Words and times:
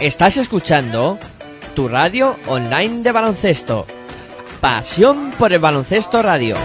Estás 0.00 0.38
escuchando 0.38 1.18
tu 1.76 1.86
radio 1.86 2.34
online 2.46 3.02
de 3.02 3.12
baloncesto. 3.12 3.84
Pasión 4.58 5.30
por 5.38 5.52
el 5.52 5.58
baloncesto 5.58 6.22
radio. 6.22 6.56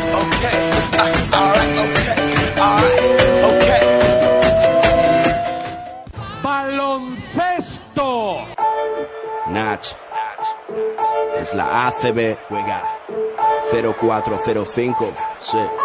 Baloncesto. 6.42 8.46
Nach. 9.48 9.86
Es 11.38 11.54
la 11.54 11.88
ACB. 11.88 12.38
Juega. 12.48 12.84
0405. 13.70 15.14
Sí. 15.42 15.85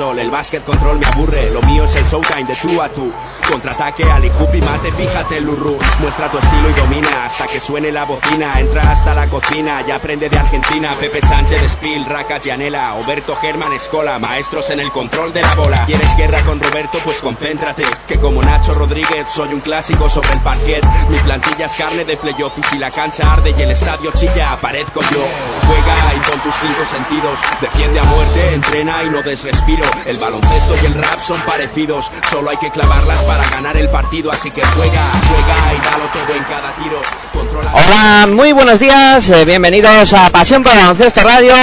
El 0.00 0.30
básquet 0.30 0.64
control 0.64 0.98
me 0.98 1.06
aburre, 1.06 1.50
lo 1.50 1.60
mío 1.62 1.84
es 1.84 1.94
el 1.94 2.04
showtime 2.04 2.44
de 2.44 2.56
tú 2.56 2.80
a 2.80 2.88
tú. 2.88 3.12
Contraataque, 3.48 4.04
Ali 4.04 4.28
y 4.28 4.60
mate, 4.62 4.92
fíjate 4.92 5.40
Lurru. 5.40 5.78
Muestra 6.00 6.30
tu 6.30 6.38
estilo 6.38 6.70
y 6.70 6.72
domina 6.72 7.26
hasta 7.26 7.46
que 7.46 7.60
suene 7.60 7.92
la 7.92 8.04
bocina. 8.04 8.52
Entra 8.58 8.82
hasta 8.90 9.12
la 9.14 9.26
cocina, 9.28 9.84
ya 9.86 9.96
aprende 9.96 10.28
de 10.30 10.38
Argentina. 10.38 10.90
Pepe 10.98 11.20
Sánchez, 11.20 11.72
Spill, 11.72 12.06
Raca, 12.06 12.40
Gianela, 12.40 12.94
Oberto 12.94 13.36
Germán, 13.36 13.72
Escola, 13.72 14.18
maestros 14.18 14.70
en 14.70 14.80
el 14.80 14.90
control 14.90 15.32
de 15.32 15.42
la 15.42 15.54
bola. 15.54 15.84
¿Quieres 15.86 16.16
guerra 16.16 16.42
con 16.44 16.60
Roberto? 16.60 16.98
Pues 17.04 17.18
concéntrate. 17.18 17.84
Que 18.08 18.18
como 18.18 18.42
Nacho 18.42 18.72
Rodríguez 18.72 19.26
soy 19.28 19.52
un 19.52 19.60
clásico 19.60 20.08
sobre 20.08 20.32
el 20.32 20.40
parquet. 20.40 20.84
Mi 21.10 21.18
plantilla 21.18 21.66
es 21.66 21.72
carne 21.74 22.04
de 22.04 22.16
playoff 22.16 22.56
y 22.58 22.62
si 22.62 22.78
la 22.78 22.90
cancha 22.90 23.32
arde 23.32 23.54
y 23.56 23.62
el 23.62 23.70
estadio 23.70 24.10
chilla, 24.12 24.52
aparezco 24.52 25.00
yo. 25.02 25.24
Juega 25.66 26.14
y 26.16 26.30
con 26.30 26.40
tus 26.40 26.54
cinco 26.54 26.84
sentidos. 26.84 27.40
Defiende 27.60 28.00
a 28.00 28.04
muerte, 28.04 28.54
entrena 28.54 29.04
y 29.04 29.10
no 29.10 29.22
des 29.22 29.49
respiro. 29.50 29.84
El 30.06 30.16
baloncesto 30.18 30.74
y 30.82 30.86
el 30.86 30.94
rap 30.94 31.20
son 31.20 31.40
parecidos, 31.42 32.10
solo 32.30 32.50
hay 32.50 32.56
que 32.58 32.70
clavarlas 32.70 33.18
para 33.24 33.48
ganar 33.50 33.76
el 33.76 33.88
partido, 33.88 34.30
así 34.30 34.50
que 34.50 34.62
juega, 34.64 35.10
juega 35.28 35.74
y 35.74 35.84
dalo 35.84 36.04
todo 36.12 36.36
en 36.36 36.44
cada 36.44 36.72
tiro. 36.76 37.00
Hola, 37.72 38.28
muy 38.30 38.52
buenos 38.52 38.78
días, 38.78 39.28
eh, 39.30 39.44
bienvenidos 39.44 40.12
a 40.12 40.30
Pasión 40.30 40.62
por 40.62 40.72
Baloncesto 40.74 41.22
Radio, 41.22 41.54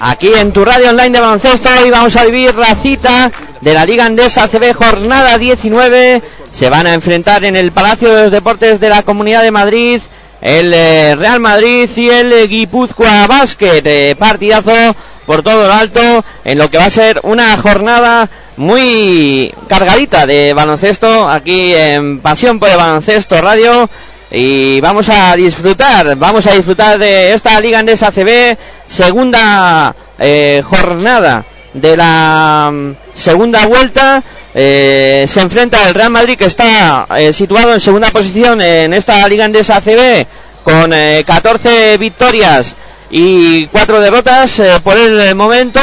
aquí 0.00 0.30
en 0.34 0.52
tu 0.52 0.64
radio 0.64 0.90
online 0.90 1.10
de 1.10 1.20
baloncesto, 1.20 1.70
y 1.86 1.90
vamos 1.90 2.14
a 2.16 2.24
vivir 2.26 2.54
la 2.54 2.74
cita 2.74 3.32
de 3.60 3.74
la 3.74 3.86
Liga 3.86 4.04
Andesa 4.04 4.48
CB 4.48 4.74
Jornada 4.74 5.38
19, 5.38 6.22
se 6.50 6.68
van 6.68 6.86
a 6.86 6.92
enfrentar 6.92 7.44
en 7.44 7.56
el 7.56 7.72
Palacio 7.72 8.14
de 8.14 8.24
los 8.24 8.32
Deportes 8.32 8.80
de 8.80 8.88
la 8.90 9.02
Comunidad 9.02 9.42
de 9.42 9.50
Madrid, 9.50 10.00
el 10.40 10.72
eh, 10.72 11.14
Real 11.16 11.40
Madrid 11.40 11.88
y 11.96 12.08
el 12.08 12.48
Guipúzcoa 12.48 13.26
Basket, 13.26 13.82
eh, 13.84 14.16
partidazo 14.18 14.72
por 15.26 15.42
todo 15.42 15.66
lo 15.66 15.72
alto 15.72 16.24
en 16.44 16.58
lo 16.58 16.70
que 16.70 16.78
va 16.78 16.86
a 16.86 16.90
ser 16.90 17.20
una 17.22 17.56
jornada 17.56 18.28
muy 18.56 19.54
cargadita 19.68 20.26
de 20.26 20.52
baloncesto 20.52 21.28
aquí 21.28 21.74
en 21.74 22.20
Pasión 22.20 22.58
por 22.58 22.68
el 22.68 22.76
Baloncesto 22.76 23.40
Radio. 23.40 23.88
Y 24.32 24.80
vamos 24.80 25.08
a 25.08 25.34
disfrutar, 25.34 26.16
vamos 26.16 26.46
a 26.46 26.52
disfrutar 26.52 26.98
de 26.98 27.32
esta 27.32 27.60
Liga 27.60 27.80
Andesa 27.80 28.12
CB, 28.12 28.56
segunda 28.86 29.94
eh, 30.18 30.62
jornada 30.64 31.44
de 31.74 31.96
la 31.96 32.70
mm, 32.72 32.94
segunda 33.14 33.66
vuelta. 33.66 34.22
Eh, 34.54 35.26
se 35.28 35.40
enfrenta 35.40 35.88
el 35.88 35.94
Real 35.94 36.10
Madrid 36.10 36.36
que 36.36 36.46
está 36.46 37.06
eh, 37.16 37.32
situado 37.32 37.72
en 37.72 37.80
segunda 37.80 38.10
posición 38.10 38.60
en 38.60 38.92
esta 38.92 39.26
Liga 39.28 39.44
Andesa 39.44 39.80
con 40.64 40.90
14 40.90 41.96
victorias 41.98 42.76
y 43.10 43.66
cuatro 43.66 44.00
derrotas 44.00 44.58
eh, 44.60 44.80
por 44.82 44.96
el 44.96 45.34
momento 45.34 45.80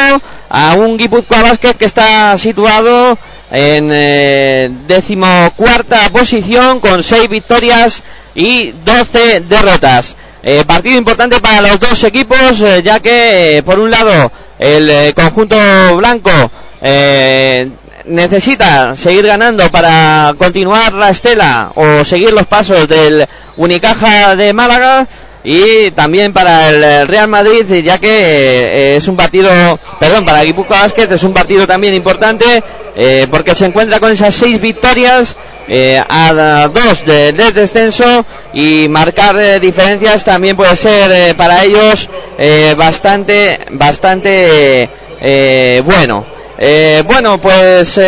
a 0.50 0.76
un 0.76 0.98
Guipúzcoa 0.98 1.42
Vázquez 1.42 1.76
que 1.76 1.86
está 1.86 2.38
situado 2.38 3.18
en 3.52 3.90
eh, 3.92 4.70
decimocuarta 4.88 6.10
posición 6.10 6.80
con 6.80 7.04
seis 7.04 7.30
victorias 7.30 8.04
y 8.36 8.72
doce 8.86 9.42
derrotas. 9.42 10.16
Eh, 10.44 10.64
partido 10.66 10.98
importante 10.98 11.40
para 11.42 11.62
los 11.62 11.80
dos 11.80 12.04
equipos 12.04 12.62
eh, 12.62 12.82
ya 12.84 13.00
que 13.00 13.62
por 13.66 13.80
un 13.80 13.92
lado 13.92 14.32
el 14.60 14.90
eh, 14.90 15.14
conjunto 15.14 15.56
blanco 15.96 16.32
eh, 16.82 17.70
necesita 18.06 18.96
seguir 18.96 19.28
ganando 19.28 19.70
para 19.70 20.34
continuar 20.38 20.94
la 20.94 21.10
estela 21.10 21.72
o 21.76 22.04
seguir 22.06 22.32
los 22.32 22.48
pasos 22.48 22.88
del 22.88 23.26
Unicaja 23.58 24.36
de 24.36 24.54
Málaga 24.54 25.08
y 25.44 25.92
también 25.92 26.34
para 26.34 26.70
el 26.70 27.08
Real 27.08 27.28
Madrid 27.28 27.66
ya 27.84 27.98
que 27.98 28.08
eh, 28.10 28.96
es 28.98 29.08
un 29.08 29.16
partido 29.16 29.50
perdón 30.00 30.26
para 30.26 30.44
Guipúzcoa 30.44 30.82
Basket 30.82 31.12
es 31.12 31.24
un 31.24 31.34
partido 31.34 31.68
también 31.68 31.94
importante 31.94 32.64
eh, 33.00 33.28
porque 33.30 33.54
se 33.54 33.66
encuentra 33.68 34.00
con 34.00 34.12
esas 34.12 34.34
seis 34.34 34.60
victorias 34.60 35.36
eh, 35.68 36.02
a 36.10 36.68
dos 36.74 37.06
de- 37.06 37.32
del 37.32 37.54
descenso 37.54 38.26
y 38.54 38.88
marcar 38.90 39.36
eh, 39.38 39.60
diferencias 39.60 40.24
también 40.26 40.58
puede 40.58 40.76
ser 40.76 41.36
para 41.36 41.64
ellos 41.64 42.10
bastante 42.76 43.60
bastante 43.72 44.90
bueno 45.84 46.26
bueno, 47.06 47.38
pues 47.38 48.00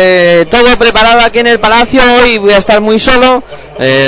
todo 0.50 0.76
preparado 0.76 1.20
aquí 1.20 1.38
en 1.38 1.46
el 1.46 1.60
palacio. 1.60 2.02
Hoy 2.20 2.38
voy 2.38 2.52
a 2.52 2.58
estar 2.58 2.80
muy 2.80 2.98
solo. 2.98 3.42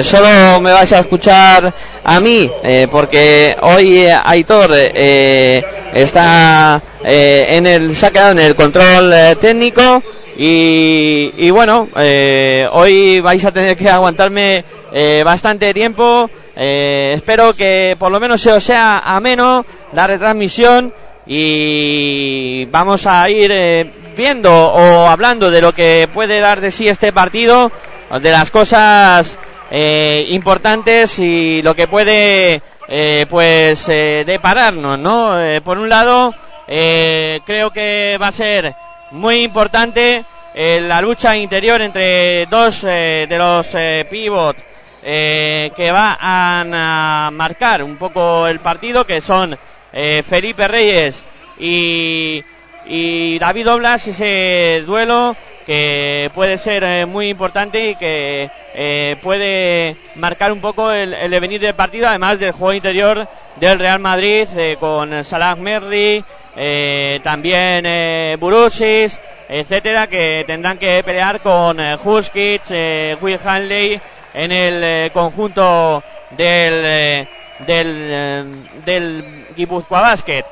solo 0.02 0.60
me 0.60 0.72
vais 0.72 0.92
a 0.92 0.98
escuchar 1.00 1.72
a 2.02 2.20
mí, 2.20 2.50
porque 2.90 3.56
hoy 3.62 4.04
Aitor 4.24 4.72
está 5.94 6.82
en 7.04 7.66
el, 7.66 7.94
se 7.96 8.06
ha 8.06 8.10
quedado 8.10 8.32
en 8.32 8.38
el 8.40 8.56
control 8.56 9.14
técnico. 9.40 10.02
Y, 10.36 11.50
bueno, 11.50 11.88
eh, 11.96 12.66
hoy 12.72 13.20
vais 13.20 13.44
a 13.44 13.52
tener 13.52 13.76
que 13.76 13.88
aguantarme 13.88 14.64
eh, 14.92 15.22
bastante 15.24 15.74
tiempo 15.74 16.30
Eh, 16.54 17.12
espero 17.14 17.54
que 17.54 17.96
por 17.98 18.12
lo 18.12 18.20
menos 18.20 18.40
se 18.40 18.52
os 18.52 18.62
sea 18.62 18.98
ameno 18.98 19.64
la 19.94 20.06
retransmisión 20.06 20.92
y 21.26 22.66
vamos 22.66 23.06
a 23.06 23.28
ir 23.30 23.50
eh, 23.50 23.90
viendo 24.16 24.52
o 24.52 25.06
hablando 25.06 25.50
de 25.50 25.62
lo 25.62 25.72
que 25.72 26.08
puede 26.12 26.40
dar 26.40 26.60
de 26.60 26.70
sí 26.70 26.88
este 26.88 27.12
partido, 27.12 27.72
de 28.20 28.30
las 28.30 28.50
cosas 28.50 29.38
eh, 29.70 30.26
importantes 30.28 31.18
y 31.18 31.62
lo 31.62 31.74
que 31.74 31.88
puede 31.88 32.60
pues 33.30 33.86
depararnos, 33.86 34.98
¿no? 34.98 35.34
Por 35.64 35.78
un 35.78 35.88
lado, 35.88 36.34
creo 36.66 37.70
que 37.70 38.18
va 38.20 38.28
a 38.28 38.32
ser 38.32 38.74
muy 39.12 39.42
importante 39.42 40.24
eh, 40.54 40.80
la 40.80 41.00
lucha 41.00 41.36
interior 41.36 41.80
entre 41.80 42.46
dos 42.46 42.84
eh, 42.84 43.26
de 43.28 43.38
los 43.38 43.66
eh, 43.74 44.06
pivot 44.10 44.56
eh, 45.02 45.70
que 45.76 45.90
van 45.90 46.16
a 46.72 47.30
marcar 47.32 47.82
un 47.82 47.96
poco 47.96 48.46
el 48.46 48.60
partido, 48.60 49.04
que 49.04 49.20
son 49.20 49.56
eh, 49.92 50.22
Felipe 50.26 50.66
Reyes 50.68 51.24
y, 51.58 52.42
y 52.86 53.38
David 53.38 53.70
Oblas, 53.70 54.06
ese 54.06 54.82
duelo 54.86 55.36
que 55.66 56.30
puede 56.34 56.56
ser 56.56 57.06
muy 57.06 57.28
importante 57.28 57.90
y 57.90 57.94
que 57.94 58.50
puede 59.22 59.96
marcar 60.16 60.50
un 60.50 60.60
poco 60.60 60.90
el, 60.90 61.14
el 61.14 61.30
devenir 61.30 61.60
del 61.60 61.74
partido, 61.74 62.08
además 62.08 62.40
del 62.40 62.50
juego 62.50 62.72
interior 62.72 63.28
del 63.56 63.78
Real 63.78 64.00
Madrid 64.00 64.48
con 64.80 65.22
Salah 65.22 65.54
Merri, 65.54 66.24
eh, 66.56 67.20
también 67.22 67.84
eh, 67.86 68.36
Burusis, 68.38 69.20
etcétera, 69.48 70.06
que 70.06 70.44
tendrán 70.46 70.78
que 70.78 71.02
pelear 71.04 71.40
con 71.40 71.78
eh, 71.78 71.96
eh, 72.34 73.16
Will 73.20 73.38
Hanley 73.44 74.00
en 74.34 74.52
el 74.52 74.84
eh, 74.84 75.10
conjunto 75.12 76.02
del 76.30 77.28
del 77.66 78.82
del 78.84 79.46
Guipúzcoa 79.54 80.00
Basket. 80.00 80.44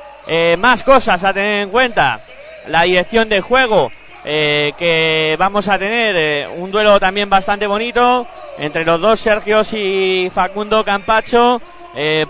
Más 0.57 0.83
cosas 0.83 1.23
a 1.23 1.33
tener 1.33 1.63
en 1.63 1.69
cuenta. 1.69 2.21
La 2.67 2.83
dirección 2.83 3.27
de 3.27 3.41
juego 3.41 3.91
que 4.23 5.35
vamos 5.39 5.67
a 5.67 5.79
tener 5.79 6.47
un 6.49 6.69
duelo 6.69 6.99
también 6.99 7.27
bastante 7.27 7.65
bonito 7.65 8.27
entre 8.59 8.85
los 8.85 9.01
dos 9.01 9.19
Sergios 9.19 9.73
y 9.73 10.31
Facundo 10.31 10.85
Campacho 10.85 11.59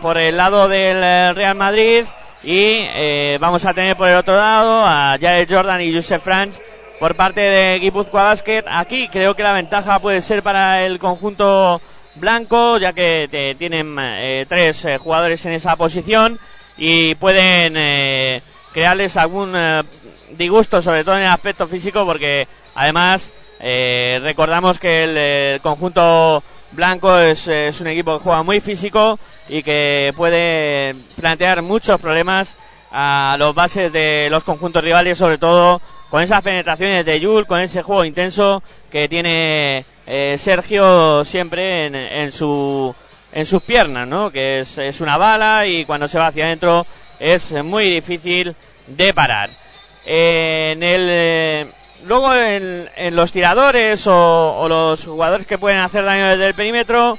por 0.01 0.18
el 0.18 0.38
lado 0.38 0.69
del 0.69 1.35
Real 1.35 1.56
Madrid 1.56 2.06
y 2.43 2.55
eh, 2.55 3.38
vamos 3.39 3.65
a 3.65 3.73
tener 3.73 3.95
por 3.95 4.07
el 4.09 4.15
otro 4.17 4.35
lado 4.35 4.83
a 4.85 5.17
Jared 5.19 5.47
Jordan 5.49 5.81
y 5.81 5.93
Joseph 5.93 6.23
Franz 6.23 6.61
por 6.99 7.15
parte 7.15 7.41
de 7.41 7.79
Guipúzcoa 7.79 8.23
Basket. 8.23 8.63
Aquí 8.67 9.07
creo 9.07 9.35
que 9.35 9.43
la 9.43 9.53
ventaja 9.53 9.99
puede 9.99 10.21
ser 10.21 10.41
para 10.43 10.83
el 10.85 10.97
conjunto 10.99 11.81
blanco, 12.15 12.77
ya 12.77 12.93
que 12.93 13.27
te- 13.29 13.55
tienen 13.55 13.95
eh, 13.99 14.45
tres 14.47 14.85
eh, 14.85 14.97
jugadores 14.97 15.45
en 15.45 15.53
esa 15.53 15.75
posición 15.75 16.39
y 16.77 17.15
pueden 17.15 17.73
eh, 17.77 18.41
crearles 18.73 19.17
algún 19.17 19.53
eh, 19.55 19.83
disgusto, 20.31 20.81
sobre 20.81 21.03
todo 21.03 21.15
en 21.17 21.23
el 21.23 21.29
aspecto 21.31 21.67
físico, 21.67 22.05
porque 22.05 22.47
además 22.75 23.31
eh, 23.59 24.19
recordamos 24.23 24.79
que 24.79 25.03
el, 25.03 25.15
eh, 25.17 25.59
conjunto 25.61 26.44
blanco 26.71 27.18
es, 27.18 27.47
un 27.81 27.88
equipo 27.88 28.18
que 28.18 28.23
juega 28.23 28.44
muy 28.44 28.59
físico 28.59 29.19
y 29.50 29.63
que 29.63 30.13
puede 30.15 30.95
plantear 31.19 31.62
muchos 31.62 32.00
problemas 32.00 32.57
a 32.91 33.35
los 33.39 33.56
bases 33.56 33.91
de 33.94 34.27
los 34.29 34.44
conjuntos 34.44 34.83
rivales, 34.83 35.18
sobre 35.18 35.38
todo 35.38 35.81
con 36.09 36.21
esas 36.21 36.41
penetraciones 36.41 37.06
de 37.06 37.19
Yul, 37.19 37.47
con 37.47 37.62
ese 37.62 37.83
juego 37.83 38.03
intenso 38.03 38.62
que 38.91 39.07
tiene 39.07 39.85
eh, 40.06 40.35
Sergio 40.38 41.23
siempre 41.23 41.85
en, 41.85 41.95
en 41.95 42.31
su 42.31 42.94
en 43.33 43.45
sus 43.45 43.62
piernas, 43.62 44.07
¿no? 44.07 44.31
Que 44.31 44.59
es, 44.59 45.01
una 45.01 45.18
bala 45.18 45.65
y 45.65 45.85
cuando 45.85 46.07
se 46.07 46.19
va 46.19 46.27
hacia 46.27 46.45
adentro 46.45 46.85
es 47.19 47.51
muy 47.63 47.89
difícil 47.89 48.56
de 48.88 49.13
parar. 49.13 49.50
En 50.06 50.83
el 50.83 51.07
eh, 51.09 51.68
luego 52.06 52.33
en, 52.33 52.89
en 52.95 53.15
los 53.15 53.31
tiradores 53.31 54.06
o, 54.07 54.57
o 54.59 54.68
los 54.69 55.06
jugadores 55.06 55.45
que 55.48 55.57
pueden 55.57 55.80
hacer 55.80 56.03
daño 56.03 56.27
desde 56.27 56.48
el 56.48 56.53
perímetro 56.53 57.18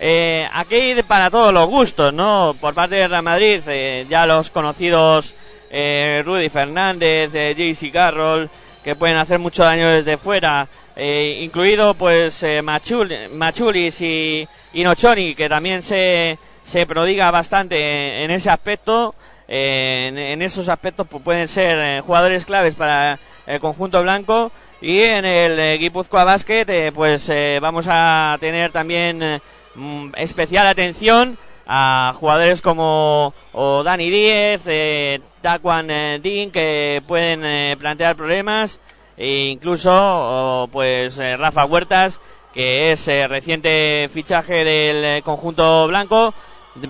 eh, 0.00 0.48
aquí 0.54 0.94
para 1.06 1.30
todos 1.30 1.52
los 1.52 1.68
gustos, 1.68 2.12
¿no? 2.14 2.54
Por 2.60 2.74
parte 2.74 2.94
de 2.96 3.08
Real 3.08 3.22
Madrid, 3.22 3.60
eh, 3.66 4.06
ya 4.08 4.26
los 4.26 4.50
conocidos 4.50 5.34
eh, 5.70 6.22
Rudy 6.24 6.48
Fernández, 6.48 7.30
eh, 7.34 7.54
JC 7.56 7.92
Carroll, 7.92 8.48
que 8.82 8.96
pueden 8.96 9.18
hacer 9.18 9.38
mucho 9.38 9.62
daño 9.62 9.88
desde 9.90 10.16
fuera, 10.16 10.66
eh, 10.96 11.40
incluido 11.42 11.92
pues 11.94 12.42
eh, 12.42 12.62
Machul- 12.62 13.28
Machulis 13.30 14.00
y, 14.00 14.48
y 14.72 14.82
Nochoni, 14.84 15.34
que 15.34 15.50
también 15.50 15.82
se, 15.82 16.38
se 16.64 16.86
prodiga 16.86 17.30
bastante 17.30 18.24
en, 18.24 18.30
ese 18.30 18.48
aspecto. 18.50 19.14
En, 19.52 20.16
en 20.16 20.42
esos 20.42 20.68
aspectos 20.68 21.08
pues, 21.10 21.22
pueden 21.24 21.48
ser 21.48 22.02
jugadores 22.02 22.44
claves 22.44 22.76
para 22.76 23.18
el 23.46 23.60
conjunto 23.60 24.02
blanco. 24.02 24.52
Y 24.80 25.02
en 25.02 25.24
el 25.24 25.78
Guipúzcoa 25.78 26.24
Basket 26.24 26.64
eh, 26.68 26.92
pues 26.92 27.28
eh, 27.28 27.58
vamos 27.60 27.86
a 27.88 28.36
tener 28.40 28.70
también 28.72 29.40
mm, 29.74 30.12
especial 30.16 30.66
atención 30.66 31.38
a 31.72 32.12
jugadores 32.18 32.60
como 32.60 33.32
o 33.52 33.82
Dani 33.84 34.10
Díez, 34.10 34.62
eh, 34.66 35.20
Taquan 35.40 35.88
eh, 35.88 36.18
Dean 36.20 36.50
que 36.50 37.00
pueden 37.06 37.44
eh, 37.44 37.76
plantear 37.78 38.16
problemas. 38.16 38.80
E 39.16 39.50
incluso 39.50 40.68
pues 40.72 41.18
Rafa 41.18 41.66
Huertas 41.66 42.20
que 42.54 42.90
es 42.90 43.06
reciente 43.28 44.08
fichaje 44.10 44.64
del 44.64 45.22
conjunto 45.22 45.86
blanco 45.86 46.32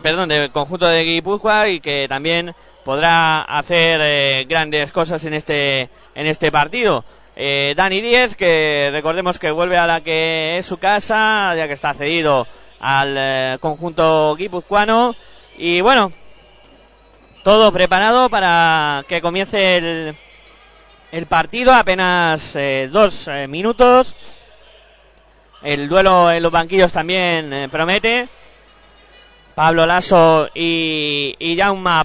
perdón, 0.00 0.29
del 0.29 0.52
conjunto 0.52 0.87
de 0.87 1.02
Guipúzcoa 1.02 1.69
y 1.69 1.81
que 1.81 2.06
también 2.08 2.55
podrá 2.91 3.43
hacer 3.43 4.01
eh, 4.03 4.47
grandes 4.49 4.91
cosas 4.91 5.25
en 5.25 5.33
este 5.33 5.89
en 6.13 6.27
este 6.27 6.51
partido. 6.51 7.05
Eh, 7.37 7.73
Dani 7.77 8.01
Díez, 8.01 8.35
que 8.35 8.89
recordemos 8.91 9.39
que 9.39 9.53
vuelve 9.53 9.79
a 9.79 9.87
la 9.87 10.01
que 10.01 10.59
es 10.59 10.67
su 10.67 10.79
casa, 10.79 11.55
ya 11.55 11.69
que 11.69 11.75
está 11.75 11.95
cedido 11.95 12.49
al 12.81 13.15
eh, 13.17 13.59
conjunto 13.61 14.35
guipuzcoano. 14.35 15.15
Y 15.57 15.81
bueno, 15.83 16.11
todo 17.45 17.71
preparado 17.71 18.29
para 18.29 19.05
que 19.07 19.21
comience 19.21 19.77
el, 19.77 20.17
el 21.13 21.27
partido, 21.27 21.73
apenas 21.73 22.59
dos 22.91 23.31
minutos. 23.49 24.17
El 25.62 25.88
duelo 25.88 26.33
en 26.33 26.43
los 26.43 26.50
banquillos 26.50 26.91
también 26.91 27.69
promete. 27.71 28.29
Pablo 29.54 29.87
Lasso 29.87 30.49
y, 30.54 31.35
y 31.38 31.59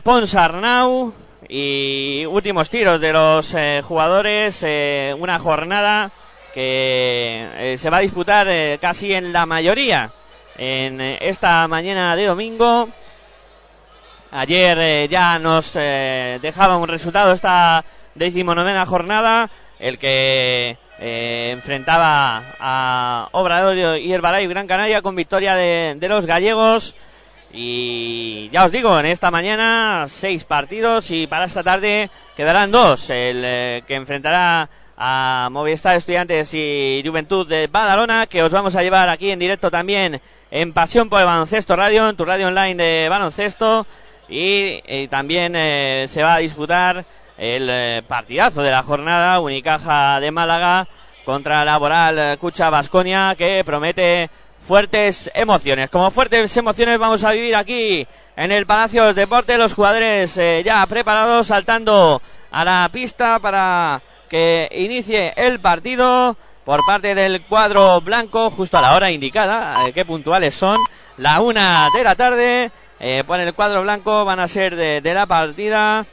Ponsarnau. 0.03 1.13
Y 1.47 2.25
últimos 2.27 2.69
tiros 2.69 2.99
de 2.99 3.13
los 3.13 3.53
eh, 3.53 3.81
jugadores. 3.87 4.63
eh, 4.63 5.15
una 5.17 5.37
jornada 5.37 6.11
que 6.53 7.47
eh, 7.55 7.77
se 7.77 7.89
va 7.89 7.97
a 7.97 8.01
disputar 8.01 8.47
casi 8.79 9.13
en 9.13 9.31
la 9.31 9.45
mayoría 9.45 10.11
en 10.57 11.01
esta 11.01 11.67
mañana 11.67 12.15
de 12.15 12.25
domingo. 12.25 12.89
Ayer 14.31 15.07
ya 15.07 15.37
nos 15.37 15.73
dejaba 15.73 16.77
un 16.77 16.87
resultado 16.87 17.33
esta 17.33 17.85
decimonovena 18.15 18.85
jornada, 18.85 19.49
el 19.79 19.97
que 19.97 20.77
enfrentaba 20.97 22.41
a 22.59 23.29
Obrador 23.33 23.77
y 23.99 24.11
Herbalife 24.11 24.47
Gran 24.47 24.67
Canaria 24.67 25.01
con 25.01 25.15
victoria 25.15 25.55
de 25.55 26.07
los 26.07 26.25
gallegos. 26.25 26.95
Y 27.57 28.50
ya 28.51 28.65
os 28.65 28.71
digo, 28.71 29.00
en 29.00 29.05
esta 29.05 29.31
mañana 29.31 30.03
seis 30.07 30.43
partidos 30.43 31.09
y 31.12 31.25
para 31.25 31.45
esta 31.45 31.63
tarde 31.63 32.09
quedarán 32.35 32.69
dos. 32.69 33.09
El 33.09 33.43
eh, 33.45 33.83
que 33.88 33.95
enfrentará 33.95 34.69
a 34.97 35.47
Movistar 35.50 35.95
Estudiantes 35.95 36.53
y 36.53 37.01
Juventud 37.05 37.47
de 37.47 37.67
Badalona, 37.67 38.27
que 38.27 38.43
os 38.43 38.51
vamos 38.51 38.75
a 38.75 38.83
llevar 38.83 39.07
aquí 39.07 39.31
en 39.31 39.39
directo 39.39 39.71
también 39.71 40.19
en 40.51 40.74
Pasión 40.74 41.07
por 41.07 41.21
el 41.21 41.27
Baloncesto 41.27 41.77
Radio, 41.77 42.09
en 42.09 42.17
tu 42.17 42.25
radio 42.25 42.47
online 42.47 42.83
de 42.83 43.09
baloncesto. 43.09 43.88
Y, 44.27 44.81
y 44.85 45.07
también 45.07 45.53
eh, 45.55 46.07
se 46.09 46.24
va 46.24 46.35
a 46.35 46.39
disputar 46.39 47.05
el 47.38 47.69
eh, 47.69 48.03
partidazo 48.05 48.63
de 48.63 48.71
la 48.71 48.83
jornada, 48.83 49.39
Unicaja 49.39 50.19
de 50.19 50.31
Málaga 50.31 50.88
contra 51.25 51.65
Laboral 51.65 52.19
eh, 52.19 52.38
Cucha 52.38 52.69
Basconia, 52.69 53.35
que 53.38 53.63
promete 53.65 54.29
fuertes 54.65 55.29
emociones. 55.36 55.89
Como 55.89 56.10
fuertes 56.10 56.57
emociones 56.57 56.98
vamos 56.98 57.24
a 57.24 57.31
vivir 57.31 57.55
aquí 57.55 58.05
en 58.36 58.51
el 58.51 58.65
Palacio 58.65 59.05
de 59.05 59.13
Deportes, 59.13 59.60
los 59.60 59.74
jugadores 59.74 60.36
eh, 60.38 60.63
ya 60.65 60.86
preparados, 60.88 61.48
saltando 61.48 62.22
a 62.51 62.65
la 62.65 62.89
pista 62.91 63.39
para 63.39 64.01
que 64.27 64.67
inicie 64.72 65.34
el 65.38 65.60
partido 65.60 66.36
por 66.65 66.81
parte 66.86 67.13
del 67.13 67.43
cuadro 67.43 68.01
blanco, 68.01 68.50
justo 68.50 68.79
a 68.79 68.81
la 68.81 68.95
hora 68.95 69.12
indicada, 69.12 69.88
eh, 69.88 69.93
qué 69.93 70.03
puntuales 70.03 70.55
son, 70.55 70.79
la 71.17 71.41
una 71.41 71.89
de 71.95 72.03
la 72.03 72.15
tarde, 72.15 72.72
eh, 73.00 73.24
por 73.25 73.39
el 73.39 73.53
cuadro 73.53 73.84
blanco 73.84 74.25
van 74.25 74.39
a 74.39 74.48
ser 74.48 74.75
de, 74.75 75.00
de 75.00 75.13
la 75.13 75.27
partida 75.27 76.07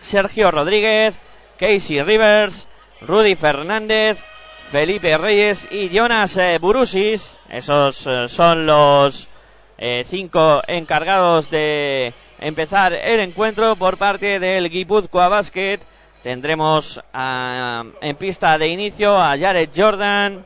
Sergio 0.00 0.52
Rodríguez, 0.52 1.20
Casey 1.58 2.00
Rivers, 2.02 2.68
Rudy 3.00 3.34
Fernández, 3.34 4.22
Felipe 4.70 5.18
Reyes 5.18 5.66
y 5.68 5.88
Jonas 5.88 6.36
eh, 6.36 6.58
Burusis. 6.60 7.36
Esos 7.48 8.06
eh, 8.06 8.28
son 8.28 8.66
los 8.66 9.28
eh, 9.76 10.04
cinco 10.06 10.62
encargados 10.64 11.50
de 11.50 12.14
empezar 12.38 12.92
el 12.92 13.18
encuentro 13.18 13.74
por 13.74 13.96
parte 13.96 14.38
del 14.38 14.70
Guipúzcoa 14.70 15.26
Basket. 15.26 15.80
Tendremos 16.22 17.00
en 17.12 18.16
pista 18.16 18.56
de 18.58 18.68
inicio 18.68 19.18
a 19.18 19.36
Jared 19.36 19.70
Jordan. 19.74 20.44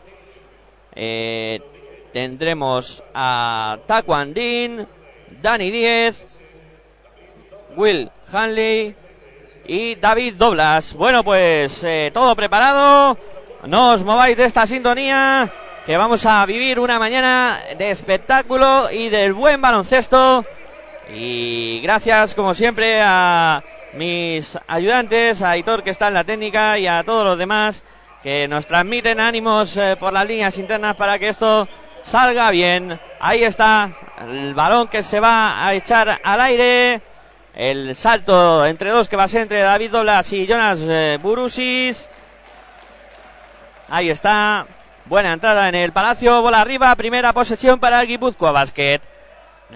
Tendremos 2.12 3.02
a 3.12 3.78
Taquandin, 3.87 4.87
Dani 5.43 5.71
Díez, 5.71 6.38
Will 7.76 8.09
Hanley 8.33 8.95
y 9.66 9.97
David 9.97 10.35
Doblas. 10.37 10.95
Bueno, 10.95 11.25
pues 11.25 11.85
todo 12.12 12.37
preparado. 12.37 13.19
No 13.66 13.92
os 13.92 14.04
mováis 14.04 14.37
de 14.37 14.44
esta 14.44 14.66
sintonía, 14.66 15.49
que 15.87 15.97
vamos 15.97 16.26
a 16.26 16.44
vivir 16.44 16.78
una 16.78 16.99
mañana 16.99 17.62
de 17.78 17.90
espectáculo 17.90 18.90
y 18.90 19.09
del 19.09 19.33
buen 19.33 19.59
baloncesto. 19.62 20.44
Y 21.14 21.80
gracias, 21.80 22.35
como 22.35 22.52
siempre, 22.52 23.00
a 23.02 23.62
mis 23.94 24.59
ayudantes, 24.66 25.40
a 25.40 25.56
Hitor 25.56 25.83
que 25.83 25.90
está 25.90 26.09
en 26.09 26.14
la 26.14 26.25
técnica 26.25 26.78
y 26.78 26.87
a 26.87 27.02
todos 27.04 27.25
los 27.25 27.38
demás 27.38 27.85
que 28.23 28.47
nos 28.49 28.66
transmiten 28.66 29.18
ánimos 29.18 29.76
eh, 29.78 29.97
por 29.99 30.12
las 30.12 30.26
líneas 30.26 30.59
internas 30.59 30.94
para 30.97 31.18
que 31.18 31.30
esto 31.30 31.66
salga 32.02 32.50
bien. 32.50 32.99
Ahí 33.18 33.44
está 33.44 33.97
el 34.21 34.52
balón 34.52 34.88
que 34.88 35.02
se 35.02 35.21
va 35.21 35.66
a 35.66 35.73
echar 35.73 36.21
al 36.23 36.40
aire. 36.42 37.00
El 37.54 37.97
salto 37.97 38.66
entre 38.66 38.90
dos 38.90 39.09
que 39.09 39.16
va 39.16 39.25
a 39.25 39.28
ser 39.28 39.42
entre 39.42 39.61
David 39.61 39.90
Doblas 39.90 40.30
y 40.35 40.47
Jonas 40.47 40.80
eh, 40.83 41.18
Burusis. 41.23 42.11
Ahí 43.88 44.11
está. 44.11 44.67
Buena 45.07 45.33
entrada 45.33 45.69
en 45.69 45.75
el 45.75 45.93
Palacio. 45.93 46.41
Bola 46.43 46.61
arriba. 46.61 46.95
Primera 46.97 47.33
posesión 47.33 47.79
para 47.79 48.00
el 48.00 48.09
Guipúzcoa 48.09 48.53
Basket. 48.53 49.00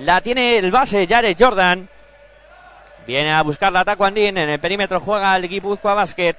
La 0.01 0.21
tiene 0.21 0.59
el 0.59 0.71
base 0.71 1.07
Jared 1.07 1.37
Jordan. 1.39 1.89
Viene 3.07 3.33
a 3.33 3.43
buscar 3.43 3.73
la. 3.73 3.85
En 3.99 4.39
el 4.39 4.61
perímetro 4.61 5.01
juega 5.01 5.37
el 5.37 5.49
Guipúzcoa 5.49 5.95
Basket. 5.95 6.37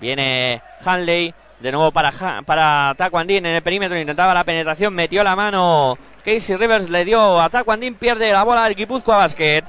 Viene 0.00 0.62
Hanley. 0.84 1.34
De 1.60 1.72
nuevo 1.72 1.90
para, 1.90 2.12
para 2.46 2.94
en 3.10 3.46
el 3.46 3.62
perímetro. 3.62 3.98
Intentaba 3.98 4.32
la 4.32 4.44
penetración. 4.44 4.94
Metió 4.94 5.24
la 5.24 5.34
mano. 5.34 5.98
Casey 6.24 6.56
Rivers 6.56 6.88
le 6.88 7.04
dio 7.04 7.40
a 7.40 7.48
Taquandín. 7.48 7.96
Pierde 7.96 8.30
la 8.30 8.44
bola 8.44 8.64
del 8.64 8.76
Guipúzcoa 8.76 9.16
Basket. 9.16 9.64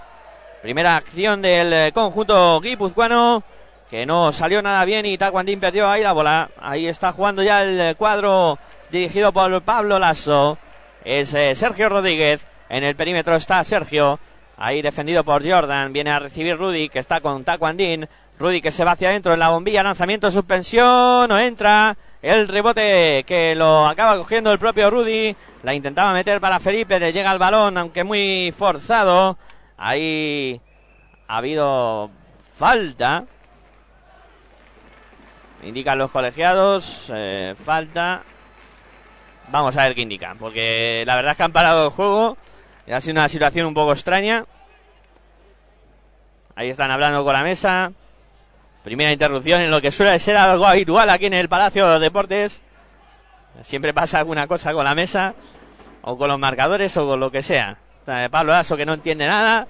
Primera 0.62 0.98
acción 0.98 1.42
del 1.42 1.94
conjunto 1.94 2.60
guipuzcoano 2.60 3.44
que 3.90 4.06
no 4.06 4.32
salió 4.32 4.62
nada 4.62 4.86
bien 4.86 5.06
y 5.06 5.18
Taquandín 5.18 5.60
perdió 5.60 5.90
ahí 5.90 6.04
la 6.04 6.14
bola. 6.14 6.50
Ahí 6.62 6.88
está 6.88 7.12
jugando 7.12 7.42
ya 7.42 7.64
el 7.64 7.80
eh, 7.80 7.96
cuadro 7.96 8.60
dirigido 8.92 9.34
por 9.34 9.62
Pablo 9.64 9.98
Lasso. 9.98 10.58
Es 11.04 11.34
eh, 11.34 11.56
Sergio 11.56 11.90
Rodríguez. 11.90 12.46
En 12.70 12.84
el 12.84 12.96
perímetro 12.96 13.36
está 13.36 13.64
Sergio. 13.64 14.20
Ahí 14.58 14.82
defendido 14.82 15.24
por 15.24 15.48
Jordan. 15.48 15.92
Viene 15.92 16.12
a 16.12 16.20
recibir 16.20 16.56
Rudy 16.56 16.90
que 16.90 17.00
está 17.00 17.20
con 17.20 17.44
Taquandín. 17.44 18.08
Rudy 18.38 18.62
que 18.62 18.72
se 18.72 18.86
va 18.86 18.92
hacia 18.92 19.10
adentro 19.10 19.34
en 19.34 19.40
la 19.40 19.50
bombilla. 19.50 19.82
Lanzamiento, 19.82 20.30
suspensión. 20.30 21.28
No 21.28 21.40
entra. 21.40 21.98
El 22.22 22.48
rebote 22.48 23.24
que 23.26 23.56
lo 23.56 23.88
acaba 23.88 24.18
cogiendo 24.18 24.52
el 24.52 24.60
propio 24.60 24.92
Rudy. 24.92 25.36
La 25.64 25.74
intentaba 25.74 26.14
meter 26.14 26.40
para 26.40 26.60
Felipe. 26.60 27.00
Le 27.00 27.12
llega 27.12 27.32
el 27.32 27.40
balón, 27.40 27.76
aunque 27.78 28.04
muy 28.04 28.54
forzado. 28.56 29.36
Ahí 29.78 30.62
ha 31.28 31.38
habido 31.38 32.12
falta. 32.56 33.26
Indican 35.64 35.98
los 35.98 36.12
colegiados. 36.12 37.12
Eh, 37.14 37.56
falta. 37.64 38.24
Vamos 39.50 39.76
a 39.78 39.84
ver 39.84 39.96
qué 39.96 40.02
indican. 40.02 40.38
Porque 40.38 41.04
la 41.06 41.16
verdad 41.16 41.32
es 41.32 41.38
que 41.38 41.44
han 41.44 41.52
parado 41.52 41.86
el 41.86 41.92
juego. 41.92 42.38
Y 42.88 42.92
ha 42.92 43.02
sido 43.02 43.14
una 43.14 43.30
situación 43.30 43.66
un 43.66 43.74
poco 43.74 43.92
extraña. 43.92 44.46
Ahí 46.56 46.70
están 46.70 46.92
hablando 46.92 47.24
con 47.24 47.34
la 47.34 47.44
mesa. 47.44 47.92
Primera 48.84 49.12
interrupción 49.12 49.62
en 49.62 49.72
lo 49.72 49.82
que 49.82 49.92
suele 49.92 50.18
ser 50.20 50.38
algo 50.38 50.66
habitual 50.66 51.10
aquí 51.10 51.26
en 51.26 51.34
el 51.34 51.50
Palacio 51.50 51.86
de 51.86 51.92
los 51.92 52.02
Deportes. 52.02 52.64
Siempre 53.62 53.94
pasa 53.94 54.20
alguna 54.20 54.48
cosa 54.48 54.74
con 54.74 54.86
la 54.86 54.96
mesa. 54.96 55.36
O 56.02 56.18
con 56.18 56.30
los 56.30 56.40
marcadores 56.40 56.96
o 56.98 57.06
con 57.06 57.20
lo 57.20 57.30
que 57.30 57.44
sea. 57.44 57.78
Pablo 58.32 58.54
Aso 58.54 58.78
que 58.78 58.86
no 58.86 58.94
entiende 58.94 59.26
nada. 59.26 59.68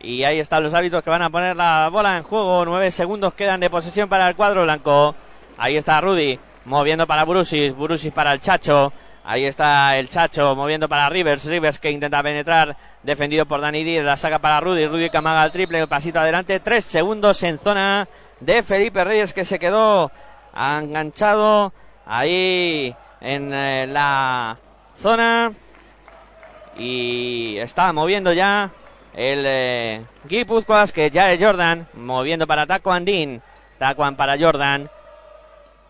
Y 0.00 0.22
ahí 0.24 0.38
están 0.38 0.62
los 0.62 0.74
hábitos 0.74 1.02
que 1.02 1.10
van 1.10 1.22
a 1.22 1.30
poner 1.30 1.56
la 1.56 1.88
bola 1.88 2.16
en 2.16 2.22
juego. 2.22 2.64
Nueve 2.64 2.90
segundos 2.90 3.34
quedan 3.34 3.60
de 3.60 3.70
posesión 3.70 4.08
para 4.08 4.28
el 4.28 4.36
cuadro 4.36 4.62
blanco. 4.62 5.14
Ahí 5.56 5.76
está 5.76 6.00
Rudy 6.00 6.38
moviendo 6.66 7.06
para 7.06 7.24
Burusis. 7.24 7.74
Burusis 7.74 8.12
para 8.12 8.32
el 8.32 8.40
Chacho. 8.40 8.92
Ahí 9.24 9.44
está 9.44 9.96
el 9.96 10.08
Chacho 10.08 10.54
moviendo 10.54 10.88
para 10.88 11.08
Rivers. 11.08 11.44
Rivers 11.46 11.78
que 11.78 11.90
intenta 11.90 12.22
penetrar. 12.22 12.76
Defendido 13.02 13.46
por 13.46 13.60
Dani 13.60 13.82
Díaz. 13.82 14.04
La 14.04 14.16
saca 14.16 14.38
para 14.38 14.60
Rudy. 14.60 14.86
Rudy 14.86 15.10
que 15.10 15.16
amaga 15.16 15.44
el 15.44 15.50
triple. 15.50 15.86
Pasito 15.88 16.20
adelante. 16.20 16.60
Tres 16.60 16.84
segundos 16.84 17.42
en 17.42 17.58
zona 17.58 18.06
de 18.38 18.62
Felipe 18.62 19.02
Reyes 19.02 19.34
que 19.34 19.44
se 19.44 19.58
quedó 19.58 20.12
enganchado 20.54 21.72
ahí 22.06 22.94
en 23.20 23.52
eh, 23.52 23.86
la 23.88 24.56
zona 24.96 25.52
y 26.76 27.56
está 27.58 27.92
moviendo 27.92 28.32
ya 28.32 28.70
el 29.18 29.42
eh, 29.44 30.04
que 30.94 31.10
ya 31.10 31.32
es 31.32 31.42
Jordan, 31.42 31.88
moviendo 31.94 32.46
para 32.46 32.66
Taco 32.66 32.92
Andín, 32.92 33.42
Tacuan 33.76 34.14
para 34.14 34.38
Jordan. 34.38 34.88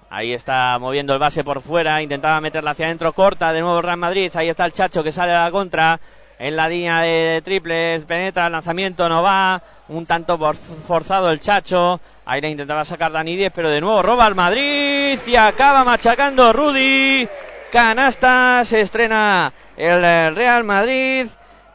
Ahí 0.08 0.32
está 0.32 0.78
moviendo 0.78 1.12
el 1.12 1.18
base 1.18 1.44
por 1.44 1.60
fuera, 1.60 2.00
intentaba 2.00 2.40
meterla 2.40 2.70
hacia 2.70 2.86
adentro, 2.86 3.12
corta 3.12 3.52
de 3.52 3.60
nuevo 3.60 3.82
Real 3.82 3.98
Madrid. 3.98 4.32
Ahí 4.34 4.48
está 4.48 4.64
el 4.64 4.72
Chacho 4.72 5.04
que 5.04 5.12
sale 5.12 5.32
a 5.32 5.44
la 5.44 5.50
contra 5.50 6.00
en 6.38 6.56
la 6.56 6.70
línea 6.70 7.00
de 7.02 7.42
triples, 7.44 8.04
penetra, 8.04 8.46
el 8.46 8.52
lanzamiento 8.52 9.06
no 9.10 9.22
va, 9.22 9.60
un 9.88 10.06
tanto 10.06 10.38
forzado 10.38 11.30
el 11.30 11.40
Chacho. 11.40 12.00
Ahí 12.24 12.40
le 12.40 12.48
intentaba 12.48 12.86
sacar 12.86 13.12
Dani 13.12 13.36
10, 13.36 13.52
pero 13.54 13.68
de 13.68 13.82
nuevo 13.82 14.00
roba 14.00 14.24
al 14.24 14.36
Madrid 14.36 15.18
y 15.26 15.36
acaba 15.36 15.84
machacando 15.84 16.50
Rudy 16.54 17.28
canasta, 17.70 18.64
se 18.64 18.80
estrena 18.80 19.52
el 19.76 20.34
Real 20.34 20.64
Madrid 20.64 21.26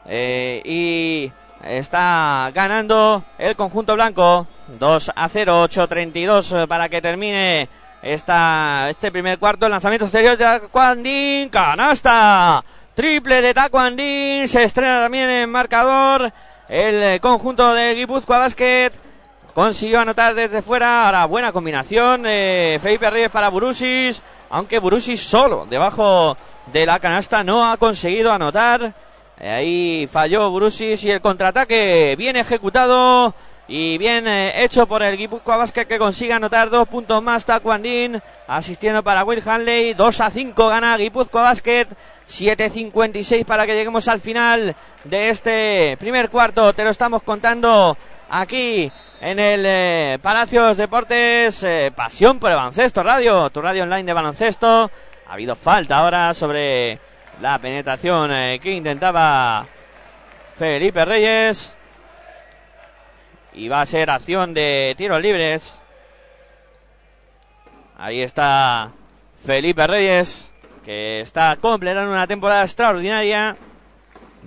eh, 0.06 0.60
y 0.64 1.32
está 1.66 2.50
ganando 2.54 3.24
el 3.38 3.56
conjunto 3.56 3.94
blanco 3.94 4.46
2 4.78 5.12
a 5.14 5.28
0, 5.28 5.62
8 5.62 5.88
32 5.88 6.54
para 6.68 6.88
que 6.88 7.02
termine 7.02 7.68
esta, 8.02 8.88
este 8.90 9.10
primer 9.10 9.38
cuarto. 9.38 9.66
El 9.66 9.72
lanzamiento 9.72 10.04
exterior 10.04 10.36
de 10.36 10.44
Taquandín, 10.44 11.48
canasta, 11.48 12.64
triple 12.94 13.40
de 13.42 13.54
Taquandín, 13.54 14.48
se 14.48 14.64
estrena 14.64 15.00
también 15.00 15.28
en 15.28 15.50
marcador 15.50 16.32
el 16.68 17.20
conjunto 17.20 17.74
de 17.74 17.94
Guipúzcoa 17.94 18.38
Basket. 18.38 18.92
Consiguió 19.54 20.00
anotar 20.00 20.34
desde 20.34 20.62
fuera. 20.62 21.06
Ahora 21.06 21.26
buena 21.26 21.52
combinación. 21.52 22.24
Eh, 22.26 22.78
Felipe 22.82 23.08
Reyes 23.08 23.30
para 23.30 23.48
Burusis 23.48 24.22
aunque 24.54 24.78
Burusis 24.78 25.20
solo 25.20 25.66
debajo 25.68 26.36
de 26.72 26.86
la 26.86 27.00
canasta 27.00 27.42
no 27.42 27.68
ha 27.68 27.76
conseguido 27.76 28.32
anotar. 28.32 28.94
Ahí 29.40 30.08
falló 30.10 30.50
Burusis 30.50 31.02
y 31.04 31.10
el 31.10 31.20
contraataque 31.20 32.14
bien 32.16 32.36
ejecutado 32.36 33.34
y 33.66 33.96
bien 33.96 34.28
eh, 34.28 34.62
hecho 34.62 34.86
por 34.86 35.02
el 35.02 35.16
Guipúzcoa 35.16 35.56
Basket 35.56 35.86
que 35.86 35.98
consigue 35.98 36.34
anotar 36.34 36.68
dos 36.68 36.86
puntos 36.86 37.22
más 37.22 37.44
Taquandín 37.44 38.20
asistiendo 38.46 39.02
para 39.02 39.24
Will 39.24 39.42
Hanley. 39.44 39.94
2 39.94 40.20
a 40.20 40.30
5 40.30 40.68
gana 40.68 40.96
Guipúzcoa 40.96 41.42
Basket. 41.42 41.88
7.56 42.28 43.44
para 43.44 43.66
que 43.66 43.74
lleguemos 43.74 44.08
al 44.08 44.20
final 44.20 44.74
de 45.04 45.30
este 45.30 45.96
primer 45.98 46.30
cuarto. 46.30 46.72
Te 46.72 46.84
lo 46.84 46.90
estamos 46.90 47.22
contando 47.22 47.96
aquí 48.30 48.90
en 49.20 49.38
el 49.38 49.62
eh, 49.66 50.18
Palacios 50.22 50.76
Deportes, 50.76 51.62
eh, 51.62 51.92
Pasión 51.94 52.38
por 52.38 52.50
el 52.50 52.56
Baloncesto 52.56 53.02
Radio, 53.02 53.50
tu 53.50 53.60
radio 53.60 53.82
online 53.82 54.04
de 54.04 54.12
baloncesto. 54.12 54.90
Ha 55.26 55.32
habido 55.32 55.54
falta 55.56 55.98
ahora 55.98 56.34
sobre 56.34 56.98
la 57.40 57.58
penetración 57.58 58.30
eh, 58.32 58.58
que 58.62 58.72
intentaba 58.72 59.66
Felipe 60.56 61.04
Reyes. 61.04 61.76
Y 63.52 63.68
va 63.68 63.82
a 63.82 63.86
ser 63.86 64.10
acción 64.10 64.52
de 64.52 64.94
tiros 64.96 65.20
libres. 65.20 65.80
Ahí 67.96 68.22
está 68.22 68.90
Felipe 69.44 69.86
Reyes, 69.86 70.50
que 70.84 71.20
está 71.20 71.56
completando 71.56 72.10
una 72.10 72.26
temporada 72.26 72.64
extraordinaria. 72.64 73.56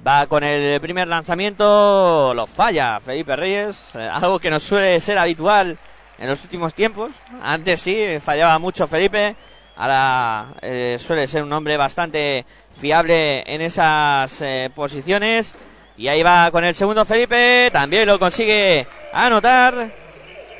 Va 0.06 0.28
con 0.28 0.44
el 0.44 0.80
primer 0.80 1.08
lanzamiento, 1.08 2.34
lo 2.36 2.46
falla 2.46 3.00
Felipe 3.00 3.36
Reyes, 3.36 3.96
eh, 3.96 4.08
algo 4.08 4.38
que 4.38 4.50
no 4.50 4.60
suele 4.60 5.00
ser 5.00 5.18
habitual 5.18 5.78
en 6.20 6.30
los 6.30 6.44
últimos 6.44 6.74
tiempos. 6.74 7.12
Antes 7.42 7.82
sí, 7.82 8.20
fallaba 8.20 8.60
mucho 8.60 8.88
Felipe, 8.88 9.36
ahora 9.78 10.48
eh, 10.62 10.98
suele 11.00 11.28
ser 11.28 11.44
un 11.44 11.54
hombre 11.54 11.78
bastante 11.78 12.46
fiable 12.80 13.44
en 13.46 13.62
esas 13.62 14.42
eh, 14.42 14.70
posiciones. 14.74 15.56
Y 15.98 16.10
ahí 16.10 16.22
va 16.22 16.52
con 16.52 16.64
el 16.64 16.76
segundo 16.76 17.06
Felipe, 17.06 17.70
también 17.72 18.08
lo 18.08 18.20
consigue 18.20 18.86
anotar. 19.14 19.92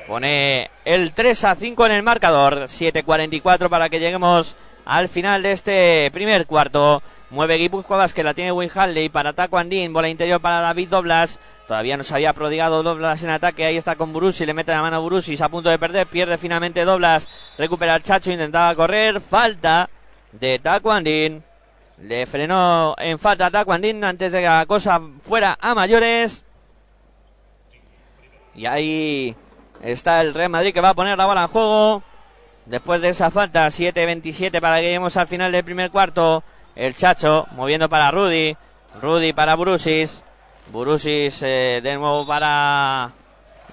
Pone 0.08 0.72
el 0.86 1.14
3 1.14 1.44
a 1.44 1.56
5 1.56 1.86
en 1.86 1.92
el 1.92 2.04
marcador, 2.04 2.64
7.44 2.64 3.70
para 3.70 3.90
que 3.90 4.00
lleguemos 4.00 4.56
al 4.86 5.10
final 5.10 5.44
de 5.44 5.52
este 5.52 6.10
primer 6.12 6.46
cuarto. 6.46 7.04
Mueve 7.30 7.58
Guipúzcoa 7.58 8.08
que 8.08 8.24
la 8.24 8.34
tiene 8.34 8.54
Will 8.54 8.72
Halley 8.74 9.10
para 9.10 9.34
Taco 9.34 9.58
Andín. 9.58 9.92
Bola 9.92 10.08
interior 10.08 10.40
para 10.40 10.62
David 10.62 10.88
Doblas. 10.88 11.40
Todavía 11.68 11.98
no 11.98 12.06
se 12.06 12.14
había 12.14 12.32
prodigado 12.32 12.84
Doblas 12.84 13.22
en 13.24 13.32
ataque. 13.32 13.66
Ahí 13.66 13.76
está 13.76 13.96
con 13.96 14.14
Burusi. 14.14 14.46
Le 14.46 14.54
mete 14.54 14.72
la 14.72 14.82
mano 14.82 14.96
a 14.96 15.00
Burusis 15.00 15.42
a 15.42 15.50
punto 15.50 15.70
de 15.70 15.78
perder. 15.78 16.08
Pierde 16.08 16.38
finalmente 16.38 16.86
Doblas. 16.86 17.28
Recupera 17.58 17.96
el 17.96 18.04
Chacho. 18.04 18.32
Intentaba 18.32 18.74
correr. 18.76 19.20
Falta 19.20 19.90
de 20.32 20.60
Taco 20.60 20.90
Andín. 20.90 21.44
Le 22.02 22.26
frenó 22.28 22.96
en 22.98 23.20
falta 23.20 23.48
a 23.48 23.52
Taco 23.52 23.74
Andín 23.74 24.04
antes 24.06 24.32
de 24.32 24.40
que 24.40 24.46
la 24.46 24.66
cosa 24.66 25.02
fuera 25.22 25.58
a 25.60 25.76
mayores. 25.76 26.46
Y 28.56 28.66
ahí 28.66 29.36
está 29.84 30.22
el 30.22 30.34
Real 30.34 30.50
Madrid 30.50 30.74
que 30.74 30.82
va 30.82 30.90
a 30.90 30.96
poner 30.96 31.18
la 31.18 31.26
bola 31.26 31.44
en 31.44 31.48
juego. 31.50 32.04
Después 32.66 33.02
de 33.02 33.10
esa 33.10 33.32
falta, 33.32 33.66
7-27 33.68 34.60
para 34.62 34.78
que 34.78 34.84
lleguemos 34.84 35.16
al 35.18 35.28
final 35.28 35.52
del 35.52 35.64
primer 35.64 35.92
cuarto. 35.92 36.44
El 36.78 36.96
Chacho 36.96 37.48
moviendo 37.54 37.90
para 37.90 38.12
Rudy. 38.12 38.56
Rudy 39.02 39.34
para 39.34 39.56
Brusis. 39.56 40.24
Brusis 40.72 41.42
eh, 41.42 41.82
de 41.82 41.96
nuevo 41.96 42.24
para 42.28 43.14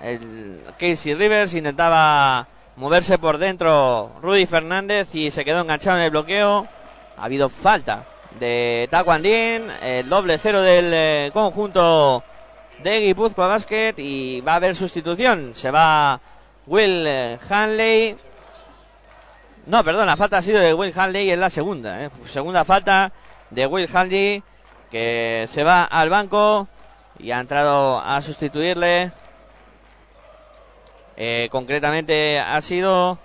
el 0.01 0.63
Casey 0.79 1.13
Rivers. 1.13 1.53
Intentaba 1.53 2.49
moverse 2.77 3.19
por 3.19 3.37
dentro 3.37 4.11
Rudy 4.23 4.47
Fernández 4.47 5.15
y 5.15 5.31
se 5.31 5.45
quedó 5.45 5.61
enganchado 5.61 5.99
en 5.99 6.05
el 6.05 6.11
bloqueo. 6.13 6.67
Ha 7.19 7.25
habido 7.27 7.51
falta 7.51 8.07
de 8.41 8.89
Tacuandín. 8.91 9.65
El 9.83 10.09
doble 10.09 10.39
cero 10.39 10.63
del 10.63 10.91
eh, 10.95 11.31
conjunto 11.35 12.25
de 12.83 13.01
Guipúzcoa 13.01 13.49
Basket. 13.49 13.97
Y 13.99 14.41
va 14.41 14.53
a 14.53 14.57
haber 14.57 14.75
sustitución. 14.75 15.53
Se 15.55 15.71
va 15.71 16.19
Will 16.67 17.05
eh, 17.07 17.39
Hanley 17.51 18.17
no, 19.67 19.83
perdón, 19.83 20.07
la 20.07 20.17
falta 20.17 20.39
ha 20.39 20.43
sido 20.43 20.61
de 20.61 20.75
Will 20.75 20.93
Hanley 20.95 21.31
en 21.31 21.41
la 21.41 21.49
segunda. 21.49 22.05
¿eh? 22.05 22.11
Segunda 22.27 22.65
falta 22.65 23.13
de 23.51 23.67
Will 23.67 23.89
Hanley 23.93 24.43
que 24.91 25.47
se 25.49 25.65
va 25.65 25.85
al 25.85 26.11
banco 26.11 26.69
y 27.19 27.31
ha 27.31 27.41
entrado 27.41 27.99
a 27.99 28.21
sustituirle. 28.21 29.11
Eh, 31.17 31.49
concretamente 31.51 32.39
ha 32.39 32.61
sido 32.61 33.19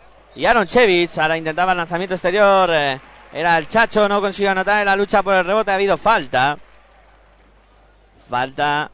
Aaron 0.46 0.68
Chevich. 0.68 1.18
Ahora 1.18 1.38
intentaba 1.38 1.74
el 1.74 1.78
lanzamiento 1.78 2.16
exterior. 2.16 2.70
Eh, 2.72 3.00
era 3.34 3.58
el 3.58 3.68
Chacho, 3.68 4.08
no 4.08 4.22
consiguió 4.22 4.52
anotar 4.52 4.80
en 4.80 4.86
la 4.86 4.96
lucha 4.96 5.22
por 5.22 5.36
el 5.36 5.46
rebote. 5.46 5.72
Ha 5.72 5.76
habido 5.76 5.98
falta. 5.98 6.58
Falta 8.30 8.90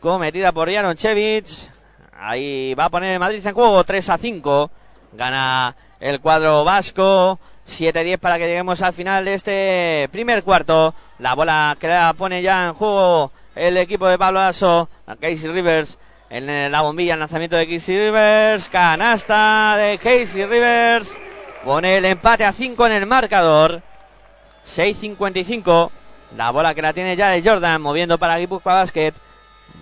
cometida 0.00 0.52
por 0.52 0.68
Aaron 0.68 0.96
Chevich. 0.96 1.70
Ahí 2.20 2.74
va 2.74 2.86
a 2.86 2.90
poner 2.90 3.12
el 3.12 3.18
Madrid 3.18 3.44
en 3.46 3.54
juego 3.54 3.82
3 3.82 4.10
a 4.10 4.18
5. 4.18 4.70
Gana 5.12 5.74
el 6.00 6.20
cuadro 6.20 6.64
vasco. 6.64 7.38
7-10 7.68 8.18
para 8.18 8.38
que 8.38 8.46
lleguemos 8.46 8.80
al 8.80 8.92
final 8.92 9.24
de 9.24 9.34
este 9.34 10.08
primer 10.10 10.42
cuarto. 10.42 10.94
La 11.18 11.34
bola 11.34 11.76
que 11.78 11.88
la 11.88 12.14
pone 12.14 12.40
ya 12.42 12.66
en 12.66 12.72
juego 12.72 13.30
el 13.54 13.76
equipo 13.76 14.06
de 14.08 14.18
Pablo 14.18 14.40
Aso. 14.40 14.88
Casey 15.20 15.50
Rivers 15.50 15.98
en 16.30 16.70
la 16.70 16.82
bombilla, 16.82 17.14
el 17.14 17.20
lanzamiento 17.20 17.56
de 17.56 17.68
Casey 17.68 17.98
Rivers. 17.98 18.68
Canasta 18.68 19.76
de 19.76 19.98
Casey 19.98 20.46
Rivers. 20.46 21.14
Pone 21.64 21.98
el 21.98 22.04
empate 22.04 22.44
a 22.44 22.52
5 22.52 22.86
en 22.86 22.92
el 22.92 23.06
marcador. 23.06 23.82
6-55. 24.64 25.90
La 26.36 26.50
bola 26.50 26.74
que 26.74 26.82
la 26.82 26.92
tiene 26.92 27.16
ya 27.16 27.28
de 27.28 27.42
Jordan, 27.42 27.80
moviendo 27.80 28.18
para 28.18 28.38
Guipúzcoa 28.38 28.74
Basket. 28.74 29.14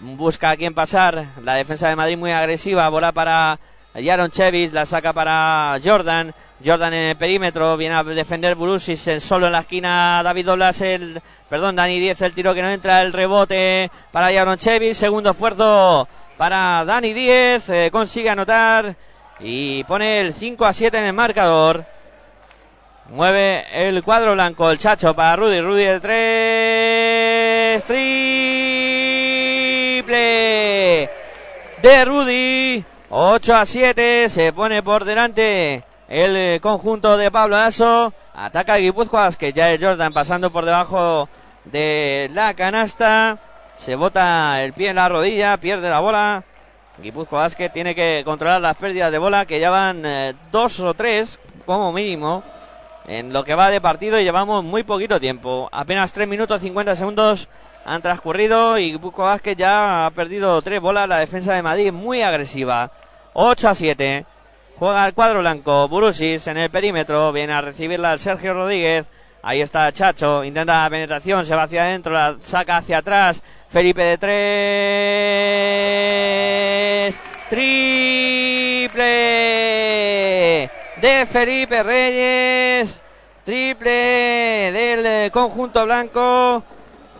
Busca 0.03 0.51
a 0.51 0.57
quien 0.57 0.75
pasar. 0.75 1.27
La 1.43 1.55
defensa 1.55 1.89
de 1.89 1.97
Madrid 1.97 2.17
muy 2.17 2.31
agresiva. 2.31 2.89
Bola 2.89 3.13
para 3.13 3.59
Jaron 4.03 4.31
Chevis 4.31 4.73
la 4.73 4.87
saca 4.87 5.13
para 5.13 5.79
Jordan. 5.83 6.35
Jordan 6.65 6.95
en 6.95 7.11
el 7.11 7.17
perímetro, 7.17 7.77
viene 7.77 7.95
a 7.95 8.03
defender 8.03 8.55
Burusis 8.55 9.23
solo 9.23 9.47
en 9.47 9.53
la 9.53 9.61
esquina. 9.61 10.23
David 10.23 10.47
Doblas, 10.47 10.81
el, 10.81 11.21
perdón, 11.49 11.77
Dani 11.77 11.99
10, 11.99 12.23
el 12.23 12.35
tiro 12.35 12.55
que 12.55 12.63
no 12.63 12.71
entra, 12.71 13.03
el 13.03 13.13
rebote 13.13 13.91
para 14.13 14.33
Jaron 14.33 14.57
Chevis. 14.59 14.97
Segundo 14.97 15.31
esfuerzo 15.31 16.09
para 16.37 16.85
Dani 16.85 17.13
10, 17.13 17.69
eh, 17.71 17.91
consigue 17.91 18.31
anotar 18.31 18.97
y 19.41 19.85
pone 19.85 20.21
el 20.21 20.33
5 20.35 20.65
a 20.65 20.73
7 20.73 20.99
en 20.99 21.05
el 21.07 21.13
marcador. 21.13 21.85
Mueve 23.11 23.67
el 23.73 24.03
cuadro 24.03 24.33
blanco, 24.33 24.71
el 24.71 24.79
chacho 24.79 25.15
para 25.15 25.37
Rudy, 25.37 25.61
Rudy 25.61 25.85
el 25.85 26.01
3, 26.01 27.85
triple 27.85 28.07
de 31.83 32.05
Rudy. 32.05 32.85
8 33.19 33.55
a 33.55 33.65
7, 33.65 34.29
se 34.29 34.53
pone 34.53 34.83
por 34.83 35.07
delante 35.07 35.83
el 36.07 36.37
eh, 36.37 36.61
conjunto 36.61 37.17
de 37.17 37.31
Pablo 37.31 37.57
Aso. 37.57 38.13
Ataca 38.35 38.75
a 38.75 38.77
Guipúzcoa, 38.77 39.33
que 39.33 39.55
ya 39.55 39.73
es 39.73 39.83
Jordan 39.83 40.13
pasando 40.13 40.53
por 40.53 40.67
debajo 40.67 41.27
de 41.65 42.31
la 42.35 42.53
canasta. 42.53 43.39
Se 43.75 43.97
bota 43.97 44.63
el 44.63 44.75
pie 44.75 44.91
en 44.91 44.97
la 44.97 45.09
rodilla, 45.09 45.57
pierde 45.57 45.89
la 45.89 46.01
bola. 46.01 46.45
Guipúzcoa 46.99 47.41
Basket 47.41 47.71
tiene 47.71 47.95
que 47.95 48.21
controlar 48.23 48.61
las 48.61 48.77
pérdidas 48.77 49.11
de 49.11 49.17
bola, 49.17 49.47
que 49.47 49.61
ya 49.61 49.71
van 49.71 50.03
eh, 50.05 50.35
dos 50.53 50.79
o 50.81 50.93
tres, 50.93 51.41
como 51.65 51.95
mínimo, 51.95 52.43
en 53.07 53.33
lo 53.33 53.45
que 53.45 53.55
va 53.55 53.71
de 53.71 53.81
partido 53.81 54.21
y 54.21 54.25
llevamos 54.25 54.63
muy 54.63 54.83
poquito 54.83 55.19
tiempo. 55.19 55.71
Apenas 55.73 56.13
3 56.13 56.29
minutos 56.29 56.61
50 56.61 56.95
segundos 56.95 57.49
han 57.87 58.03
transcurrido 58.03 58.77
y 58.77 58.93
Guipúzcoa 58.93 59.31
Vázquez 59.31 59.57
ya 59.57 60.05
ha 60.05 60.11
perdido 60.11 60.61
tres 60.61 60.83
bolas. 60.83 61.09
La 61.09 61.21
defensa 61.21 61.55
de 61.55 61.63
Madrid 61.63 61.91
muy 61.93 62.21
agresiva. 62.21 62.91
8 63.39 63.69
a 63.69 63.75
7. 63.75 64.25
Juega 64.79 65.07
el 65.07 65.13
cuadro 65.13 65.41
blanco. 65.41 65.87
Burusis 65.89 66.47
en 66.47 66.57
el 66.57 66.71
perímetro. 66.71 67.33
Viene 67.33 67.53
a 67.53 67.61
recibirla 67.61 68.17
Sergio 68.17 68.55
Rodríguez. 68.55 69.07
Ahí 69.43 69.61
está 69.61 69.93
Chacho. 69.93 70.43
Intenta 70.43 70.85
la 70.85 70.91
penetración. 70.91 71.45
Se 71.45 71.55
va 71.55 71.65
hacia 71.65 71.83
adentro. 71.83 72.15
La 72.15 72.37
saca 72.43 72.79
hacia 72.79 72.97
atrás. 72.99 73.43
Felipe 73.69 74.03
de 74.03 74.17
tres. 77.07 77.21
Triple 77.51 78.95
de 80.97 81.27
Felipe 81.27 81.83
Reyes. 81.83 83.03
Triple 83.45 84.73
del 84.73 85.31
conjunto 85.31 85.85
blanco. 85.85 86.63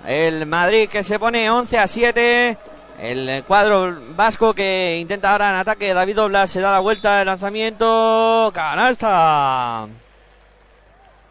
El 0.07 0.47
Madrid 0.47 0.89
que 0.89 1.03
se 1.03 1.19
pone 1.19 1.51
11 1.51 1.79
a 1.79 1.87
7. 1.87 2.57
El 2.99 3.45
cuadro 3.45 3.95
vasco 4.15 4.55
que 4.55 4.97
intenta 4.99 5.33
ahora 5.33 5.51
en 5.51 5.57
ataque. 5.57 5.93
David 5.93 6.17
Doblas 6.17 6.51
se 6.51 6.61
da 6.61 6.73
la 6.73 6.81
vuelta 6.81 7.19
de 7.19 7.27
lanzamiento. 7.27 8.51
Canasta. 8.55 9.87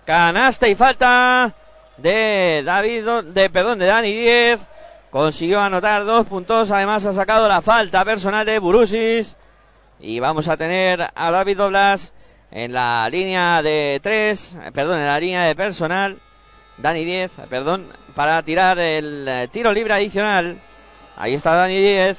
Canasta 0.06 0.67
y 0.67 0.75
falta 0.75 1.56
de 1.97 2.62
David, 2.63 3.08
de, 3.34 3.49
perdón, 3.49 3.80
de 3.80 3.88
Dani 3.88 4.13
10. 4.13 4.69
Consiguió 5.10 5.60
anotar 5.60 6.06
dos 6.06 6.28
puntos. 6.28 6.69
Además 6.69 7.06
ha 7.06 7.13
sacado 7.13 7.47
la 7.47 7.62
falta 7.62 8.06
personal 8.06 8.45
de 8.45 8.60
Burusis. 8.60 9.36
Y 9.99 10.19
vamos 10.19 10.47
a 10.47 10.58
tener 10.58 11.10
a 11.15 11.32
David 11.32 11.58
Doblas 11.58 12.13
en 12.51 12.73
la 12.73 13.10
línea 13.10 13.63
de 13.63 13.99
tres, 14.04 14.56
perdón, 14.71 14.99
en 14.99 15.08
la 15.08 15.19
línea 15.19 15.43
de 15.43 15.56
personal. 15.56 16.19
Dani 16.78 17.06
10, 17.06 17.32
perdón, 17.49 17.88
para 18.13 18.43
tirar 18.43 18.78
el 18.78 19.25
eh, 19.28 19.47
tiro 19.51 19.73
libre 19.73 19.93
adicional. 19.93 20.60
Ahí 21.17 21.34
está 21.34 21.54
Dani 21.56 21.80
10. 21.80 22.17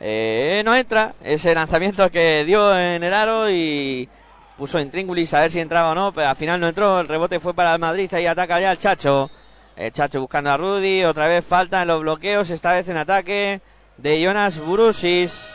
Eh, 0.00 0.62
no 0.64 0.74
entra 0.74 1.14
ese 1.22 1.54
lanzamiento 1.54 2.08
que 2.10 2.44
dio 2.44 2.78
en 2.78 3.02
el 3.02 3.12
aro 3.12 3.50
y 3.50 4.08
puso 4.56 4.78
en 4.78 4.90
Tríngulis 4.90 5.34
a 5.34 5.40
ver 5.40 5.50
si 5.50 5.60
entraba 5.60 5.90
o 5.90 5.94
no, 5.94 6.12
pero 6.12 6.28
al 6.28 6.36
final 6.36 6.60
no 6.60 6.68
entró. 6.68 7.00
El 7.00 7.08
rebote 7.08 7.38
fue 7.40 7.54
para 7.54 7.74
el 7.74 7.78
Madrid. 7.78 8.12
Ahí 8.14 8.26
ataca 8.26 8.60
ya 8.60 8.72
el 8.72 8.78
Chacho. 8.78 9.30
El 9.76 9.92
Chacho 9.92 10.20
buscando 10.20 10.50
a 10.50 10.56
Rudy. 10.56 11.04
Otra 11.04 11.26
vez 11.26 11.44
falta 11.44 11.82
en 11.82 11.88
los 11.88 12.00
bloqueos. 12.00 12.48
Esta 12.50 12.72
vez 12.72 12.88
en 12.88 12.96
ataque 12.96 13.60
de 13.98 14.22
Jonas 14.22 14.58
Burusis. 14.58 15.54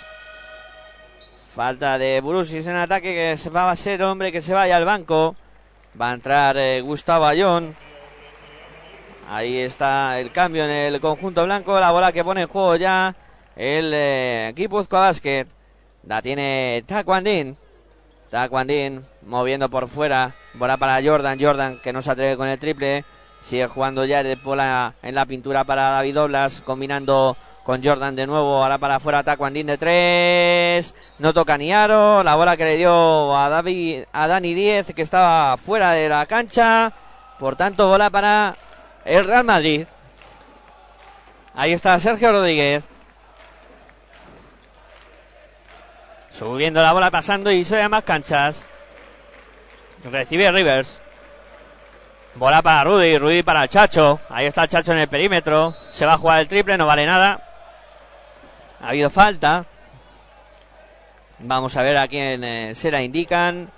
Falta 1.56 1.98
de 1.98 2.22
Burusis 2.22 2.66
en 2.68 2.76
ataque 2.76 3.14
que 3.14 3.50
va 3.50 3.72
a 3.72 3.76
ser 3.76 4.04
hombre 4.04 4.32
que 4.32 4.42
se 4.42 4.54
vaya 4.54 4.78
al 4.78 4.86
banco. 4.86 5.36
Va 6.00 6.12
a 6.12 6.14
entrar 6.14 6.58
eh, 6.58 6.82
Gustavo 6.82 7.26
Ayón. 7.26 7.76
Ahí 9.30 9.58
está 9.58 10.20
el 10.20 10.32
cambio 10.32 10.66
en 10.66 10.72
el 10.72 11.00
conjunto 11.00 11.44
blanco. 11.44 11.80
La 11.80 11.92
bola 11.92 12.12
que 12.12 12.24
pone 12.24 12.42
en 12.42 12.48
juego 12.48 12.76
ya 12.76 13.16
el 13.56 13.92
eh, 13.94 14.70
Basket. 14.90 15.48
La 16.06 16.22
tiene 16.22 16.84
Taquandín. 16.86 17.58
Taquandín 18.30 19.06
moviendo 19.22 19.70
por 19.70 19.88
fuera. 19.88 20.36
Bola 20.56 20.78
para 20.78 21.02
Jordan. 21.02 21.40
Jordan 21.40 21.80
que 21.82 21.94
no 21.94 22.02
se 22.02 22.12
atreve 22.12 22.38
con 22.38 22.48
el 22.48 22.60
triple. 22.60 23.06
Sigue 23.42 23.68
jugando 23.68 24.06
ya 24.06 24.24
de 24.24 24.36
bola 24.36 24.96
en 25.02 25.16
la 25.16 25.26
pintura 25.26 25.64
para 25.64 25.90
David 25.92 26.16
Doblas. 26.16 26.62
Combinando 26.62 27.38
con 27.64 27.82
Jordan 27.84 28.16
de 28.16 28.28
nuevo. 28.28 28.62
Ahora 28.62 28.78
para 28.78 28.96
afuera 28.96 29.24
Taquandín 29.24 29.68
de 29.68 29.78
tres. 29.78 30.94
No 31.20 31.34
toca 31.34 31.58
ni 31.58 31.72
aro. 31.72 32.24
La 32.24 32.36
bola 32.36 32.58
que 32.58 32.66
le 32.66 32.78
dio 32.78 33.36
a 33.38 33.48
David, 33.50 34.04
a 34.12 34.28
Dani 34.28 34.54
10 34.54 34.94
que 34.94 35.02
estaba 35.02 35.56
fuera 35.58 35.92
de 35.92 36.10
la 36.10 36.26
cancha. 36.26 36.92
Por 37.40 37.56
tanto, 37.56 37.88
bola 37.88 38.10
para 38.10 38.56
el 39.06 39.26
Real 39.26 39.44
Madrid. 39.44 39.86
Ahí 41.56 41.74
está 41.74 41.98
Sergio 42.00 42.32
Rodríguez. 42.32 42.84
Subiendo 46.32 46.82
la 46.82 46.94
bola, 46.94 47.12
pasando 47.12 47.52
y 47.52 47.64
se 47.64 47.88
más 47.88 48.04
canchas. 48.04 48.66
Recibe 50.04 50.52
Rivers. 50.52 51.00
Bola 52.36 52.64
para 52.64 52.84
Rudy, 52.84 53.18
Rudy 53.20 53.44
para 53.44 53.64
el 53.64 53.70
Chacho. 53.70 54.20
Ahí 54.30 54.48
está 54.48 54.64
el 54.64 54.70
Chacho 54.70 54.92
en 54.94 55.00
el 55.00 55.08
perímetro. 55.08 55.76
Se 55.92 56.06
va 56.06 56.14
a 56.14 56.18
jugar 56.18 56.40
el 56.40 56.48
triple, 56.48 56.78
no 56.78 56.88
vale 56.88 57.06
nada. 57.06 57.40
Ha 58.82 58.90
habido 58.90 59.12
falta. 59.12 59.66
Vamos 61.40 61.78
a 61.78 61.84
ver 61.84 61.98
a 61.98 62.08
quién 62.08 62.44
eh, 62.44 62.74
se 62.74 62.90
la 62.90 63.04
indican. 63.04 63.70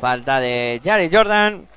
Falta 0.00 0.40
de 0.40 0.80
Jared 0.82 1.10
Jordan. 1.12 1.68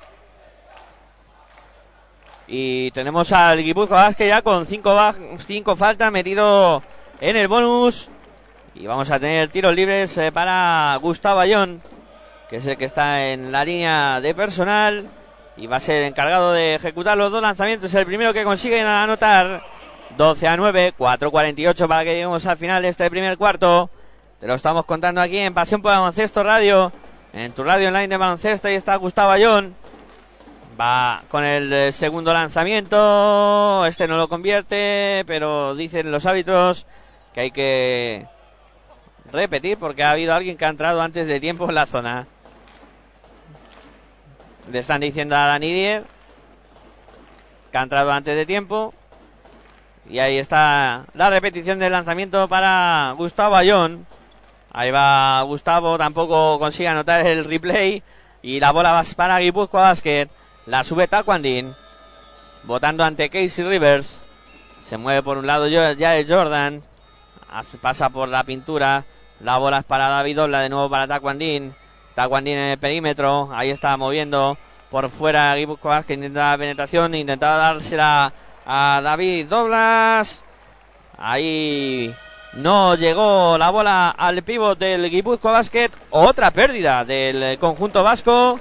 Y 2.48 2.90
tenemos 2.92 3.30
al 3.32 3.62
Guipúzcoa 3.62 4.14
que 4.14 4.26
ya 4.26 4.40
con 4.40 4.64
cinco, 4.64 4.96
cinco 5.46 5.76
faltas 5.76 6.10
metido 6.10 6.82
en 7.20 7.36
el 7.36 7.46
bonus. 7.46 8.08
Y 8.74 8.86
vamos 8.86 9.10
a 9.10 9.20
tener 9.20 9.48
tiros 9.50 9.74
libres 9.74 10.16
eh, 10.16 10.32
para 10.32 10.98
Gustavo 11.02 11.40
Ayón, 11.40 11.82
que 12.48 12.56
es 12.56 12.66
el 12.66 12.78
que 12.78 12.86
está 12.86 13.28
en 13.28 13.52
la 13.52 13.64
línea 13.64 14.20
de 14.22 14.34
personal. 14.34 15.08
Y 15.58 15.66
va 15.66 15.76
a 15.76 15.80
ser 15.80 16.04
encargado 16.04 16.52
de 16.52 16.76
ejecutar 16.76 17.18
los 17.18 17.30
dos 17.30 17.42
lanzamientos. 17.42 17.92
El 17.92 18.06
primero 18.06 18.32
que 18.32 18.44
consigue 18.44 18.80
anotar 18.80 19.62
12 20.16 20.48
a 20.48 20.56
9, 20.56 20.94
4.48 20.96 21.88
para 21.88 22.04
que 22.04 22.12
lleguemos 22.12 22.46
al 22.46 22.56
final 22.56 22.82
de 22.82 22.88
este 22.88 23.10
primer 23.10 23.36
cuarto. 23.36 23.90
Te 24.40 24.46
lo 24.46 24.54
estamos 24.54 24.86
contando 24.86 25.20
aquí 25.20 25.38
en 25.38 25.52
Pasión 25.52 25.82
por 25.82 25.90
Baloncesto 25.90 26.42
Radio, 26.44 26.92
en 27.32 27.52
tu 27.52 27.64
radio 27.64 27.88
online 27.88 28.08
de 28.08 28.16
baloncesto. 28.16 28.68
Ahí 28.68 28.74
está 28.74 28.96
Gustavo 28.96 29.32
Ayón. 29.32 29.74
Va 30.80 31.22
con 31.28 31.44
el 31.44 31.72
eh, 31.72 31.92
segundo 31.92 32.32
lanzamiento. 32.32 33.84
Este 33.86 34.06
no 34.06 34.16
lo 34.16 34.28
convierte, 34.28 35.24
pero 35.26 35.74
dicen 35.74 36.12
los 36.12 36.24
árbitros 36.24 36.86
que 37.34 37.40
hay 37.40 37.50
que 37.50 38.26
repetir 39.32 39.76
porque 39.76 40.04
ha 40.04 40.12
habido 40.12 40.34
alguien 40.34 40.56
que 40.56 40.64
ha 40.64 40.68
entrado 40.68 41.02
antes 41.02 41.26
de 41.26 41.40
tiempo 41.40 41.68
en 41.68 41.74
la 41.74 41.86
zona. 41.86 42.26
Le 44.70 44.78
están 44.78 45.00
diciendo 45.00 45.34
a 45.34 45.46
Dani 45.46 46.02
que 47.70 47.78
ha 47.78 47.82
entrado 47.82 48.12
antes 48.12 48.36
de 48.36 48.46
tiempo. 48.46 48.94
Y 50.08 50.20
ahí 50.20 50.38
está 50.38 51.06
la 51.14 51.28
repetición 51.28 51.78
del 51.78 51.92
lanzamiento 51.92 52.48
para 52.48 53.14
Gustavo 53.16 53.56
Ayón. 53.56 54.06
Ahí 54.72 54.90
va 54.90 55.42
Gustavo, 55.42 55.98
tampoco 55.98 56.58
consigue 56.58 56.88
anotar 56.88 57.26
el 57.26 57.44
replay. 57.44 58.02
Y 58.42 58.60
la 58.60 58.70
bola 58.70 58.92
va 58.92 59.02
para 59.16 59.40
Guipúzcoa 59.40 59.82
Basket. 59.82 60.28
La 60.68 60.84
sube 60.84 61.08
Taquandín. 61.08 61.74
Votando 62.64 63.02
ante 63.02 63.30
Casey 63.30 63.64
Rivers. 63.64 64.22
Se 64.82 64.98
mueve 64.98 65.22
por 65.22 65.38
un 65.38 65.46
lado 65.46 65.66
ya 65.66 66.16
el 66.16 66.28
Jordan. 66.28 66.82
Pasa 67.80 68.10
por 68.10 68.28
la 68.28 68.44
pintura. 68.44 69.06
La 69.40 69.56
bola 69.56 69.78
es 69.78 69.84
para 69.84 70.08
David 70.08 70.36
Dobla, 70.36 70.60
de 70.60 70.68
nuevo 70.68 70.90
para 70.90 71.06
Taquandín. 71.06 71.74
Taquandín 72.14 72.58
en 72.58 72.72
el 72.72 72.78
perímetro. 72.78 73.48
Ahí 73.50 73.70
está 73.70 73.96
moviendo 73.96 74.58
por 74.90 75.08
fuera 75.08 75.54
Guipúzcoa 75.56 76.02
que 76.02 76.14
intenta 76.14 76.50
la 76.50 76.58
penetración. 76.58 77.14
Intentaba 77.14 77.56
dársela 77.56 78.34
a 78.66 79.00
David 79.02 79.46
Doblas. 79.46 80.44
Ahí 81.16 82.14
no 82.52 82.94
llegó 82.94 83.56
la 83.56 83.70
bola 83.70 84.10
al 84.10 84.42
pívot 84.42 84.78
del 84.78 85.08
Guipúzcoa 85.08 85.52
Basket. 85.52 85.92
Otra 86.10 86.50
pérdida 86.50 87.06
del 87.06 87.58
conjunto 87.58 88.02
vasco. 88.02 88.60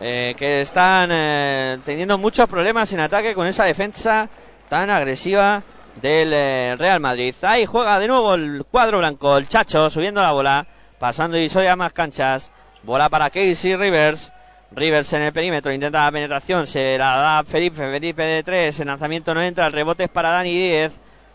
Eh, 0.00 0.34
que 0.38 0.60
están 0.60 1.10
eh, 1.10 1.78
teniendo 1.84 2.18
muchos 2.18 2.48
problemas 2.48 2.92
en 2.92 3.00
ataque 3.00 3.34
con 3.34 3.48
esa 3.48 3.64
defensa 3.64 4.28
tan 4.68 4.90
agresiva 4.90 5.60
del 6.00 6.32
eh, 6.32 6.76
Real 6.78 7.00
Madrid. 7.00 7.34
Ahí 7.42 7.66
juega 7.66 7.98
de 7.98 8.06
nuevo 8.06 8.34
el 8.34 8.64
cuadro 8.70 8.98
blanco, 8.98 9.36
el 9.36 9.48
Chacho 9.48 9.90
subiendo 9.90 10.22
la 10.22 10.30
bola, 10.30 10.66
pasando 11.00 11.36
y 11.36 11.48
soy 11.48 11.66
a 11.66 11.74
más 11.74 11.92
canchas. 11.92 12.52
Bola 12.84 13.08
para 13.08 13.30
Casey 13.30 13.74
Rivers. 13.74 14.32
Rivers 14.70 15.12
en 15.14 15.22
el 15.22 15.32
perímetro, 15.32 15.72
intenta 15.72 16.04
la 16.04 16.12
penetración, 16.12 16.66
se 16.66 16.96
la 16.98 17.16
da 17.16 17.42
Felipe, 17.42 17.78
Felipe 17.78 18.22
de 18.22 18.42
tres, 18.42 18.78
el 18.78 18.86
lanzamiento 18.86 19.32
no 19.32 19.40
entra, 19.42 19.66
el 19.66 19.72
rebote 19.72 20.04
es 20.04 20.10
para 20.10 20.30
Dani 20.30 20.54
Díez. 20.54 20.92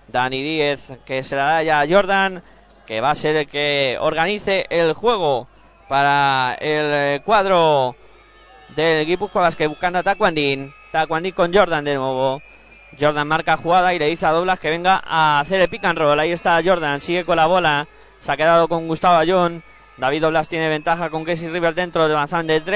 Dani 0.08 0.42
Díez 0.42 0.94
que 1.04 1.24
se 1.24 1.36
la 1.36 1.46
da 1.46 1.64
ya 1.64 1.82
a 1.82 1.88
Jordan, 1.88 2.44
que 2.86 3.02
va 3.02 3.12
a 3.12 3.16
ser 3.16 3.36
el 3.36 3.48
que 3.48 3.98
organice 4.00 4.68
el 4.70 4.94
juego 4.94 5.48
para 5.90 6.56
el 6.62 7.22
cuadro 7.24 7.96
del 8.76 9.06
Guipúzcoa 9.06 9.52
que 9.52 9.68
buscando 9.68 10.00
a 10.00 10.04
Taquandín. 10.04 10.74
Taquandín 10.92 11.34
con 11.34 11.54
Jordan 11.54 11.84
de 11.84 11.94
nuevo. 11.96 12.42
Jordan 13.00 13.28
marca 13.28 13.58
jugada 13.58 13.94
y 13.94 14.00
le 14.00 14.08
dice 14.08 14.26
a 14.26 14.32
Doblas 14.32 14.60
que 14.60 14.70
venga 14.70 15.02
a 15.06 15.40
hacer 15.40 15.62
el 15.62 15.70
pick 15.70 15.86
and 15.86 16.00
roll. 16.00 16.20
Ahí 16.20 16.32
está 16.32 16.60
Jordan, 16.64 17.00
sigue 17.00 17.26
con 17.26 17.38
la 17.38 17.46
bola. 17.46 17.88
Se 18.20 18.32
ha 18.32 18.38
quedado 18.38 18.68
con 18.68 18.88
Gustavo 18.88 19.18
Ayón. 19.18 19.62
David 19.98 20.22
Doblas 20.22 20.50
tiene 20.50 20.70
ventaja 20.70 21.10
con 21.10 21.24
Casey 21.24 21.50
River 21.50 21.76
dentro 21.76 22.08
de 22.08 22.14
Bazán 22.14 22.48
de 22.48 22.62
tres. 22.62 22.74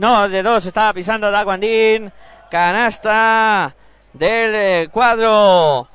No, 0.00 0.28
de 0.28 0.42
dos. 0.42 0.66
Estaba 0.66 0.92
pisando 0.92 1.30
Taquandín. 1.30 2.12
Canasta 2.50 3.74
del 4.12 4.54
eh, 4.54 4.88
cuadro 4.90 5.88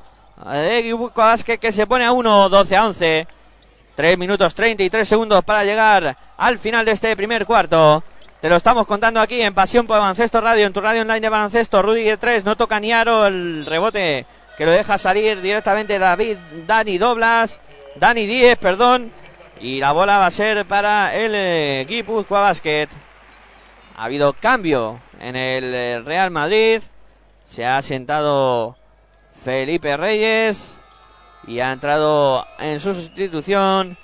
de 0.49 0.97
Basket 1.15 1.57
que 1.57 1.71
se 1.71 1.87
pone 1.87 2.05
a 2.05 2.11
1, 2.11 2.49
12 2.49 2.75
a 2.75 2.85
11. 2.85 3.27
3 4.01 4.17
minutos 4.17 4.55
33 4.55 5.07
segundos 5.07 5.43
para 5.43 5.63
llegar 5.63 6.17
al 6.35 6.57
final 6.57 6.83
de 6.83 6.93
este 6.93 7.15
primer 7.15 7.45
cuarto. 7.45 8.03
Te 8.39 8.49
lo 8.49 8.55
estamos 8.55 8.87
contando 8.87 9.21
aquí 9.21 9.39
en 9.43 9.53
Pasión 9.53 9.85
por 9.85 9.99
Baloncesto 9.99 10.41
Radio, 10.41 10.65
en 10.65 10.73
tu 10.73 10.81
radio 10.81 11.03
online 11.03 11.19
de 11.19 11.29
baloncesto. 11.29 11.83
Rudy 11.83 12.01
de 12.05 12.17
3, 12.17 12.43
no 12.43 12.57
toca 12.57 12.79
ni 12.79 12.91
aro 12.91 13.27
el 13.27 13.63
rebote 13.63 14.25
que 14.57 14.65
lo 14.65 14.71
deja 14.71 14.97
salir 14.97 15.39
directamente 15.39 15.99
David, 15.99 16.37
Dani 16.65 16.97
Doblas, 16.97 17.61
Dani 17.95 18.25
10, 18.25 18.57
perdón. 18.57 19.11
Y 19.59 19.79
la 19.79 19.91
bola 19.91 20.17
va 20.17 20.25
a 20.25 20.31
ser 20.31 20.65
para 20.65 21.13
el 21.13 21.35
equipo 21.35 22.25
Basket. 22.27 22.87
Ha 23.97 24.05
habido 24.05 24.33
cambio 24.33 24.99
en 25.19 25.35
el 25.35 25.75
eh, 25.75 26.01
Real 26.03 26.31
Madrid. 26.31 26.81
Se 27.45 27.67
ha 27.67 27.79
sentado 27.83 28.75
Felipe 29.45 29.95
Reyes 29.95 30.80
y 31.47 31.59
ha 31.59 31.71
entrado 31.71 32.45
en 32.59 32.79
su 32.79 32.93
sustitución 32.93 33.97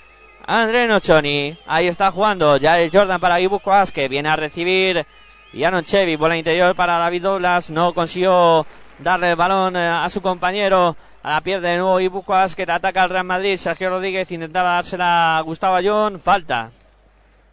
André 0.45 0.88
Nochoni. 0.88 1.58
Ahí 1.67 1.88
está 1.88 2.10
jugando 2.12 2.56
el 2.56 2.91
Jordan 2.91 3.19
para 3.19 3.39
Ibuquas 3.39 3.91
que 3.91 4.08
viene 4.08 4.30
a 4.30 4.36
recibir 4.36 5.06
Janon 5.54 5.84
Chevy. 5.84 6.15
Bola 6.15 6.38
interior 6.38 6.73
para 6.73 6.97
David 6.97 7.23
Douglas. 7.23 7.69
No 7.69 7.93
consiguió 7.93 8.65
darle 9.00 9.32
el 9.32 9.36
balón 9.36 9.76
eh, 9.76 9.88
a 9.88 10.10
su 10.10 10.21
compañero. 10.21 10.95
A 11.21 11.32
la 11.32 11.41
pierde 11.41 11.67
de 11.67 11.78
nuevo 11.78 12.00
Ibuquas 12.00 12.56
que 12.56 12.63
ataca 12.63 13.04
al 13.04 13.10
Real 13.10 13.26
Madrid. 13.26 13.58
Sergio 13.58 13.89
Rodríguez 13.89 14.32
intentaba 14.32 14.76
dársela 14.76 15.38
a 15.38 15.41
Gustavo 15.41 15.76
Ayón. 15.76 16.19
Falta. 16.19 16.71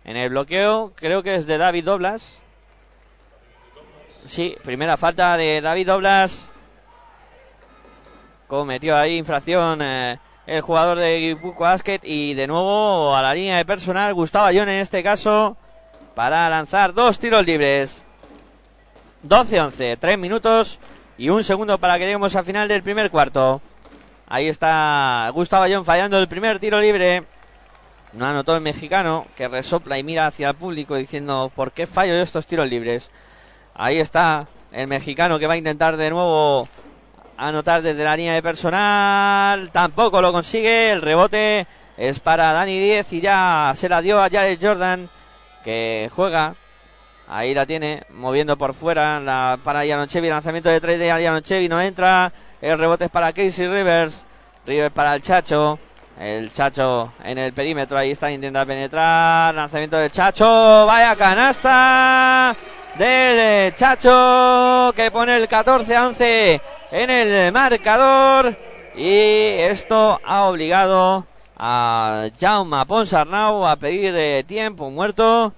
En 0.04 0.16
el 0.16 0.30
bloqueo 0.30 0.92
creo 0.94 1.22
que 1.22 1.34
es 1.34 1.46
de 1.46 1.58
David 1.58 1.84
Doblas. 1.84 2.40
Sí, 4.26 4.56
primera 4.62 4.96
falta 4.96 5.36
de 5.36 5.60
David 5.60 5.88
Doblas 5.88 6.50
cometió 8.46 8.96
ahí 8.96 9.16
infracción 9.16 9.80
eh, 9.82 10.18
el 10.46 10.60
jugador 10.60 10.98
de 10.98 11.18
Guipúzcoa 11.18 11.70
Basket 11.70 12.00
y 12.02 12.34
de 12.34 12.46
nuevo 12.46 13.14
a 13.14 13.22
la 13.22 13.34
línea 13.34 13.56
de 13.56 13.64
personal 13.64 14.12
Gustavo 14.14 14.46
Ayón 14.46 14.68
en 14.68 14.80
este 14.80 15.02
caso 15.02 15.56
para 16.14 16.48
lanzar 16.48 16.94
dos 16.94 17.18
tiros 17.18 17.44
libres. 17.46 18.06
12-11 19.26 19.96
tres 19.98 20.18
minutos 20.18 20.78
y 21.16 21.30
un 21.30 21.42
segundo 21.42 21.78
para 21.78 21.94
que 21.98 22.04
lleguemos 22.04 22.36
al 22.36 22.44
final 22.44 22.68
del 22.68 22.82
primer 22.82 23.10
cuarto. 23.10 23.60
Ahí 24.28 24.48
está 24.48 25.30
Gustavo 25.32 25.64
Ayón 25.64 25.84
fallando 25.84 26.18
el 26.18 26.28
primer 26.28 26.58
tiro 26.58 26.80
libre. 26.80 27.24
No 28.12 28.26
anotó 28.26 28.54
el 28.54 28.60
mexicano 28.60 29.26
que 29.36 29.48
resopla 29.48 29.98
y 29.98 30.04
mira 30.04 30.26
hacia 30.26 30.50
el 30.50 30.54
público 30.54 30.94
diciendo 30.94 31.50
¿por 31.54 31.72
qué 31.72 31.86
fallo 31.86 32.14
yo 32.14 32.22
estos 32.22 32.46
tiros 32.46 32.68
libres? 32.68 33.10
ahí 33.74 33.98
está 33.98 34.46
el 34.72 34.86
mexicano 34.86 35.38
que 35.38 35.46
va 35.46 35.54
a 35.54 35.58
intentar 35.58 35.96
de 35.96 36.10
nuevo 36.10 36.68
anotar 37.36 37.82
desde 37.82 38.04
la 38.04 38.16
línea 38.16 38.34
de 38.34 38.42
personal. 38.42 39.70
Tampoco 39.70 40.20
lo 40.20 40.32
consigue. 40.32 40.90
El 40.90 41.02
rebote 41.02 41.66
es 41.96 42.20
para 42.20 42.52
Dani 42.52 42.78
10 42.78 43.12
y 43.14 43.20
ya 43.20 43.72
se 43.74 43.88
la 43.88 44.00
dio 44.00 44.22
a 44.22 44.28
Jared 44.28 44.58
Jordan 44.60 45.08
que 45.62 46.10
juega. 46.14 46.54
Ahí 47.26 47.54
la 47.54 47.64
tiene, 47.64 48.02
moviendo 48.10 48.56
por 48.58 48.74
fuera 48.74 49.18
la, 49.18 49.58
para 49.64 49.82
Chevy 50.06 50.28
Lanzamiento 50.28 50.68
de 50.68 50.80
3 50.80 50.98
de 50.98 51.42
Chevy 51.42 51.68
no 51.68 51.80
entra. 51.80 52.32
El 52.60 52.78
rebote 52.78 53.06
es 53.06 53.10
para 53.10 53.32
Casey 53.32 53.66
Rivers. 53.66 54.26
Rivers 54.66 54.92
para 54.92 55.14
el 55.14 55.22
Chacho. 55.22 55.78
El 56.20 56.52
Chacho 56.52 57.12
en 57.24 57.38
el 57.38 57.52
perímetro. 57.52 57.96
Ahí 57.96 58.10
está, 58.10 58.30
intenta 58.30 58.64
penetrar. 58.66 59.54
Lanzamiento 59.54 59.96
del 59.96 60.12
Chacho. 60.12 60.86
Vaya 60.86 61.16
canasta 61.16 62.54
del 62.98 63.74
Chacho 63.74 64.92
que 64.94 65.10
pone 65.10 65.36
el 65.36 65.48
14 65.48 65.96
a 65.96 66.06
11 66.06 66.60
en 66.92 67.10
el 67.10 67.52
marcador. 67.52 68.56
Y 68.96 69.08
esto 69.08 70.20
ha 70.24 70.44
obligado 70.44 71.26
a 71.56 72.28
Jaume 72.38 72.86
Ponsarnau 72.86 73.66
a 73.66 73.76
pedir 73.76 74.44
tiempo 74.46 74.90
muerto 74.90 75.52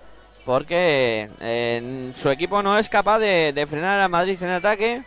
porque 0.44 1.29
eh, 1.40 2.12
su 2.14 2.31
equipo 2.31 2.62
no 2.62 2.79
es 2.79 2.88
capaz 2.88 3.18
de, 3.18 3.66
frenar 3.68 4.01
a 4.01 4.09
Madrid 4.09 4.42
en 4.42 4.51
ataque. 4.51 5.03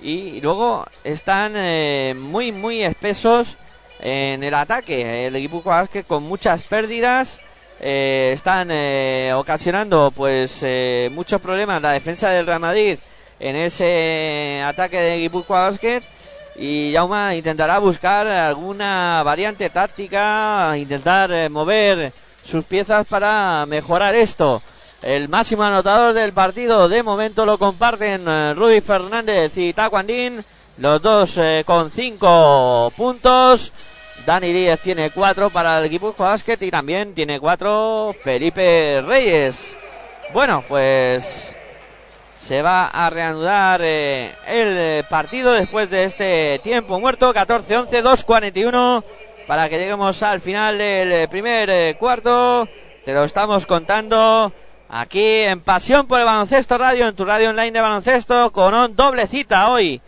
Y 0.00 0.40
luego 0.40 0.86
están 1.04 1.54
eh, 1.56 2.14
muy 2.16 2.52
muy 2.52 2.82
espesos 2.82 3.58
en 4.00 4.42
el 4.42 4.54
ataque. 4.54 5.26
El 5.26 5.36
equipo 5.36 5.62
que 5.90 6.04
con 6.04 6.22
muchas 6.22 6.62
pérdidas 6.62 7.40
eh, 7.80 8.32
están 8.34 8.70
eh, 8.70 9.32
ocasionando 9.34 10.12
pues 10.14 10.58
eh, 10.62 11.10
muchos 11.12 11.40
problemas 11.40 11.82
la 11.82 11.92
defensa 11.92 12.30
del 12.30 12.46
Real 12.46 12.60
Madrid 12.60 12.98
en 13.38 13.56
ese 13.56 14.62
ataque 14.64 15.00
de 15.00 15.18
Guipúzcoa 15.18 15.62
Basket 15.62 16.02
y 16.58 16.92
Jauma 16.92 17.34
intentará 17.34 17.78
buscar 17.78 18.26
alguna 18.26 19.22
variante 19.22 19.68
táctica, 19.70 20.76
intentar 20.76 21.30
eh, 21.30 21.48
mover 21.48 22.12
sus 22.42 22.64
piezas 22.64 23.06
para 23.06 23.66
mejorar 23.66 24.14
esto. 24.14 24.62
El 25.02 25.28
máximo 25.28 25.62
anotador 25.64 26.14
del 26.14 26.32
partido 26.32 26.88
de 26.88 27.02
momento 27.02 27.44
lo 27.44 27.58
comparten 27.58 28.24
eh, 28.26 28.54
Rudy 28.54 28.80
Fernández 28.80 29.56
y 29.56 29.72
Tacuandín, 29.72 30.42
los 30.78 31.02
dos 31.02 31.36
eh, 31.36 31.62
con 31.66 31.90
cinco 31.90 32.90
puntos. 32.96 33.72
Dani 34.24 34.52
Díaz 34.52 34.80
tiene 34.80 35.10
cuatro 35.10 35.50
para 35.50 35.78
el 35.78 35.90
Guipúzcoa 35.90 36.28
Basket 36.28 36.58
y 36.60 36.70
también 36.70 37.14
tiene 37.14 37.38
cuatro 37.38 38.14
Felipe 38.22 39.00
Reyes. 39.02 39.76
Bueno, 40.32 40.64
pues 40.66 41.54
se 42.36 42.62
va 42.62 42.86
a 42.86 43.10
reanudar 43.10 43.80
eh, 43.82 44.32
el 44.46 45.04
partido 45.04 45.52
después 45.52 45.90
de 45.90 46.04
este 46.04 46.60
tiempo 46.62 47.00
muerto, 47.00 47.34
14-11, 47.34 48.02
2-41, 48.02 49.04
para 49.46 49.68
que 49.68 49.78
lleguemos 49.78 50.22
al 50.22 50.40
final 50.40 50.78
del 50.78 51.28
primer 51.28 51.70
eh, 51.70 51.96
cuarto. 51.98 52.68
Te 53.04 53.12
lo 53.12 53.24
estamos 53.24 53.66
contando 53.66 54.52
aquí 54.88 55.24
en 55.24 55.60
Pasión 55.60 56.06
por 56.06 56.20
el 56.20 56.26
Baloncesto 56.26 56.78
Radio, 56.78 57.08
en 57.08 57.14
tu 57.14 57.24
radio 57.24 57.50
online 57.50 57.72
de 57.72 57.80
baloncesto, 57.80 58.50
con 58.52 58.74
un 58.74 58.96
doble 58.96 59.26
cita 59.26 59.68
hoy 59.70 60.00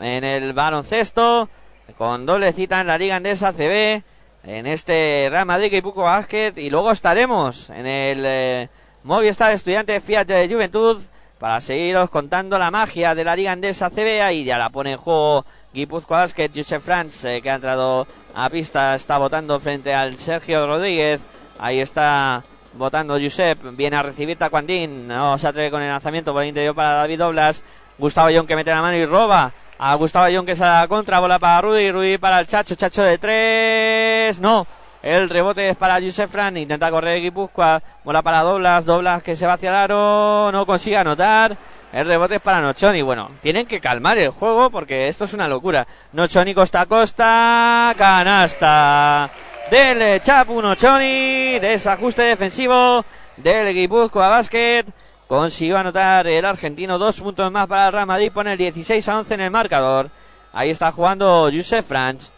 en 0.00 0.24
el 0.24 0.52
baloncesto, 0.52 1.48
con 1.94 2.26
doble 2.26 2.52
cita 2.52 2.80
en 2.80 2.86
la 2.86 2.98
Liga 2.98 3.16
Andesa 3.16 3.52
CB, 3.52 4.02
en 4.44 4.66
este 4.66 5.28
Real 5.30 5.46
Madrid 5.46 5.82
Puco 5.82 6.02
Basket, 6.02 6.52
y 6.56 6.70
luego 6.70 6.92
estaremos 6.92 7.70
en 7.70 7.86
el 7.86 8.22
eh, 8.24 8.68
Movistar 9.04 9.52
Estudiante 9.52 10.00
Fiat 10.00 10.26
de 10.26 10.48
Juventud 10.48 11.02
para 11.38 11.60
seguiros 11.60 12.10
contando 12.10 12.58
la 12.58 12.70
magia 12.70 13.14
de 13.14 13.24
la 13.24 13.36
Liga 13.36 13.52
Andesa 13.52 13.90
CB 13.90 14.32
y 14.32 14.44
ya 14.44 14.58
la 14.58 14.70
pone 14.70 14.92
en 14.92 14.98
juego 14.98 15.44
Guipúzcoa 15.72 16.20
Basket, 16.20 16.50
Josep 16.54 16.82
Franz 16.82 17.24
eh, 17.24 17.40
que 17.42 17.50
ha 17.50 17.54
entrado 17.54 18.06
a 18.34 18.48
pista, 18.50 18.94
está 18.94 19.18
votando 19.18 19.58
frente 19.60 19.94
al 19.94 20.16
Sergio 20.16 20.66
Rodríguez, 20.66 21.20
ahí 21.58 21.80
está 21.80 22.44
votando 22.74 23.18
Josep, 23.20 23.58
viene 23.76 23.96
a 23.96 24.02
recibir 24.02 24.36
Tacuandín, 24.36 25.08
no 25.08 25.38
se 25.38 25.48
atreve 25.48 25.70
con 25.70 25.82
el 25.82 25.88
lanzamiento 25.88 26.32
por 26.32 26.42
el 26.42 26.48
interior 26.48 26.74
para 26.74 26.94
David 26.94 27.18
Doblas, 27.18 27.62
Gustavo 27.98 28.28
John 28.34 28.46
que 28.46 28.56
mete 28.56 28.70
la 28.70 28.82
mano 28.82 28.96
y 28.96 29.06
roba, 29.06 29.52
a 29.78 29.94
Gustavo 29.94 30.26
John 30.32 30.46
que 30.46 30.56
sale 30.56 30.76
a 30.76 30.80
la 30.82 30.88
contra, 30.88 31.20
bola 31.20 31.38
para 31.38 31.60
Rudy, 31.60 31.90
Rudy 31.90 32.18
para 32.18 32.40
el 32.40 32.46
Chacho, 32.46 32.74
Chacho 32.74 33.02
de 33.02 33.18
tres, 33.18 34.40
no, 34.40 34.66
el 35.02 35.28
rebote 35.28 35.68
es 35.68 35.76
para 35.76 36.00
Josef 36.00 36.30
Fran, 36.30 36.56
intenta 36.56 36.90
correr 36.90 37.20
Guipúzcoa, 37.20 37.82
bola 38.02 38.22
para 38.22 38.42
Doblas, 38.42 38.84
Doblas 38.84 39.22
que 39.22 39.36
se 39.36 39.46
va 39.46 39.52
hacia 39.52 39.84
el 39.84 39.88
no 39.88 40.66
consigue 40.66 40.96
anotar. 40.96 41.56
El 41.92 42.06
rebote 42.06 42.34
es 42.34 42.40
para 42.40 42.60
Nochoni. 42.60 43.00
Bueno, 43.02 43.30
tienen 43.40 43.66
que 43.66 43.80
calmar 43.80 44.18
el 44.18 44.30
juego 44.30 44.68
porque 44.68 45.06
esto 45.06 45.24
es 45.24 45.32
una 45.32 45.46
locura. 45.46 45.86
Nochoni 46.12 46.52
costa 46.54 46.80
a 46.80 46.86
costa, 46.86 47.94
canasta 47.96 49.30
del 49.70 50.20
Chapu 50.20 50.60
Nochoni, 50.60 51.58
desajuste 51.60 52.22
defensivo 52.22 53.04
del 53.36 53.72
Guipúzcoa 53.72 54.28
Basket. 54.28 54.84
Consiguió 55.26 55.76
anotar 55.76 56.26
el 56.28 56.44
argentino 56.44 56.98
dos 56.98 57.20
puntos 57.20 57.50
más 57.50 57.66
para 57.66 57.86
el 57.86 57.92
Real 57.92 58.06
Madrid, 58.06 58.30
pone 58.32 58.52
el 58.52 58.58
16 58.58 59.08
a 59.08 59.18
11 59.18 59.34
en 59.34 59.40
el 59.40 59.50
marcador. 59.50 60.10
Ahí 60.52 60.70
está 60.70 60.92
jugando 60.92 61.50
Josef 61.52 61.84
Franch. 61.84 62.30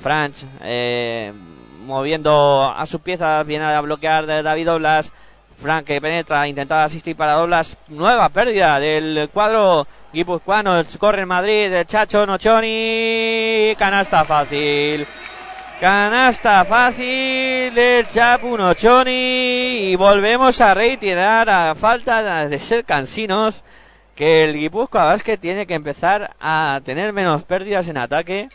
Franch, 0.00 0.44
eh, 0.62 1.32
moviendo 1.84 2.72
a 2.74 2.86
sus 2.86 3.02
piezas, 3.02 3.46
viene 3.46 3.64
a 3.66 3.80
bloquear 3.82 4.26
David 4.26 4.66
Doblas. 4.66 5.12
Frank 5.54 5.84
que 5.84 6.00
penetra, 6.00 6.48
intenta 6.48 6.82
asistir 6.84 7.14
para 7.14 7.34
Doblas. 7.34 7.76
Nueva 7.88 8.30
pérdida 8.30 8.80
del 8.80 9.28
cuadro 9.30 9.86
guipuzcoano. 10.10 10.82
Corre 10.98 11.22
en 11.22 11.28
Madrid, 11.28 11.72
el 11.72 11.84
Chacho 11.84 12.24
Nochoni. 12.24 13.74
Canasta 13.76 14.24
fácil. 14.24 15.06
Canasta 15.80 16.62
fácil 16.66 17.74
del 17.74 18.06
Chapu 18.06 18.54
Nochoni. 18.58 19.90
Y 19.90 19.96
volvemos 19.96 20.60
a 20.60 20.74
reiterar, 20.74 21.48
a 21.48 21.74
falta 21.74 22.46
de 22.46 22.58
ser 22.58 22.84
cansinos, 22.84 23.64
que 24.14 24.44
el 24.44 24.58
Guipúzcoa 24.58 25.04
Basket 25.04 25.38
tiene 25.38 25.66
que 25.66 25.72
empezar 25.72 26.36
a 26.38 26.82
tener 26.84 27.14
menos 27.14 27.44
pérdidas 27.44 27.88
en 27.88 27.96
ataque 27.96 28.50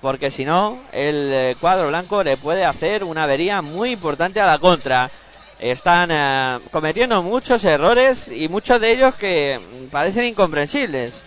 porque 0.00 0.30
si 0.30 0.46
no, 0.46 0.80
el 0.92 1.30
eh, 1.30 1.56
cuadro 1.60 1.88
blanco 1.88 2.24
le 2.24 2.38
puede 2.38 2.64
hacer 2.64 3.04
una 3.04 3.24
avería 3.24 3.60
muy 3.60 3.90
importante 3.90 4.40
a 4.40 4.46
la 4.46 4.58
contra. 4.58 5.10
Están 5.58 6.08
eh, 6.10 6.58
cometiendo 6.70 7.22
muchos 7.22 7.62
errores 7.64 8.28
y 8.28 8.48
muchos 8.48 8.80
de 8.80 8.92
ellos 8.92 9.14
que 9.16 9.60
parecen 9.90 10.24
incomprensibles. 10.24 11.22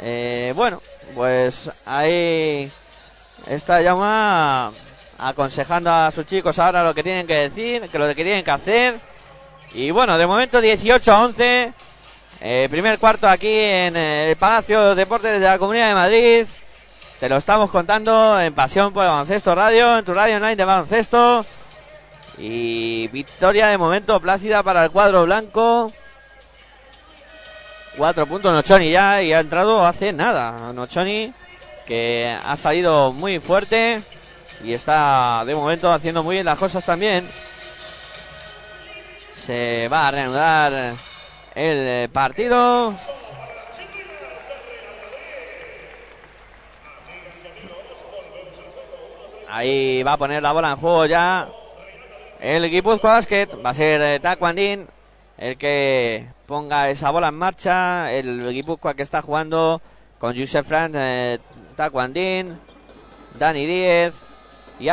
Eh, 0.00 0.52
bueno, 0.54 0.82
pues 1.14 1.70
ahí 1.86 2.70
está 3.48 3.80
Yama 3.80 4.70
aconsejando 5.20 5.90
a 5.90 6.10
sus 6.10 6.26
chicos 6.26 6.58
ahora 6.58 6.82
lo 6.82 6.94
que 6.94 7.02
tienen 7.02 7.26
que 7.26 7.34
decir, 7.34 7.88
que 7.90 7.98
lo 7.98 8.06
que 8.08 8.14
tienen 8.14 8.44
que 8.44 8.50
hacer. 8.50 8.94
Y 9.74 9.90
bueno, 9.90 10.18
de 10.18 10.26
momento 10.26 10.60
18 10.60 11.12
a 11.12 11.24
11. 11.24 11.72
Eh, 12.42 12.68
primer 12.70 12.98
cuarto 12.98 13.28
aquí 13.28 13.52
en 13.52 13.94
el 13.96 14.34
Palacio 14.36 14.88
de 14.88 14.94
Deportes 14.94 15.38
de 15.38 15.46
la 15.46 15.58
Comunidad 15.58 15.88
de 15.88 15.94
Madrid. 15.94 16.46
Te 17.20 17.28
lo 17.28 17.36
estamos 17.36 17.70
contando 17.70 18.40
en 18.40 18.54
Pasión 18.54 18.94
por 18.94 19.04
el 19.04 19.10
Baloncesto 19.10 19.54
Radio, 19.54 19.98
en 19.98 20.04
tu 20.04 20.14
radio 20.14 20.36
online 20.36 20.56
de 20.56 20.64
baloncesto. 20.64 21.44
Y 22.38 23.08
victoria 23.08 23.66
de 23.68 23.76
momento 23.76 24.18
plácida 24.20 24.62
para 24.62 24.84
el 24.84 24.90
cuadro 24.90 25.24
blanco. 25.24 25.92
Cuatro 27.98 28.26
puntos 28.26 28.52
Nochoni 28.54 28.90
ya 28.90 29.22
y 29.22 29.34
ha 29.34 29.40
entrado 29.40 29.84
hace 29.84 30.14
nada. 30.14 30.72
Nochoni 30.72 31.30
que 31.86 32.34
ha 32.46 32.56
salido 32.56 33.12
muy 33.12 33.38
fuerte 33.38 34.00
y 34.64 34.72
está 34.72 35.44
de 35.44 35.54
momento 35.54 35.92
haciendo 35.92 36.22
muy 36.22 36.36
bien 36.36 36.46
las 36.46 36.58
cosas 36.58 36.84
también. 36.84 37.28
Se 39.34 39.88
va 39.90 40.08
a 40.08 40.10
reanudar 40.10 40.94
el 41.54 42.08
partido. 42.10 42.94
Ahí 49.48 50.02
va 50.02 50.12
a 50.12 50.16
poner 50.16 50.42
la 50.42 50.52
bola 50.52 50.70
en 50.70 50.76
juego 50.76 51.06
ya. 51.06 51.48
El 52.40 52.70
Guipúzcoa 52.70 53.14
Basket 53.14 53.48
va 53.64 53.70
a 53.70 53.74
ser 53.74 54.00
eh, 54.00 54.20
Tacuandín 54.20 54.86
el 55.36 55.56
que 55.56 56.26
ponga 56.46 56.88
esa 56.90 57.10
bola 57.10 57.28
en 57.28 57.34
marcha. 57.34 58.12
El 58.12 58.52
Guipúzcoa 58.52 58.94
que 58.94 59.02
está 59.02 59.22
jugando 59.22 59.80
con 60.18 60.38
Josef 60.38 60.66
Franz, 60.66 60.94
eh, 60.96 61.38
Tacuandín, 61.76 62.58
Dani 63.38 63.66
Díez, 63.66 64.22
y 64.80 64.88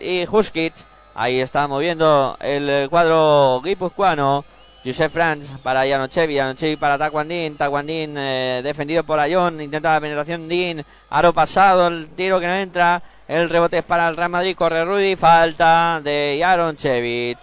y 0.00 0.26
Huskic. 0.26 0.72
Ahí 1.14 1.40
está 1.40 1.68
moviendo 1.68 2.36
el 2.40 2.88
cuadro 2.88 3.60
guipuzcoano. 3.62 4.44
Josef 4.82 5.12
Franz 5.12 5.58
para 5.62 5.86
Janochevi, 5.86 6.38
Janochevi 6.38 6.76
para 6.76 6.96
Tacuandín, 6.96 7.54
Tacuandín 7.58 8.14
eh, 8.16 8.62
defendido 8.64 9.04
por 9.04 9.20
Ayón, 9.20 9.60
intenta 9.60 9.92
la 9.92 10.00
penetración 10.00 10.48
Din, 10.48 10.82
Aro 11.10 11.34
pasado, 11.34 11.88
el 11.88 12.08
tiro 12.08 12.40
que 12.40 12.46
no 12.46 12.54
entra, 12.54 13.02
el 13.28 13.50
rebote 13.50 13.76
es 13.76 13.84
para 13.84 14.08
el 14.08 14.16
Real 14.16 14.30
Madrid, 14.30 14.56
corre 14.56 14.86
Rudy, 14.86 15.16
falta 15.16 16.00
de 16.02 16.38
Yaron 16.38 16.76
Chevich. 16.78 17.38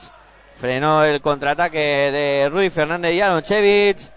Frenó 0.56 1.04
el 1.04 1.22
contraataque 1.22 1.78
de 1.78 2.50
Rudy 2.50 2.72
Fernández 2.72 3.14
y 3.14 3.18
Yaron 3.18 3.44
Chevich. 3.44 4.10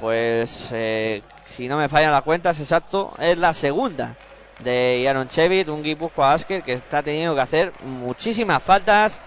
Pues 0.00 0.70
eh, 0.72 1.22
si 1.44 1.68
no 1.68 1.78
me 1.78 1.88
fallan 1.88 2.10
las 2.10 2.24
cuentas, 2.24 2.58
exacto, 2.58 3.12
es 3.20 3.38
la 3.38 3.54
segunda 3.54 4.16
de 4.60 5.02
Yaron 5.02 5.28
Chevich, 5.28 5.68
un 5.68 5.82
Guipuzcoa 5.82 6.28
Basket 6.28 6.62
que 6.62 6.72
está 6.72 7.02
teniendo 7.02 7.34
que 7.34 7.40
hacer 7.40 7.72
muchísimas 7.84 8.62
faltas 8.62 9.20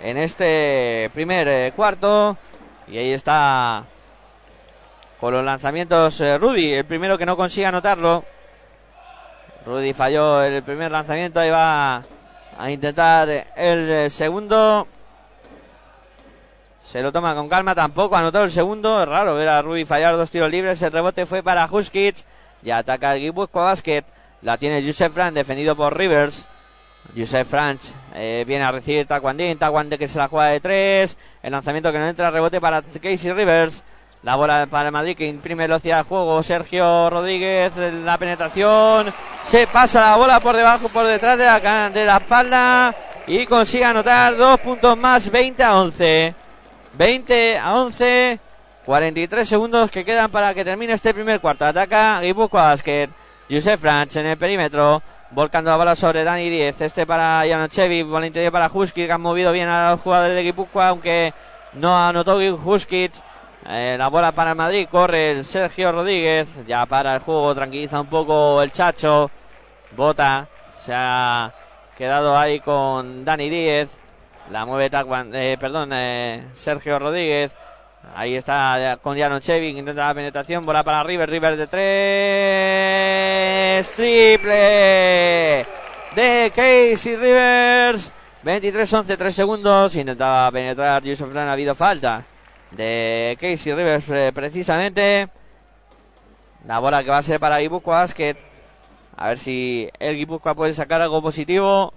en 0.00 0.16
este 0.16 1.10
primer 1.12 1.48
eh, 1.48 1.72
cuarto. 1.74 2.36
Y 2.86 2.98
ahí 2.98 3.12
está 3.12 3.84
con 5.20 5.34
los 5.34 5.44
lanzamientos 5.44 6.20
eh, 6.20 6.38
Rudy, 6.38 6.72
el 6.72 6.84
primero 6.84 7.18
que 7.18 7.26
no 7.26 7.36
consigue 7.36 7.66
anotarlo. 7.66 8.24
Rudy 9.66 9.92
falló 9.92 10.42
el 10.42 10.62
primer 10.62 10.90
lanzamiento, 10.90 11.40
ahí 11.40 11.50
va 11.50 12.04
a 12.58 12.70
intentar 12.70 13.28
el 13.28 13.90
eh, 13.90 14.10
segundo. 14.10 14.86
Se 16.82 17.02
lo 17.02 17.12
toma 17.12 17.34
con 17.34 17.50
calma, 17.50 17.74
tampoco 17.74 18.16
anotó 18.16 18.42
el 18.44 18.50
segundo. 18.50 19.02
Es 19.02 19.08
raro 19.08 19.34
ver 19.34 19.48
a 19.48 19.60
Rudy 19.60 19.84
fallar 19.84 20.16
dos 20.16 20.30
tiros 20.30 20.50
libres. 20.50 20.80
El 20.80 20.92
rebote 20.92 21.26
fue 21.26 21.42
para 21.42 21.66
Huskic. 21.66 22.16
Ya 22.62 22.78
ataca 22.78 23.14
el 23.14 23.20
Guipuzcoa 23.20 23.64
Basket. 23.64 24.04
La 24.42 24.56
tiene 24.56 24.82
Joseph 24.84 25.12
Franz, 25.12 25.34
defendido 25.34 25.74
por 25.76 25.96
Rivers. 25.96 26.48
Joseph 27.16 27.48
Franz 27.48 27.94
eh, 28.14 28.44
viene 28.46 28.64
a 28.64 28.72
recibir 28.72 29.06
Taquandín. 29.06 29.58
Taquandín 29.58 29.98
que 29.98 30.08
se 30.08 30.18
la 30.18 30.28
juega 30.28 30.50
de 30.50 30.60
tres. 30.60 31.16
El 31.42 31.52
lanzamiento 31.52 31.90
que 31.90 31.98
no 31.98 32.06
entra, 32.06 32.30
rebote 32.30 32.60
para 32.60 32.82
Casey 32.82 33.32
Rivers. 33.32 33.82
La 34.22 34.34
bola 34.34 34.66
para 34.68 34.90
Madrid 34.90 35.16
que 35.16 35.26
imprime 35.26 35.64
velocidad 35.64 36.00
al 36.00 36.04
juego. 36.04 36.42
Sergio 36.42 37.08
Rodríguez, 37.10 37.76
la 37.76 38.18
penetración. 38.18 39.12
Se 39.44 39.66
pasa 39.66 40.00
la 40.00 40.16
bola 40.16 40.40
por 40.40 40.56
debajo, 40.56 40.88
por 40.88 41.06
detrás 41.06 41.38
de 41.38 41.46
la, 41.46 41.90
de 41.90 42.04
la 42.04 42.16
espalda. 42.18 42.94
y 43.26 43.46
consigue 43.46 43.84
anotar 43.84 44.36
dos 44.36 44.58
puntos 44.60 44.96
más, 44.96 45.30
20 45.30 45.62
a 45.62 45.80
11. 45.80 46.34
20 46.98 47.58
a 47.58 47.74
11, 47.76 48.40
43 48.84 49.48
segundos 49.48 49.90
que 49.90 50.04
quedan 50.04 50.30
para 50.30 50.52
que 50.52 50.64
termine 50.64 50.92
este 50.94 51.14
primer 51.14 51.40
cuarto. 51.40 51.64
Ataca 51.64 52.20
Guipúzcoa 52.20 52.70
Basket, 52.70 53.08
Josef 53.50 53.80
Franch 53.80 54.16
en 54.16 54.26
el 54.26 54.36
perímetro, 54.36 55.02
volcando 55.30 55.70
la 55.70 55.76
bola 55.78 55.96
sobre 55.96 56.22
Dani 56.22 56.50
10. 56.50 56.82
Este 56.82 57.06
para 57.06 57.44
Janochevic, 57.48 58.06
bola 58.06 58.26
interior 58.26 58.52
para 58.52 58.70
Huskic, 58.72 59.10
han 59.10 59.22
movido 59.22 59.52
bien 59.52 59.68
a 59.68 59.92
los 59.92 60.00
jugadores 60.00 60.36
de 60.36 60.42
Guipúzcoa, 60.42 60.88
aunque 60.88 61.32
no 61.72 61.96
anotó 61.96 62.36
Huskic. 62.36 63.12
Eh, 63.66 63.96
la 63.98 64.08
bola 64.08 64.32
para 64.32 64.54
Madrid, 64.54 64.86
corre 64.90 65.30
el 65.30 65.44
Sergio 65.46 65.92
Rodríguez, 65.92 66.48
ya 66.66 66.84
para 66.86 67.14
el 67.14 67.20
juego, 67.20 67.54
tranquiliza 67.54 68.00
un 68.00 68.06
poco 68.06 68.62
el 68.62 68.70
Chacho, 68.70 69.30
bota, 69.96 70.46
se 70.76 70.92
ha 70.94 71.52
quedado 71.96 72.38
ahí 72.38 72.60
con 72.60 73.24
Dani 73.24 73.48
Díez, 73.50 73.90
la 74.50 74.64
mueve 74.64 74.88
Tacuan, 74.88 75.34
eh, 75.34 75.56
perdón, 75.58 75.90
eh, 75.92 76.46
Sergio 76.54 76.98
Rodríguez, 76.98 77.54
ahí 78.14 78.36
está 78.36 78.98
con 79.02 79.18
Janochevic, 79.18 79.76
intenta 79.76 80.06
la 80.06 80.14
penetración, 80.14 80.64
bola 80.66 80.82
para 80.82 81.02
River, 81.02 81.30
River 81.30 81.56
de 81.56 81.66
tres, 81.66 81.78
triple 83.96 85.66
de 86.14 86.52
Casey 86.54 87.16
Rivers, 87.16 88.12
23-11, 88.44 89.16
3 89.16 89.34
segundos, 89.34 89.96
intentaba 89.96 90.50
penetrar 90.50 91.02
Yusuf 91.02 91.30
Fran, 91.30 91.48
ha 91.48 91.52
habido 91.52 91.74
falta 91.74 92.24
de 92.70 93.36
Casey 93.40 93.72
Rivers 93.72 94.08
eh, 94.10 94.32
precisamente. 94.34 95.28
La 96.66 96.80
bola 96.80 97.02
que 97.02 97.10
va 97.10 97.18
a 97.18 97.22
ser 97.22 97.40
para 97.40 97.58
Guipúzcoa 97.58 98.00
Basket. 98.00 98.36
A 99.16 99.28
ver 99.28 99.38
si 99.38 99.88
el 99.98 100.16
Guipúzcoa 100.16 100.54
puede 100.54 100.72
sacar 100.72 101.02
algo 101.02 101.22
positivo. 101.22 101.92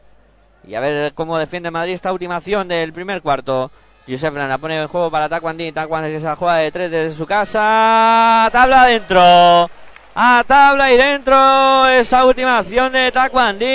Y 0.67 0.75
a 0.75 0.79
ver 0.79 1.13
cómo 1.13 1.37
defiende 1.37 1.71
Madrid 1.71 1.93
esta 1.93 2.13
última 2.13 2.37
acción 2.37 2.67
del 2.67 2.93
primer 2.93 3.21
cuarto. 3.21 3.71
Josef 4.07 4.33
la 4.33 4.57
pone 4.57 4.81
en 4.81 4.87
juego 4.87 5.11
para 5.11 5.29
Taekwondo. 5.29 5.71
Taekwondo 5.73 6.07
que 6.07 6.19
se 6.19 6.25
la 6.25 6.35
juega 6.35 6.55
de 6.55 6.71
tres 6.71 6.91
desde 6.91 7.15
su 7.15 7.25
casa. 7.25 8.49
Tabla 8.51 8.81
adentro. 8.81 9.69
A 10.15 10.43
tabla 10.45 10.91
y 10.91 10.97
dentro. 10.97 11.87
Esa 11.87 12.25
última 12.25 12.57
acción 12.57 12.91
de 12.91 13.11
Taekwondo. 13.11 13.65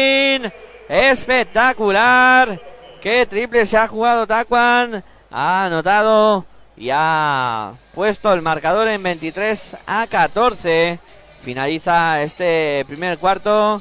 Espectacular. 0.88 2.60
Qué 3.00 3.26
triple 3.26 3.66
se 3.66 3.76
ha 3.76 3.86
jugado 3.86 4.26
Taekwondo. 4.26 5.02
Ha 5.30 5.64
anotado 5.66 6.44
y 6.76 6.90
ha 6.92 7.72
puesto 7.94 8.32
el 8.32 8.42
marcador 8.42 8.88
en 8.88 9.02
23 9.02 9.76
a 9.86 10.06
14. 10.08 10.98
Finaliza 11.40 12.22
este 12.22 12.84
primer 12.88 13.18
cuarto 13.18 13.80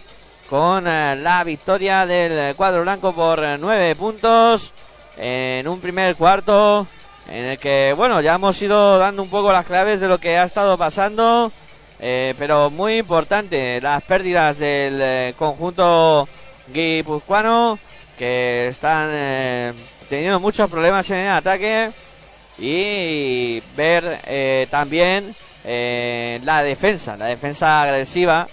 con 0.50 0.88
eh, 0.88 1.16
la 1.16 1.44
victoria 1.44 2.06
del 2.06 2.56
cuadro 2.56 2.84
blanco 2.84 3.14
por 3.14 3.40
9 3.60 3.90
eh, 3.90 3.96
puntos 3.96 4.72
en 5.18 5.68
un 5.68 5.80
primer 5.80 6.16
cuarto 6.16 6.88
en 7.28 7.46
el 7.46 7.58
que, 7.58 7.94
bueno, 7.96 8.22
ya 8.22 8.36
hemos 8.36 8.62
ido 8.62 8.98
dando 8.98 9.24
un 9.24 9.30
poco 9.30 9.52
las 9.52 9.66
claves 9.66 10.00
de 10.00 10.08
lo 10.08 10.20
que 10.20 10.38
ha 10.38 10.44
estado 10.44 10.78
pasando, 10.78 11.52
eh, 12.00 12.34
pero 12.38 12.70
muy 12.70 12.98
importante 12.98 13.80
las 13.82 14.04
pérdidas 14.04 14.60
del 14.60 15.34
conjunto 15.36 16.28
guipuzcoano 16.68 17.80
que 18.18 18.68
están 18.68 19.10
teniendo 20.10 20.40
muchos 20.40 20.70
problemas 20.70 21.10
en 21.10 21.18
el 21.18 21.32
ataque 21.32 21.92
y 22.58 23.62
ver 23.76 24.20
eh, 24.26 24.68
también 24.70 25.36
eh, 25.64 26.40
la 26.44 26.64
defensa, 26.64 27.18
la 27.18 27.26
defensa 27.26 27.82
agresiva 27.82 28.48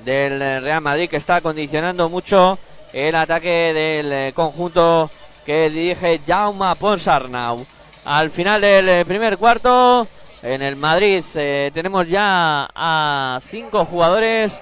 del 0.00 0.38
Real 0.62 0.80
Madrid 0.80 1.08
que 1.08 1.16
está 1.16 1.40
condicionando 1.40 2.08
mucho 2.08 2.58
el 2.92 3.14
ataque 3.14 3.72
del 3.72 4.12
eh, 4.12 4.32
conjunto 4.34 5.10
que 5.46 5.70
dirige 5.70 6.20
Jaume 6.26 6.74
Ponsarnau. 6.76 7.64
Al 8.04 8.28
final 8.30 8.60
del 8.60 9.06
primer 9.06 9.38
cuarto, 9.38 10.06
en 10.42 10.60
el 10.60 10.76
Madrid 10.76 11.24
tenemos 11.72 12.06
ya 12.08 12.68
a 12.74 13.40
cinco 13.48 13.84
jugadores 13.84 14.60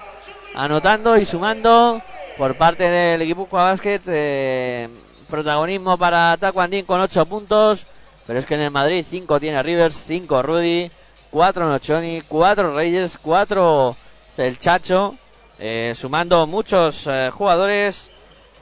anotando 0.54 1.16
y 1.16 1.24
sumando 1.24 2.00
por 2.38 2.56
parte 2.56 2.84
del 2.84 3.22
equipo 3.22 3.48
Basket. 3.50 4.88
protagonismo 5.28 5.98
para 5.98 6.36
Tacuandín 6.36 6.84
con 6.84 7.00
ocho 7.00 7.26
puntos. 7.26 7.86
Pero 8.26 8.38
es 8.38 8.46
que 8.46 8.54
en 8.54 8.60
el 8.60 8.70
Madrid 8.70 9.04
5 9.08 9.38
tiene 9.38 9.62
Rivers, 9.62 10.04
5 10.06 10.42
Rudy, 10.42 10.90
4 11.30 11.68
Nochoni, 11.68 12.22
4 12.26 12.74
Reyes, 12.74 13.18
4 13.20 13.96
el 14.38 14.58
Chacho, 14.58 15.14
eh, 15.58 15.92
sumando 15.94 16.46
muchos 16.46 17.06
eh, 17.06 17.30
jugadores 17.32 18.10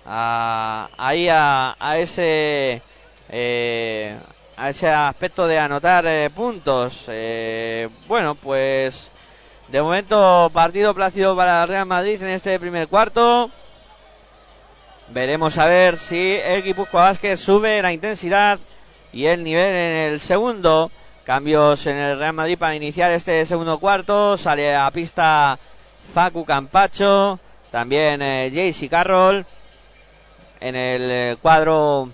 a, 0.06 0.88
ahí 0.96 1.28
a, 1.28 1.76
a 1.78 1.98
ese 1.98 2.82
eh, 3.28 4.16
a 4.56 4.68
ese 4.68 4.88
aspecto 4.88 5.46
de 5.46 5.58
anotar 5.58 6.04
puntos. 6.32 7.06
bueno, 8.06 8.34
pues 8.34 9.10
de 9.68 9.80
momento 9.80 10.50
partido 10.52 10.94
plácido 10.94 11.34
para 11.34 11.64
Real 11.64 11.86
Madrid 11.86 12.22
en 12.22 12.28
este 12.28 12.60
primer 12.60 12.88
cuarto. 12.88 13.50
Veremos 15.08 15.58
a 15.58 15.66
ver 15.66 15.98
si 15.98 16.36
el 16.44 16.62
Guipúzcoa 16.62 17.04
Vázquez 17.04 17.40
sube 17.40 17.82
la 17.82 17.92
intensidad 17.92 18.58
y 19.12 19.26
el 19.26 19.44
nivel 19.44 19.74
en 19.74 20.12
el 20.12 20.20
segundo. 20.20 20.90
Cambios 21.24 21.86
en 21.86 21.96
el 21.96 22.18
Real 22.18 22.32
Madrid 22.32 22.58
para 22.58 22.74
iniciar 22.74 23.10
este 23.12 23.44
segundo 23.44 23.78
cuarto. 23.78 24.36
Sale 24.36 24.74
a 24.74 24.90
pista 24.90 25.58
Facu 26.12 26.44
Campacho. 26.44 27.38
También 27.70 28.20
eh, 28.22 28.72
Carroll. 28.90 29.44
En 30.62 30.76
el 30.76 31.10
eh, 31.10 31.36
cuadro. 31.42 32.08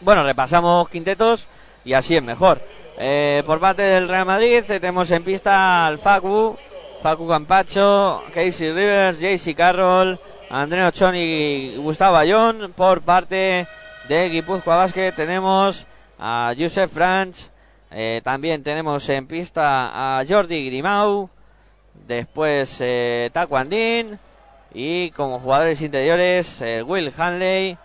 Bueno, 0.00 0.24
repasamos 0.24 0.88
quintetos 0.88 1.46
y 1.84 1.92
así 1.92 2.16
es 2.16 2.22
mejor. 2.22 2.58
Eh, 2.96 3.42
por 3.44 3.60
parte 3.60 3.82
del 3.82 4.08
Real 4.08 4.24
Madrid 4.24 4.64
tenemos 4.66 5.10
en 5.10 5.22
pista 5.22 5.86
al 5.86 5.98
Facu. 5.98 6.56
Facu 7.02 7.28
Campacho, 7.28 8.24
Casey 8.32 8.72
Rivers, 8.72 9.20
JC 9.20 9.54
Carroll, 9.54 10.18
André 10.48 10.86
Ochón 10.86 11.14
y 11.14 11.76
Gustavo 11.76 12.16
Ayón. 12.16 12.72
Por 12.74 13.02
parte 13.02 13.66
de 14.08 14.28
Guipúzcoa 14.30 14.76
Basket 14.76 15.12
tenemos 15.12 15.86
a 16.18 16.54
Joseph 16.58 16.90
Franch. 16.90 17.50
Eh, 17.90 18.22
también 18.24 18.62
tenemos 18.62 19.06
en 19.10 19.26
pista 19.26 20.18
a 20.18 20.24
Jordi 20.26 20.64
Grimau. 20.70 21.28
Después 22.06 22.78
eh, 22.80 23.28
Taquandin. 23.34 24.18
Y 24.74 25.12
como 25.12 25.38
jugadores 25.38 25.80
interiores, 25.80 26.60
eh, 26.60 26.82
Will 26.82 27.12
Hanley 27.16 27.78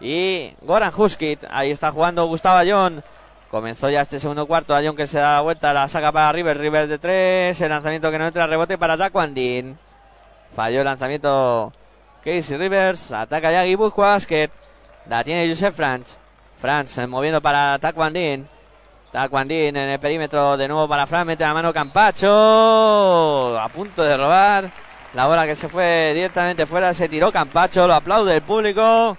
y 0.00 0.54
Goran 0.62 0.92
Huskit. 0.96 1.44
Ahí 1.50 1.72
está 1.72 1.90
jugando 1.90 2.26
Gustavo 2.26 2.56
Ayón. 2.56 3.02
Comenzó 3.50 3.90
ya 3.90 4.02
este 4.02 4.20
segundo 4.20 4.46
cuarto. 4.46 4.74
Ayón 4.74 4.94
que 4.94 5.08
se 5.08 5.18
da 5.18 5.40
vuelta, 5.40 5.72
la 5.72 5.88
saca 5.88 6.12
para 6.12 6.30
River. 6.30 6.58
River 6.58 6.86
de 6.86 6.98
tres. 6.98 7.60
El 7.60 7.70
lanzamiento 7.70 8.10
que 8.10 8.18
no 8.18 8.26
entra, 8.26 8.46
rebote 8.46 8.78
para 8.78 8.96
Taquandin. 8.96 9.76
Falló 10.54 10.78
el 10.80 10.84
lanzamiento 10.84 11.72
Casey 12.24 12.56
Rivers. 12.56 13.10
Ataca 13.10 13.50
ya 13.50 13.64
Gibus 13.64 13.94
Basket. 13.96 14.50
La 15.08 15.24
tiene 15.24 15.48
Joseph 15.48 15.74
Franch. 15.74 16.08
Franz 16.60 16.98
moviendo 17.08 17.42
para 17.42 17.78
Taquandin. 17.80 18.46
Taquandin 19.10 19.76
en 19.76 19.88
el 19.88 19.98
perímetro 19.98 20.56
de 20.56 20.68
nuevo 20.68 20.86
para 20.86 21.06
Franz. 21.08 21.26
Mete 21.26 21.42
la 21.42 21.54
mano 21.54 21.72
Campacho. 21.72 23.58
A 23.58 23.68
punto 23.70 24.04
de 24.04 24.16
robar. 24.16 24.87
La 25.14 25.26
bola 25.26 25.46
que 25.46 25.56
se 25.56 25.68
fue 25.68 26.12
directamente 26.14 26.66
fuera. 26.66 26.92
Se 26.94 27.08
tiró 27.08 27.32
Campacho. 27.32 27.86
Lo 27.86 27.94
aplaude 27.94 28.36
el 28.36 28.42
público. 28.42 29.16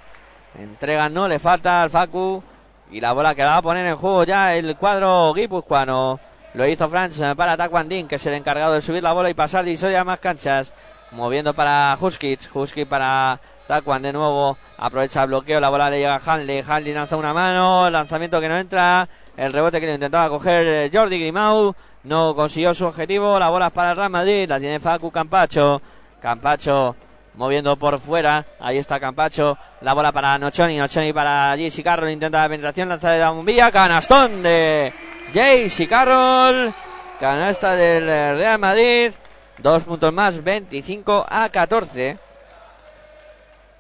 Entrega 0.58 1.10
no 1.10 1.28
le 1.28 1.40
falta 1.40 1.82
al 1.82 1.90
Facu. 1.90 2.44
Y 2.92 3.02
la 3.02 3.14
bola 3.14 3.36
que 3.36 3.44
la 3.44 3.52
va 3.52 3.58
a 3.58 3.62
poner 3.62 3.86
en 3.86 3.96
juego 3.96 4.24
ya 4.24 4.56
el 4.56 4.76
cuadro 4.76 5.34
guipuzcoano. 5.34 6.20
Lo 6.56 6.68
hizo 6.68 6.90
Franz 6.90 7.20
para 7.38 7.56
Taquandin, 7.56 8.08
que 8.08 8.16
es 8.16 8.26
el 8.26 8.34
encargado 8.34 8.74
de 8.74 8.82
subir 8.82 9.04
la 9.04 9.14
bola 9.14 9.30
y 9.30 9.36
pasar 9.36 9.68
y 9.68 9.78
soy 9.78 9.94
a 9.96 10.04
más 10.04 10.20
canchas. 10.20 10.74
Moviendo 11.12 11.54
para 11.54 11.98
Huskic. 12.00 12.50
Huskic 12.54 12.88
para 12.88 13.40
Taquan 13.70 14.02
de 14.02 14.12
nuevo 14.12 14.58
aprovecha 14.80 15.22
el 15.22 15.28
bloqueo, 15.28 15.60
la 15.60 15.70
bola 15.70 15.92
le 15.92 16.00
llega 16.00 16.16
a 16.16 16.22
Hanley, 16.26 16.64
Hanley 16.68 16.92
lanza 16.92 17.18
una 17.18 17.36
mano, 17.36 17.88
lanzamiento 17.92 18.42
que 18.42 18.50
no 18.50 18.58
entra, 18.58 19.08
el 19.38 19.54
rebote 19.54 19.80
que 19.80 19.86
lo 19.86 19.94
intentaba 19.94 20.28
coger 20.28 20.66
eh, 20.66 20.90
Jordi 20.92 21.20
Grimau, 21.20 21.76
no 22.04 22.34
consiguió 22.36 22.74
su 22.74 22.86
objetivo, 22.86 23.38
la 23.40 23.50
bola 23.50 23.68
es 23.68 23.74
para 23.74 23.92
el 23.92 23.98
Real 23.98 24.10
Madrid, 24.10 24.48
la 24.48 24.60
tiene 24.60 24.80
Facu 24.80 25.12
Campacho, 25.12 25.82
Campacho 26.22 26.96
moviendo 27.36 27.76
por 27.78 28.00
fuera, 28.00 28.46
ahí 28.60 28.78
está 28.78 29.00
Campacho, 29.00 29.58
la 29.82 29.94
bola 29.94 30.12
para 30.12 30.38
Nochoni, 30.38 30.78
Nochoni 30.78 31.14
para 31.14 31.56
JC 31.56 31.84
Carroll, 31.84 32.12
intenta 32.12 32.42
la 32.42 32.50
penetración, 32.50 32.90
lanza 32.90 33.12
de 33.12 33.20
la 33.20 33.30
bombilla, 33.30 33.72
canastón 33.72 34.44
de 34.44 34.94
JC 35.34 35.88
Carroll, 35.88 36.74
canasta 37.20 37.76
del 37.76 38.06
Real 38.38 38.60
Madrid, 38.60 39.12
dos 39.58 39.84
puntos 39.84 40.14
más, 40.14 40.44
25 40.44 41.26
a 41.30 41.50
14. 41.50 42.18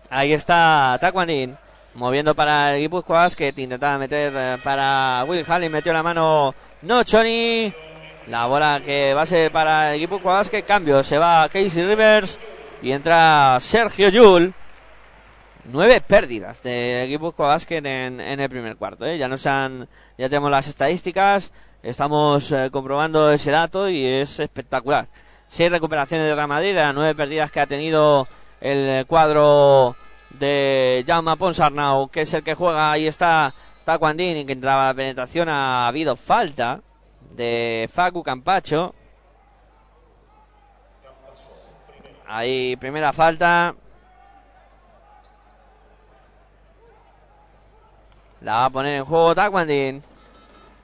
Ahí 0.09 0.33
está 0.33 0.97
Taquanin 0.99 1.55
moviendo 1.93 2.33
para 2.33 2.75
el 2.75 2.81
Guipúzcoa 2.81 3.29
que 3.31 3.53
intentaba 3.55 3.97
meter 3.97 4.31
eh, 4.35 4.57
para 4.63 5.23
Will 5.27 5.45
Halley, 5.47 5.69
metió 5.69 5.93
la 5.93 6.03
mano 6.03 6.55
no 6.81 7.03
Choni. 7.03 7.73
La 8.29 8.45
bola 8.45 8.79
que 8.85 9.11
va 9.15 9.23
a 9.23 9.25
ser 9.25 9.51
para 9.51 9.91
el 9.91 9.99
Guipúzcoa 10.01 10.45
que 10.45 10.61
cambio, 10.61 11.01
se 11.01 11.17
va 11.17 11.49
Casey 11.49 11.83
Rivers 11.83 12.37
y 12.79 12.91
entra 12.91 13.57
Sergio 13.59 14.09
Yul. 14.09 14.53
nueve 15.65 15.99
pérdidas 16.01 16.61
de 16.61 17.07
Guipúzcoa 17.09 17.47
Basket 17.47 17.83
en, 17.83 18.21
en 18.21 18.39
el 18.39 18.47
primer 18.47 18.75
cuarto. 18.75 19.03
¿eh? 19.03 19.17
Ya 19.17 19.27
nos 19.27 19.47
han, 19.47 19.87
ya 20.15 20.29
tenemos 20.29 20.51
las 20.51 20.67
estadísticas, 20.67 21.51
estamos 21.81 22.51
eh, 22.51 22.69
comprobando 22.71 23.31
ese 23.31 23.49
dato 23.49 23.89
y 23.89 24.05
es 24.05 24.39
espectacular. 24.39 25.07
Seis 25.47 25.71
recuperaciones 25.71 26.27
de 26.27 26.35
Real 26.35 26.93
nueve 26.93 27.15
pérdidas 27.15 27.49
que 27.49 27.61
ha 27.61 27.65
tenido 27.65 28.27
el 28.61 29.07
cuadro 29.07 29.95
de 30.37 31.03
Jaume 31.07 31.35
Ponsarnau, 31.35 32.09
que 32.09 32.21
es 32.21 32.33
el 32.35 32.43
que 32.43 32.53
juega, 32.53 32.91
ahí 32.91 33.07
está 33.07 33.55
Tacuandín, 33.85 34.45
que 34.45 34.53
entraba 34.53 34.85
la 34.85 34.93
penetración, 34.93 35.49
ha 35.49 35.87
habido 35.87 36.15
falta 36.15 36.81
de 37.39 37.89
Facu 37.89 38.21
Campacho. 38.21 38.93
Ahí, 42.27 42.75
primera 42.75 43.13
falta. 43.13 43.75
La 48.41 48.55
va 48.55 48.65
a 48.65 48.69
poner 48.69 48.95
en 48.95 49.05
juego 49.05 49.33
Taquandín. 49.33 50.03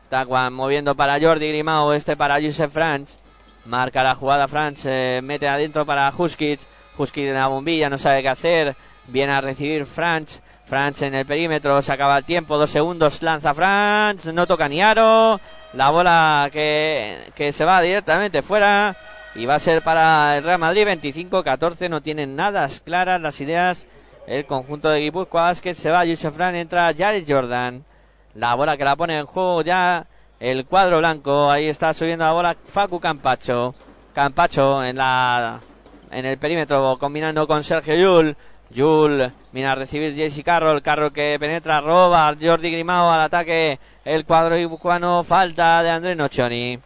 Taquan 0.10 0.54
moviendo 0.54 0.96
para 0.96 1.20
Jordi 1.20 1.50
Grimao, 1.50 1.92
este 1.92 2.16
para 2.16 2.42
Joseph 2.42 2.72
Franz. 2.72 3.18
Marca 3.66 4.02
la 4.02 4.16
jugada 4.16 4.48
Franz, 4.48 4.86
mete 5.24 5.50
adentro 5.50 5.86
para 5.86 6.10
Huskic. 6.18 6.62
Huskic 6.98 7.26
en 7.26 7.34
la 7.34 7.48
bombilla, 7.48 7.90
no 7.90 7.98
sabe 7.98 8.22
qué 8.22 8.30
hacer. 8.30 8.78
Viene 9.08 9.34
a 9.34 9.42
recibir 9.42 9.86
Franz. 9.86 10.42
Franz 10.68 11.02
en 11.04 11.14
el 11.14 11.26
perímetro, 11.26 11.82
se 11.82 11.92
acaba 11.92 12.18
el 12.18 12.26
tiempo, 12.26 12.58
dos 12.58 12.70
segundos, 12.70 13.22
lanza 13.22 13.54
Franz, 13.54 14.26
no 14.26 14.48
toca 14.48 14.68
ni 14.68 14.82
aro. 14.82 15.40
La 15.74 15.90
bola 15.90 16.50
que, 16.52 17.32
que 17.36 17.52
se 17.52 17.66
va 17.66 17.82
directamente 17.82 18.42
fuera. 18.42 18.96
Y 19.36 19.46
va 19.46 19.56
a 19.56 19.60
ser 19.60 19.82
para 19.82 20.38
el 20.38 20.44
Real 20.44 20.60
Madrid 20.60 20.88
25-14. 20.88 21.90
No 21.90 22.02
tienen 22.02 22.36
nada 22.36 22.68
claras 22.84 23.22
las 23.22 23.40
ideas 23.42 23.86
el 24.28 24.46
conjunto 24.46 24.90
de 24.90 25.02
Guipúzcoa 25.02 25.54
que 25.62 25.74
se 25.74 25.92
va 25.92 26.06
Yusuf 26.06 26.36
Fran, 26.36 26.56
entra 26.56 26.94
Jared 26.98 27.26
Jordan. 27.28 27.84
La 28.34 28.56
bola 28.56 28.76
que 28.76 28.84
la 28.84 28.96
pone 28.96 29.18
en 29.18 29.26
juego 29.26 29.62
ya 29.62 30.08
el 30.40 30.66
cuadro 30.66 30.98
blanco. 30.98 31.52
Ahí 31.52 31.68
está 31.68 31.94
subiendo 31.94 32.26
la 32.26 32.32
bola 32.32 32.56
Facu 32.66 33.00
Campacho. 33.00 33.76
Campacho 34.14 34.84
en 34.84 34.98
la 34.98 35.60
en 36.12 36.26
el 36.26 36.38
perímetro 36.38 36.98
combinando 36.98 37.46
con 37.48 37.64
Sergio 37.64 37.96
Yul. 37.96 38.38
Yul 38.76 39.32
viene 39.52 39.70
a 39.70 39.76
recibir 39.76 40.14
Jesse 40.14 40.44
Carroll. 40.44 40.82
Carroll 40.82 41.12
que 41.12 41.38
penetra, 41.40 41.82
roba. 41.82 42.36
Jordi 42.40 42.72
Grimao 42.72 43.10
al 43.10 43.22
ataque. 43.22 43.80
El 44.04 44.26
cuadro 44.26 44.56
guipuzcoano. 44.58 45.24
Falta 45.24 45.82
de 45.82 45.90
Andrés 45.90 46.18
Nochoni. 46.18 46.78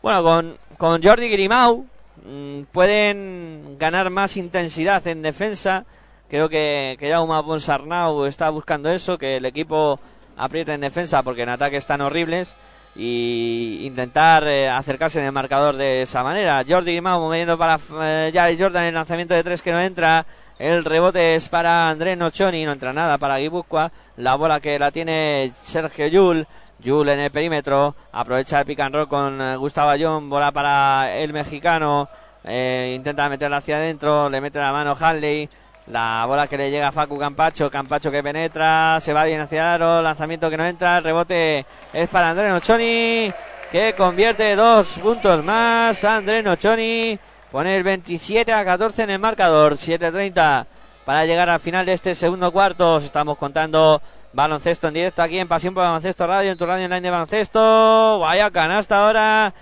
Bueno, 0.00 0.22
con, 0.22 0.56
con 0.78 1.02
Jordi 1.02 1.28
Grimao 1.28 1.84
mmm, 2.24 2.62
pueden 2.72 3.76
ganar 3.78 4.08
más 4.08 4.36
intensidad 4.36 5.06
en 5.06 5.22
defensa 5.22 5.84
Creo 6.32 6.48
que, 6.48 6.96
que 6.98 7.10
Jaume 7.10 7.42
Ponsarnau 7.42 8.24
está 8.24 8.48
buscando 8.48 8.88
eso, 8.88 9.18
que 9.18 9.36
el 9.36 9.44
equipo 9.44 10.00
apriete 10.38 10.72
en 10.72 10.80
defensa 10.80 11.22
porque 11.22 11.42
en 11.42 11.50
ataque 11.50 11.76
están 11.76 12.00
horribles 12.00 12.56
y 12.96 13.80
intentar 13.82 14.48
eh, 14.48 14.66
acercarse 14.66 15.20
en 15.20 15.26
el 15.26 15.32
marcador 15.32 15.76
de 15.76 16.00
esa 16.00 16.22
manera. 16.22 16.64
Jordi 16.66 16.92
Grimao 16.92 17.20
moviendo 17.20 17.58
para 17.58 17.78
eh, 18.00 18.56
Jordan 18.58 18.86
el 18.86 18.94
lanzamiento 18.94 19.34
de 19.34 19.44
tres 19.44 19.60
que 19.60 19.72
no 19.72 19.80
entra. 19.82 20.24
El 20.62 20.84
rebote 20.84 21.34
es 21.34 21.48
para 21.48 21.88
Andrés 21.88 22.16
Nochoni, 22.16 22.64
no 22.64 22.70
entra 22.70 22.92
nada 22.92 23.18
para 23.18 23.38
Guipúzcoa. 23.38 23.90
La 24.18 24.36
bola 24.36 24.60
que 24.60 24.78
la 24.78 24.92
tiene 24.92 25.50
Sergio 25.60 26.06
Yul. 26.06 26.46
Yul 26.78 27.08
en 27.08 27.18
el 27.18 27.32
perímetro, 27.32 27.96
aprovecha 28.12 28.60
el 28.60 28.66
pick 28.66 28.78
and 28.78 29.08
con 29.08 29.42
eh, 29.42 29.56
Gustavo 29.56 29.90
Ayón, 29.90 30.30
bola 30.30 30.52
para 30.52 31.16
el 31.16 31.32
mexicano, 31.32 32.08
eh, 32.44 32.92
intenta 32.94 33.28
meterla 33.28 33.56
hacia 33.56 33.74
adentro, 33.74 34.30
le 34.30 34.40
mete 34.40 34.60
la 34.60 34.70
mano 34.70 34.96
Hanley, 34.98 35.48
la 35.88 36.26
bola 36.28 36.46
que 36.46 36.56
le 36.56 36.70
llega 36.70 36.88
a 36.88 36.92
Facu 36.92 37.18
Campacho, 37.18 37.68
Campacho 37.68 38.12
que 38.12 38.22
penetra, 38.22 39.00
se 39.00 39.12
va 39.12 39.24
bien 39.24 39.40
hacia 39.40 39.62
el 39.74 39.82
aro, 39.82 40.00
lanzamiento 40.00 40.48
que 40.48 40.56
no 40.56 40.64
entra, 40.64 40.98
el 40.98 41.04
rebote 41.04 41.66
es 41.92 42.08
para 42.08 42.30
André 42.30 42.48
Nochoni, 42.48 43.32
que 43.72 43.94
convierte 43.96 44.54
dos 44.54 44.86
puntos 45.00 45.42
más. 45.42 46.04
André 46.04 46.40
Nochoni 46.40 47.18
pone 47.52 47.76
el 47.76 47.82
27 47.82 48.50
a 48.50 48.64
14 48.64 49.02
en 49.02 49.10
el 49.10 49.18
marcador, 49.18 49.74
7-30 49.74 50.66
para 51.04 51.26
llegar 51.26 51.50
al 51.50 51.60
final 51.60 51.84
de 51.84 51.92
este 51.92 52.14
segundo 52.14 52.50
cuarto. 52.50 52.96
Estamos 52.96 53.36
contando 53.36 54.00
baloncesto 54.32 54.88
en 54.88 54.94
directo 54.94 55.22
aquí 55.22 55.38
en 55.38 55.46
Pasión 55.46 55.74
por 55.74 55.82
Baloncesto 55.82 56.26
Radio, 56.26 56.50
en 56.50 56.56
tu 56.56 56.64
radio 56.64 56.86
online 56.86 57.02
de 57.02 57.10
baloncesto. 57.10 58.18
Vaya 58.20 58.50
canasta 58.50 59.04
ahora 59.04 59.52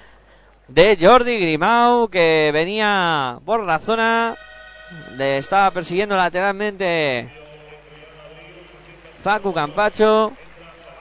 de 0.68 0.96
Jordi 1.00 1.40
Grimau 1.40 2.08
que 2.08 2.50
venía 2.54 3.40
por 3.44 3.64
la 3.66 3.80
zona 3.80 4.36
le 5.16 5.38
estaba 5.38 5.70
persiguiendo 5.72 6.16
lateralmente 6.16 7.28
Facu 9.22 9.52
Campacho 9.52 10.32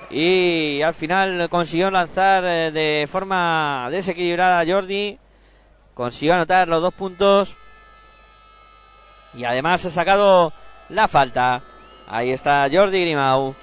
y 0.09 0.81
al 0.81 0.95
final 0.95 1.49
consiguió 1.49 1.91
lanzar 1.91 2.43
eh, 2.45 2.71
de 2.71 3.07
forma 3.07 3.89
desequilibrada 3.91 4.65
Jordi. 4.67 5.19
Consiguió 6.00 6.36
anotar 6.36 6.70
los 6.70 6.82
dos 6.82 6.93
puntos 6.93 7.58
y 9.34 9.43
además 9.43 9.84
ha 9.84 9.89
sacado 9.89 10.54
la 10.88 11.10
falta. 11.10 11.62
Ahí 12.08 12.32
está 12.32 12.70
Jordi 12.72 13.02
Grimau. 13.02 13.54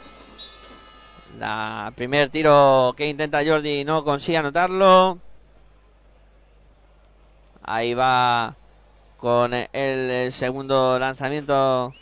La 1.38 1.90
primer 1.96 2.28
tiro 2.28 2.92
que 2.94 3.08
intenta 3.08 3.42
Jordi 3.42 3.86
no 3.86 4.04
consigue 4.04 4.36
anotarlo. 4.36 5.16
Ahí 7.62 7.94
va 7.94 8.54
con 9.16 9.54
el, 9.54 10.30
segundo 10.30 10.98
lanzamiento. 10.98 11.94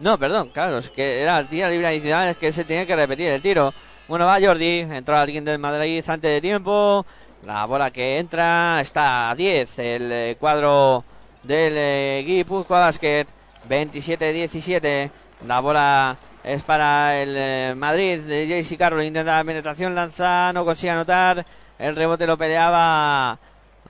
No, 0.00 0.18
perdón, 0.18 0.50
claro, 0.50 0.76
es 0.76 0.90
que 0.90 1.22
era 1.22 1.38
el 1.38 1.48
tiro 1.48 1.70
libre 1.70 1.86
adicional, 1.86 2.28
es 2.28 2.36
que 2.36 2.52
se 2.52 2.66
tenía 2.66 2.84
que 2.84 2.94
repetir 2.94 3.28
el 3.28 3.40
tiro. 3.40 3.72
Bueno, 4.06 4.26
va 4.26 4.38
Jordi, 4.38 4.80
entró 4.80 5.16
alguien 5.16 5.46
del 5.46 5.58
Madrid 5.58 6.04
antes 6.06 6.30
de 6.30 6.42
tiempo. 6.42 7.06
La 7.44 7.64
bola 7.66 7.90
que 7.90 8.18
entra 8.18 8.80
está 8.80 9.30
a 9.30 9.34
10. 9.34 9.78
El 9.78 10.12
eh, 10.12 10.36
cuadro 10.38 11.04
del 11.42 11.74
eh, 11.76 12.24
Guipúzcoa 12.26 12.80
Basket. 12.80 13.26
27-17. 13.68 15.10
La 15.46 15.60
bola 15.60 16.16
es 16.44 16.62
para 16.62 17.20
el 17.20 17.34
eh, 17.36 17.74
Madrid 17.76 18.20
de 18.20 18.46
JC 18.46 18.78
Carroll. 18.78 19.02
Intenta 19.02 19.38
la 19.38 19.44
penetración, 19.44 19.94
lanza, 19.94 20.52
no 20.52 20.64
consigue 20.64 20.90
anotar. 20.90 21.44
El 21.78 21.96
rebote 21.96 22.26
lo 22.26 22.38
peleaba 22.38 23.38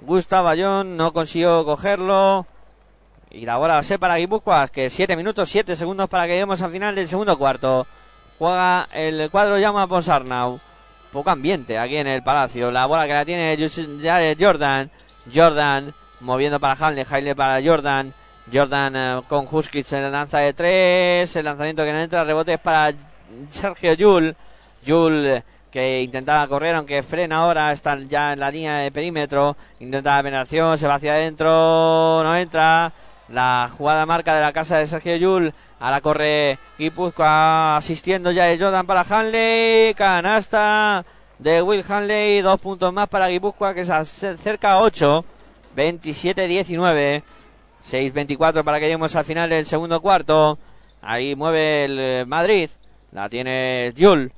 Gustavo 0.01 0.45
Bayón 0.47 0.97
no 0.97 1.13
consiguió 1.13 1.65
cogerlo. 1.65 2.47
Y 3.31 3.47
la 3.47 3.57
bola 3.57 3.75
va 3.75 3.81
a 3.81 3.85
ser 3.85 3.99
para 3.99 4.17
que 4.69 4.91
7 4.91 5.17
minutos, 5.17 5.49
7 5.49 5.77
segundos 5.77 6.09
para 6.09 6.25
que 6.25 6.33
lleguemos 6.33 6.61
al 6.61 6.73
final 6.73 6.95
del 6.95 7.09
segundo 7.09 7.39
cuarto. 7.39 7.87
Juega 8.39 8.89
el 8.93 9.31
cuadro 9.31 9.59
llama 9.59 9.87
Ponsarnau. 9.87 10.61
Poco 11.13 11.31
ambiente 11.31 11.79
aquí 11.79 11.97
en 11.97 12.07
el 12.07 12.23
Palacio. 12.23 12.71
La 12.71 12.87
bola 12.87 13.07
que 13.07 13.13
la 13.13 13.25
tiene 13.25 13.57
Jordan. 14.39 14.91
Jordan 15.33 15.95
moviendo 16.21 16.59
para 16.59 16.75
Hanley, 16.75 17.05
Hanley 17.09 17.35
para 17.35 17.63
Jordan. 17.63 18.15
Jordan 18.53 18.97
eh, 18.97 19.23
con 19.29 19.47
Huskic 19.51 19.85
se 19.85 20.01
lanza 20.01 20.39
de 20.39 20.53
3. 20.55 21.37
El 21.37 21.45
lanzamiento 21.45 21.85
que 21.85 21.93
no 21.93 22.01
entra, 22.01 22.25
rebote 22.25 22.55
es 22.55 22.61
para 22.61 22.93
Sergio 23.51 23.93
Yul. 23.93 24.35
Yul 24.85 25.43
que 25.73 26.03
intentaba 26.03 26.47
correr, 26.47 26.75
aunque 26.75 27.03
frena 27.03 27.39
ahora, 27.39 27.73
está 27.73 27.97
ya 27.99 28.35
en 28.35 28.41
la 28.41 28.51
línea 28.51 28.77
de 28.77 28.93
perímetro, 28.93 29.57
intenta 29.81 30.17
la 30.19 30.23
penetración, 30.23 30.77
se 30.77 30.87
va 30.87 30.97
hacia 30.97 31.15
adentro, 31.15 32.23
no 32.23 32.37
entra, 32.37 32.93
la 33.33 33.68
jugada 33.76 34.07
marca 34.07 34.35
de 34.35 34.41
la 34.43 34.53
casa 34.53 34.76
de 34.76 34.87
Sergio 34.87 35.16
Yul, 35.16 35.55
ahora 35.80 36.03
corre 36.03 36.59
Guipúzcoa 36.78 37.78
asistiendo 37.78 38.30
ya 38.30 38.45
de 38.45 38.59
Jordan 38.59 38.87
para 38.87 39.07
Hanley, 39.09 39.95
canasta 39.95 41.03
de 41.39 41.62
Will 41.62 41.83
Hanley, 41.89 42.43
dos 42.43 42.61
puntos 42.61 42.93
más 42.93 43.09
para 43.09 43.28
Guipúzcoa 43.28 43.72
que 43.74 43.87
se 43.87 43.93
acerca 43.93 44.72
a 44.72 44.83
8, 44.83 45.24
27-19, 45.74 47.22
6-24 47.91 48.62
para 48.62 48.78
que 48.78 48.85
lleguemos 48.85 49.16
al 49.16 49.24
final 49.24 49.49
del 49.49 49.64
segundo 49.64 50.03
cuarto, 50.03 50.59
ahí 51.01 51.35
mueve 51.35 51.87
el 51.87 52.26
Madrid, 52.26 52.68
la 53.12 53.30
tiene 53.30 53.95
Yul, 53.97 54.30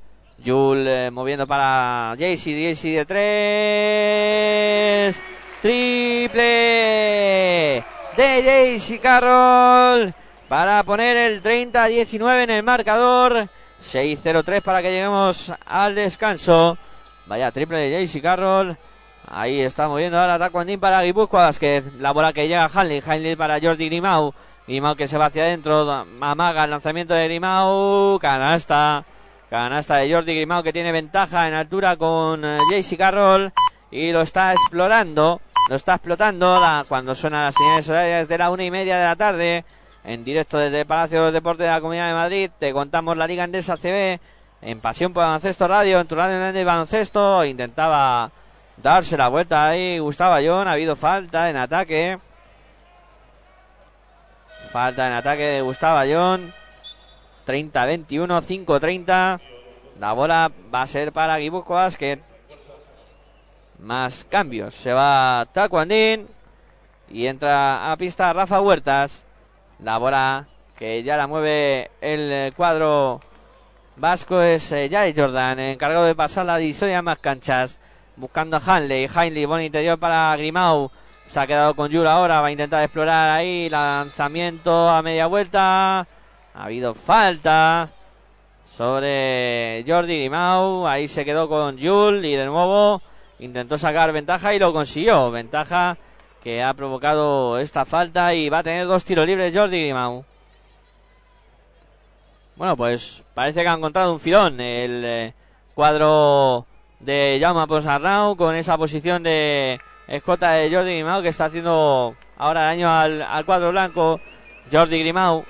Jul 0.43 0.87
eh, 0.87 1.11
moviendo 1.11 1.45
para 1.45 2.15
Jaycee, 2.17 2.63
Jaycee 2.63 2.97
de 2.97 3.05
tres. 3.05 5.21
Triple 5.61 7.83
de 8.15 8.43
Jaycee 8.43 8.99
Carroll 8.99 10.13
para 10.47 10.83
poner 10.83 11.17
el 11.17 11.41
30-19 11.41 12.43
en 12.43 12.49
el 12.49 12.63
marcador. 12.63 13.47
6-0-3 13.83 14.61
para 14.61 14.81
que 14.81 14.91
lleguemos 14.91 15.51
al 15.65 15.95
descanso. 15.95 16.77
Vaya 17.25 17.51
triple 17.51 17.79
de 17.79 17.91
Jaycee 17.91 18.21
Carroll. 18.21 18.77
Ahí 19.27 19.61
está 19.61 19.87
moviendo 19.87 20.19
ahora 20.19 20.37
Taquandín 20.37 20.79
para 20.79 21.01
Guipúzcoa 21.01 21.51
que 21.59 21.83
La 21.99 22.11
bola 22.11 22.31
que 22.31 22.47
llega 22.47 22.65
a 22.65 22.71
Hanley. 22.73 23.01
Hanley 23.05 23.35
para 23.35 23.59
Jordi 23.59 23.87
Grimau. 23.87 24.33
Grimau 24.67 24.95
que 24.95 25.07
se 25.07 25.17
va 25.17 25.25
hacia 25.25 25.43
adentro. 25.43 26.05
Amaga 26.21 26.63
el 26.63 26.69
lanzamiento 26.69 27.13
de 27.13 27.25
Grimau. 27.25 28.19
Canasta 28.19 29.03
Canasta 29.49 29.97
de 29.97 30.13
Jordi 30.13 30.35
Grimao 30.35 30.63
que 30.63 30.73
tiene 30.73 30.91
ventaja 30.91 31.47
en 31.47 31.53
altura 31.53 31.95
con 31.95 32.43
uh, 32.43 32.59
JC 32.71 32.97
Carroll 32.97 33.51
y 33.91 34.11
lo 34.11 34.21
está 34.21 34.51
explorando, 34.51 35.39
lo 35.67 35.75
está 35.75 35.95
explotando 35.95 36.59
la, 36.59 36.85
cuando 36.87 37.15
suena 37.15 37.45
las 37.45 37.55
señales 37.55 37.89
horarias 37.89 38.27
de 38.27 38.37
la 38.37 38.51
una 38.51 38.63
y 38.63 38.71
media 38.71 38.97
de 38.97 39.05
la 39.05 39.15
tarde 39.15 39.65
en 40.03 40.23
directo 40.23 40.59
desde 40.59 40.85
Palacio 40.85 41.25
de 41.25 41.31
Deportes 41.31 41.65
de 41.65 41.71
la 41.71 41.81
Comunidad 41.81 42.07
de 42.07 42.13
Madrid. 42.13 42.51
Te 42.59 42.71
contamos 42.71 43.17
la 43.17 43.25
Liga 43.25 43.43
Endesa 43.43 43.75
CB 43.75 44.19
en 44.61 44.79
Pasión 44.79 45.11
por 45.13 45.23
Baloncesto 45.23 45.67
Radio, 45.67 45.99
en 45.99 46.07
tu 46.07 46.15
radio 46.15 46.39
de 46.51 46.63
baloncesto. 46.63 47.43
Intentaba 47.43 48.31
darse 48.77 49.17
la 49.17 49.27
vuelta 49.27 49.67
ahí 49.67 49.97
Gustavo 49.97 50.35
John. 50.45 50.67
Ha 50.67 50.73
habido 50.73 50.95
falta 50.95 51.49
en 51.49 51.57
ataque. 51.57 52.19
Falta 54.71 55.07
en 55.07 55.13
ataque 55.13 55.43
de 55.43 55.61
Gustavo 55.61 55.99
John. 56.07 56.53
30-21, 57.47 58.65
5-30. 58.65 59.39
La 59.99 60.13
bola 60.13 60.51
va 60.73 60.83
a 60.83 60.87
ser 60.87 61.11
para 61.11 61.37
Guibuco 61.37 61.73
Basket. 61.73 62.34
Más 63.85 64.25
cambios. 64.27 64.73
Se 64.73 64.91
va 64.91 65.47
Tacuandín. 65.53 66.27
Y 67.07 67.27
entra 67.27 67.91
a 67.91 67.97
pista 67.97 68.33
Rafa 68.33 68.59
Huertas. 68.59 69.25
La 69.77 69.99
bola 69.99 70.47
que 70.75 71.03
ya 71.03 71.15
la 71.17 71.27
mueve 71.27 71.91
el 72.01 72.51
cuadro 72.55 73.21
vasco 73.95 74.41
es 74.41 74.71
eh, 74.71 74.89
Jordan. 75.15 75.59
Encargado 75.59 76.03
de 76.05 76.15
pasar 76.15 76.47
la 76.47 76.57
divisoria 76.57 77.03
más 77.03 77.19
canchas. 77.19 77.77
Buscando 78.15 78.57
a 78.57 78.61
Hanley. 78.65 79.07
Hanley, 79.13 79.45
buen 79.45 79.61
interior 79.61 79.99
para 79.99 80.35
Grimau. 80.35 80.89
Se 81.27 81.39
ha 81.39 81.45
quedado 81.45 81.75
con 81.75 81.91
Yura 81.91 82.13
ahora. 82.13 82.41
Va 82.41 82.47
a 82.47 82.51
intentar 82.51 82.81
explorar 82.81 83.29
ahí. 83.29 83.69
Lanzamiento 83.69 84.89
a 84.89 85.03
media 85.03 85.27
vuelta. 85.27 85.99
Ha 85.99 86.07
habido 86.55 86.95
falta 86.95 87.91
sobre 88.67 89.85
Jordi 89.87 90.21
Grimau. 90.21 90.87
Ahí 90.87 91.07
se 91.07 91.23
quedó 91.23 91.47
con 91.47 91.79
Jul 91.79 92.25
y 92.25 92.33
de 92.33 92.47
nuevo 92.47 92.99
intentó 93.39 93.77
sacar 93.77 94.11
ventaja 94.11 94.53
y 94.53 94.59
lo 94.59 94.73
consiguió. 94.73 95.31
Ventaja 95.31 95.97
que 96.43 96.61
ha 96.63 96.73
provocado 96.73 97.57
esta 97.59 97.85
falta 97.85 98.33
y 98.33 98.49
va 98.49 98.59
a 98.59 98.63
tener 98.63 98.85
dos 98.87 99.03
tiros 99.03 99.25
libres 99.25 99.55
Jordi 99.55 99.81
Grimau. 99.81 100.23
Bueno, 102.55 102.77
pues 102.77 103.23
parece 103.33 103.61
que 103.61 103.67
ha 103.67 103.73
encontrado 103.73 104.13
un 104.13 104.19
filón 104.19 104.61
el 104.61 105.03
eh, 105.03 105.33
cuadro 105.73 106.65
de 106.99 107.37
Jaume 107.41 107.67
Posarnau 107.67 108.37
con 108.37 108.55
esa 108.55 108.77
posición 108.77 109.23
de 109.23 109.79
escota 110.07 110.51
de 110.51 110.73
Jordi 110.73 110.93
Grimau 110.93 111.21
que 111.21 111.29
está 111.29 111.45
haciendo 111.45 112.15
ahora 112.37 112.61
daño 112.61 112.89
al, 112.89 113.21
al 113.21 113.45
cuadro 113.45 113.71
blanco. 113.71 114.19
Jordi 114.71 114.99
Grimau 114.99 115.43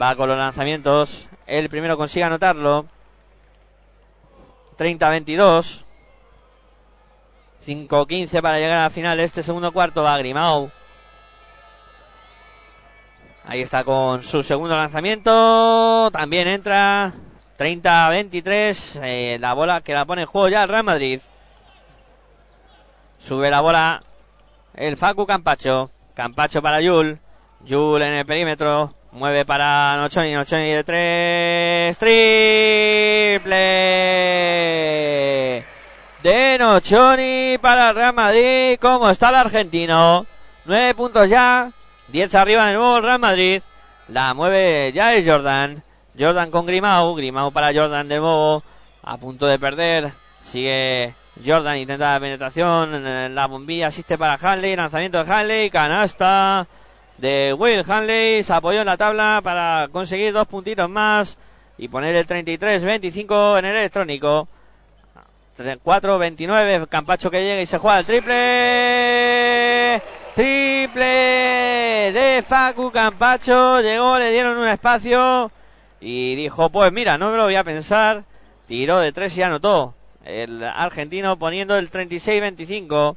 va 0.00 0.16
con 0.16 0.28
los 0.28 0.38
lanzamientos. 0.38 1.28
El 1.46 1.68
primero 1.68 1.96
consigue 1.96 2.24
anotarlo. 2.24 2.86
30-22. 4.78 5.85
5-15 7.66 8.40
para 8.40 8.58
llegar 8.58 8.78
a 8.78 8.82
la 8.84 8.90
final 8.90 9.18
de 9.18 9.24
este 9.24 9.42
segundo 9.42 9.72
cuarto. 9.72 10.02
Va 10.02 10.16
Grimau. 10.18 10.70
Ahí 13.44 13.62
está 13.62 13.84
con 13.84 14.22
su 14.22 14.42
segundo 14.42 14.76
lanzamiento. 14.76 16.10
También 16.12 16.48
entra. 16.48 17.12
30-23. 17.58 19.00
Eh, 19.02 19.38
la 19.40 19.54
bola 19.54 19.80
que 19.80 19.94
la 19.94 20.04
pone 20.04 20.22
en 20.22 20.28
juego 20.28 20.48
ya 20.48 20.62
el 20.62 20.68
Real 20.68 20.84
Madrid. 20.84 21.20
Sube 23.18 23.50
la 23.50 23.60
bola 23.60 24.02
el 24.74 24.96
Facu 24.96 25.26
Campacho. 25.26 25.90
Campacho 26.14 26.62
para 26.62 26.80
Yul. 26.80 27.18
Yul 27.64 28.02
en 28.02 28.14
el 28.14 28.26
perímetro. 28.26 28.94
Mueve 29.12 29.44
para 29.44 29.96
Nochoni. 29.96 30.32
Nochoni 30.34 30.70
de 30.70 30.84
tres. 30.84 31.98
Triple. 31.98 33.66
De 36.26 36.58
Nochoni 36.58 37.56
para 37.58 37.90
el 37.90 37.94
Real 37.94 38.12
Madrid. 38.12 38.78
¿Cómo 38.80 39.08
está 39.08 39.28
el 39.28 39.36
argentino? 39.36 40.26
Nueve 40.64 40.92
puntos 40.96 41.30
ya. 41.30 41.70
Diez 42.08 42.34
arriba 42.34 42.66
de 42.66 42.72
nuevo 42.72 43.00
Real 43.00 43.20
Madrid. 43.20 43.62
La 44.08 44.34
mueve 44.34 44.90
ya 44.92 45.14
es 45.14 45.24
Jordan. 45.24 45.84
Jordan 46.18 46.50
con 46.50 46.66
Grimau. 46.66 47.14
Grimau 47.14 47.52
para 47.52 47.72
Jordan 47.72 48.08
de 48.08 48.18
nuevo. 48.18 48.64
A 49.04 49.16
punto 49.18 49.46
de 49.46 49.56
perder. 49.60 50.14
Sigue 50.42 51.14
Jordan. 51.46 51.76
Intenta 51.76 52.14
la 52.14 52.18
penetración. 52.18 53.32
La 53.32 53.46
bombilla 53.46 53.86
asiste 53.86 54.18
para 54.18 54.34
Hanley. 54.34 54.74
Lanzamiento 54.74 55.22
de 55.22 55.32
Hanley. 55.32 55.70
Canasta 55.70 56.66
de 57.18 57.54
Will 57.56 57.84
Hanley. 57.88 58.42
Se 58.42 58.52
apoyó 58.52 58.80
en 58.80 58.86
la 58.86 58.96
tabla 58.96 59.42
para 59.44 59.86
conseguir 59.92 60.32
dos 60.32 60.48
puntitos 60.48 60.90
más. 60.90 61.38
Y 61.78 61.86
poner 61.86 62.16
el 62.16 62.26
33-25 62.26 63.60
en 63.60 63.64
el 63.64 63.76
electrónico. 63.76 64.48
4-29. 65.56 66.88
Campacho 66.88 67.30
que 67.30 67.42
llega 67.42 67.60
y 67.60 67.66
se 67.66 67.78
juega 67.78 68.00
el 68.00 68.06
triple. 68.06 70.02
Triple 70.34 71.04
de 72.12 72.44
Facu 72.46 72.90
Campacho. 72.90 73.80
Llegó, 73.80 74.18
le 74.18 74.32
dieron 74.32 74.58
un 74.58 74.68
espacio. 74.68 75.50
Y 76.00 76.34
dijo, 76.34 76.70
pues 76.70 76.92
mira, 76.92 77.16
no 77.18 77.30
me 77.30 77.36
lo 77.36 77.44
voy 77.44 77.56
a 77.56 77.64
pensar. 77.64 78.24
Tiró 78.66 78.98
de 79.00 79.12
tres 79.12 79.36
y 79.38 79.42
anotó. 79.42 79.94
El 80.24 80.62
argentino 80.62 81.38
poniendo 81.38 81.76
el 81.76 81.90
36-25. 81.90 83.16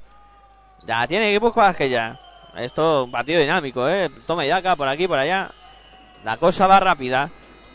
Ya 0.85 1.07
tiene 1.07 1.37
buscar 1.39 1.75
que 1.75 1.89
ya. 1.89 2.19
Esto 2.55 3.03
un 3.05 3.11
partido 3.11 3.39
dinámico, 3.39 3.87
¿eh? 3.87 4.09
Toma 4.25 4.45
y 4.45 4.51
acá, 4.51 4.75
por 4.75 4.87
aquí, 4.87 5.07
por 5.07 5.19
allá. 5.19 5.51
La 6.23 6.37
cosa 6.37 6.67
va 6.67 6.79
rápida. 6.79 7.29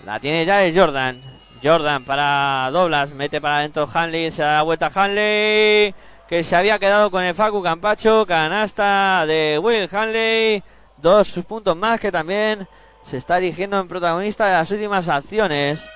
La 0.04 0.20
tiene 0.20 0.44
ya 0.44 0.64
el 0.64 0.78
Jordan. 0.78 1.33
Jordan 1.64 2.04
para 2.04 2.68
Doblas. 2.70 3.12
Mete 3.12 3.40
para 3.40 3.58
adentro 3.58 3.88
Hanley. 3.92 4.30
Se 4.30 4.42
da 4.42 4.62
vuelta 4.62 4.90
Hanley. 4.94 5.94
Que 6.28 6.44
se 6.44 6.54
había 6.54 6.78
quedado 6.78 7.10
con 7.10 7.24
el 7.24 7.34
Facu 7.34 7.62
Campacho. 7.62 8.26
Canasta 8.26 9.24
de 9.26 9.58
Will 9.62 9.88
Hanley. 9.90 10.62
Dos 10.98 11.40
puntos 11.48 11.74
más 11.74 11.98
que 11.98 12.12
también 12.12 12.68
se 13.02 13.16
está 13.16 13.36
dirigiendo 13.36 13.80
en 13.80 13.88
protagonista 13.88 14.46
de 14.46 14.52
las 14.52 14.70
últimas 14.70 15.08
acciones 15.08 15.88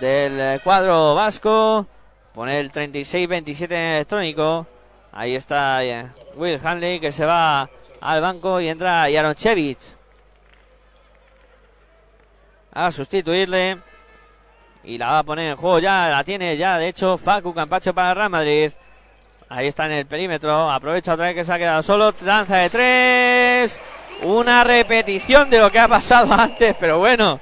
del 0.00 0.60
cuadro 0.62 1.14
vasco. 1.14 1.86
Pone 2.34 2.58
el 2.58 2.72
36-27 2.72 3.62
en 3.70 3.94
electrónico. 3.94 4.66
Ahí 5.12 5.36
está 5.36 5.84
eh, 5.84 6.10
Will 6.34 6.60
Hanley 6.62 6.98
que 6.98 7.12
se 7.12 7.24
va 7.24 7.70
al 8.00 8.20
banco 8.20 8.60
y 8.60 8.68
entra 8.68 9.08
Yaronchevich 9.08 9.96
a 12.72 12.92
sustituirle 12.92 13.78
y 14.86 14.98
la 14.98 15.10
va 15.10 15.18
a 15.18 15.22
poner 15.24 15.50
en 15.50 15.56
juego 15.56 15.80
ya, 15.80 16.08
la 16.08 16.24
tiene 16.24 16.56
ya, 16.56 16.78
de 16.78 16.88
hecho, 16.88 17.18
Facu 17.18 17.52
Campacho 17.52 17.92
para 17.92 18.14
Real 18.14 18.30
Madrid. 18.30 18.72
Ahí 19.48 19.66
está 19.66 19.86
en 19.86 19.92
el 19.92 20.06
perímetro, 20.06 20.70
aprovecha 20.70 21.14
otra 21.14 21.26
vez 21.26 21.34
que 21.34 21.44
se 21.44 21.52
ha 21.52 21.58
quedado 21.58 21.82
solo, 21.82 22.14
lanza 22.24 22.56
de 22.58 22.70
tres, 22.70 23.80
una 24.22 24.64
repetición 24.64 25.50
de 25.50 25.58
lo 25.58 25.70
que 25.70 25.78
ha 25.78 25.88
pasado 25.88 26.32
antes, 26.38 26.76
pero 26.78 26.98
bueno, 26.98 27.40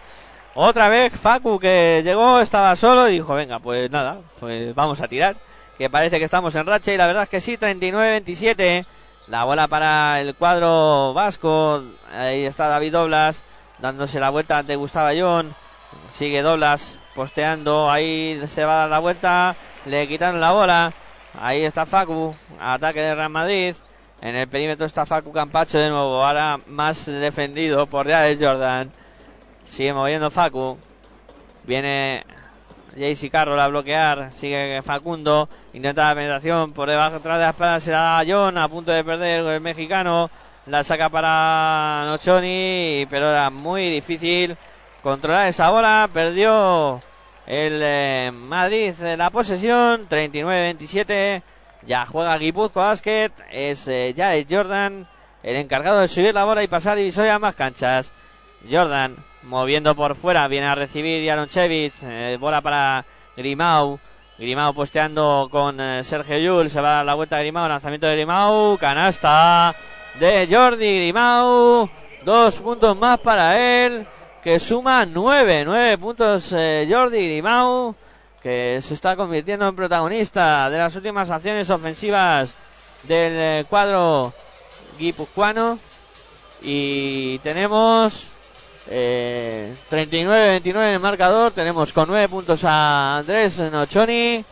otra 0.55 0.89
vez 0.89 1.13
Facu 1.13 1.59
que 1.59 2.01
llegó, 2.03 2.41
estaba 2.41 2.75
solo 2.77 3.09
y 3.09 3.13
dijo, 3.13 3.35
venga, 3.35 3.59
pues 3.59 3.91
nada, 3.91 4.19
pues 4.41 4.75
vamos 4.75 5.01
a 5.01 5.09
tirar, 5.09 5.37
que 5.77 5.91
parece 5.91 6.19
que 6.19 6.25
estamos 6.25 6.55
en 6.55 6.67
racha 6.67 6.93
y 6.93 6.97
la 6.97 7.07
verdad 7.07 7.25
es 7.25 7.29
que 7.29 7.41
sí, 7.41 7.57
39-27. 7.57 8.87
La 9.27 9.45
bola 9.45 9.69
para 9.69 10.21
el 10.21 10.35
cuadro 10.35 11.15
vasco. 11.15 11.83
Ahí 12.13 12.45
está 12.45 12.69
David 12.69 12.93
Doblas 12.93 13.43
dándose 13.79 14.21
la 14.21 14.29
vuelta 14.29 14.59
ante 14.59 14.77
Gustavo 14.77 15.07
Ayón. 15.07 15.55
Sigue 16.11 16.43
Doblas 16.43 16.99
posteando. 17.15 17.91
Ahí 17.91 18.41
se 18.47 18.65
va 18.65 18.75
a 18.75 18.79
dar 18.81 18.91
la 18.91 18.99
vuelta. 18.99 19.57
Le 19.87 20.07
quitaron 20.09 20.41
la 20.41 20.53
bola. 20.53 20.93
Ahí 21.41 21.63
está 21.65 21.87
Facu. 21.87 22.35
Ataque 22.61 23.01
de 23.01 23.15
Real 23.15 23.31
Madrid. 23.31 23.75
En 24.21 24.37
el 24.37 24.49
perímetro 24.49 24.87
está 24.87 25.07
Facu 25.07 25.33
Campacho 25.33 25.79
de 25.79 25.89
nuevo. 25.89 26.25
Ahora 26.25 26.61
más 26.67 27.07
defendido 27.07 27.87
por 27.87 28.07
Real 28.07 28.37
Jordan. 28.39 28.93
Sigue 29.65 29.93
moviendo 29.93 30.31
Facu. 30.31 30.79
Viene 31.65 32.25
JC 32.97 33.31
Carroll 33.31 33.61
a 33.61 33.69
bloquear. 33.69 34.31
Sigue 34.33 34.83
Facundo. 34.83 35.49
Intenta 35.73 36.09
la 36.09 36.15
penetración 36.15 36.73
por 36.73 36.89
debajo 36.89 37.17
atrás 37.17 37.39
de 37.39 37.45
la 37.45 37.51
espalda. 37.51 37.81
Será 37.81 38.23
John 38.27 38.59
a 38.59 38.69
punto 38.69 38.93
de 38.93 39.05
perder 39.05 39.41
el 39.41 39.61
mexicano. 39.61 40.31
La 40.67 40.83
saca 40.85 41.09
para 41.09 42.05
Nochoni. 42.07 43.07
Pero 43.11 43.31
era 43.31 43.51
muy 43.51 43.91
difícil 43.91 44.57
controlar 45.05 45.47
esa 45.47 45.71
bola. 45.71 46.11
Perdió 46.13 47.01
el 47.47 47.81
eh, 47.81 48.33
Madrid 48.35 48.95
la 49.17 49.31
posesión. 49.31 50.09
39-27. 50.09 51.43
Ya 51.87 52.07
juega 52.07 52.37
Guipuzcoa 52.39 52.87
Basket. 52.87 53.31
Es 53.53 53.87
eh, 53.87 54.13
ya 54.17 54.35
es 54.35 54.47
Jordan. 54.51 55.07
El 55.45 55.57
encargado 55.57 56.01
de 56.01 56.09
subir 56.09 56.35
la 56.35 56.45
bola 56.45 56.65
y 56.65 56.67
pasar 56.67 56.97
divisoria 56.97 57.37
a 57.37 57.39
más 57.39 57.55
canchas. 57.55 58.11
Jordan 58.69 59.15
moviendo 59.45 59.95
por 59.95 60.17
fuera, 60.17 60.49
viene 60.49 60.67
a 60.67 60.75
recibir 60.75 61.23
Yaronchevich, 61.23 62.03
eh, 62.03 62.37
bola 62.41 62.61
para 62.61 63.05
Grimau, 63.37 63.99
Grimau 64.39 64.75
posteando 64.75 65.49
con 65.51 65.81
eh, 65.81 66.03
Sergio 66.03 66.39
Yul, 66.39 66.71
se 66.71 66.81
va 66.81 66.93
a 66.93 66.97
dar 66.97 67.07
la 67.07 67.15
vuelta 67.15 67.39
a 67.39 67.69
lanzamiento 67.69 68.07
de 68.07 68.15
Grimau, 68.15 68.77
canasta 68.79 69.75
de 70.19 70.49
Jordi 70.51 70.97
Grimau, 70.97 71.89
dos 72.25 72.61
puntos 72.61 72.97
más 72.97 73.19
para 73.21 73.59
él, 73.59 74.07
que 74.45 74.61
suma 74.61 75.07
nueve, 75.07 75.65
nueve 75.65 75.97
puntos 75.97 76.53
eh, 76.53 76.87
Jordi 76.87 77.29
Grimau, 77.29 77.95
que 78.43 78.79
se 78.83 78.93
está 78.93 79.17
convirtiendo 79.17 79.67
en 79.67 79.75
protagonista 79.75 80.69
de 80.69 80.77
las 80.77 80.95
últimas 80.95 81.31
acciones 81.31 81.71
ofensivas 81.71 82.55
del 83.05 83.65
cuadro 83.65 84.35
guipuzcoano 84.99 85.79
y 86.61 87.39
tenemos 87.39 88.27
39-29 88.91 90.67
en 90.67 90.77
el 90.77 91.01
marcador. 91.01 91.53
Tenemos 91.53 91.91
con 91.95 92.09
9 92.09 92.29
puntos 92.29 92.65
a 92.65 93.17
Andrés 93.17 93.59
Nochoni. 93.59 94.45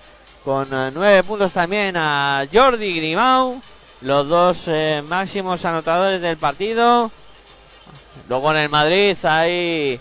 Con 0.42 0.68
9 0.70 1.22
puntos 1.22 1.52
también 1.52 1.96
a 1.98 2.46
Jordi 2.50 2.96
Grimau. 2.96 3.60
Los 4.00 4.26
dos 4.26 4.70
máximos 5.06 5.62
anotadores 5.66 6.22
del 6.22 6.38
partido. 6.38 7.10
Luego 8.28 8.50
en 8.52 8.58
el 8.58 8.68
Madrid 8.68 9.16
hay 9.24 10.00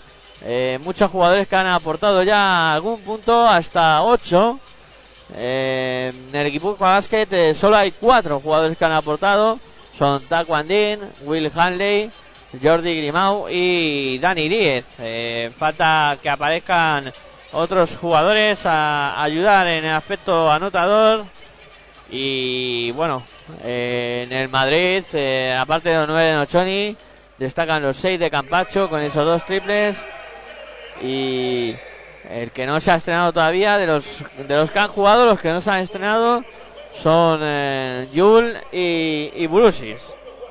muchos 0.80 1.10
jugadores 1.10 1.46
que 1.46 1.56
han 1.56 1.68
aportado 1.68 2.22
ya 2.22 2.74
algún 2.74 3.00
punto, 3.00 3.48
hasta 3.48 4.02
8. 4.02 4.58
en 5.38 6.14
el 6.32 6.46
equipo 6.46 6.72
de 6.72 6.78
básquet 6.78 7.54
solo 7.54 7.76
hay 7.76 7.92
4 7.92 8.40
jugadores 8.40 8.76
que 8.76 8.84
han 8.84 8.92
aportado. 8.92 9.58
Son 9.96 10.20
Taquandin, 10.20 10.98
Will 11.26 11.50
Hanley, 11.54 12.10
Jordi 12.60 12.96
Grimau 12.96 13.46
y 13.48 14.18
Dani 14.18 14.48
Díez. 14.48 14.84
Eh, 14.98 15.50
falta 15.56 16.16
que 16.20 16.28
aparezcan 16.28 17.12
otros 17.52 17.96
jugadores 17.96 18.66
a 18.66 19.22
ayudar 19.22 19.66
en 19.66 19.84
el 19.84 19.92
aspecto 19.92 20.50
anotador. 20.50 21.24
Y 22.10 22.90
bueno, 22.92 23.22
eh, 23.62 24.26
en 24.26 24.36
el 24.36 24.48
Madrid, 24.48 25.04
eh, 25.14 25.54
aparte 25.58 25.90
de 25.90 25.96
los 25.96 26.08
9 26.08 26.24
de 26.24 26.34
Nochoni, 26.34 26.96
destacan 27.38 27.82
los 27.82 27.96
6 27.96 28.18
de 28.18 28.30
Campacho 28.30 28.88
con 28.88 29.00
esos 29.00 29.24
dos 29.24 29.44
triples. 29.44 30.02
Y 31.02 31.74
el 32.28 32.50
que 32.52 32.66
no 32.66 32.80
se 32.80 32.90
ha 32.90 32.96
estrenado 32.96 33.32
todavía, 33.32 33.78
de 33.78 33.86
los, 33.86 34.24
de 34.36 34.56
los 34.56 34.70
que 34.70 34.78
han 34.78 34.88
jugado, 34.88 35.26
los 35.26 35.40
que 35.40 35.50
no 35.50 35.60
se 35.60 35.70
han 35.70 35.80
estrenado, 35.80 36.44
son 36.92 37.40
eh, 37.42 38.08
Yul 38.12 38.56
y, 38.70 39.30
y 39.34 39.46
Brusis. 39.46 40.00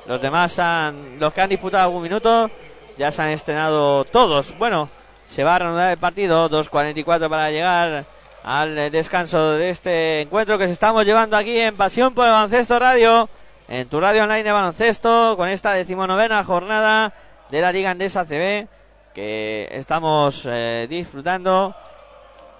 Los 0.06 0.20
demás 0.20 0.58
han, 0.58 1.18
los 1.18 1.32
que 1.32 1.40
han 1.40 1.48
disputado 1.48 1.84
algún 1.84 2.02
minuto 2.02 2.50
ya 2.98 3.10
se 3.10 3.22
han 3.22 3.28
estrenado 3.30 4.04
todos. 4.04 4.56
Bueno, 4.58 4.88
se 5.26 5.44
va 5.44 5.56
a 5.56 5.58
reanudar 5.58 5.92
el 5.92 5.98
partido, 5.98 6.50
2.44 6.50 7.28
para 7.28 7.50
llegar 7.50 8.04
al 8.44 8.90
descanso 8.90 9.52
de 9.52 9.70
este 9.70 10.20
encuentro 10.22 10.58
que 10.58 10.66
se 10.66 10.72
estamos 10.72 11.04
llevando 11.06 11.36
aquí 11.36 11.58
en 11.58 11.76
Pasión 11.76 12.12
por 12.12 12.26
el 12.26 12.32
Baloncesto 12.32 12.78
Radio, 12.78 13.28
en 13.72 13.88
tu 13.88 13.98
radio 14.02 14.24
online 14.24 14.42
de 14.42 14.52
baloncesto, 14.52 15.34
con 15.34 15.48
esta 15.48 15.72
decimonovena 15.72 16.44
jornada 16.44 17.14
de 17.50 17.62
la 17.62 17.72
Liga 17.72 17.90
Andesa 17.90 18.26
CB 18.26 18.68
que 19.14 19.66
estamos 19.72 20.46
eh, 20.46 20.86
disfrutando 20.90 21.74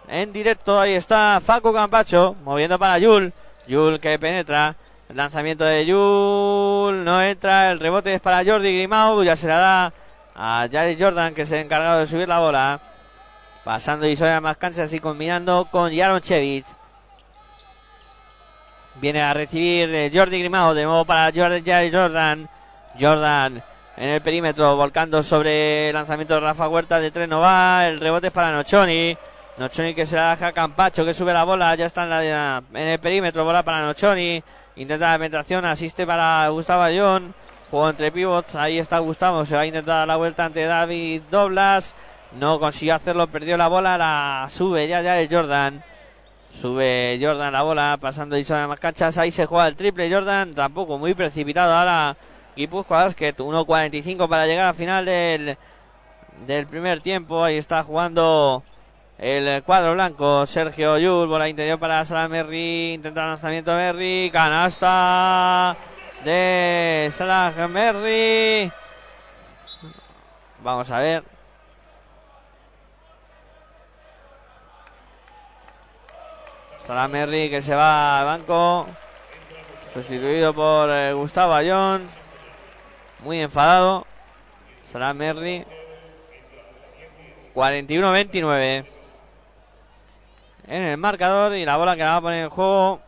en 0.09 0.33
directo. 0.33 0.81
Ahí 0.81 0.95
está 0.95 1.39
Facu 1.45 1.71
Campacho 1.71 2.35
moviendo 2.43 2.79
para 2.79 2.99
Yul. 2.99 3.31
Yul 3.67 4.01
que 4.01 4.19
penetra. 4.19 4.75
El 5.11 5.19
lanzamiento 5.19 5.65
de 5.65 5.85
Yul 5.85 7.05
no 7.05 7.21
entra. 7.21 7.71
El 7.71 7.79
rebote 7.79 8.15
es 8.15 8.23
para 8.23 8.43
Jordi 8.43 8.75
Grimau. 8.75 9.23
Ya 9.23 9.37
se 9.37 9.49
la 9.49 9.59
da 9.59 9.93
a 10.35 10.67
Jared 10.73 10.97
Jordan 10.99 11.35
que 11.35 11.45
se 11.45 11.59
ha 11.59 11.61
encargado 11.61 12.01
de 12.01 12.07
subir 12.07 12.27
la 12.27 12.39
bola. 12.39 12.81
Pasando 13.65 14.09
y 14.09 14.17
más 14.41 14.57
canchas 14.57 14.91
y 14.95 14.99
combinando 14.99 15.69
con 15.71 15.95
Jaron 15.95 16.23
Chevich. 16.23 16.82
Viene 18.97 19.23
a 19.23 19.35
recibir 19.35 19.95
eh, 19.95 20.11
Jordi 20.13 20.39
Grimau 20.39 20.75
de 20.75 20.85
nuevo 20.85 21.05
para 21.05 21.33
Jordan. 21.33 22.49
Jordan 23.01 23.63
en 23.97 24.09
el 24.09 24.23
perímetro, 24.23 24.75
volcando 24.75 25.23
sobre 25.23 25.89
el 25.89 25.95
lanzamiento 25.95 26.35
de 26.35 26.41
Rafa 26.41 26.69
Huerta 26.69 26.99
de 26.99 27.11
tres 27.11 27.29
no 27.29 27.41
va. 27.41 27.87
El 27.89 28.01
rebote 28.01 28.29
es 28.29 28.33
para 28.33 28.51
Nochoni. 28.51 29.17
Nochoni 29.59 29.95
que 29.95 30.07
se 30.07 30.17
la 30.17 30.31
deja 30.31 30.49
a 30.49 30.53
Campacho, 30.53 31.05
que 31.05 31.13
sube 31.13 31.33
la 31.33 31.45
bola, 31.45 31.75
ya 31.75 31.87
está 31.87 32.05
en, 32.05 32.67
el 32.75 32.99
perímetro, 32.99 33.45
bola 33.45 33.63
para 33.63 33.83
Nochoni. 33.83 34.43
Intenta 34.77 35.13
la 35.13 35.19
penetración, 35.19 35.65
asiste 35.67 36.07
para 36.07 36.49
Gustavo 36.49 36.83
Ayón. 36.83 37.35
Juego 37.71 37.91
entre 37.91 38.13
pivots, 38.13 38.55
ahí 38.55 38.79
está 38.79 38.99
Gustavo, 38.99 39.45
se 39.45 39.57
va 39.57 39.63
a 39.63 39.67
intentar 39.67 40.07
la 40.07 40.17
vuelta 40.17 40.47
ante 40.47 40.65
David 40.65 41.23
Doblas. 41.31 41.95
No 42.39 42.59
consiguió 42.59 42.95
hacerlo, 42.95 43.27
perdió 43.27 43.59
la 43.59 43.69
bola, 43.69 43.99
la 43.99 44.47
sube 44.51 44.89
ya 44.89 45.03
ya 45.03 45.15
de 45.15 45.29
Jordan. 45.29 45.83
Sube 46.61 47.19
Jordan 47.21 47.53
la 47.53 47.63
bola, 47.63 47.99
pasando 48.01 48.37
y 48.37 48.45
sobre 48.45 48.67
más 48.67 48.79
canchas. 48.79 49.19
Ahí 49.19 49.31
se 49.31 49.47
juega 49.47 49.69
el 49.69 49.77
triple 49.77 50.13
Jordan, 50.13 50.55
tampoco 50.55 50.99
muy 50.99 51.15
precipitado 51.15 51.75
ahora 51.75 52.17
Guipúzcoa 52.57 53.05
Basket, 53.05 53.35
1.45 53.37 54.29
para 54.29 54.47
llegar 54.47 54.69
al 54.69 54.75
final 54.75 55.05
del, 55.05 55.57
del 56.47 56.67
primer 56.67 57.01
tiempo. 57.01 57.43
Ahí 57.43 57.57
está 57.57 57.83
jugando 57.83 58.63
el 59.19 59.63
cuadro 59.63 59.95
blanco. 59.95 60.47
Sergio 60.47 60.99
Yul, 60.99 61.29
bola 61.29 61.49
interior 61.49 61.79
para 61.79 62.05
Salah 62.05 62.29
Merri. 62.29 62.95
Intenta 62.95 63.27
lanzamiento 63.27 63.75
Merri. 63.75 64.31
Canasta 64.33 65.77
de 66.25 67.09
Salah 67.13 67.53
Merri. 67.69 68.71
Vamos 70.63 70.91
a 70.91 70.99
ver. 70.99 71.32
Salah 76.87 77.09
Merri 77.09 77.49
que 77.49 77.63
se 77.63 77.75
va 77.75 78.21
al 78.21 78.27
banco. 78.27 78.87
Sustituido 79.95 80.53
por 80.53 80.91
eh, 80.91 81.13
Gustavo 81.13 81.55
Ayón. 81.55 82.09
Muy 83.21 83.41
enfadado. 83.41 84.07
Salah 84.91 85.15
Merri. 85.15 85.65
41-29 87.55 88.85
en 90.69 90.83
el 90.83 90.97
marcador 90.97 91.55
y 91.55 91.65
la 91.65 91.77
bola 91.77 91.97
que 91.97 92.03
la 92.03 92.13
va 92.13 92.17
a 92.17 92.21
poner 92.23 92.45
en 92.45 92.51
juego 92.51 93.01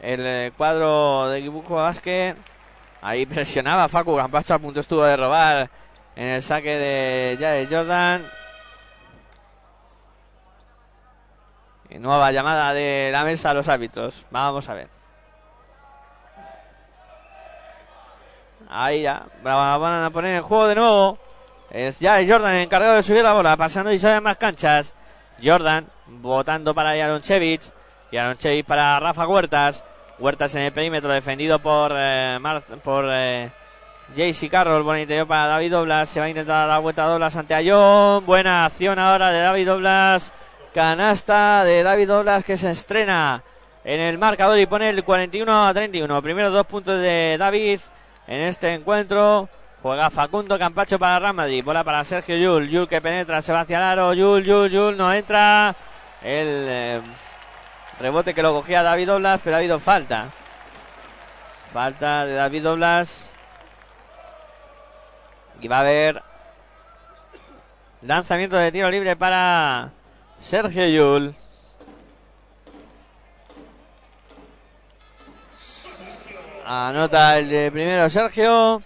el 0.00 0.20
eh, 0.24 0.52
cuadro 0.56 1.28
de 1.28 1.40
Guibuco 1.40 1.74
Vázquez 1.74 2.36
ahí 3.02 3.26
presionaba 3.26 3.88
Facu 3.88 4.16
Campacho 4.16 4.54
a 4.54 4.58
punto 4.60 4.78
estuvo 4.78 5.02
de 5.04 5.16
robar 5.16 5.68
en 6.14 6.26
el 6.28 6.42
saque 6.42 6.76
de 6.76 7.36
Jared 7.40 7.68
Jordan 7.68 8.35
nueva 11.90 12.32
llamada 12.32 12.72
de 12.72 13.10
la 13.12 13.24
mesa 13.24 13.50
a 13.50 13.54
los 13.54 13.68
árbitros 13.68 14.24
vamos 14.30 14.68
a 14.68 14.74
ver 14.74 14.88
ahí 18.68 19.02
ya 19.02 19.24
van 19.42 20.04
a 20.04 20.10
poner 20.10 20.36
en 20.36 20.42
juego 20.42 20.66
de 20.68 20.74
nuevo 20.74 21.18
es 21.70 21.98
ya 21.98 22.18
Jordan 22.26 22.54
encargado 22.54 22.94
de 22.94 23.02
subir 23.02 23.22
la 23.22 23.32
bola, 23.32 23.56
pasando 23.56 23.92
y 23.92 23.98
sale 23.98 24.20
más 24.20 24.36
canchas. 24.36 24.94
Jordan 25.42 25.86
votando 26.06 26.74
para 26.74 26.96
Yaronchevich. 26.96 27.70
Yaronchevich 28.12 28.64
para 28.64 28.98
Rafa 29.00 29.26
Huertas. 29.26 29.84
Huertas 30.18 30.54
en 30.54 30.62
el 30.62 30.72
perímetro 30.72 31.12
defendido 31.12 31.58
por, 31.58 31.92
eh, 31.94 32.38
por 32.82 33.06
eh, 33.10 33.50
JC 34.14 34.48
Carroll. 34.48 34.84
Buen 34.84 35.00
interior 35.00 35.26
para 35.26 35.48
David 35.48 35.72
Doblas. 35.72 36.08
Se 36.08 36.20
va 36.20 36.26
a 36.26 36.28
intentar 36.28 36.68
la 36.68 36.78
vuelta 36.78 37.04
a 37.04 37.08
Doblas 37.08 37.36
ante 37.36 37.54
Ayón. 37.54 38.24
Buena 38.24 38.64
acción 38.64 38.98
ahora 38.98 39.30
de 39.30 39.40
David 39.40 39.66
Doblas. 39.66 40.32
Canasta 40.76 41.64
de 41.64 41.82
David 41.82 42.06
Doblas 42.06 42.44
que 42.44 42.58
se 42.58 42.70
estrena 42.70 43.42
en 43.82 43.98
el 43.98 44.18
marcador 44.18 44.58
y 44.58 44.66
pone 44.66 44.90
el 44.90 45.02
41 45.04 45.68
a 45.68 45.72
31. 45.72 46.20
Primero 46.20 46.50
dos 46.50 46.66
puntos 46.66 47.00
de 47.00 47.36
David 47.38 47.80
en 48.26 48.42
este 48.42 48.74
encuentro. 48.74 49.48
Juega 49.82 50.10
Facundo 50.10 50.58
Campacho 50.58 50.98
para 50.98 51.18
Ramadi. 51.18 51.62
Bola 51.62 51.82
para 51.82 52.04
Sergio 52.04 52.36
Yul. 52.36 52.68
Yul 52.68 52.86
que 52.88 53.00
penetra, 53.00 53.40
se 53.40 53.54
va 53.54 53.60
hacia 53.60 53.78
el 53.78 53.84
aro. 53.84 54.12
Yul, 54.12 54.44
Yul, 54.44 54.70
Yul 54.70 54.98
no 54.98 55.10
entra. 55.14 55.74
El 56.22 56.66
eh, 56.68 57.00
rebote 57.98 58.34
que 58.34 58.42
lo 58.42 58.52
cogía 58.52 58.82
David 58.82 59.14
Oblas, 59.14 59.40
pero 59.42 59.56
ha 59.56 59.60
habido 59.60 59.80
falta. 59.80 60.26
Falta 61.72 62.26
de 62.26 62.34
David 62.34 62.68
Oblas. 62.68 63.32
Y 65.58 65.68
va 65.68 65.78
a 65.78 65.80
haber 65.80 66.22
lanzamiento 68.02 68.58
de 68.58 68.70
tiro 68.70 68.90
libre 68.90 69.16
para 69.16 69.95
Sergio 70.40 70.86
Yul. 70.86 71.34
Anota 76.64 77.38
el 77.38 77.70
primero 77.70 78.08
Sergio 78.10 78.82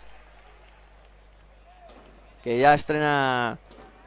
que 2.42 2.58
ya 2.58 2.74
estrena 2.74 3.58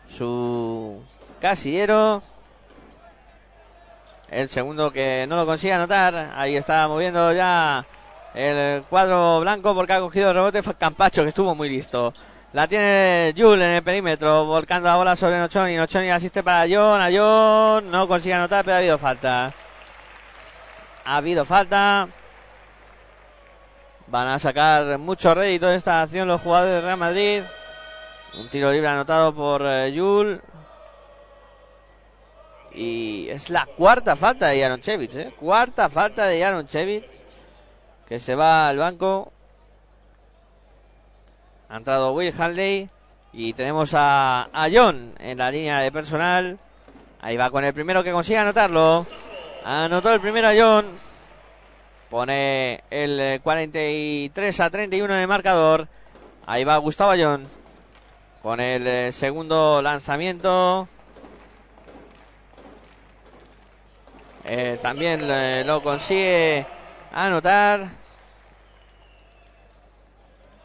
su 0.10 1.02
casillero. 1.40 2.24
El 4.30 4.50
segundo 4.50 4.92
que 4.92 5.26
no 5.28 5.36
lo 5.36 5.46
consigue 5.46 5.74
anotar. 5.74 6.34
Ahí 6.36 6.56
está 6.56 6.88
moviendo 6.88 7.32
ya 7.34 7.86
el 8.34 8.84
cuadro 8.84 9.42
blanco 9.42 9.76
porque 9.76 9.94
ha 9.94 10.00
cogido 10.00 10.30
el 10.30 10.36
rebote. 10.36 10.64
Fue 10.64 10.76
Campacho 10.76 11.24
que 11.24 11.30
estuvo 11.30 11.54
muy 11.54 11.70
listo. 11.70 12.14
La 12.54 12.68
tiene 12.68 13.34
Jul 13.36 13.60
en 13.64 13.72
el 13.72 13.84
perímetro, 13.84 14.46
volcando 14.46 14.88
la 14.88 14.96
bola 14.96 15.16
sobre 15.16 15.40
Nochoni. 15.40 15.76
Nochoni 15.76 16.12
asiste 16.12 16.44
para 16.44 16.68
John. 16.70 17.02
A 17.02 17.10
John 17.12 17.90
no 17.90 18.08
consigue 18.08 18.36
anotar, 18.36 18.64
pero 18.64 18.76
ha 18.76 18.78
habido 18.78 18.98
falta. 19.00 19.52
Ha 21.04 21.18
habido 21.18 21.46
falta. 21.46 22.08
Van 24.06 24.28
a 24.28 24.38
sacar 24.38 25.00
mucho 25.00 25.34
rédito 25.34 25.66
de 25.66 25.78
esta 25.78 26.04
acción 26.04 26.28
los 26.28 26.42
jugadores 26.42 26.76
de 26.76 26.82
Real 26.82 26.98
Madrid. 26.98 27.42
Un 28.38 28.48
tiro 28.50 28.72
libre 28.72 28.88
anotado 28.88 29.34
por 29.34 29.64
eh. 29.66 29.92
Y 32.76 33.30
es 33.30 33.50
la 33.50 33.66
cuarta 33.66 34.16
falta 34.16 34.50
de 34.50 34.62
Jaronchevich, 34.62 35.16
¿eh? 35.16 35.34
Cuarta 35.40 35.90
falta 35.90 36.26
de 36.26 36.40
Jaronchevich. 36.40 37.06
Que 38.08 38.20
se 38.20 38.36
va 38.36 38.70
al 38.70 38.78
banco. 38.78 39.33
Ha 41.74 41.78
entrado 41.78 42.14
Will 42.14 42.32
Hanley 42.38 42.88
y 43.32 43.54
tenemos 43.54 43.96
a, 43.96 44.48
a 44.54 44.70
John 44.72 45.16
en 45.18 45.40
la 45.40 45.50
línea 45.50 45.80
de 45.80 45.92
personal. 45.92 46.60
Ahí 47.20 47.36
va 47.36 47.50
con 47.50 47.64
el 47.64 47.74
primero 47.74 48.04
que 48.04 48.12
consiga 48.12 48.44
anotarlo. 48.44 49.08
Anotó 49.66 50.14
el 50.14 50.20
primero 50.20 50.50
a 50.50 50.54
John. 50.56 50.86
Pone 52.12 52.84
el 52.92 53.42
43 53.42 54.60
a 54.60 54.70
31 54.70 55.16
en 55.16 55.22
el 55.22 55.28
marcador. 55.28 55.88
Ahí 56.46 56.64
va 56.64 56.78
Gustavo 56.78 57.14
John. 57.18 57.48
Con 58.44 58.60
el 58.60 58.86
eh, 58.86 59.12
segundo 59.12 59.82
lanzamiento. 59.82 60.88
Eh, 64.46 64.78
también 64.80 65.22
eh, 65.24 65.64
lo 65.66 65.82
consigue 65.82 66.68
anotar. 67.12 68.03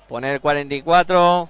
Pone 0.09 0.33
el 0.33 0.41
44 0.41 1.49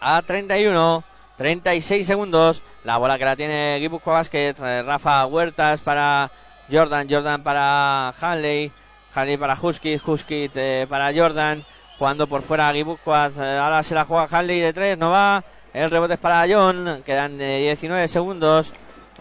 a 0.00 0.22
31. 0.22 1.04
36 1.36 2.06
segundos. 2.06 2.62
La 2.84 2.96
bola 2.96 3.18
que 3.18 3.24
la 3.26 3.36
tiene 3.36 3.78
Guipuzcoa 3.78 4.14
Basket. 4.14 4.54
Rafa 4.84 5.26
Huertas 5.26 5.80
para 5.80 6.30
Jordan. 6.70 7.06
Jordan 7.10 7.42
para 7.42 8.08
Hanley. 8.20 8.72
Hanley 9.14 9.36
para 9.36 9.58
Husky. 9.60 10.00
Husky 10.04 10.50
para 10.88 11.12
Jordan. 11.14 11.62
Jugando 11.98 12.26
por 12.26 12.42
fuera 12.42 12.72
Guipuzcoa. 12.72 13.30
Ahora 13.36 13.82
se 13.82 13.94
la 13.94 14.06
juega 14.06 14.28
Hanley 14.30 14.60
de 14.60 14.72
3. 14.72 14.96
No 14.96 15.10
va. 15.10 15.44
El 15.74 15.90
rebote 15.90 16.14
es 16.14 16.20
para 16.20 16.46
John. 16.48 17.02
Quedan 17.04 17.36
19 17.36 18.08
segundos. 18.08 18.72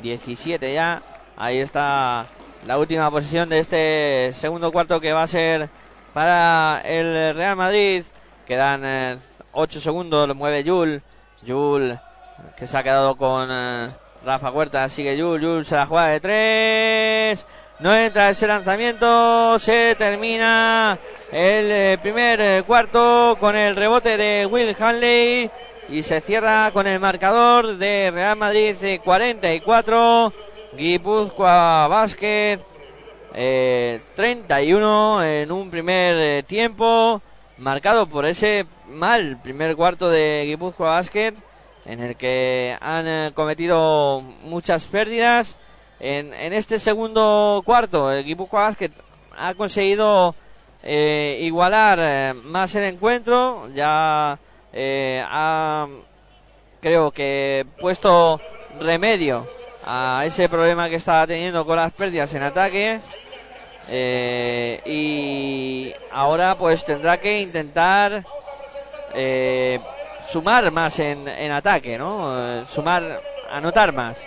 17 0.01 0.73
ya. 0.73 1.01
Ahí 1.35 1.57
está 1.57 2.27
la 2.65 2.77
última 2.79 3.11
posición 3.11 3.49
de 3.49 3.59
este 3.59 4.29
segundo 4.33 4.71
cuarto 4.71 4.99
que 4.99 5.13
va 5.13 5.23
a 5.23 5.27
ser 5.27 5.69
para 6.13 6.81
el 6.83 7.35
Real 7.35 7.55
Madrid. 7.55 8.03
Quedan 8.47 9.19
8 9.51 9.81
segundos. 9.81 10.27
Lo 10.27 10.35
mueve 10.35 10.63
Yul. 10.63 11.01
Yul 11.43 11.99
que 12.57 12.67
se 12.67 12.77
ha 12.77 12.83
quedado 12.83 13.15
con 13.15 13.49
eh, 13.51 13.89
Rafa 14.25 14.51
Huerta. 14.51 14.89
Sigue 14.89 15.17
Yul. 15.17 15.41
Yul 15.41 15.65
se 15.65 15.75
la 15.75 15.85
juega 15.85 16.07
de 16.07 16.19
3. 16.19 17.47
No 17.79 17.95
entra 17.95 18.29
ese 18.29 18.47
lanzamiento. 18.47 19.59
Se 19.59 19.95
termina 19.95 20.97
el 21.31 21.71
eh, 21.71 21.97
primer 22.01 22.41
eh, 22.41 22.63
cuarto 22.65 23.37
con 23.39 23.55
el 23.55 23.75
rebote 23.75 24.17
de 24.17 24.45
Will 24.45 24.75
Hanley. 24.79 25.49
Y 25.89 26.01
se 26.01 26.19
cierra 26.19 26.71
con 26.73 26.87
el 26.87 26.99
marcador 26.99 27.77
de 27.77 28.09
Real 28.11 28.37
Madrid 28.37 28.75
44. 29.03 30.33
Guipúzcoa 30.77 31.87
Basket 31.87 32.59
31 34.15 35.23
en 35.23 35.51
un 35.51 35.69
primer 35.69 36.43
tiempo. 36.43 37.21
Marcado 37.57 38.07
por 38.07 38.25
ese 38.25 38.65
mal 38.87 39.39
primer 39.41 39.75
cuarto 39.75 40.09
de 40.09 40.43
Guipúzcoa 40.45 40.91
Basket. 40.91 41.33
En 41.85 42.01
el 42.01 42.15
que 42.15 42.75
han 42.81 43.31
cometido 43.33 44.21
muchas 44.43 44.87
pérdidas 44.87 45.55
en, 45.99 46.33
este 46.53 46.79
segundo 46.79 47.61
cuarto, 47.65 48.11
el 48.11 48.25
Guipúzcoa 48.25 48.63
Basket 48.63 48.91
ha 49.37 49.53
conseguido 49.53 50.35
eh, 50.83 51.39
igualar 51.41 51.99
eh, 52.01 52.33
más 52.33 52.75
el 52.75 52.83
encuentro. 52.83 53.69
Ya 53.73 54.37
eh, 54.73 55.23
ha, 55.25 55.87
creo 56.81 57.11
que, 57.11 57.65
puesto 57.79 58.41
remedio 58.79 59.45
a 59.85 60.23
ese 60.25 60.49
problema 60.49 60.89
que 60.89 60.95
estaba 60.95 61.27
teniendo 61.27 61.65
con 61.65 61.75
las 61.75 61.91
pérdidas 61.93 62.33
en 62.33 62.43
ataque. 62.43 62.99
y 64.85 65.93
ahora 66.11 66.55
pues 66.55 66.83
tendrá 66.83 67.17
que 67.17 67.41
intentar 67.41 68.23
sumar 70.29 70.71
más 70.71 70.99
en, 70.99 71.27
en 71.27 71.51
ataque, 71.51 71.97
¿no? 71.97 72.65
sumar, 72.65 73.21
anotar 73.51 73.93
más. 73.93 74.25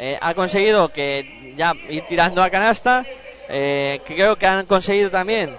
Eh, 0.00 0.16
ha 0.20 0.32
conseguido 0.32 0.88
que 0.90 1.54
ya 1.56 1.74
ir 1.88 2.04
tirando 2.06 2.42
a 2.42 2.50
canasta. 2.50 3.04
Eh, 3.48 4.00
creo 4.06 4.36
que 4.36 4.46
han 4.46 4.64
conseguido 4.66 5.10
también 5.10 5.50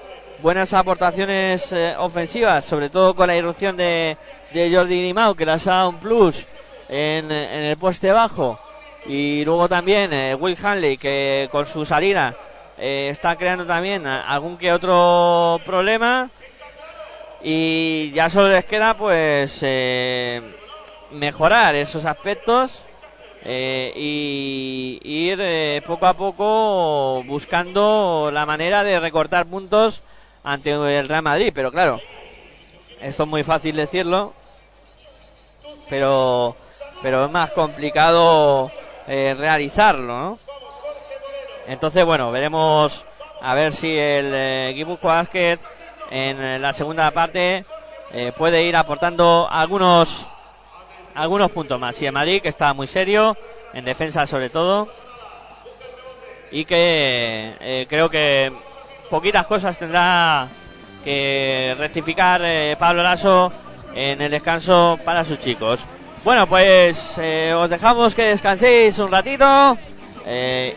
buenas 0.42 0.72
aportaciones 0.74 1.74
eh, 1.74 1.94
ofensivas, 1.98 2.64
sobre 2.64 2.90
todo 2.90 3.14
con 3.16 3.28
la 3.28 3.36
irrupción 3.36 3.76
de, 3.76 4.16
de 4.54 4.74
Jordi 4.74 5.02
Limao, 5.02 5.36
que 5.36 5.46
las 5.46 5.68
ha 5.68 5.72
dado 5.72 5.90
un 5.90 5.98
plus 5.98 6.46
en, 6.88 7.30
en 7.32 7.64
el 7.66 7.78
poste 7.78 8.12
bajo. 8.12 8.58
Y 9.06 9.44
luego 9.46 9.68
también 9.68 10.12
Will 10.40 10.58
Hanley, 10.62 10.98
que 10.98 11.48
con 11.52 11.66
su 11.66 11.86
salida 11.86 12.36
está 12.78 13.36
creando 13.36 13.66
también 13.66 14.06
algún 14.06 14.58
que 14.58 14.72
otro 14.72 15.60
problema. 15.66 16.30
Y 17.42 18.12
ya 18.14 18.30
solo 18.30 18.50
les 18.50 18.66
queda 18.66 18.94
pues 18.96 19.64
mejorar 21.12 21.76
esos 21.76 22.06
aspectos 22.06 22.84
eh, 23.44 23.94
y, 23.96 25.00
ir 25.04 25.40
eh, 25.42 25.82
poco 25.86 26.06
a 26.08 26.14
poco 26.14 27.24
buscando 27.24 28.30
la 28.34 28.46
manera 28.46 28.84
de 28.84 29.00
recortar 29.00 29.46
puntos 29.46 30.04
ante 30.44 30.72
el 30.72 31.08
Real 31.08 31.24
Madrid. 31.24 31.52
Pero 31.54 31.72
claro, 31.72 32.02
esto 33.00 33.24
es 33.24 33.30
muy 33.30 33.44
fácil 33.44 33.76
decirlo, 33.76 34.34
pero, 35.90 36.56
pero 37.02 37.26
es 37.26 37.32
más 37.32 37.52
complicado 37.52 38.72
eh, 39.10 39.36
realizarlo, 39.38 40.40
Entonces, 41.68 42.06
bueno, 42.06 42.32
veremos 42.32 43.06
a 43.42 43.54
ver 43.56 43.74
si 43.74 43.98
el 43.98 44.32
eh, 44.34 45.58
en 46.12 46.62
la 46.62 46.74
segunda 46.74 47.12
parte 47.12 47.66
puede 48.38 48.64
ir 48.64 48.76
aportando 48.76 49.48
algunos 49.52 50.28
algunos 51.16 51.52
puntos 51.52 51.80
más. 51.80 52.02
Y 52.02 52.06
el 52.06 52.12
Madrid, 52.12 52.42
que 52.42 52.50
está 52.50 52.74
muy 52.74 52.88
serio, 52.88 53.36
en 53.74 53.86
defensa 53.86 54.26
sobre 54.26 54.50
todo, 54.50 54.88
y 56.52 56.66
que 56.66 57.56
eh, 57.60 57.86
creo 57.90 58.10
que 58.10 58.52
poquitas 59.10 59.46
cosas 59.46 59.78
tendrá 59.78 60.48
que 61.04 61.76
rectificar 61.78 62.42
eh, 62.44 62.76
Pablo 62.80 63.04
Lasso 63.04 63.52
en 63.94 64.22
el 64.22 64.32
descanso 64.32 65.00
para 65.04 65.24
sus 65.24 65.40
chicos. 65.40 65.86
Bueno, 66.24 66.48
pues 66.48 67.18
eh, 67.18 67.54
os 67.54 67.70
dejamos 67.70 68.14
que 68.14 68.24
descanséis 68.24 69.00
un 69.00 69.12
ratito 69.12 69.78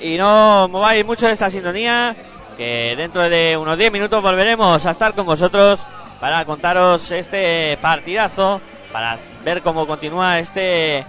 y 0.01 0.17
no 0.17 0.67
mováis 0.69 1.05
mucho 1.05 1.29
esta 1.29 1.51
sintonía, 1.51 2.17
que 2.57 2.95
dentro 2.97 3.29
de 3.29 3.57
unos 3.57 3.77
10 3.77 3.93
minutos 3.93 4.23
volveremos 4.23 4.87
a 4.87 4.91
estar 4.93 5.13
con 5.13 5.27
vosotros 5.27 5.81
para 6.21 6.45
contaros 6.45 7.11
este 7.11 7.77
partidazo 7.83 8.61
para 8.93 9.19
ver 9.45 9.63
cómo 9.63 9.87
continúa 9.87 10.39
este 10.39 11.05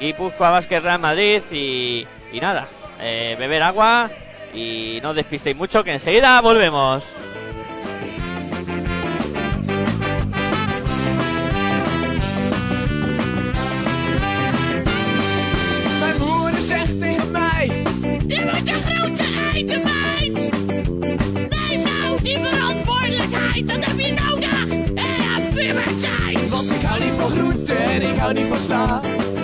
Guipúzcoa 0.00 0.50
Vázquez 0.50 0.82
Real 0.82 0.98
Madrid 0.98 1.42
y, 1.50 2.06
y 2.32 2.40
nada, 2.40 2.66
eh, 3.00 3.36
beber 3.38 3.62
agua 3.62 4.10
y 4.52 4.98
no 5.02 5.14
despistéis 5.14 5.56
mucho 5.56 5.82
que 5.82 5.92
enseguida 5.92 6.40
volvemos. 6.40 7.04
Zegt 16.68 17.00
tegen 17.00 17.30
mij: 17.30 17.66
Je 18.26 18.50
moet 18.52 18.68
je 18.68 18.74
grote 18.86 19.24
eten, 19.54 19.82
meid. 19.82 20.50
Nee, 21.34 21.78
nou, 21.84 22.22
die 22.22 22.38
verantwoordelijkheid, 22.38 23.68
dat 23.68 23.84
heb 23.84 23.98
je 23.98 24.12
nodig. 24.12 24.68
En 24.94 25.20
heb 25.30 25.54
puberteit. 25.54 26.50
Want 26.50 26.70
ik 26.70 26.82
hou 26.82 27.04
niet 27.04 27.12
van 27.20 27.30
groenten 27.30 27.78
en 27.78 28.02
ik 28.02 28.18
hou 28.18 28.32
niet 28.32 28.46
van 28.46 28.60
sla. 28.60 29.00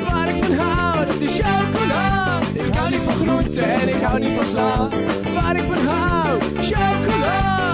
Waar 0.08 0.28
ik 0.28 0.44
van 0.44 0.52
hou, 0.56 1.06
dat 1.06 1.20
is 1.20 1.34
chocola. 1.34 2.38
Ik 2.52 2.74
hou 2.74 2.90
niet 2.90 3.00
van 3.00 3.14
groenten 3.14 3.72
en 3.80 3.88
ik 3.88 4.02
hou 4.02 4.18
niet 4.18 4.36
van 4.36 4.46
sla. 4.46 4.88
Waar 5.34 5.56
ik 5.56 5.62
van 5.62 5.86
hou, 5.86 6.40
chocola. 6.60 7.73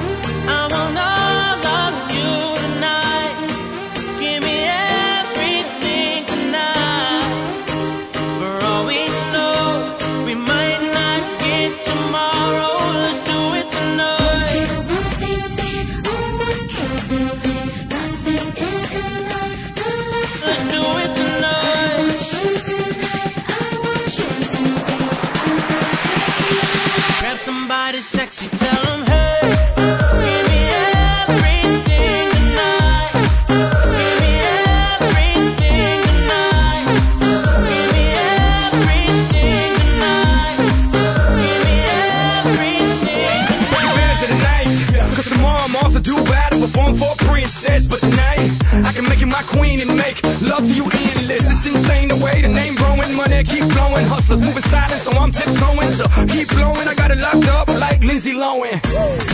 Keep 53.43 53.63
flowing. 53.71 54.05
Hustlers 54.05 54.41
moving 54.41 54.63
silent, 54.63 55.01
so 55.01 55.11
I'm 55.11 55.31
tiptoeing. 55.31 55.91
So 55.91 56.05
keep 56.27 56.47
blowing, 56.49 56.87
I 56.87 56.93
got 56.95 57.11
it 57.11 57.19
locked 57.19 57.47
up 57.47 57.67
like 57.79 58.03
Lindsay 58.03 58.33
Lohan. 58.33 58.81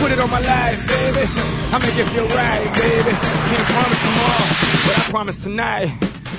Put 0.00 0.12
it 0.12 0.18
on 0.18 0.30
my 0.30 0.40
life, 0.40 0.80
baby. 0.88 1.24
I 1.72 1.78
make 1.78 1.96
it 1.96 2.08
feel 2.12 2.28
right, 2.28 2.64
baby. 2.78 3.12
Can't 3.48 3.66
promise 3.74 4.00
tomorrow, 4.06 4.46
but 4.86 4.94
I 4.98 5.02
promise 5.10 5.38
tonight. 5.38 5.88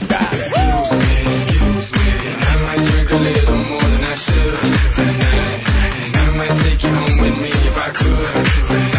Excuse 0.09 0.91
me, 1.01 1.15
excuse 1.37 1.87
me, 1.93 2.05
and 2.31 2.43
I 2.43 2.55
might 2.65 2.81
drink 2.89 3.09
a 3.11 3.19
little 3.27 3.57
more 3.69 3.81
than 3.81 4.03
I 4.03 4.15
should 4.15 4.53
tonight. 4.95 5.51
And 6.15 6.29
I 6.29 6.37
might 6.37 6.55
take 6.63 6.83
you 6.83 6.89
home 6.89 7.17
with 7.19 7.37
me 7.41 7.49
if 7.49 7.77
I 7.77 7.89
could 7.89 8.65
tonight. 8.67 8.98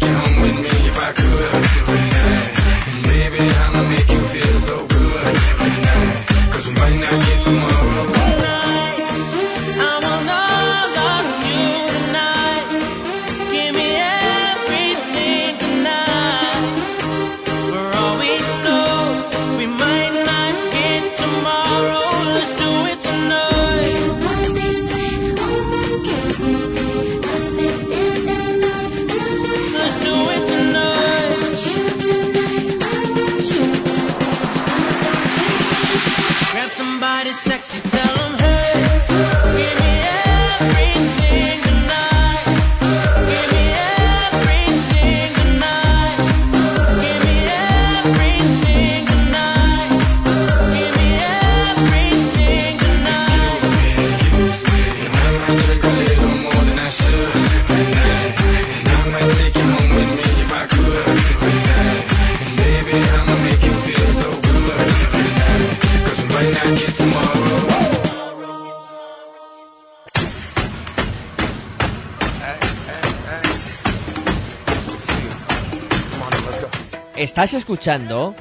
Estás 77.41 77.57
escuchando 77.57 78.35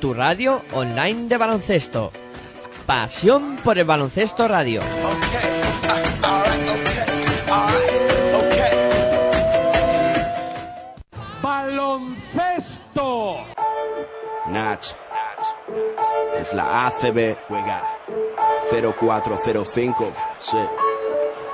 tu 0.00 0.12
radio 0.12 0.60
online 0.72 1.28
de 1.28 1.36
baloncesto. 1.36 2.10
Pasión 2.84 3.58
por 3.62 3.78
el 3.78 3.84
baloncesto 3.84 4.48
radio. 4.48 4.82
baloncesto. 11.40 13.36
Nach. 14.48 14.84
Es 16.36 16.52
la 16.52 16.88
ACB. 16.88 17.36
Juega 17.46 17.84
0405. 18.68 20.12
Sí. 20.40 20.89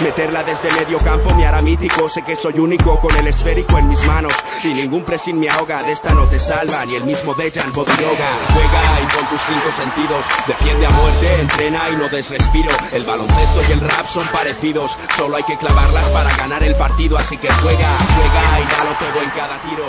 Meterla 0.00 0.44
desde 0.44 0.70
medio 0.72 0.98
campo 0.98 1.34
me 1.34 1.44
hará 1.44 1.60
mítico. 1.62 2.08
Sé 2.08 2.22
que 2.22 2.36
soy 2.36 2.58
único 2.60 3.00
con 3.00 3.14
el 3.16 3.26
esférico 3.26 3.76
en 3.76 3.88
mis 3.88 4.04
manos. 4.04 4.32
Y 4.62 4.68
ningún 4.68 5.02
pressing 5.04 5.38
me 5.38 5.48
ahoga. 5.48 5.82
De 5.82 5.90
esta 5.90 6.14
no 6.14 6.26
te 6.26 6.38
salva 6.38 6.84
ni 6.86 6.94
el 6.94 7.04
mismo 7.04 7.34
Dejan 7.34 7.72
Bodiroga. 7.72 8.28
Juega 8.52 9.00
y 9.02 9.16
con 9.16 9.26
tus 9.28 9.40
cinco 9.42 9.72
sentidos. 9.72 10.26
Defiende 10.46 10.86
a 10.86 10.90
muerte, 10.90 11.40
entrena 11.40 11.90
y 11.90 11.96
no 11.96 12.08
desrespiro. 12.08 12.70
El 12.92 13.02
baloncesto 13.04 13.62
y 13.68 13.72
el 13.72 13.80
rap 13.80 14.06
son 14.06 14.26
parecidos. 14.28 14.96
Solo 15.16 15.36
hay 15.36 15.42
que 15.42 15.56
clavarlas 15.56 16.04
para 16.10 16.36
ganar 16.36 16.62
el 16.62 16.76
partido. 16.76 17.18
Así 17.18 17.36
que 17.36 17.48
juega, 17.48 17.98
juega 18.14 18.60
y 18.60 18.76
dalo 18.76 18.96
todo 18.98 19.22
en 19.22 19.30
cada 19.30 19.58
tiro. 19.62 19.86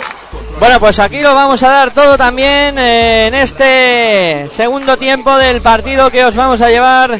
Bueno, 0.58 0.80
pues 0.80 0.98
aquí 0.98 1.20
lo 1.20 1.34
vamos 1.34 1.62
a 1.62 1.70
dar 1.70 1.92
todo 1.92 2.16
también 2.16 2.78
eh, 2.78 3.26
en 3.26 3.34
este 3.34 4.48
segundo 4.48 4.96
tiempo 4.96 5.36
del 5.36 5.60
partido 5.60 6.10
que 6.10 6.24
os 6.24 6.34
vamos 6.36 6.60
a 6.60 6.70
llevar, 6.70 7.18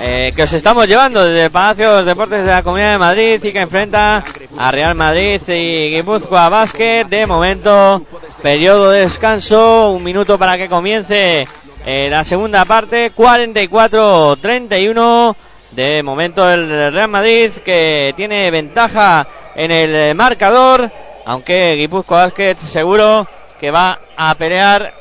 eh, 0.00 0.32
que 0.34 0.42
os 0.44 0.52
estamos 0.52 0.86
llevando 0.86 1.24
desde 1.24 1.46
el 1.46 1.50
Palacio 1.50 1.90
de 1.90 1.96
los 1.96 2.06
Deportes 2.06 2.44
de 2.44 2.50
la 2.50 2.62
Comunidad 2.62 2.92
de 2.92 2.98
Madrid 2.98 3.42
y 3.42 3.52
que 3.52 3.60
enfrenta 3.60 4.22
a 4.56 4.70
Real 4.70 4.94
Madrid 4.94 5.40
y 5.48 5.90
Guipúzcoa 5.90 6.48
Basket. 6.48 7.04
De 7.06 7.26
momento, 7.26 8.06
periodo 8.40 8.92
de 8.92 9.00
descanso, 9.00 9.90
un 9.90 10.04
minuto 10.04 10.38
para 10.38 10.56
que 10.56 10.68
comience 10.68 11.48
eh, 11.84 12.08
la 12.08 12.22
segunda 12.22 12.64
parte, 12.64 13.12
44-31. 13.12 15.34
De 15.72 16.00
momento 16.02 16.48
el 16.48 16.92
Real 16.92 17.08
Madrid 17.08 17.50
que 17.64 18.14
tiene 18.16 18.48
ventaja 18.50 19.26
en 19.54 19.70
el 19.72 20.14
marcador, 20.14 20.90
aunque 21.26 21.74
Guipúzcoa 21.74 22.26
Basket 22.26 22.54
seguro 22.54 23.26
que 23.58 23.72
va 23.72 23.98
a 24.16 24.32
pelear 24.36 24.94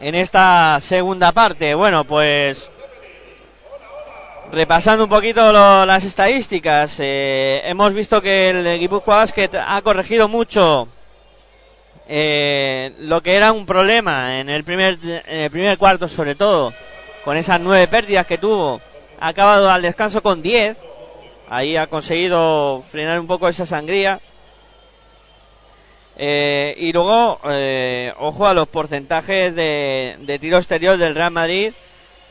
en 0.00 0.16
esta 0.16 0.80
segunda 0.80 1.30
parte. 1.32 1.74
Bueno, 1.74 2.04
pues 2.04 2.70
repasando 4.52 5.04
un 5.04 5.10
poquito 5.10 5.52
lo- 5.52 5.84
las 5.84 6.04
estadísticas, 6.04 6.96
eh, 7.00 7.60
hemos 7.64 7.92
visto 7.92 8.20
que 8.22 8.50
el 8.50 8.78
Guipúzcoa 8.78 9.18
Basket 9.18 9.50
ha 9.54 9.80
corregido 9.82 10.28
mucho 10.28 10.88
eh, 12.10 12.94
lo 13.00 13.22
que 13.22 13.34
era 13.34 13.52
un 13.52 13.66
problema 13.66 14.40
en 14.40 14.48
el 14.48 14.64
primer 14.64 14.96
en 15.04 15.40
el 15.40 15.50
primer 15.50 15.76
cuarto 15.76 16.08
sobre 16.08 16.34
todo 16.34 16.72
con 17.22 17.36
esas 17.36 17.60
nueve 17.60 17.86
pérdidas 17.88 18.26
que 18.26 18.38
tuvo. 18.38 18.80
Ha 19.20 19.28
acabado 19.28 19.70
al 19.70 19.82
descanso 19.82 20.22
con 20.22 20.40
10 20.40 20.78
ahí 21.50 21.76
ha 21.76 21.86
conseguido 21.86 22.82
frenar 22.90 23.20
un 23.20 23.26
poco 23.26 23.48
esa 23.48 23.66
sangría. 23.66 24.20
Eh, 26.20 26.74
y 26.78 26.92
luego 26.92 27.38
eh, 27.48 28.12
ojo 28.18 28.46
a 28.46 28.54
los 28.54 28.66
porcentajes 28.68 29.54
de, 29.54 30.16
de 30.20 30.38
tiro 30.40 30.56
exterior 30.58 30.96
del 30.96 31.14
Real 31.14 31.30
Madrid 31.30 31.72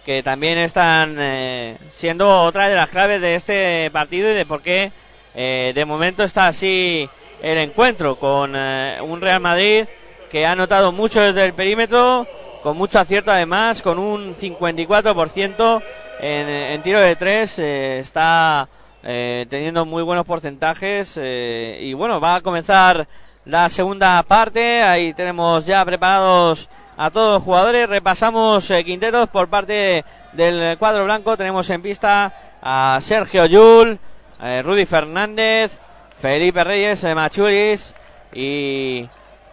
que 0.07 0.23
también 0.23 0.57
están 0.57 1.17
eh, 1.19 1.75
siendo 1.91 2.43
otra 2.43 2.69
de 2.69 2.77
las 2.77 2.87
claves 2.87 3.19
de 3.19 3.35
este 3.35 3.91
partido 3.91 4.31
y 4.31 4.35
de 4.35 4.45
por 4.45 4.61
qué 4.61 4.89
eh, 5.35 5.73
de 5.75 5.83
momento 5.83 6.23
está 6.23 6.47
así 6.47 7.09
el 7.41 7.57
encuentro 7.57 8.15
con 8.15 8.53
eh, 8.55 8.99
un 9.01 9.19
Real 9.19 9.41
Madrid 9.41 9.83
que 10.31 10.45
ha 10.45 10.53
anotado 10.53 10.93
mucho 10.93 11.19
desde 11.19 11.43
el 11.43 11.53
perímetro, 11.53 12.25
con 12.63 12.77
mucho 12.77 12.99
acierto 12.99 13.31
además, 13.31 13.81
con 13.81 13.99
un 13.99 14.33
54% 14.33 15.83
en, 16.21 16.49
en 16.49 16.81
tiro 16.83 17.01
de 17.01 17.15
tres, 17.17 17.59
está 17.59 18.69
teniendo 19.01 19.85
muy 19.85 20.03
buenos 20.03 20.25
porcentajes 20.25 21.17
y 21.17 21.93
bueno, 21.93 22.21
va 22.21 22.35
a 22.35 22.41
comenzar 22.41 23.07
la 23.43 23.67
segunda 23.67 24.23
parte, 24.23 24.83
ahí 24.83 25.13
tenemos 25.13 25.65
ya 25.65 25.83
preparados 25.83 26.69
a 26.97 27.11
todos 27.11 27.35
los 27.35 27.43
jugadores, 27.43 27.87
repasamos 27.87 28.69
eh, 28.71 28.83
quintetos 28.83 29.29
por 29.29 29.47
parte 29.47 30.03
del 30.33 30.77
cuadro 30.77 31.05
blanco, 31.05 31.37
tenemos 31.37 31.69
en 31.69 31.81
pista 31.81 32.33
a 32.61 32.99
Sergio 33.01 33.45
Yul, 33.45 33.99
eh, 34.41 34.61
Rudy 34.63 34.85
Fernández, 34.85 35.79
Felipe 36.17 36.63
Reyes, 36.63 37.03
eh, 37.03 37.13
Machuris 37.13 37.95
y 38.33 39.07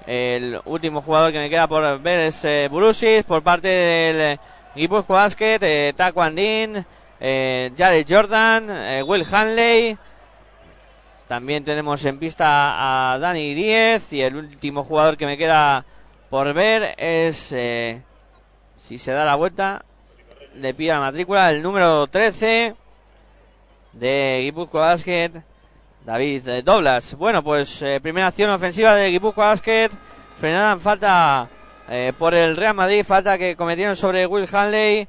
el 0.07 0.61
último 0.66 1.01
jugador 1.01 1.32
que 1.32 1.38
me 1.38 1.49
queda 1.49 1.66
por 1.66 2.01
ver 2.01 2.20
es 2.20 2.45
eh, 2.45 2.68
Burusis 2.70 3.24
por 3.24 3.42
parte 3.42 3.68
del 3.68 4.38
Guipuzcoa 4.74 5.22
Basket, 5.22 5.59
eh, 5.62 5.95
eh, 7.20 7.72
Jared 7.76 8.07
Jordan, 8.09 9.07
Will 9.07 9.26
Hanley. 9.30 9.97
También 11.26 11.64
tenemos 11.64 12.05
en 12.05 12.18
pista 12.18 13.12
a 13.14 13.18
Dani 13.18 13.55
Díez 13.55 14.12
y 14.12 14.20
el 14.20 14.36
último 14.36 14.84
jugador 14.84 15.16
que 15.16 15.24
me 15.24 15.38
queda 15.38 15.86
por 16.35 16.53
ver 16.53 16.97
es, 16.99 17.53
eh, 17.53 18.03
si 18.76 18.99
se 18.99 19.12
da 19.12 19.24
la 19.24 19.37
vuelta, 19.37 19.85
le 20.57 20.74
pide 20.74 20.89
la 20.89 20.99
matrícula, 20.99 21.49
el 21.53 21.62
número 21.62 22.09
13 22.09 22.74
de 23.93 24.41
Guipuzcoa 24.43 24.80
Basket, 24.80 25.30
David 26.05 26.64
Doblas. 26.64 27.14
Bueno, 27.14 27.45
pues 27.45 27.80
eh, 27.82 28.01
primera 28.03 28.26
acción 28.26 28.51
ofensiva 28.51 28.97
de 28.97 29.11
Guipuzcoa 29.11 29.51
Basket, 29.51 29.91
frenada 30.37 30.72
en 30.72 30.80
falta 30.80 31.49
eh, 31.89 32.12
por 32.18 32.35
el 32.35 32.57
Real 32.57 32.74
Madrid, 32.74 33.05
falta 33.05 33.39
que 33.39 33.55
cometieron 33.55 33.95
sobre 33.95 34.26
Will 34.26 34.49
Hanley. 34.51 35.07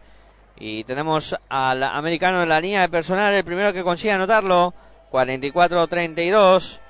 Y 0.60 0.84
tenemos 0.84 1.36
al 1.50 1.82
americano 1.82 2.44
en 2.44 2.50
la 2.50 2.62
línea 2.62 2.82
de 2.82 2.90
personal, 2.90 3.34
el 3.34 3.44
primero 3.44 3.74
que 3.74 3.84
consigue 3.84 4.12
anotarlo, 4.12 4.76
44-32. 5.12 6.82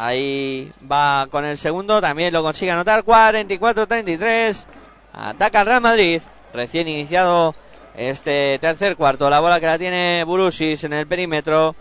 Ahí 0.00 0.70
va 0.90 1.26
con 1.28 1.44
el 1.44 1.58
segundo, 1.58 2.00
también 2.00 2.32
lo 2.32 2.40
consigue 2.40 2.70
anotar, 2.70 3.02
44-33. 3.02 4.66
Ataca 5.12 5.58
el 5.58 5.66
Real 5.66 5.80
Madrid, 5.80 6.22
recién 6.54 6.86
iniciado 6.86 7.56
este 7.96 8.60
tercer 8.60 8.94
cuarto. 8.94 9.28
La 9.28 9.40
bola 9.40 9.58
que 9.58 9.66
la 9.66 9.76
tiene 9.76 10.22
Burusis 10.24 10.84
en 10.84 10.92
el 10.92 11.08
perímetro. 11.08 11.74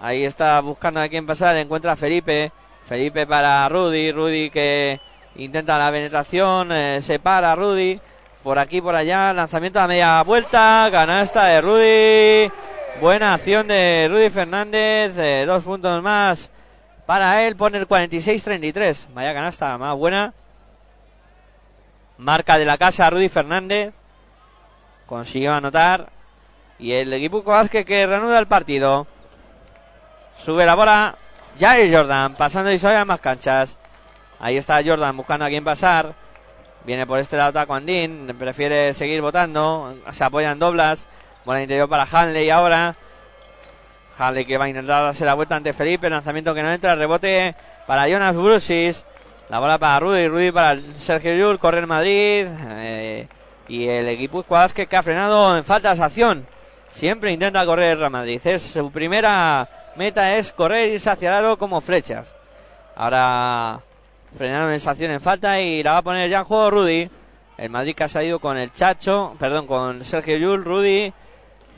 Ahí 0.00 0.24
está 0.24 0.58
buscando 0.62 1.00
a 1.00 1.10
quién 1.10 1.26
pasar, 1.26 1.58
encuentra 1.58 1.92
a 1.92 1.96
Felipe. 1.96 2.52
Felipe 2.86 3.26
para 3.26 3.68
Rudy, 3.68 4.12
Rudy 4.12 4.48
que 4.48 4.98
intenta 5.36 5.76
la 5.76 5.90
penetración, 5.90 6.72
eh, 6.72 7.02
se 7.02 7.18
para 7.18 7.54
Rudy. 7.54 8.00
Por 8.42 8.58
aquí, 8.58 8.80
por 8.80 8.94
allá, 8.94 9.34
lanzamiento 9.34 9.78
a 9.78 9.86
media 9.86 10.22
vuelta, 10.22 10.88
canasta 10.90 11.44
de 11.44 11.60
Rudy. 11.60 12.52
Buena 13.02 13.34
acción 13.34 13.68
de 13.68 14.08
Rudy 14.10 14.30
Fernández, 14.30 15.18
eh, 15.18 15.44
dos 15.46 15.62
puntos 15.64 16.02
más 16.02 16.50
para 17.08 17.42
él, 17.46 17.56
pone 17.56 17.78
el 17.78 17.88
46-33. 17.88 19.06
Vaya 19.14 19.32
canasta 19.32 19.78
más 19.78 19.96
buena. 19.96 20.34
Marca 22.18 22.58
de 22.58 22.66
la 22.66 22.76
casa 22.76 23.08
Rudy 23.08 23.30
Fernández. 23.30 23.94
Consiguió 25.06 25.54
anotar. 25.54 26.10
Y 26.78 26.92
el 26.92 27.10
equipo 27.14 27.42
Vázquez 27.42 27.86
que 27.86 28.06
reanuda 28.06 28.38
el 28.38 28.46
partido. 28.46 29.06
Sube 30.36 30.66
la 30.66 30.74
bola. 30.74 31.16
Jair 31.58 31.90
Jordan 31.96 32.34
pasando 32.34 32.70
y 32.70 32.78
a 32.78 33.04
más 33.06 33.20
canchas. 33.20 33.78
Ahí 34.38 34.58
está 34.58 34.82
Jordan 34.84 35.16
buscando 35.16 35.46
a 35.46 35.48
quién 35.48 35.64
pasar. 35.64 36.14
Viene 36.84 37.06
por 37.06 37.20
este 37.20 37.38
lado 37.38 37.54
Taco 37.54 37.72
Andín. 37.72 38.36
Prefiere 38.38 38.92
seguir 38.92 39.22
votando. 39.22 39.96
Se 40.12 40.24
apoyan 40.24 40.58
doblas. 40.58 41.08
Bola 41.46 41.62
interior 41.62 41.88
para 41.88 42.04
Hanley 42.04 42.50
ahora. 42.50 42.96
Hanley 44.18 44.44
que 44.44 44.58
va 44.58 44.64
a 44.66 44.68
intentar 44.68 45.02
darse 45.02 45.24
la 45.24 45.34
vuelta 45.34 45.56
ante 45.56 45.72
Felipe. 45.72 46.10
Lanzamiento 46.10 46.54
que 46.54 46.62
no 46.62 46.70
entra. 46.70 46.94
Rebote 46.94 47.54
para 47.86 48.08
Jonas 48.08 48.34
Brusis. 48.34 49.06
La 49.48 49.58
bola 49.58 49.78
para 49.78 50.00
Rudy. 50.00 50.28
Rudy 50.28 50.50
para 50.50 50.78
Sergio 50.98 51.34
Llull. 51.34 51.58
Corre 51.58 51.78
el 51.78 51.86
Madrid. 51.86 52.46
Eh, 52.48 53.28
y 53.68 53.86
el 53.86 54.08
equipo 54.08 54.44
Vázquez 54.48 54.88
que 54.88 54.96
ha 54.96 55.02
frenado 55.02 55.56
en 55.56 55.64
falta 55.64 55.94
de 55.94 56.02
acción. 56.02 56.46
Siempre 56.90 57.32
intenta 57.32 57.64
correr 57.66 57.98
el 57.98 58.10
Madrid. 58.10 58.40
Es, 58.44 58.62
su 58.62 58.90
primera 58.90 59.68
meta 59.96 60.36
es 60.36 60.52
correr 60.52 60.88
y 60.88 60.92
irse 60.94 61.10
hacia 61.10 61.38
el 61.38 61.58
como 61.58 61.80
flechas. 61.80 62.34
Ahora 62.96 63.80
frenaron 64.36 64.72
esa 64.72 64.92
acción 64.92 65.10
en 65.10 65.20
falta 65.20 65.60
y 65.60 65.82
la 65.82 65.92
va 65.92 65.98
a 65.98 66.02
poner 66.02 66.30
ya 66.30 66.40
en 66.40 66.44
juego 66.44 66.70
Rudy. 66.70 67.10
El 67.58 67.70
Madrid 67.70 67.94
que 67.94 68.04
ha 68.04 68.08
salido 68.08 68.38
con 68.38 68.56
el 68.56 68.72
Chacho, 68.72 69.34
perdón, 69.38 69.66
con 69.66 70.02
Sergio 70.04 70.36
Yul, 70.36 70.64
Rudy, 70.64 71.12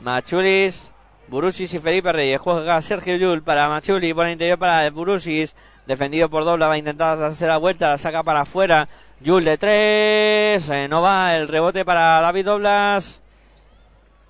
Machulis, 0.01 0.90
Burusis 1.31 1.73
y 1.73 1.79
Felipe 1.79 2.11
Reyes. 2.11 2.41
Juega 2.41 2.81
Sergio 2.81 3.15
Yul 3.15 3.41
para 3.41 3.69
Machulis, 3.69 4.13
por 4.13 4.25
el 4.25 4.33
interior 4.33 4.59
para 4.59 4.89
Burusis. 4.89 5.55
Defendido 5.87 6.29
por 6.29 6.43
Dobla, 6.43 6.67
va 6.67 6.73
a 6.73 6.77
intentar 6.77 7.17
darse 7.17 7.47
la 7.47 7.55
vuelta, 7.55 7.87
la 7.87 7.97
saca 7.97 8.21
para 8.21 8.41
afuera. 8.41 8.89
Yul 9.21 9.45
de 9.45 9.57
tres, 9.57 10.69
eh, 10.69 10.87
no 10.89 11.01
va 11.01 11.37
el 11.37 11.47
rebote 11.47 11.85
para 11.85 12.19
David 12.19 12.45
Doblas. 12.45 13.21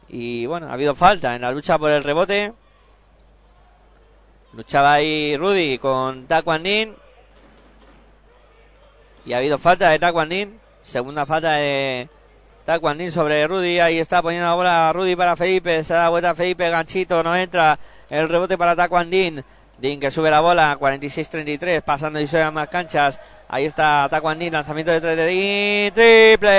Y 0.09 0.45
bueno, 0.45 0.67
ha 0.67 0.73
habido 0.73 0.93
falta 0.93 1.33
en 1.35 1.41
la 1.41 1.51
lucha 1.51 1.79
por 1.79 1.89
el 1.89 2.03
rebote. 2.03 2.53
Luchaba 4.53 4.93
ahí 4.93 5.35
Rudy 5.35 5.79
con 5.79 6.27
Taquandín. 6.27 6.95
Y 9.25 9.33
ha 9.33 9.37
habido 9.37 9.57
falta 9.57 9.89
de 9.89 9.97
Taquandín. 9.97 10.59
Segunda 10.83 11.25
falta 11.25 11.53
de 11.53 12.09
Taquandín 12.65 13.11
sobre 13.11 13.47
Rudy. 13.47 13.79
Ahí 13.79 13.99
está 13.99 14.21
poniendo 14.21 14.47
la 14.47 14.55
bola 14.55 14.93
Rudy 14.93 15.15
para 15.15 15.35
Felipe. 15.35 15.83
Se 15.83 15.93
da 15.93 16.09
vuelta 16.09 16.35
Felipe. 16.35 16.69
Ganchito. 16.69 17.23
No 17.23 17.35
entra. 17.35 17.77
El 18.09 18.29
rebote 18.29 18.57
para 18.57 18.75
Taquandín. 18.75 19.43
Din 19.77 19.99
que 19.99 20.11
sube 20.11 20.29
la 20.29 20.39
bola. 20.41 20.77
46-33. 20.79 21.81
Pasando 21.81 22.19
y 22.19 22.27
sube 22.27 22.43
a 22.43 22.51
más 22.51 22.67
canchas. 22.67 23.19
Ahí 23.49 23.65
está 23.65 24.07
Taquandín. 24.09 24.53
Lanzamiento 24.53 24.91
de 24.91 25.01
3 25.01 25.17
de 25.17 25.27
Din. 25.27 25.93
Triple 25.93 26.51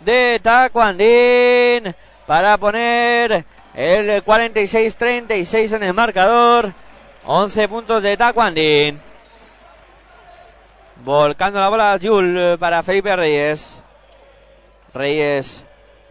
de 0.00 0.40
Taquandín. 0.42 1.94
Para 2.26 2.58
poner 2.58 3.44
el 3.74 4.24
46-36 4.24 5.76
en 5.76 5.82
el 5.82 5.94
marcador. 5.94 6.72
11 7.24 7.68
puntos 7.68 8.02
de 8.02 8.16
Taquandín. 8.16 9.00
Volcando 11.04 11.60
la 11.60 11.68
bola 11.68 11.98
Jul 12.00 12.56
para 12.58 12.82
Felipe 12.82 13.14
Reyes. 13.14 13.82
Reyes 14.96 15.64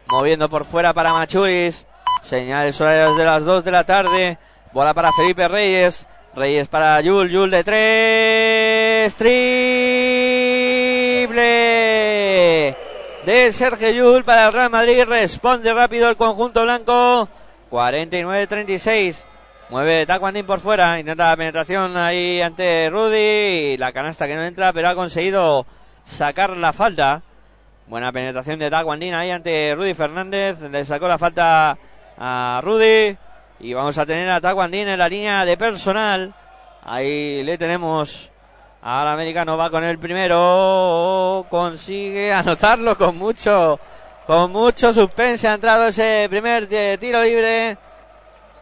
moviendo 0.07 0.49
por 0.49 0.65
fuera 0.65 0.93
para 0.93 1.11
Machuris. 1.11 1.87
Señales 2.23 2.79
horarios 2.79 3.17
de 3.17 3.25
las 3.25 3.43
2 3.43 3.63
de 3.63 3.71
la 3.71 3.83
tarde. 3.83 4.37
Bola 4.71 4.93
para 4.93 5.11
Felipe 5.11 5.47
Reyes. 5.47 6.07
Reyes 6.35 6.67
para 6.67 7.01
Jul. 7.03 7.31
Jul 7.31 7.51
de 7.51 7.63
3. 7.63 9.15
Triple 9.15 10.45
de 13.25 13.51
Sergio 13.51 13.89
Yul 13.89 14.23
para 14.23 14.45
el 14.47 14.53
Real 14.53 14.69
Madrid. 14.69 15.03
Responde 15.03 15.73
rápido 15.73 16.09
el 16.09 16.15
conjunto 16.15 16.63
blanco. 16.63 17.27
49-36. 17.71 19.25
Mueve 19.69 20.05
Taekwondo 20.05 20.45
por 20.45 20.59
fuera, 20.59 20.99
intenta 20.99 21.29
la 21.29 21.37
penetración 21.37 21.97
ahí 21.97 22.39
ante 22.39 22.87
Rudy 22.91 23.77
la 23.77 23.91
canasta 23.91 24.27
que 24.27 24.35
no 24.35 24.43
entra, 24.43 24.71
pero 24.73 24.89
ha 24.89 24.95
conseguido 24.95 25.65
sacar 26.05 26.55
la 26.55 26.71
falta. 26.71 27.23
Buena 27.87 28.11
penetración 28.11 28.57
de 28.57 28.71
Taekwondo 28.71 29.15
ahí 29.15 29.29
ante 29.29 29.75
Rudy 29.75 29.93
Fernández, 29.93 30.59
le 30.59 30.83
sacó 30.85 31.07
la 31.07 31.19
falta 31.19 31.77
a 32.17 32.59
Rudy. 32.63 33.15
Y 33.59 33.73
vamos 33.75 33.95
a 33.99 34.07
tener 34.07 34.27
a 34.31 34.41
Taekwondo 34.41 34.75
en 34.75 34.97
la 34.97 35.07
línea 35.07 35.45
de 35.45 35.55
personal. 35.55 36.33
Ahí 36.83 37.43
le 37.43 37.59
tenemos 37.59 38.31
al 38.81 39.07
americano, 39.07 39.55
va 39.55 39.69
con 39.69 39.83
el 39.83 39.99
primero, 39.99 41.45
consigue 41.47 42.33
anotarlo 42.33 42.97
con 42.97 43.19
mucho, 43.19 43.79
con 44.25 44.51
mucho 44.51 44.91
suspense. 44.91 45.47
Ha 45.47 45.53
entrado 45.53 45.85
ese 45.85 46.25
primer 46.27 46.67
tiro 46.97 47.23
libre 47.23 47.77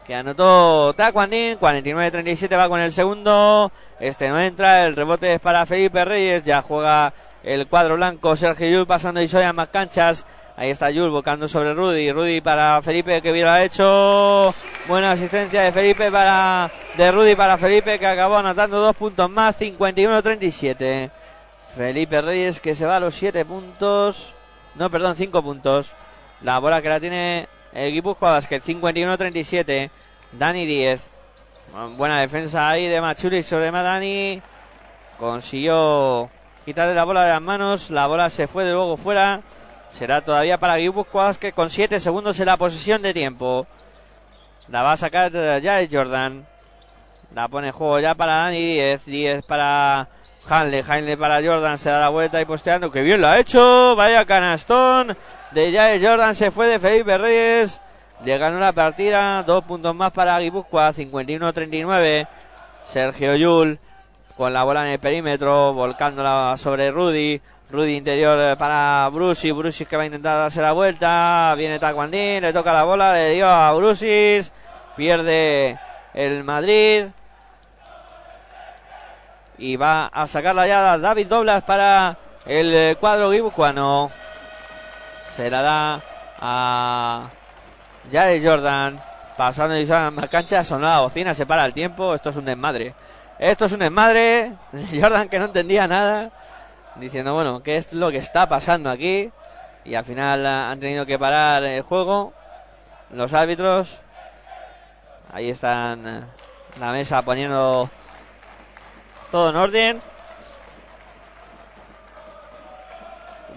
que 0.06 0.14
anotó 0.14 0.92
Taquandín, 0.92 1.58
49-37 1.58 2.58
va 2.58 2.68
con 2.68 2.80
el 2.80 2.92
segundo, 2.92 3.72
este 3.98 4.28
no 4.28 4.38
entra, 4.38 4.84
el 4.84 4.94
rebote 4.94 5.32
es 5.32 5.40
para 5.40 5.64
Felipe 5.64 6.04
Reyes, 6.04 6.44
ya 6.44 6.60
juega 6.60 7.14
el 7.44 7.66
cuadro 7.66 7.96
blanco, 7.96 8.34
Sergio 8.36 8.68
Yul 8.68 8.86
pasando 8.86 9.20
y 9.22 9.28
soy 9.28 9.42
a 9.42 9.52
más 9.52 9.68
canchas, 9.68 10.24
ahí 10.56 10.70
está 10.70 10.90
Yul 10.90 11.10
buscando 11.10 11.46
sobre 11.46 11.74
Rudy, 11.74 12.10
Rudy 12.10 12.40
para 12.40 12.80
Felipe 12.82 13.22
que 13.22 13.30
hubiera 13.30 13.62
hecho, 13.62 14.54
buena 14.88 15.12
asistencia 15.12 15.62
de 15.62 15.72
Felipe 15.72 16.10
para, 16.10 16.70
de 16.96 17.12
Rudy 17.12 17.34
para 17.36 17.58
Felipe 17.58 17.98
que 17.98 18.06
acabó 18.06 18.38
anotando 18.38 18.80
dos 18.80 18.96
puntos 18.96 19.30
más, 19.30 19.60
51-37, 19.60 21.10
Felipe 21.76 22.20
Reyes 22.20 22.60
que 22.60 22.74
se 22.74 22.86
va 22.86 22.96
a 22.96 23.00
los 23.00 23.14
siete 23.14 23.44
puntos, 23.44 24.34
no 24.74 24.90
perdón, 24.90 25.14
cinco 25.16 25.42
puntos, 25.42 25.92
la 26.40 26.58
bola 26.58 26.82
que 26.82 26.88
la 26.88 27.00
tiene 27.00 27.48
el 27.74 27.92
Guipúzcoa 27.92 28.30
Basket 28.30 28.62
51-37. 28.62 29.90
Dani 30.32 30.66
10. 30.66 31.10
Buena 31.96 32.20
defensa 32.20 32.68
ahí 32.68 32.86
de 32.86 33.00
Machuli 33.00 33.42
sobre 33.42 33.70
Dani. 33.70 34.40
Consiguió 35.18 36.30
quitarle 36.64 36.94
la 36.94 37.04
bola 37.04 37.24
de 37.24 37.30
las 37.30 37.42
manos. 37.42 37.90
La 37.90 38.06
bola 38.06 38.30
se 38.30 38.48
fue 38.48 38.64
de 38.64 38.72
luego 38.72 38.96
fuera. 38.96 39.40
Será 39.90 40.22
todavía 40.22 40.58
para 40.58 40.76
Guipúzcoa 40.76 41.24
Basket 41.24 41.52
con 41.52 41.70
7 41.70 42.00
segundos 42.00 42.40
en 42.40 42.46
la 42.46 42.56
posesión 42.56 43.02
de 43.02 43.14
tiempo. 43.14 43.66
La 44.68 44.82
va 44.82 44.92
a 44.92 44.96
sacar 44.96 45.30
ya 45.60 45.80
el 45.80 45.88
Jordan. 45.90 46.46
La 47.34 47.48
pone 47.48 47.68
en 47.68 47.72
juego 47.72 48.00
ya 48.00 48.14
para 48.14 48.36
Dani 48.36 48.60
10. 48.60 49.04
10 49.04 49.42
para 49.44 50.08
Hanley. 50.48 50.82
Hanley 50.86 51.16
para 51.16 51.42
Jordan. 51.42 51.78
Se 51.78 51.90
da 51.90 52.00
la 52.00 52.08
vuelta 52.08 52.40
y 52.40 52.44
posteando. 52.44 52.90
Que 52.90 53.02
bien 53.02 53.20
lo 53.20 53.28
ha 53.28 53.38
hecho. 53.38 53.94
Vaya 53.94 54.24
canastón 54.24 55.16
de 55.52 55.72
Jair 55.72 56.04
Jordan 56.04 56.34
se 56.34 56.50
fue 56.50 56.66
de 56.66 56.78
Felipe 56.78 57.16
Reyes. 57.18 57.80
Le 58.24 58.38
ganó 58.38 58.58
la 58.58 58.72
partida. 58.72 59.42
Dos 59.42 59.64
puntos 59.64 59.94
más 59.94 60.12
para 60.12 60.38
Guipúzcoa. 60.40 60.92
51-39. 60.92 62.26
Sergio 62.84 63.34
Yul 63.36 63.78
con 64.36 64.52
la 64.52 64.64
bola 64.64 64.84
en 64.86 64.92
el 64.92 64.98
perímetro. 64.98 65.72
Volcándola 65.72 66.54
sobre 66.56 66.90
Rudy. 66.90 67.40
Rudy 67.70 67.96
interior 67.96 68.56
para 68.56 69.08
Brusis. 69.12 69.54
Brusis 69.54 69.86
que 69.86 69.96
va 69.96 70.02
a 70.02 70.06
intentar 70.06 70.36
darse 70.36 70.60
la 70.60 70.72
vuelta. 70.72 71.54
Viene 71.56 71.78
Taquandín. 71.78 72.42
Le 72.42 72.52
toca 72.52 72.72
la 72.72 72.84
bola. 72.84 73.14
Le 73.14 73.30
dio 73.30 73.48
a 73.48 73.72
Brusis. 73.72 74.52
Pierde 74.96 75.78
el 76.12 76.44
Madrid. 76.44 77.06
Y 79.58 79.76
va 79.76 80.06
a 80.06 80.26
sacar 80.26 80.54
la 80.54 80.66
llada 80.66 80.98
David 80.98 81.28
Doblas 81.28 81.62
para 81.62 82.16
el 82.46 82.96
cuadro 82.98 83.30
guipuzcoano. 83.30 84.10
Se 85.36 85.50
la 85.50 85.62
da 85.62 86.00
a 86.40 87.30
Jared 88.10 88.44
Jordan. 88.44 89.00
Pasando 89.36 89.76
y 89.76 89.90
a 89.90 90.12
la 90.12 90.28
cancha, 90.28 90.62
sonó 90.62 90.86
la 90.86 91.00
bocina, 91.00 91.34
se 91.34 91.44
para 91.44 91.64
el 91.64 91.74
tiempo. 91.74 92.14
Esto 92.14 92.30
es 92.30 92.36
un 92.36 92.44
desmadre. 92.44 92.94
Esto 93.38 93.64
es 93.64 93.72
un 93.72 93.80
desmadre. 93.80 94.52
Jordan 95.00 95.28
que 95.28 95.38
no 95.38 95.46
entendía 95.46 95.86
nada. 95.86 96.30
Diciendo, 96.96 97.34
bueno, 97.34 97.62
¿qué 97.62 97.76
es 97.76 97.92
lo 97.92 98.10
que 98.10 98.18
está 98.18 98.48
pasando 98.48 98.88
aquí? 98.90 99.30
Y 99.84 99.94
al 99.96 100.04
final 100.04 100.46
han 100.46 100.78
tenido 100.78 101.04
que 101.06 101.18
parar 101.18 101.64
el 101.64 101.82
juego. 101.82 102.32
Los 103.10 103.34
árbitros. 103.34 103.98
Ahí 105.32 105.50
están 105.50 106.26
la 106.78 106.92
mesa 106.92 107.22
poniendo 107.22 107.90
todo 109.30 109.50
en 109.50 109.56
orden. 109.56 110.02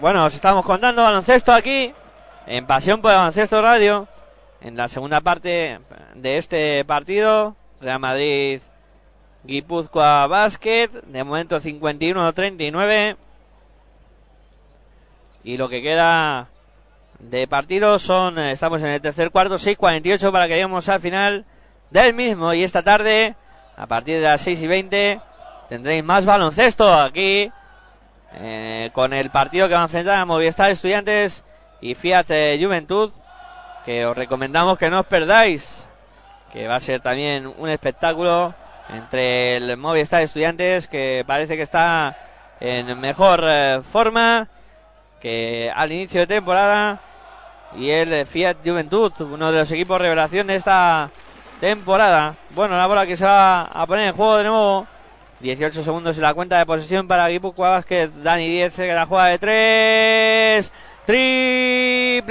Bueno, 0.00 0.24
os 0.24 0.34
estamos 0.34 0.64
contando 0.64 1.02
baloncesto 1.02 1.52
aquí 1.52 1.94
en 2.46 2.66
Pasión 2.66 3.00
por 3.00 3.12
Baloncesto 3.12 3.62
Radio. 3.62 4.08
En 4.60 4.76
la 4.76 4.88
segunda 4.88 5.20
parte 5.20 5.78
de 6.14 6.38
este 6.38 6.84
partido, 6.84 7.54
Real 7.80 8.00
Madrid 8.00 8.60
Guipúzcoa 9.44 10.26
Basket, 10.26 10.88
de 10.88 11.24
momento 11.24 11.60
51-39. 11.60 13.16
Y 15.44 15.56
lo 15.56 15.68
que 15.68 15.82
queda 15.82 16.48
de 17.18 17.48
partido 17.48 17.98
son, 17.98 18.38
eh, 18.38 18.52
estamos 18.52 18.82
en 18.82 18.90
el 18.90 19.00
tercer 19.00 19.30
cuarto, 19.30 19.56
6-48 19.56 20.30
para 20.32 20.46
que 20.46 20.54
lleguemos 20.54 20.88
al 20.88 21.00
final 21.00 21.44
del 21.90 22.14
mismo. 22.14 22.52
Y 22.52 22.64
esta 22.64 22.82
tarde, 22.82 23.34
a 23.76 23.86
partir 23.86 24.16
de 24.16 24.24
las 24.24 24.40
6 24.40 24.62
y 24.62 24.66
20, 24.66 25.20
tendréis 25.68 26.04
más 26.04 26.24
baloncesto 26.24 26.92
aquí 26.92 27.50
eh, 28.34 28.90
con 28.92 29.12
el 29.12 29.30
partido 29.30 29.68
que 29.68 29.74
va 29.74 29.80
a 29.80 29.84
enfrentar 29.84 30.16
a 30.16 30.24
Movistar 30.24 30.70
Estudiantes 30.70 31.44
y 31.80 31.94
Fiat 31.94 32.30
eh, 32.30 32.58
Juventud, 32.60 33.12
que 33.84 34.04
os 34.04 34.16
recomendamos 34.16 34.78
que 34.78 34.90
no 34.90 35.00
os 35.00 35.06
perdáis, 35.06 35.86
que 36.52 36.68
va 36.68 36.76
a 36.76 36.80
ser 36.80 37.00
también 37.00 37.46
un 37.46 37.68
espectáculo 37.68 38.54
entre 38.90 39.56
el 39.56 39.76
Movistar 39.76 40.22
Estudiantes, 40.22 40.88
que 40.88 41.24
parece 41.26 41.56
que 41.56 41.62
está 41.62 42.16
en 42.60 42.98
mejor 43.00 43.42
eh, 43.44 43.80
forma 43.82 44.48
que 45.20 45.72
al 45.74 45.92
inicio 45.92 46.20
de 46.20 46.26
temporada, 46.26 47.00
y 47.76 47.90
el 47.90 48.26
Fiat 48.26 48.56
Juventud, 48.64 49.12
uno 49.20 49.52
de 49.52 49.58
los 49.58 49.70
equipos 49.70 50.00
revelación 50.00 50.46
de 50.46 50.56
esta 50.56 51.10
temporada. 51.60 52.36
Bueno, 52.50 52.76
la 52.76 52.86
bola 52.86 53.06
que 53.06 53.16
se 53.16 53.24
va 53.24 53.62
a 53.62 53.86
poner 53.86 54.06
en 54.08 54.14
juego 54.14 54.38
de 54.38 54.44
nuevo 54.44 54.86
18 55.40 55.82
segundos 55.82 56.16
en 56.16 56.22
la 56.22 56.34
cuenta 56.34 56.58
de 56.58 56.66
posesión 56.66 57.06
para 57.06 57.28
Guipúzcoa 57.28 57.70
Vázquez. 57.70 58.22
Dani 58.22 58.48
10 58.48 58.74
que 58.76 58.94
la 58.94 59.06
juega 59.06 59.26
de 59.26 59.38
3. 59.38 60.72
Triple 61.06 62.28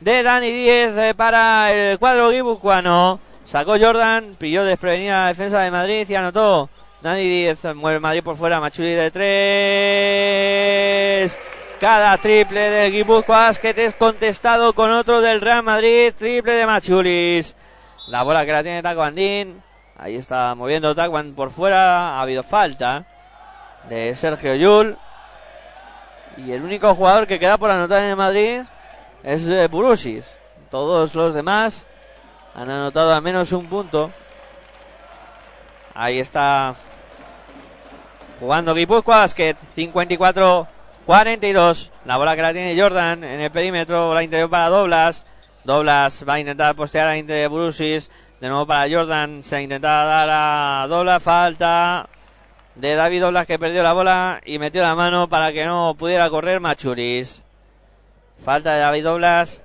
de 0.00 0.22
Dani 0.22 0.50
10 0.50 1.14
para 1.14 1.72
el 1.72 1.98
cuadro 1.98 2.30
guipuzcoano. 2.30 3.20
Sacó 3.50 3.76
Jordan, 3.80 4.36
pilló 4.38 4.64
desprevenida 4.64 5.22
la 5.22 5.26
defensa 5.26 5.60
de 5.62 5.72
Madrid 5.72 6.08
y 6.08 6.14
anotó. 6.14 6.70
Dani 7.02 7.28
10 7.28 7.74
mueve 7.74 7.98
Madrid 7.98 8.22
por 8.22 8.36
fuera, 8.36 8.60
Machuli 8.60 8.92
de 8.92 9.10
3. 11.26 11.36
Cada 11.80 12.16
triple 12.18 12.60
de 12.60 12.92
Guipúzcoa 12.92 13.48
Basket 13.48 13.74
es 13.76 13.96
contestado 13.96 14.72
con 14.72 14.92
otro 14.92 15.20
del 15.20 15.40
Real 15.40 15.64
Madrid, 15.64 16.12
triple 16.16 16.52
de 16.52 16.64
Machulis. 16.64 17.56
La 18.06 18.22
bola 18.22 18.46
que 18.46 18.52
la 18.52 18.62
tiene 18.62 18.84
Taco 18.84 19.02
Andín. 19.02 19.60
Ahí 19.98 20.14
está 20.14 20.54
moviendo 20.54 20.94
Tacuan 20.94 21.34
por 21.34 21.50
fuera. 21.50 22.10
Ha 22.10 22.22
habido 22.22 22.44
falta 22.44 23.04
de 23.88 24.14
Sergio 24.14 24.54
Yul. 24.54 24.96
Y 26.36 26.52
el 26.52 26.62
único 26.62 26.94
jugador 26.94 27.26
que 27.26 27.40
queda 27.40 27.58
por 27.58 27.72
anotar 27.72 28.00
en 28.04 28.16
Madrid 28.16 28.60
es 29.24 29.48
eh, 29.48 29.66
Burusis. 29.66 30.38
Todos 30.70 31.16
los 31.16 31.34
demás 31.34 31.88
han 32.54 32.70
anotado 32.70 33.14
al 33.14 33.22
menos 33.22 33.52
un 33.52 33.66
punto. 33.66 34.10
Ahí 35.94 36.18
está 36.18 36.74
jugando 38.38 38.74
Guipúzcoa 38.74 39.18
Basket. 39.18 39.56
54-42. 39.76 41.90
La 42.04 42.16
bola 42.16 42.36
que 42.36 42.42
la 42.42 42.52
tiene 42.52 42.80
Jordan 42.80 43.24
en 43.24 43.40
el 43.40 43.50
perímetro. 43.50 44.14
La 44.14 44.22
interior 44.22 44.50
para 44.50 44.68
Doblas. 44.68 45.24
Doblas 45.64 46.24
va 46.28 46.34
a 46.34 46.40
intentar 46.40 46.74
postear 46.74 47.08
a 47.08 47.16
Inter 47.16 47.48
Burusis. 47.48 48.10
De 48.40 48.48
nuevo 48.48 48.66
para 48.66 48.90
Jordan. 48.90 49.44
Se 49.44 49.62
intentaba 49.62 50.04
dar 50.04 50.28
a 50.30 50.86
Doblas. 50.88 51.22
Falta 51.22 52.08
de 52.74 52.94
David 52.94 53.22
Doblas 53.22 53.46
que 53.46 53.58
perdió 53.58 53.82
la 53.82 53.92
bola 53.92 54.40
y 54.44 54.58
metió 54.58 54.82
la 54.82 54.94
mano 54.94 55.28
para 55.28 55.52
que 55.52 55.66
no 55.66 55.94
pudiera 55.98 56.30
correr 56.30 56.60
Machuris. 56.60 57.42
Falta 58.42 58.74
de 58.74 58.80
David 58.80 59.04
Doblas. 59.04 59.62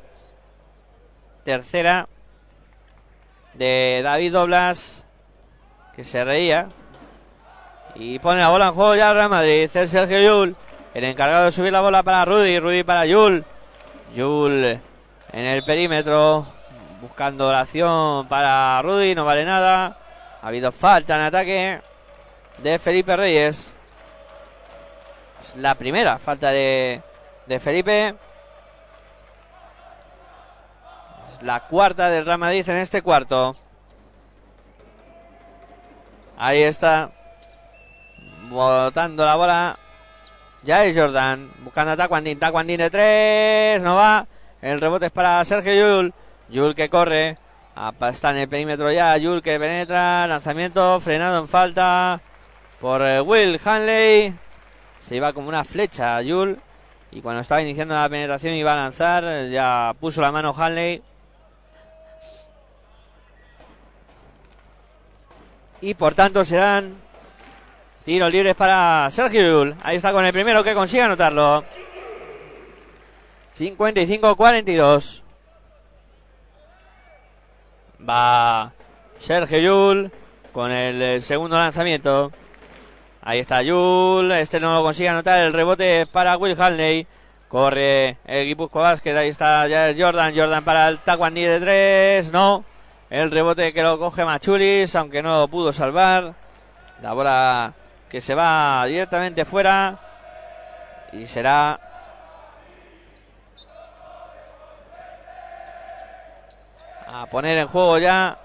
Tercera 1.43 2.07
de 3.57 4.01
David 4.03 4.33
Doblas 4.33 5.03
que 5.95 6.03
se 6.03 6.23
reía. 6.23 6.67
Y 7.95 8.19
pone 8.19 8.41
la 8.41 8.49
bola 8.49 8.67
en 8.67 8.73
juego 8.73 8.95
ya 8.95 9.13
Real 9.13 9.29
Madrid. 9.29 9.69
Es 9.73 9.89
Sergio 9.89 10.19
Yul. 10.21 10.55
El 10.93 11.03
encargado 11.05 11.45
de 11.45 11.51
subir 11.51 11.71
la 11.71 11.81
bola 11.81 12.03
para 12.03 12.25
Rudy. 12.25 12.59
Rudy 12.59 12.83
para 12.83 13.05
Yul. 13.05 13.45
Yul 14.13 14.79
en 15.31 15.45
el 15.45 15.63
perímetro. 15.63 16.45
Buscando 17.01 17.51
la 17.51 17.61
acción 17.61 18.27
para 18.27 18.81
Rudy, 18.81 19.15
no 19.15 19.25
vale 19.25 19.45
nada. 19.45 19.97
Ha 20.41 20.47
habido 20.47 20.71
falta 20.71 21.15
en 21.15 21.21
ataque 21.21 21.81
de 22.57 22.79
Felipe 22.79 23.15
Reyes. 23.15 23.73
Es 25.43 25.55
la 25.57 25.75
primera 25.75 26.17
falta 26.17 26.51
de, 26.51 27.01
de 27.45 27.59
Felipe. 27.59 28.15
Es 31.31 31.34
la 31.45 31.59
cuarta 31.67 32.09
del 32.09 32.25
Real 32.25 32.39
Madrid 32.39 32.67
en 32.67 32.77
este 32.77 33.03
cuarto. 33.03 33.55
Ahí 36.37 36.63
está. 36.63 37.11
Botando 38.49 39.23
la 39.23 39.35
bola. 39.35 39.79
Ya 40.63 40.83
es 40.83 40.97
Jordan. 40.97 41.51
Buscando 41.59 41.91
a 41.91 41.97
Taquandín. 41.97 42.39
Taquandín 42.39 42.77
de 42.77 42.89
tres. 42.89 43.83
No 43.83 43.95
va. 43.95 44.25
El 44.59 44.81
rebote 44.81 45.05
es 45.05 45.11
para 45.11 45.45
Sergio 45.45 45.75
Yul. 45.75 46.13
Yul 46.49 46.73
que 46.73 46.89
corre. 46.89 47.37
Está 48.09 48.31
en 48.31 48.37
el 48.37 48.49
perímetro 48.49 48.91
ya. 48.91 49.15
Yul 49.17 49.43
que 49.43 49.59
penetra. 49.59 50.25
Lanzamiento 50.25 50.99
frenado 50.99 51.39
en 51.39 51.47
falta. 51.47 52.19
Por 52.81 53.03
eh, 53.03 53.21
Will 53.21 53.61
Hanley. 53.63 54.33
Se 54.97 55.15
iba 55.15 55.31
como 55.31 55.49
una 55.49 55.63
flecha 55.63 56.19
Yul. 56.23 56.59
Y 57.11 57.21
cuando 57.21 57.41
estaba 57.41 57.61
iniciando 57.61 57.93
la 57.93 58.09
penetración 58.09 58.55
iba 58.55 58.73
a 58.73 58.77
lanzar. 58.77 59.47
Ya 59.49 59.93
puso 59.99 60.21
la 60.21 60.31
mano 60.31 60.51
Hanley. 60.57 61.03
Y 65.85 65.93
por 65.93 66.15
tanto 66.15 66.43
serán 66.43 66.95
tiros 68.03 68.31
libres 68.31 68.55
para 68.55 69.07
Sergio 69.11 69.43
Yul. 69.43 69.75
Ahí 69.83 69.97
está 69.97 70.11
con 70.11 70.25
el 70.25 70.33
primero 70.33 70.63
que 70.63 70.73
consigue 70.73 71.03
anotarlo. 71.03 71.63
55-42. 73.55 75.21
Va 78.09 78.73
Sergio 79.19 79.59
Yul 79.59 80.11
con 80.51 80.71
el 80.71 80.99
eh, 80.99 81.19
segundo 81.21 81.55
lanzamiento. 81.59 82.31
Ahí 83.21 83.37
está 83.37 83.61
Yul. 83.61 84.31
Este 84.31 84.59
no 84.59 84.73
lo 84.73 84.81
consigue 84.81 85.09
anotar. 85.09 85.39
El 85.41 85.53
rebote 85.53 86.07
para 86.07 86.35
Will 86.37 86.59
Hanley. 86.59 87.05
Corre 87.47 88.17
el 88.25 88.47
Guipuzcoa 88.47 88.81
Basket. 88.81 89.15
Ahí 89.15 89.29
está 89.29 89.67
ya 89.67 89.93
Jordan. 89.95 90.33
Jordan 90.35 90.65
para 90.65 90.89
el 90.89 90.97
Taquandi 90.97 91.43
de 91.43 91.59
tres. 91.59 92.31
No. 92.31 92.65
El 93.09 93.29
rebote 93.29 93.71
que 93.71 93.83
lo 93.83 93.99
coge 93.99 94.25
Machulis, 94.25 94.95
aunque 94.95 95.21
no 95.21 95.47
pudo 95.47 95.71
salvar. 95.71 96.33
La 97.01 97.13
bola 97.13 97.73
que 98.09 98.19
se 98.19 98.33
va 98.33 98.83
directamente 98.87 99.45
fuera. 99.45 99.99
Y 101.11 101.27
será 101.27 101.79
a 107.07 107.25
poner 107.27 107.59
en 107.59 107.67
juego 107.67 107.99
ya 107.99 108.37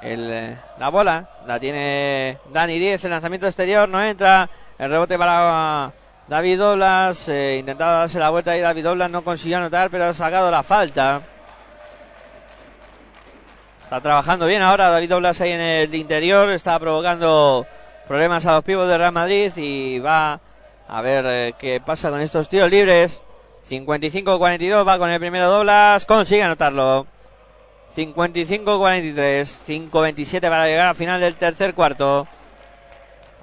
el, 0.00 0.30
eh, 0.32 0.58
la 0.78 0.88
bola. 0.88 1.28
La 1.46 1.60
tiene 1.60 2.38
Dani 2.50 2.78
10. 2.80 3.04
El 3.04 3.10
lanzamiento 3.12 3.46
exterior 3.46 3.88
no 3.88 4.02
entra. 4.02 4.50
El 4.78 4.90
rebote 4.90 5.16
para 5.16 5.92
David 6.26 6.58
Doblas. 6.58 7.28
Eh, 7.28 7.58
intentaba 7.60 7.98
darse 7.98 8.18
la 8.18 8.30
vuelta 8.30 8.56
y 8.56 8.60
David 8.60 8.82
Doblas 8.82 9.10
no 9.12 9.22
consiguió 9.22 9.58
anotar, 9.58 9.90
pero 9.90 10.06
ha 10.06 10.14
sacado 10.14 10.50
la 10.50 10.64
falta. 10.64 11.22
Está 13.92 14.00
trabajando 14.00 14.46
bien 14.46 14.62
ahora 14.62 14.88
David 14.88 15.10
Doblas 15.10 15.38
ahí 15.42 15.50
en 15.50 15.60
el 15.60 15.94
interior. 15.94 16.48
Está 16.48 16.78
provocando 16.78 17.66
problemas 18.08 18.46
a 18.46 18.52
los 18.52 18.64
pibos 18.64 18.88
de 18.88 18.96
Real 18.96 19.12
Madrid 19.12 19.52
y 19.56 19.98
va 19.98 20.40
a 20.88 21.02
ver 21.02 21.26
eh, 21.28 21.54
qué 21.58 21.78
pasa 21.78 22.08
con 22.08 22.22
estos 22.22 22.48
tiros 22.48 22.70
libres. 22.70 23.20
55-42 23.68 24.88
va 24.88 24.96
con 24.96 25.10
el 25.10 25.20
primero 25.20 25.50
Doblas. 25.50 26.06
Consigue 26.06 26.42
anotarlo. 26.42 27.06
55-43. 27.94 29.90
5-27 29.90 30.40
para 30.40 30.66
llegar 30.66 30.86
al 30.86 30.96
final 30.96 31.20
del 31.20 31.36
tercer 31.36 31.74
cuarto. 31.74 32.26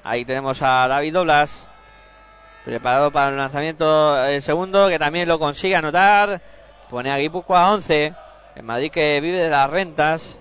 Ahí 0.04 0.26
tenemos 0.26 0.64
a 0.64 0.88
David 0.88 1.14
Doblas. 1.14 1.68
Preparado 2.66 3.12
para 3.12 3.30
el 3.30 3.38
lanzamiento 3.38 4.26
el 4.26 4.42
segundo, 4.42 4.88
que 4.88 4.98
también 4.98 5.28
lo 5.28 5.38
consigue 5.38 5.76
anotar. 5.76 6.42
Pone 6.90 7.12
a 7.12 7.20
Guipúzcoa 7.20 7.66
a 7.66 7.74
11. 7.74 8.16
Madrid 8.64 8.91
que 8.91 9.19
vive 9.22 9.38
de 9.38 9.49
las 9.49 9.69
rentas. 9.69 10.38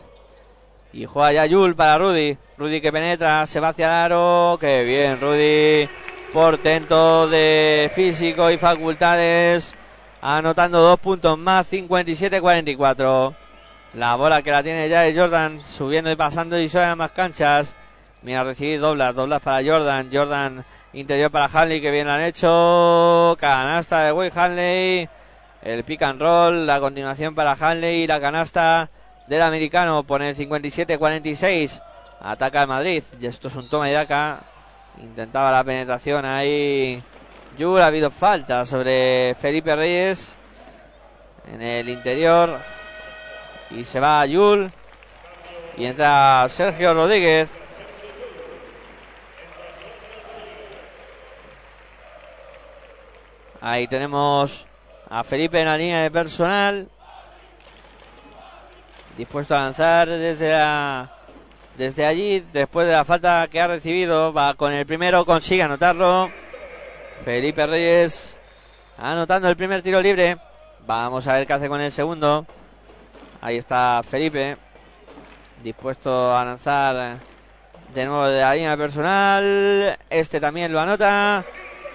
Y 0.92 1.04
juega 1.04 1.32
ya 1.32 1.46
Yul 1.46 1.76
para 1.76 1.98
Rudy. 1.98 2.36
Rudy 2.56 2.80
que 2.80 2.90
penetra, 2.90 3.46
se 3.46 3.60
va 3.60 3.68
hacia 3.68 3.86
el 3.86 3.92
aro. 3.92 4.56
Que 4.60 4.82
bien, 4.84 5.20
Rudy. 5.20 5.88
Portento 6.32 7.28
de 7.28 7.90
físico 7.94 8.50
y 8.50 8.58
facultades. 8.58 9.74
Anotando 10.20 10.80
dos 10.80 10.98
puntos 10.98 11.38
más, 11.38 11.70
57-44. 11.70 13.34
La 13.94 14.16
bola 14.16 14.42
que 14.42 14.50
la 14.50 14.62
tiene 14.62 14.88
ya 14.88 15.06
es 15.06 15.16
Jordan 15.16 15.62
subiendo 15.62 16.10
y 16.10 16.16
pasando 16.16 16.58
y 16.58 16.68
suena 16.68 16.96
más 16.96 17.12
canchas. 17.12 17.74
Mira, 18.22 18.44
recibir 18.44 18.80
doblas, 18.80 19.14
doblas 19.14 19.40
para 19.40 19.64
Jordan. 19.64 20.10
Jordan 20.12 20.64
interior 20.92 21.30
para 21.30 21.46
Hanley 21.46 21.80
que 21.80 21.90
bien 21.90 22.06
lo 22.06 22.12
han 22.12 22.22
hecho. 22.22 23.36
Canasta 23.38 24.04
de 24.04 24.12
Will 24.12 24.32
Hanley. 24.34 25.08
El 25.62 25.82
pick 25.82 26.02
and 26.02 26.20
roll, 26.20 26.66
la 26.66 26.78
continuación 26.78 27.34
para 27.34 27.52
Hanley 27.52 28.06
la 28.06 28.20
canasta 28.20 28.90
del 29.26 29.42
americano. 29.42 30.04
Pone 30.04 30.30
el 30.30 30.36
57-46. 30.36 31.82
Ataca 32.20 32.62
el 32.62 32.68
Madrid. 32.68 33.02
Y 33.20 33.26
esto 33.26 33.48
es 33.48 33.56
un 33.56 33.68
toma 33.68 33.90
y 33.90 33.92
daca. 33.92 34.40
Intentaba 35.02 35.50
la 35.50 35.64
penetración 35.64 36.24
ahí. 36.24 37.02
Yul, 37.56 37.82
ha 37.82 37.86
habido 37.86 38.10
falta 38.10 38.64
sobre 38.64 39.34
Felipe 39.34 39.74
Reyes. 39.74 40.36
En 41.52 41.60
el 41.60 41.88
interior. 41.88 42.56
Y 43.72 43.84
se 43.84 43.98
va 43.98 44.24
Yul. 44.26 44.70
Y 45.76 45.86
entra 45.86 46.46
Sergio 46.48 46.94
Rodríguez. 46.94 47.50
Ahí 53.60 53.88
tenemos 53.88 54.67
a 55.10 55.24
Felipe 55.24 55.60
en 55.60 55.66
la 55.66 55.76
línea 55.76 56.02
de 56.02 56.10
personal. 56.10 56.88
Dispuesto 59.16 59.56
a 59.56 59.60
lanzar 59.60 60.08
desde 60.08 60.50
la, 60.50 61.10
desde 61.76 62.06
allí. 62.06 62.44
Después 62.52 62.86
de 62.86 62.92
la 62.92 63.04
falta 63.04 63.48
que 63.50 63.60
ha 63.60 63.66
recibido. 63.66 64.32
Va 64.32 64.54
con 64.54 64.72
el 64.72 64.86
primero. 64.86 65.24
Consigue 65.24 65.62
anotarlo. 65.62 66.30
Felipe 67.24 67.66
Reyes. 67.66 68.38
Anotando 68.98 69.48
el 69.48 69.56
primer 69.56 69.82
tiro 69.82 70.00
libre. 70.00 70.38
Vamos 70.86 71.26
a 71.26 71.34
ver 71.34 71.46
qué 71.46 71.52
hace 71.52 71.68
con 71.68 71.80
el 71.80 71.92
segundo. 71.92 72.46
Ahí 73.40 73.56
está 73.56 74.02
Felipe. 74.02 74.56
Dispuesto 75.62 76.36
a 76.36 76.44
lanzar 76.44 77.18
de 77.94 78.04
nuevo 78.04 78.26
de 78.26 78.40
la 78.40 78.54
línea 78.54 78.76
personal. 78.76 79.98
Este 80.10 80.40
también 80.40 80.72
lo 80.72 80.80
anota. 80.80 81.44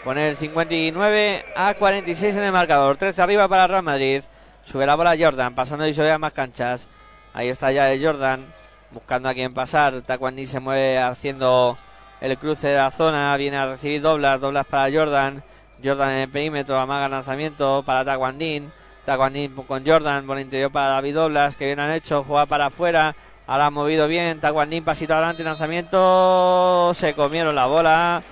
Poner 0.04 0.36
59 0.36 1.46
a 1.56 1.74
46 1.76 2.36
en 2.36 2.44
el 2.44 2.52
marcador. 2.52 2.98
13 2.98 3.22
arriba 3.22 3.48
para 3.48 3.68
Real 3.68 3.84
Madrid. 3.84 4.22
Sube 4.62 4.86
la 4.86 4.96
bola 4.96 5.16
Jordan, 5.18 5.56
pasando 5.56 5.88
y 5.88 5.94
sobre 5.94 6.18
más 6.18 6.34
canchas. 6.34 6.90
Ahí 7.34 7.48
está 7.48 7.72
ya 7.72 7.90
el 7.90 8.04
Jordan, 8.04 8.46
buscando 8.92 9.30
a 9.30 9.34
quien 9.34 9.54
pasar. 9.54 10.02
Taquandi 10.02 10.46
se 10.46 10.60
mueve 10.60 11.00
haciendo 11.00 11.78
el 12.20 12.38
cruce 12.38 12.68
de 12.68 12.76
la 12.76 12.92
zona. 12.92 13.36
Viene 13.38 13.56
a 13.56 13.66
recibir 13.66 14.02
doblas, 14.02 14.42
doblas 14.42 14.66
para 14.66 14.94
Jordan. 14.94 15.42
Jordan 15.82 16.12
en 16.12 16.20
el 16.20 16.30
perímetro, 16.30 16.78
amaga 16.78 17.06
el 17.06 17.12
lanzamiento 17.12 17.84
para 17.86 18.04
Taquandín. 18.04 18.74
Taquandín 19.06 19.56
con 19.56 19.86
Jordan, 19.86 20.28
por 20.28 20.36
el 20.36 20.44
interior 20.44 20.72
para 20.72 20.88
David 20.88 21.16
Doblas, 21.16 21.56
que 21.56 21.68
bien 21.68 21.80
han 21.80 21.92
hecho, 21.92 22.26
juega 22.26 22.46
para 22.46 22.66
afuera. 22.66 23.16
Ahora 23.48 23.68
ha 23.68 23.72
movido 23.72 24.10
bien, 24.10 24.42
Taquandín 24.42 24.84
pasito 24.84 25.14
adelante, 25.14 25.46
lanzamiento. 25.46 26.94
Se 26.94 27.14
comieron 27.14 27.56
la 27.56 27.68
bola 27.68 28.24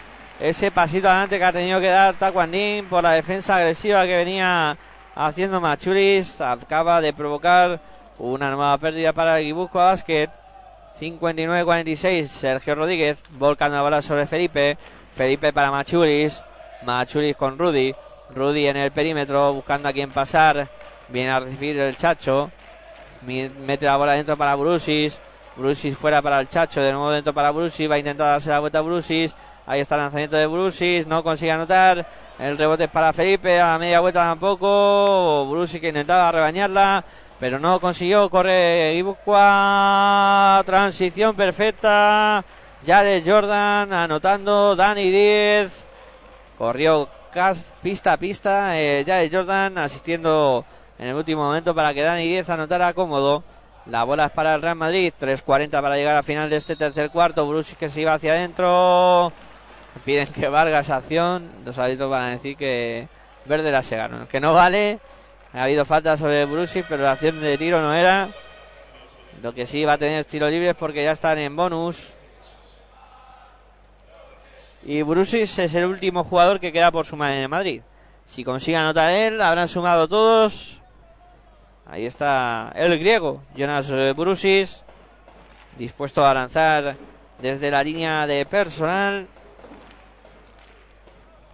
ese 0.42 0.72
pasito 0.72 1.08
adelante 1.08 1.38
que 1.38 1.46
ha 1.46 1.54
tenido 1.54 1.80
que 1.80 1.88
dar 1.88 2.16
Taquandín 2.16 2.86
por 2.86 3.04
la 3.04 3.12
defensa 3.12 3.58
agresiva 3.58 4.06
que 4.06 4.16
venía 4.16 4.76
haciendo 5.14 5.62
Machuris. 5.62 6.42
Acaba 6.42 7.00
de 7.00 7.14
provocar 7.14 7.80
una 8.18 8.50
nueva 8.50 8.76
pérdida 8.80 9.14
para 9.14 9.40
el 9.40 9.46
Guipúzcoa 9.46 9.86
Basket. 9.86 10.30
59-46. 11.00 12.26
Sergio 12.26 12.74
Rodríguez 12.74 13.22
volcando 13.38 13.78
la 13.78 13.84
bola 13.84 14.02
sobre 14.02 14.26
Felipe. 14.26 14.80
Felipe 15.14 15.54
para 15.54 15.70
Machuris. 15.70 16.44
Machuris 16.84 17.36
con 17.38 17.60
Rudy. 17.60 17.94
Rudy 18.34 18.68
en 18.68 18.78
el 18.78 18.92
perímetro 18.92 19.54
buscando 19.54 19.90
a 19.90 19.94
quien 19.94 20.10
pasar. 20.10 20.68
Viene 21.10 21.30
a 21.30 21.40
recibir 21.40 21.80
el 21.80 21.96
Chacho. 21.96 22.50
Mete 23.22 23.86
la 23.86 23.98
bola 23.98 24.14
dentro 24.14 24.36
para 24.36 24.56
Brusis. 24.56 25.20
Brusis 25.56 25.96
fuera 25.96 26.20
para 26.24 26.40
el 26.40 26.50
Chacho. 26.50 26.82
De 26.82 26.92
nuevo 26.92 27.12
dentro 27.12 27.32
para 27.32 27.52
Brusis. 27.52 27.90
Va 27.90 27.96
a 27.96 28.00
intentar 28.00 28.26
darse 28.26 28.50
la 28.50 28.60
vuelta 28.60 28.80
a 28.80 28.82
Brusis. 28.82 29.36
Ahí 29.66 29.82
está 29.82 29.96
el 29.96 30.02
lanzamiento 30.02 30.36
de 30.36 30.48
Brusis. 30.48 31.08
No 31.08 31.24
consigue 31.24 31.52
anotar. 31.52 32.06
El 32.40 32.58
rebote 32.58 32.86
es 32.86 32.90
para 32.90 33.14
Felipe. 33.14 33.60
A 33.60 33.78
media 33.78 34.00
vuelta 34.00 34.22
tampoco. 34.22 35.46
Brusis 35.50 35.80
que 35.80 35.90
intentaba 35.90 36.32
rebañarla. 36.32 37.04
Pero 37.40 37.60
no 37.60 37.80
consiguió. 37.80 38.30
Corre 38.30 38.94
Guipúzcoa. 38.96 40.64
Transición 40.66 41.36
perfecta. 41.36 42.44
Jared 42.86 43.24
Jordan 43.26 43.94
anotando. 43.94 44.76
Dani 44.76 45.10
10. 45.10 45.86
Corrió 46.58 47.08
pista 47.82 48.14
a 48.14 48.18
pista. 48.18 48.80
Eh, 48.80 49.04
Jared 49.06 49.32
Jordan 49.32 49.78
asistiendo 49.78 50.66
en 51.00 51.08
el 51.08 51.16
último 51.16 51.44
momento 51.44 51.74
para 51.74 51.94
que 51.94 52.02
Dani 52.02 52.28
10 52.28 52.50
anotara 52.50 52.94
cómodo. 52.94 53.44
La 53.88 54.04
bola 54.04 54.26
es 54.26 54.32
para 54.32 54.56
el 54.56 54.62
Real 54.62 54.76
Madrid. 54.76 55.14
3.40 55.20 55.70
para 55.82 55.96
llegar 55.96 56.16
al 56.16 56.24
final 56.24 56.50
de 56.50 56.58
este 56.58 56.76
tercer 56.76 57.10
cuarto. 57.10 57.48
Brusis 57.48 57.78
que 57.78 57.90
se 57.90 58.02
iba 58.02 58.14
hacia 58.14 58.34
adentro. 58.34 59.32
Piden 60.06 60.28
que 60.28 60.48
valga 60.48 60.80
esa 60.80 60.98
acción. 60.98 61.50
Los 61.66 61.78
árbitros 61.78 62.10
van 62.10 62.24
a 62.24 62.30
decir 62.32 62.58
que 62.58 63.08
verde 63.46 63.72
la 63.72 63.84
segaron. 63.84 64.28
Que 64.28 64.40
no 64.40 64.54
vale. 64.54 65.00
Ha 65.54 65.64
habido 65.64 65.86
falta 65.86 66.16
sobre 66.18 66.46
Brusis, 66.46 66.86
pero 66.88 67.04
la 67.04 67.12
acción 67.12 67.42
de 67.42 67.58
tiro 67.58 67.82
no 67.82 67.94
era. 67.94 68.30
Lo 69.42 69.54
que 69.54 69.66
sí 69.66 69.86
va 69.86 69.94
a 69.94 69.98
tener 69.98 70.24
tiro 70.26 70.50
libres 70.50 70.76
porque 70.76 71.04
ya 71.04 71.12
están 71.12 71.38
en 71.40 71.56
bonus. 71.56 72.14
y 74.84 75.02
Brusis 75.02 75.60
es 75.60 75.76
el 75.76 75.86
último 75.86 76.24
jugador 76.24 76.60
que 76.60 76.72
queda 76.72 76.92
por 76.92 77.06
sumar 77.06 77.32
en 77.32 77.50
Madrid. 77.50 77.82
Si 78.26 78.44
consigue 78.44 78.78
anotar 78.78 79.10
él, 79.12 79.42
habrán 79.42 79.68
sumado 79.68 80.08
todos. 80.08 80.80
Ahí 81.86 82.06
está 82.06 82.72
el 82.76 82.98
griego, 82.98 83.44
Jonas 83.56 83.92
Brusis, 84.16 84.84
dispuesto 85.78 86.26
a 86.26 86.34
lanzar 86.34 86.96
desde 87.42 87.70
la 87.70 87.84
línea 87.84 88.26
de 88.26 88.46
personal. 88.46 89.28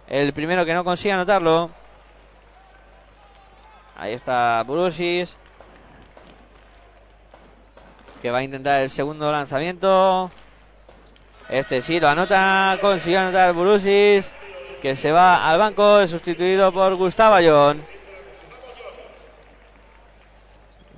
El 0.08 0.32
primero 0.32 0.64
que 0.64 0.72
no 0.72 0.84
consigue 0.84 1.12
anotarlo. 1.12 1.70
Ahí 3.96 4.14
está 4.14 4.64
Brusis. 4.66 5.36
Que 8.22 8.30
va 8.30 8.38
a 8.38 8.42
intentar 8.42 8.80
el 8.80 8.90
segundo 8.90 9.30
lanzamiento. 9.30 10.30
Este 11.50 11.82
sí 11.82 12.00
lo 12.00 12.08
anota. 12.08 12.78
Consiguió 12.80 13.20
anotar 13.20 13.52
Brusis. 13.52 14.32
Que 14.80 14.96
se 14.96 15.12
va 15.12 15.48
al 15.48 15.58
banco. 15.58 16.06
Sustituido 16.06 16.72
por 16.72 16.94
Gustavo 16.94 17.34
Ayón. 17.34 17.84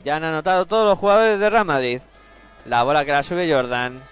Ya 0.05 0.17
han 0.17 0.25
anotado 0.25 0.67
todos 0.67 0.89
los 0.89 0.99
jugadores 0.99 1.41
de 1.41 1.51
Real 1.51 1.65
Madrid. 1.65 2.01
La 2.65 2.85
bola 2.85 3.05
que 3.05 3.13
la 3.13 3.25
sube 3.25 3.53
Jordan. 3.53 4.03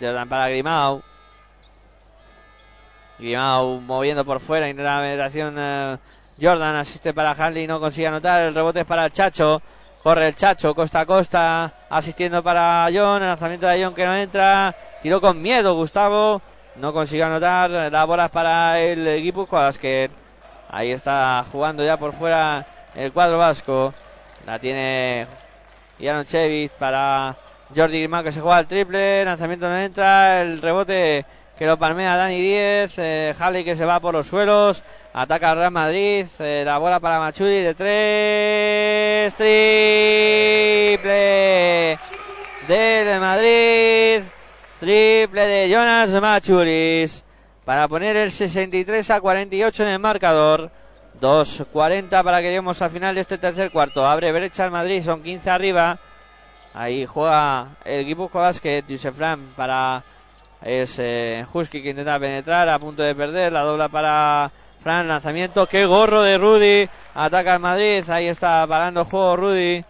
Jordan 0.00 0.28
para 0.28 0.48
Grimau. 0.48 1.02
Grimau 3.18 3.80
moviendo 3.80 4.24
por 4.24 4.40
fuera. 4.40 4.68
Intenta 4.68 4.96
la 4.96 5.02
penetración. 5.02 5.54
eh, 5.58 5.96
Jordan 6.40 6.76
asiste 6.76 7.14
para 7.14 7.32
Hanley. 7.32 7.66
No 7.66 7.80
consigue 7.80 8.06
anotar. 8.06 8.42
El 8.42 8.54
rebote 8.54 8.80
es 8.80 8.86
para 8.86 9.06
el 9.06 9.12
Chacho. 9.12 9.62
Corre 10.02 10.28
el 10.28 10.36
Chacho 10.36 10.74
costa 10.74 11.00
a 11.00 11.06
costa. 11.06 11.72
Asistiendo 11.88 12.42
para 12.42 12.88
John. 12.92 13.22
El 13.22 13.28
lanzamiento 13.28 13.66
de 13.66 13.82
John 13.82 13.94
que 13.94 14.04
no 14.04 14.14
entra. 14.14 14.74
Tiró 15.02 15.20
con 15.20 15.40
miedo 15.40 15.74
Gustavo. 15.74 16.42
No 16.76 16.92
consiguió 16.92 17.26
anotar. 17.26 17.70
La 17.70 18.04
bola 18.04 18.26
es 18.26 18.30
para 18.30 18.80
el 18.80 19.06
equipo 19.06 19.48
que 19.80 20.10
Ahí 20.68 20.90
está 20.90 21.44
jugando 21.50 21.84
ya 21.84 21.96
por 21.96 22.12
fuera 22.12 22.66
el 22.94 23.12
cuadro 23.12 23.38
vasco. 23.38 23.94
La 24.44 24.58
tiene 24.58 25.26
Janochevich 26.00 26.72
para 26.72 27.36
Jordi 27.74 28.00
Grimau 28.00 28.22
que 28.22 28.32
se 28.32 28.40
juega 28.40 28.60
el 28.60 28.66
triple. 28.66 29.24
Lanzamiento 29.24 29.68
no 29.68 29.76
entra. 29.76 30.42
El 30.42 30.60
rebote 30.60 31.24
que 31.58 31.66
lo 31.66 31.78
palmea 31.78 32.16
Dani 32.16 32.40
10. 32.40 32.98
Eh, 32.98 33.34
Halley 33.38 33.64
que 33.64 33.76
se 33.76 33.84
va 33.84 34.00
por 34.00 34.14
los 34.14 34.26
suelos. 34.26 34.82
Ataca 35.12 35.50
al 35.50 35.58
Real 35.58 35.70
Madrid. 35.72 36.26
eh, 36.38 36.62
la 36.64 36.78
bola 36.78 37.00
para 37.00 37.18
Machuri 37.18 37.60
de 37.60 37.74
tres. 37.74 39.34
Triple 40.96 41.98
del 42.68 43.20
Madrid. 43.20 44.22
Triple 44.78 45.46
de 45.46 45.70
Jonas 45.70 46.10
Machuris. 46.20 47.24
Para 47.64 47.88
poner 47.88 48.16
el 48.16 48.30
63 48.30 49.10
a 49.10 49.20
48 49.20 49.82
en 49.84 49.88
el 49.88 49.98
marcador. 49.98 50.70
2.40 51.20 52.22
para 52.22 52.38
que 52.38 52.48
lleguemos 52.48 52.82
al 52.82 52.90
final 52.90 53.14
de 53.14 53.22
este 53.22 53.38
tercer 53.38 53.70
cuarto. 53.70 54.06
Abre 54.06 54.32
brecha 54.32 54.66
el 54.66 54.70
Madrid, 54.70 55.02
son 55.02 55.22
15 55.22 55.50
arriba. 55.50 55.98
Ahí 56.74 57.06
juega 57.06 57.68
el 57.86 58.00
equipo 58.00 58.28
Basket, 58.28 58.84
Josef 58.86 59.16
Fran 59.16 59.54
para 59.56 60.04
es 60.62 60.98
eh, 60.98 61.46
Husky 61.52 61.82
que 61.82 61.90
intenta 61.90 62.18
penetrar, 62.18 62.68
a 62.68 62.78
punto 62.78 63.02
de 63.02 63.14
perder, 63.14 63.52
la 63.52 63.62
dobla 63.62 63.88
para 63.88 64.50
Fran, 64.82 65.08
lanzamiento, 65.08 65.66
qué 65.66 65.84
gorro 65.86 66.22
de 66.22 66.38
Rudy, 66.38 66.88
ataca 67.14 67.54
el 67.54 67.60
Madrid, 67.60 68.08
ahí 68.08 68.26
está 68.26 68.66
parando 68.66 69.00
el 69.00 69.06
juego 69.06 69.36
Rudy, 69.36 69.84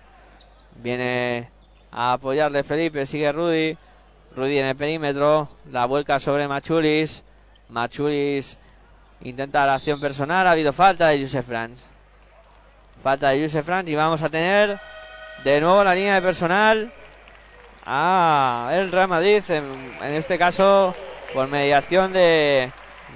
viene 0.76 1.50
a 1.92 2.14
apoyarle 2.14 2.64
Felipe, 2.64 3.06
sigue 3.06 3.30
Rudy, 3.32 3.76
Rudy 4.34 4.58
en 4.58 4.66
el 4.66 4.76
perímetro, 4.76 5.48
la 5.70 5.86
vuelca 5.86 6.18
sobre 6.18 6.48
Machulis, 6.48 7.22
Machulis 7.68 8.58
intenta 9.22 9.66
la 9.66 9.74
acción 9.74 10.00
personal, 10.00 10.46
ha 10.46 10.52
habido 10.52 10.72
falta 10.72 11.08
de 11.08 11.22
Josef 11.22 11.46
Franz. 11.46 11.84
Falta 13.02 13.30
de 13.30 13.42
Josef 13.42 13.64
Franz 13.64 13.88
y 13.88 13.94
vamos 13.94 14.22
a 14.22 14.28
tener 14.28 14.78
de 15.44 15.60
nuevo 15.60 15.82
la 15.84 15.94
línea 15.94 16.14
de 16.14 16.22
personal 16.22 16.92
a 17.86 18.70
el 18.72 18.90
Real 18.90 19.08
Madrid, 19.08 19.42
en, 19.48 20.12
este 20.12 20.36
caso 20.36 20.94
por 21.32 21.46
mediación 21.48 22.12
de 22.12 22.72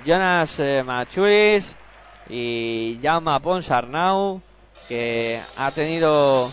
Jonas 0.07 0.61
eh, 0.61 0.83
Machuris 0.85 1.77
y 2.29 2.99
Jaume 3.03 3.41
Ponsarnau, 3.41 4.41
que 4.89 5.41
ha 5.57 5.71
tenido 5.73 6.51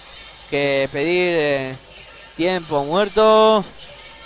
que 0.49 0.89
pedir 0.91 1.35
eh, 1.38 1.76
tiempo 2.35 2.84
muerto. 2.84 3.64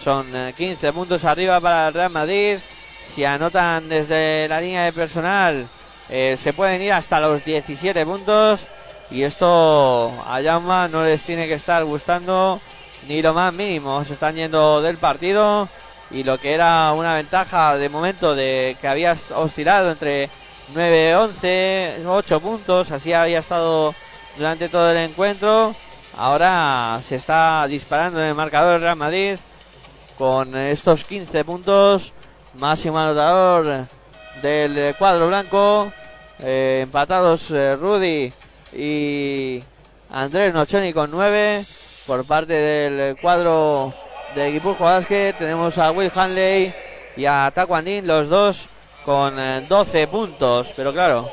Son 0.02 0.26
eh, 0.34 0.54
15 0.56 0.94
puntos 0.94 1.26
arriba 1.26 1.60
para 1.60 1.90
el 1.90 1.94
Real 1.94 2.12
Madrid. 2.12 2.58
Si 3.06 3.26
anotan 3.26 3.90
desde 3.90 4.48
la 4.48 4.62
línea 4.62 4.86
de 4.86 4.94
personal, 4.94 5.68
eh, 6.10 6.38
se 6.40 6.54
pueden 6.54 6.82
ir 6.82 6.94
hasta 6.94 7.20
los 7.20 7.44
17 7.44 8.06
puntos. 8.06 8.62
Y 9.10 9.24
esto 9.24 10.08
a 10.26 10.42
Jaume 10.42 10.88
no 10.90 11.04
les 11.04 11.24
tiene 11.24 11.48
que 11.48 11.56
estar 11.56 11.84
gustando 11.84 12.62
ni 13.08 13.22
lo 13.22 13.34
más 13.34 13.54
mínimo. 13.54 14.04
Se 14.04 14.14
están 14.14 14.36
yendo 14.36 14.82
del 14.82 14.98
partido. 14.98 15.68
Y 16.12 16.24
lo 16.24 16.38
que 16.38 16.54
era 16.54 16.92
una 16.94 17.16
ventaja 17.16 17.78
de 17.78 17.88
momento 17.88 18.36
de 18.36 18.76
que 18.82 18.88
había 18.88 19.16
oscilado 19.36 19.92
entre 19.92 20.30
9, 20.74 21.16
11, 21.16 22.04
8 22.06 22.40
puntos. 22.40 22.92
Así 22.92 23.14
había 23.14 23.40
estado 23.40 23.96
durante 24.38 24.70
todo 24.70 24.92
el 24.92 24.98
encuentro. 24.98 25.74
Ahora 26.18 27.00
se 27.06 27.16
está 27.16 27.66
disparando 27.68 28.20
en 28.20 28.28
el 28.28 28.36
marcador 28.36 28.82
Real 28.82 28.98
Madrid 28.98 29.38
con 30.18 30.56
estos 30.56 31.06
15 31.06 31.46
puntos. 31.46 32.14
Máximo 32.56 33.00
anotador 33.00 33.86
del 34.42 34.96
cuadro 34.96 35.28
blanco. 35.28 35.92
Eh, 36.40 36.80
empatados 36.84 37.52
eh, 37.52 37.76
Rudy 37.76 38.34
y 38.74 39.64
Andrés 40.10 40.54
Nochoni 40.54 40.92
con 40.92 41.12
9. 41.12 41.64
Por 42.12 42.26
parte 42.26 42.52
del 42.52 43.16
cuadro 43.16 43.94
de 44.36 44.52
Guipúzcoa 44.52 44.96
Basket 44.96 45.34
tenemos 45.40 45.78
a 45.78 45.92
Will 45.92 46.12
Hanley 46.14 46.74
y 47.16 47.24
a 47.24 47.50
Taquandín, 47.56 48.06
los 48.06 48.28
dos 48.28 48.68
con 49.06 49.40
eh, 49.40 49.66
12 49.70 50.08
puntos. 50.08 50.74
Pero 50.76 50.92
claro, 50.92 51.30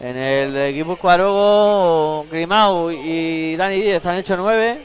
en 0.00 0.16
el 0.16 0.52
de 0.52 0.72
Guipúzcoa 0.72 1.18
luego 1.18 2.26
Grimau 2.32 2.90
y 2.90 3.54
Dani 3.54 3.80
Díez 3.80 4.04
han 4.06 4.16
hecho 4.16 4.36
9 4.36 4.84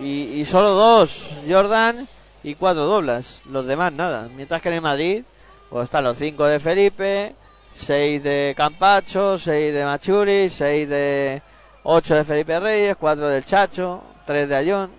y, 0.00 0.40
y 0.40 0.44
solo 0.46 0.70
dos, 0.70 1.28
Jordan 1.46 2.08
y 2.42 2.54
cuatro 2.54 2.86
doblas. 2.86 3.42
Los 3.50 3.66
demás 3.66 3.92
nada. 3.92 4.30
Mientras 4.34 4.62
que 4.62 4.70
en 4.70 4.76
el 4.76 4.80
Madrid 4.80 5.24
pues 5.68 5.84
están 5.84 6.04
los 6.04 6.16
5 6.16 6.46
de 6.46 6.58
Felipe, 6.58 7.34
6 7.74 8.22
de 8.22 8.54
Campacho, 8.56 9.38
6 9.38 9.74
de 9.74 9.84
Machuri, 9.84 10.48
6 10.48 10.88
de 10.88 11.42
8 11.82 12.14
de 12.14 12.24
Felipe 12.24 12.60
Reyes, 12.60 12.96
4 12.98 13.28
del 13.28 13.44
Chacho, 13.44 14.04
3 14.24 14.48
de 14.48 14.56
Ayón, 14.56 14.90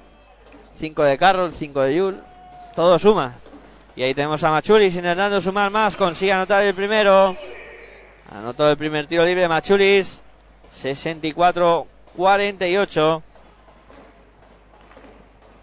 5 0.75 1.03
de 1.03 1.17
Carroll, 1.17 1.51
5 1.51 1.81
de 1.81 1.95
Yul. 1.95 2.21
Todo 2.75 2.99
suma. 2.99 3.35
Y 3.95 4.03
ahí 4.03 4.13
tenemos 4.13 4.43
a 4.43 4.51
Machuris 4.51 4.95
intentando 4.95 5.39
sumar 5.39 5.69
más. 5.69 5.95
Consigue 5.95 6.31
anotar 6.31 6.63
el 6.63 6.73
primero. 6.73 7.35
Anotó 8.31 8.69
el 8.69 8.77
primer 8.77 9.05
tiro 9.05 9.23
libre 9.25 9.47
Machuris. 9.47 10.23
64-48. 10.71 13.21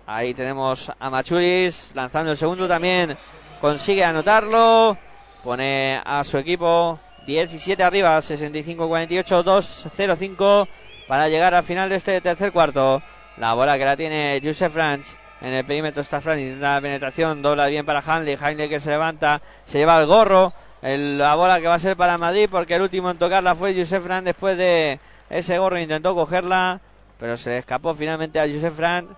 Ahí 0.07 0.35
tenemos 0.35 0.93
a 0.99 1.11
Machuris 1.11 1.93
lanzando 1.95 2.33
el 2.33 2.37
segundo 2.37 2.69
también. 2.69 3.17
Consigue 3.61 4.05
anotarlo. 4.05 4.97
Pone 5.43 6.01
a 6.05 6.23
su 6.23 6.39
equipo 6.39 7.01
17 7.27 7.83
arriba, 7.83 8.19
65-48, 8.19 9.45
2-0-5 9.45 10.69
para 11.07 11.29
llegar 11.29 11.55
al 11.55 11.65
final 11.65 11.89
de 11.89 11.97
este 11.97 12.21
tercer 12.21 12.53
cuarto. 12.53 13.03
La 13.41 13.55
bola 13.55 13.79
que 13.79 13.85
la 13.87 13.97
tiene 13.97 14.39
Joseph 14.45 14.73
Franch. 14.73 15.07
En 15.41 15.55
el 15.55 15.65
perímetro 15.65 16.03
está 16.03 16.21
Franch, 16.21 16.41
intenta 16.41 16.75
la 16.75 16.81
penetración, 16.83 17.41
dobla 17.41 17.67
bien 17.69 17.87
para 17.87 18.03
Hanley. 18.07 18.37
Hanley 18.39 18.69
que 18.69 18.79
se 18.79 18.91
levanta, 18.91 19.41
se 19.65 19.79
lleva 19.79 19.99
el 19.99 20.05
gorro. 20.07 20.53
El- 20.83 21.17
la 21.17 21.35
bola 21.35 21.59
que 21.59 21.67
va 21.67 21.75
a 21.75 21.79
ser 21.79 21.97
para 21.97 22.19
Madrid 22.19 22.49
porque 22.51 22.75
el 22.75 22.83
último 22.83 23.11
en 23.11 23.17
tocarla 23.17 23.55
fue 23.55 23.75
Joseph 23.75 24.05
Franch 24.05 24.25
después 24.27 24.59
de 24.59 25.01
ese 25.31 25.57
gorro. 25.57 25.79
Intentó 25.79 26.15
cogerla, 26.15 26.81
pero 27.19 27.39
se 27.39 27.57
escapó 27.57 27.95
finalmente 27.95 28.39
a 28.39 28.47
Joseph 28.47 28.77
Franch. 28.77 29.09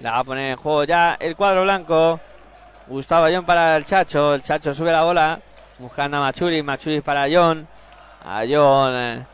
La 0.00 0.12
va 0.12 0.18
a 0.18 0.24
poner 0.24 0.50
en 0.50 0.56
juego 0.58 0.84
ya 0.84 1.16
el 1.18 1.34
cuadro 1.34 1.62
blanco. 1.62 2.20
Gustavo 2.88 3.26
John 3.32 3.46
para 3.46 3.74
el 3.78 3.86
Chacho. 3.86 4.34
El 4.34 4.42
Chacho 4.42 4.74
sube 4.74 4.92
la 4.92 5.04
bola. 5.04 5.40
Buscando 5.78 6.18
a 6.18 6.20
Machuris. 6.20 6.62
Machuris 6.62 7.02
para 7.02 7.26
John. 7.30 7.66
A 8.24 8.44
John. 8.48 9.26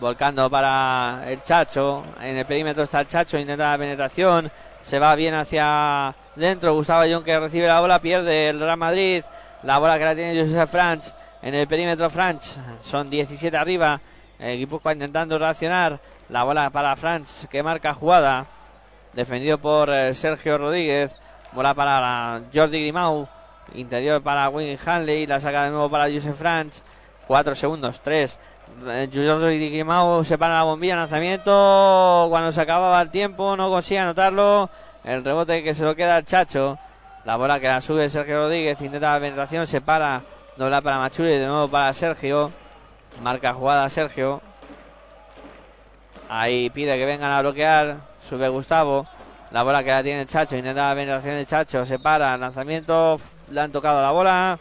Volcando 0.00 0.48
para 0.48 1.24
el 1.26 1.42
Chacho. 1.42 2.04
En 2.20 2.36
el 2.36 2.46
perímetro 2.46 2.84
está 2.84 3.00
el 3.00 3.08
Chacho. 3.08 3.36
Intenta 3.36 3.72
la 3.72 3.78
penetración. 3.78 4.50
Se 4.80 4.98
va 5.00 5.14
bien 5.16 5.34
hacia 5.34 6.14
dentro. 6.36 6.74
Gustavo 6.74 7.02
John 7.10 7.24
que 7.24 7.38
recibe 7.38 7.66
la 7.66 7.80
bola. 7.80 8.00
Pierde 8.00 8.50
el 8.50 8.60
Real 8.60 8.76
Madrid. 8.76 9.24
La 9.64 9.78
bola 9.78 9.98
que 9.98 10.04
la 10.04 10.14
tiene 10.14 10.40
Joseph 10.40 10.70
Franch. 10.70 11.12
En 11.42 11.54
el 11.54 11.66
perímetro 11.66 12.08
Franch. 12.10 12.44
Son 12.80 13.10
17 13.10 13.56
arriba. 13.56 14.00
El 14.38 14.50
equipo 14.50 14.80
intentando 14.88 15.36
reaccionar. 15.36 15.98
La 16.28 16.44
bola 16.44 16.70
para 16.70 16.94
Franch 16.94 17.46
que 17.48 17.64
marca 17.64 17.92
jugada. 17.92 18.46
Defendido 19.14 19.58
por 19.58 19.90
eh, 19.90 20.14
Sergio 20.14 20.58
Rodríguez. 20.58 21.18
Bola 21.52 21.74
para 21.74 22.42
Jordi 22.54 22.82
Grimau. 22.82 23.28
Interior 23.74 24.22
para 24.22 24.48
Wayne 24.48 24.78
Hanley. 24.84 25.26
La 25.26 25.40
saca 25.40 25.64
de 25.64 25.70
nuevo 25.70 25.90
para 25.90 26.04
Joseph 26.04 26.36
Franch. 26.36 26.74
4 27.26 27.56
segundos. 27.56 28.00
3. 28.00 28.38
Eh, 28.86 29.08
Yo 29.10 29.40
soy 29.40 29.58
Guimau 29.70 30.24
se 30.24 30.38
para 30.38 30.54
la 30.54 30.62
bombilla, 30.62 30.96
lanzamiento. 30.96 32.26
Cuando 32.30 32.52
se 32.52 32.60
acababa 32.60 33.00
el 33.02 33.10
tiempo, 33.10 33.56
no 33.56 33.68
consigue 33.68 34.00
anotarlo. 34.00 34.70
El 35.04 35.24
rebote 35.24 35.62
que 35.62 35.74
se 35.74 35.84
lo 35.84 35.96
queda 35.96 36.16
al 36.16 36.24
Chacho. 36.24 36.78
La 37.24 37.36
bola 37.36 37.60
que 37.60 37.68
la 37.68 37.80
sube 37.80 38.08
Sergio 38.08 38.42
Rodríguez. 38.42 38.80
Intenta 38.80 39.14
la 39.14 39.20
penetración, 39.20 39.66
se 39.66 39.80
para. 39.80 40.22
Dobla 40.56 40.80
para 40.80 40.98
Machuri, 40.98 41.36
de 41.36 41.46
nuevo 41.46 41.68
para 41.68 41.92
Sergio. 41.92 42.52
Marca 43.22 43.52
jugada 43.52 43.88
Sergio. 43.88 44.40
Ahí 46.28 46.70
pide 46.70 46.96
que 46.96 47.06
vengan 47.06 47.32
a 47.32 47.40
bloquear. 47.40 47.96
Sube 48.28 48.48
Gustavo. 48.48 49.06
La 49.50 49.62
bola 49.62 49.82
que 49.82 49.90
la 49.90 50.02
tiene 50.02 50.22
el 50.22 50.26
Chacho. 50.26 50.56
Intenta 50.56 50.88
la 50.88 50.94
penetración 50.94 51.36
de 51.36 51.46
Chacho. 51.46 51.84
Se 51.84 51.98
para. 51.98 52.36
Lanzamiento. 52.36 53.18
Le 53.50 53.60
han 53.60 53.72
tocado 53.72 54.02
la 54.02 54.10
bola. 54.10 54.58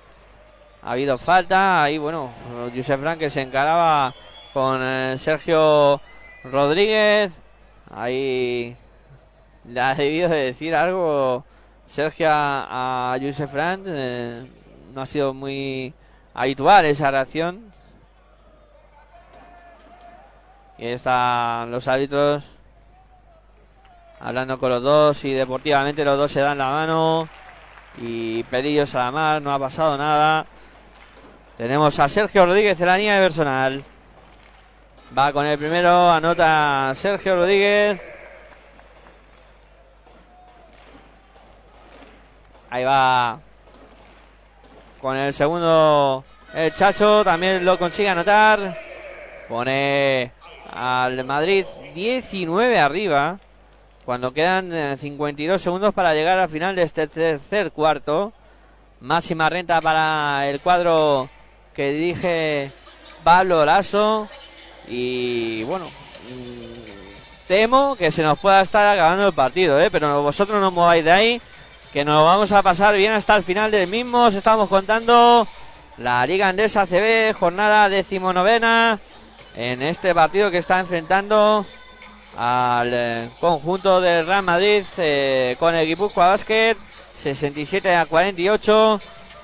Ha 0.82 0.92
habido 0.92 1.18
falta. 1.18 1.84
Ahí, 1.84 1.98
bueno, 1.98 2.32
Josef 2.76 3.00
Frank 3.00 3.20
que 3.20 3.30
se 3.30 3.42
encaraba 3.42 4.14
con 4.54 4.80
eh, 4.82 5.16
Sergio 5.18 6.02
Rodríguez. 6.44 7.40
Ahí 7.92 8.76
le 9.66 9.82
ha 9.82 9.96
debido 9.96 10.30
de 10.30 10.38
decir 10.38 10.76
algo 10.76 11.46
Sergio 11.88 12.30
a, 12.32 13.14
a 13.14 13.48
Frank. 13.48 13.84
eh, 13.86 14.46
no 14.94 15.02
ha 15.02 15.06
sido 15.06 15.34
muy 15.34 15.94
habitual 16.34 16.86
esa 16.86 17.12
reacción. 17.12 17.72
Y 20.78 20.86
ahí 20.86 20.94
están 20.94 21.72
los 21.72 21.88
árbitros 21.88 22.56
hablando 24.20 24.60
con 24.60 24.70
los 24.70 24.82
dos 24.82 25.26
y 25.26 25.34
deportivamente 25.34 26.04
los 26.06 26.18
dos 26.18 26.32
se 26.32 26.40
dan 26.40 26.58
la 26.58 26.72
mano 26.72 27.28
y 27.98 28.44
pelillos 28.44 28.94
a 28.96 29.00
la 29.00 29.12
mar, 29.12 29.42
no 29.42 29.54
ha 29.54 29.60
pasado 29.60 29.98
nada. 29.98 30.46
Tenemos 31.58 32.00
a 32.00 32.08
Sergio 32.08 32.46
Rodríguez 32.46 32.80
en 32.80 32.86
la 32.86 32.98
línea 32.98 33.16
de 33.16 33.22
personal. 33.22 33.84
Va 35.18 35.34
con 35.34 35.44
el 35.44 35.58
primero, 35.58 36.12
anota 36.12 36.94
Sergio 36.94 37.36
Rodríguez. 37.36 38.00
Ahí 42.70 42.84
va 42.84 43.40
con 45.02 45.18
el 45.18 45.34
segundo 45.34 46.24
el 46.54 46.72
Chacho, 46.74 47.24
también 47.24 47.66
lo 47.66 47.80
consigue 47.80 48.10
anotar. 48.10 48.78
Pone 49.50 50.32
al 50.72 51.26
Madrid 51.26 51.66
19 51.96 52.80
arriba. 52.80 53.40
Cuando 54.06 54.32
quedan 54.32 54.72
eh, 54.72 54.96
52 54.96 55.60
segundos 55.60 55.92
para 55.96 56.14
llegar 56.14 56.38
al 56.38 56.50
final 56.50 56.76
de 56.76 56.84
este 56.84 57.08
tercer 57.08 57.72
cuarto. 57.72 58.32
Máxima 59.00 59.50
renta 59.50 59.82
para 59.82 60.48
el 60.48 60.60
cuadro 60.60 61.30
que 61.78 61.92
dirige 61.92 62.72
Pablo. 63.24 63.64
Y 64.88 65.64
bueno, 65.64 65.86
mm, 65.86 67.48
temo 67.48 67.96
que 67.96 68.12
se 68.12 68.24
nos 68.24 68.40
pueda 68.40 68.62
estar 68.62 68.86
acabando 68.88 69.28
el 69.28 69.34
partido, 69.34 69.80
¿eh? 69.80 69.90
pero 69.92 70.24
vosotros 70.24 70.60
no 70.60 70.72
mováis 70.72 71.06
de 71.06 71.12
ahí, 71.12 71.42
que 71.94 72.04
nos 72.04 72.26
vamos 72.26 72.52
a 72.52 72.64
pasar 72.64 72.96
bien 72.96 73.14
hasta 73.14 73.36
el 73.36 73.44
final 73.44 73.70
del 73.70 73.88
mismo. 73.88 74.26
Os 74.26 74.34
estamos 74.34 74.68
contando 74.68 75.48
la 75.98 76.26
Liga 76.26 76.50
Andesa 76.50 76.88
CB, 76.88 77.34
jornada 77.34 77.90
decimonovena, 77.90 79.00
en 79.56 79.84
este 79.84 80.16
partido 80.16 80.50
que 80.50 80.58
está 80.58 80.80
enfrentando 80.80 81.64
al 82.36 82.90
eh, 82.92 83.30
conjunto 83.40 84.02
del 84.02 84.26
Real 84.26 84.44
Madrid 84.44 84.84
eh, 84.98 85.56
con 85.60 85.76
el 85.76 85.88
Guipúzcoa 85.88 86.28
Basket 86.28 86.76
67 87.18 87.96
a 87.96 88.06
48 88.06 89.00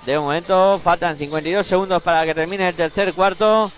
de 0.05 0.19
momento 0.19 0.80
faltan 0.84 1.17
52 1.17 1.65
segundos 1.65 2.03
para 2.03 2.25
que 2.25 2.35
termine 2.35 2.67
el 2.67 2.75
tercer 2.75 3.13
cuarto. 3.13 3.71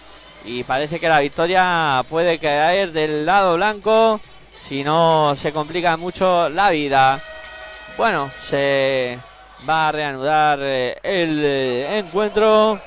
Y 0.44 0.64
parece 0.64 1.00
que 1.00 1.10
la 1.10 1.20
victoria 1.20 2.04
puede 2.10 2.40
caer 2.40 2.92
del 2.92 3.26
lado 3.26 3.56
blanco. 3.56 4.20
Si 4.62 4.84
no 4.84 5.36
se 5.36 5.52
complica 5.52 5.98
mucho 5.98 6.50
la 6.50 6.70
vida. 6.72 7.22
Bueno 7.98 8.30
se 8.48 9.18
va 9.68 9.90
a 9.90 9.92
reanudar 9.92 10.60
eh, 10.62 10.98
el 11.04 11.42
eh, 11.44 12.00
encuentro. 12.00 12.80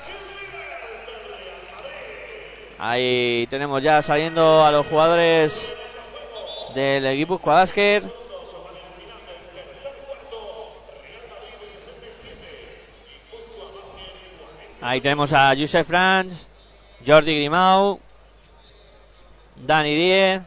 Ahí 2.77 3.47
tenemos 3.49 3.81
ya 3.81 4.01
saliendo 4.01 4.63
a 4.63 4.71
los 4.71 4.85
jugadores 4.85 5.61
del 6.75 7.05
equipo 7.05 7.39
Basket. 7.39 8.03
Ahí 14.81 15.01
tenemos 15.01 15.33
a 15.33 15.53
Joseph 15.57 15.87
Franz, 15.87 16.47
Jordi 17.05 17.35
Grimau, 17.35 17.99
Dani 19.57 19.93
Diez, 19.93 20.41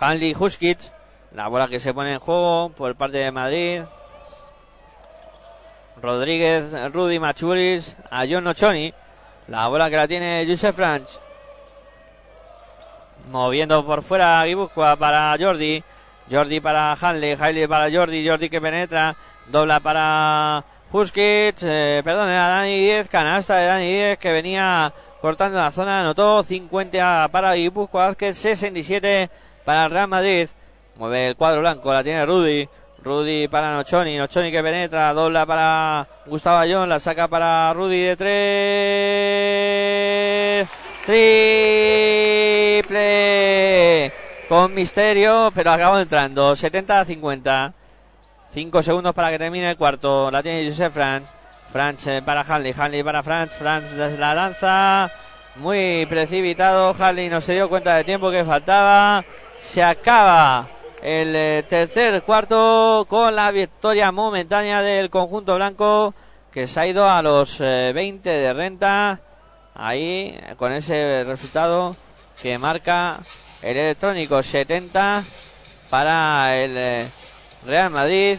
Hanley 0.00 0.34
Huskic, 0.34 0.78
la 1.32 1.46
bola 1.46 1.68
que 1.68 1.78
se 1.78 1.94
pone 1.94 2.14
en 2.14 2.18
juego 2.18 2.70
por 2.70 2.96
parte 2.96 3.18
de 3.18 3.30
Madrid. 3.30 3.82
Rodríguez, 6.02 6.92
Rudy 6.92 7.20
Machuris, 7.20 7.96
a 8.10 8.24
John 8.28 8.42
Nochoni, 8.42 8.92
la 9.46 9.68
bola 9.68 9.88
que 9.88 9.96
la 9.96 10.08
tiene 10.08 10.46
Joseph 10.48 10.74
Franz. 10.74 11.20
Moviendo 13.30 13.86
por 13.86 14.02
fuera 14.02 14.44
Guipúzcoa 14.44 14.96
para 14.96 15.36
Jordi. 15.38 15.82
Jordi 16.30 16.60
para 16.60 16.92
Hanley. 16.92 17.36
Hanley 17.38 17.66
para 17.66 17.90
Jordi. 17.90 18.26
Jordi 18.26 18.48
que 18.48 18.60
penetra. 18.60 19.14
Dobla 19.46 19.80
para 19.80 20.64
Huskic. 20.92 21.56
Eh, 21.62 22.02
perdón, 22.04 22.28
era 22.28 22.48
Dani 22.48 22.78
10. 22.78 23.08
Canasta 23.08 23.56
de 23.56 23.66
Dani 23.66 23.90
10 23.92 24.18
que 24.18 24.32
venía 24.32 24.92
cortando 25.20 25.58
la 25.58 25.70
zona. 25.70 26.00
Anotó 26.00 26.42
50 26.42 27.28
para 27.30 27.54
Guipúzcoa 27.54 28.06
Basket. 28.06 28.32
67 28.32 29.30
para 29.64 29.84
el 29.84 29.90
Real 29.90 30.08
Madrid. 30.08 30.48
Mueve 30.96 31.28
el 31.28 31.36
cuadro 31.36 31.60
blanco. 31.60 31.92
La 31.92 32.02
tiene 32.02 32.26
Rudy. 32.26 32.68
Rudy 33.02 33.48
para 33.48 33.74
Nochoni. 33.74 34.16
Nochoni 34.16 34.50
que 34.50 34.62
penetra. 34.62 35.12
Dobla 35.12 35.44
para 35.46 36.08
Gustavo 36.26 36.58
Ayón. 36.58 36.88
La 36.88 36.98
saca 36.98 37.28
para 37.28 37.72
Rudy 37.74 38.02
de 38.02 38.16
tres. 38.16 38.28
Triple 41.06 42.98
con 44.48 44.74
misterio, 44.74 45.52
pero 45.54 45.70
acabó 45.70 45.98
entrando. 45.98 46.56
70 46.56 47.00
a 47.00 47.04
50. 47.04 47.74
5 48.52 48.82
segundos 48.82 49.14
para 49.14 49.30
que 49.30 49.38
termine 49.38 49.70
el 49.70 49.76
cuarto. 49.76 50.30
La 50.30 50.42
tiene 50.42 50.68
Joseph 50.68 50.92
Franz. 50.92 51.28
Franz 51.70 52.06
eh, 52.06 52.22
para 52.22 52.42
Hanley. 52.42 52.74
Hanley 52.76 53.02
para 53.02 53.22
Franz. 53.22 53.52
Franz 53.52 53.92
la 53.92 54.34
lanza. 54.34 55.10
Muy 55.56 56.06
precipitado. 56.06 56.94
Hanley 56.98 57.28
no 57.28 57.40
se 57.40 57.54
dio 57.54 57.68
cuenta 57.68 57.96
del 57.96 58.04
tiempo 58.04 58.30
que 58.30 58.44
faltaba. 58.44 59.24
Se 59.60 59.82
acaba 59.82 60.68
el 61.02 61.34
eh, 61.36 61.64
tercer 61.68 62.22
cuarto 62.22 63.06
con 63.08 63.34
la 63.34 63.50
victoria 63.50 64.10
momentánea 64.10 64.82
del 64.82 65.10
conjunto 65.10 65.54
blanco 65.54 66.14
que 66.52 66.66
se 66.66 66.80
ha 66.80 66.86
ido 66.86 67.08
a 67.08 67.22
los 67.22 67.60
eh, 67.60 67.92
20 67.94 68.28
de 68.28 68.52
renta. 68.52 69.20
Ahí 69.74 70.36
con 70.56 70.72
ese 70.72 71.22
resultado 71.24 71.94
que 72.42 72.58
marca 72.58 73.18
el 73.62 73.76
electrónico 73.76 74.42
70 74.42 75.22
para 75.90 76.56
el 76.56 76.76
eh, 76.76 77.06
Real 77.64 77.90
Madrid, 77.90 78.38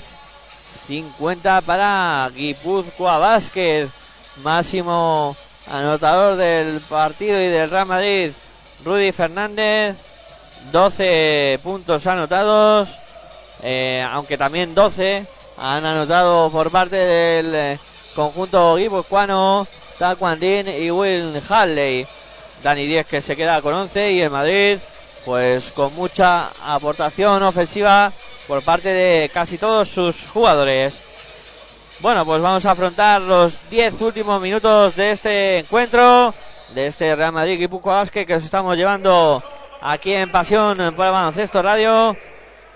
50 0.88 1.62
para 1.62 2.30
Guipúzcoa 2.34 3.18
Basket, 3.18 3.88
máximo 4.44 5.36
anotador 5.68 6.36
del 6.38 6.80
partido 6.82 7.40
y 7.40 7.48
del 7.48 7.70
Real 7.70 7.86
Madrid, 7.86 8.32
Rudy 8.84 9.12
Fernández, 9.12 9.96
12 10.72 11.60
puntos 11.64 12.06
anotados, 12.08 12.90
eh, 13.62 14.06
aunque 14.12 14.38
también 14.38 14.74
12 14.74 15.26
han 15.58 15.86
anotado 15.86 16.50
por 16.50 16.72
parte 16.72 16.96
del 16.96 17.56
eh, 17.56 17.80
conjunto 18.16 18.76
guipuzcoano, 18.76 19.68
Taquandín 19.98 20.70
y 20.70 20.90
Will 20.90 21.41
Halley. 21.50 22.08
Dani 22.64 22.86
10 22.86 23.06
que 23.06 23.22
se 23.22 23.36
queda 23.36 23.62
con 23.62 23.74
11 23.74 24.12
y 24.12 24.22
el 24.22 24.30
Madrid 24.30 24.78
pues 25.26 25.72
con 25.72 25.94
mucha 25.96 26.50
aportación 26.66 27.44
ofensiva 27.44 28.12
por 28.49 28.63
parte 28.63 28.89
de 28.89 29.30
casi 29.30 29.59
todos 29.59 29.88
sus 29.89 30.26
jugadores. 30.26 31.05
Bueno, 31.99 32.26
pues 32.26 32.41
vamos 32.41 32.65
a 32.65 32.71
afrontar 32.71 33.21
los 33.21 33.69
10 33.69 34.01
últimos 34.01 34.41
minutos 34.41 34.95
de 34.95 35.11
este 35.11 35.59
encuentro, 35.59 36.34
de 36.73 36.88
este 36.88 37.15
Real 37.15 37.31
Madrid 37.31 37.59
Guipúzcoa 37.59 37.97
Basket 37.97 38.26
que 38.26 38.34
os 38.34 38.43
estamos 38.43 38.76
llevando 38.76 39.43
aquí 39.81 40.13
en 40.13 40.31
Pasión 40.31 40.77
por 40.95 41.05
el 41.05 41.11
Baloncesto 41.11 41.61
Radio 41.61 42.17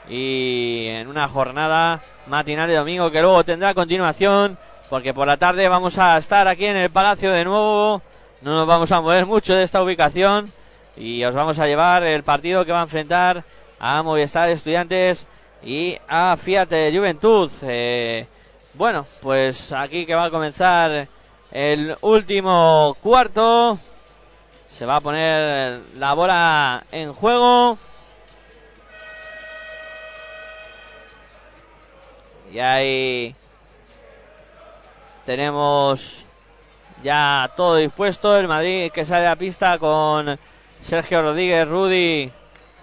y 0.08 0.86
en 0.90 1.08
una 1.08 1.28
jornada 1.28 2.00
matinal 2.28 2.68
de 2.68 2.76
domingo 2.76 3.10
que 3.10 3.24
luego 3.24 3.44
tendrá 3.44 3.74
continuación 3.74 4.60
porque 4.92 5.12
por 5.12 5.26
la 5.26 5.38
tarde 5.38 5.68
vamos 5.68 5.98
a 5.98 6.20
estar 6.20 6.48
aquí 6.48 6.66
en 6.66 6.78
el 6.78 6.92
Palacio 6.92 7.32
de 7.32 7.46
nuevo, 7.46 8.00
no 8.44 8.52
nos 8.52 8.68
vamos 8.68 8.92
a 8.92 9.02
mover 9.02 9.26
mucho 9.26 9.56
de 9.56 9.64
esta 9.64 9.82
ubicación 9.82 10.52
y 10.96 11.24
os 11.24 11.34
vamos 11.34 11.58
a 11.58 11.66
llevar 11.66 12.04
el 12.04 12.22
partido 12.22 12.64
que 12.64 12.72
va 12.72 12.82
a 12.82 12.84
enfrentar 12.84 13.44
a 13.80 14.04
Movistar 14.04 14.50
Estudiantes 14.50 15.26
y 15.66 15.98
a 16.08 16.36
Fiat 16.38 16.70
Juventud. 16.94 17.52
Eh, 17.64 18.26
bueno, 18.74 19.06
pues 19.22 19.72
aquí 19.72 20.06
que 20.06 20.16
va 20.16 20.26
a 20.26 20.30
comenzar 20.30 21.08
el 21.52 21.96
último 22.02 22.98
cuarto. 23.02 23.78
Se 24.70 24.86
va 24.86 24.98
a 24.98 25.02
poner 25.02 25.82
la 25.98 26.14
bola 26.14 26.84
en 26.92 27.14
juego. 27.14 27.78
Y 32.52 32.60
ahí 32.60 33.36
tenemos 35.26 36.26
ya 37.04 37.52
todo 37.56 37.78
dispuesto. 37.78 38.38
El 38.38 38.48
Madrid 38.48 38.92
que 38.92 39.06
sale 39.06 39.28
a 39.28 39.36
pista 39.36 39.78
con 39.78 40.38
Sergio 40.82 41.22
Rodríguez, 41.22 41.68
Rudy, 41.68 42.32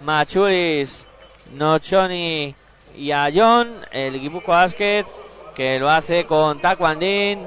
Machuris, 0.01 1.05
Nochoni 1.53 2.55
y 2.95 3.11
a 3.11 3.29
John. 3.33 3.73
El 3.91 4.15
equipo 4.15 4.41
Basket 4.45 5.05
que 5.55 5.79
lo 5.79 5.89
hace 5.89 6.25
con 6.25 6.59
Taquandín, 6.59 7.45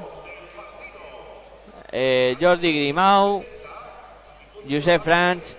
eh, 1.91 2.35
Jordi 2.39 2.71
Grimau, 2.71 3.43
Josef 4.69 5.03
Franch, 5.03 5.55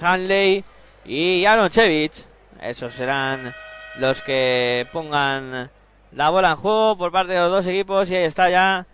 Hanley 0.00 0.64
y 1.04 1.44
Chevich. 1.70 2.24
Esos 2.60 2.92
serán 2.92 3.54
los 3.98 4.22
que 4.22 4.86
pongan 4.92 5.70
la 6.12 6.30
bola 6.30 6.50
en 6.50 6.56
juego 6.56 6.96
por 6.96 7.10
parte 7.10 7.32
de 7.32 7.40
los 7.40 7.50
dos 7.50 7.66
equipos 7.66 8.10
y 8.10 8.16
ahí 8.16 8.24
está 8.24 8.48
ya 8.50 8.86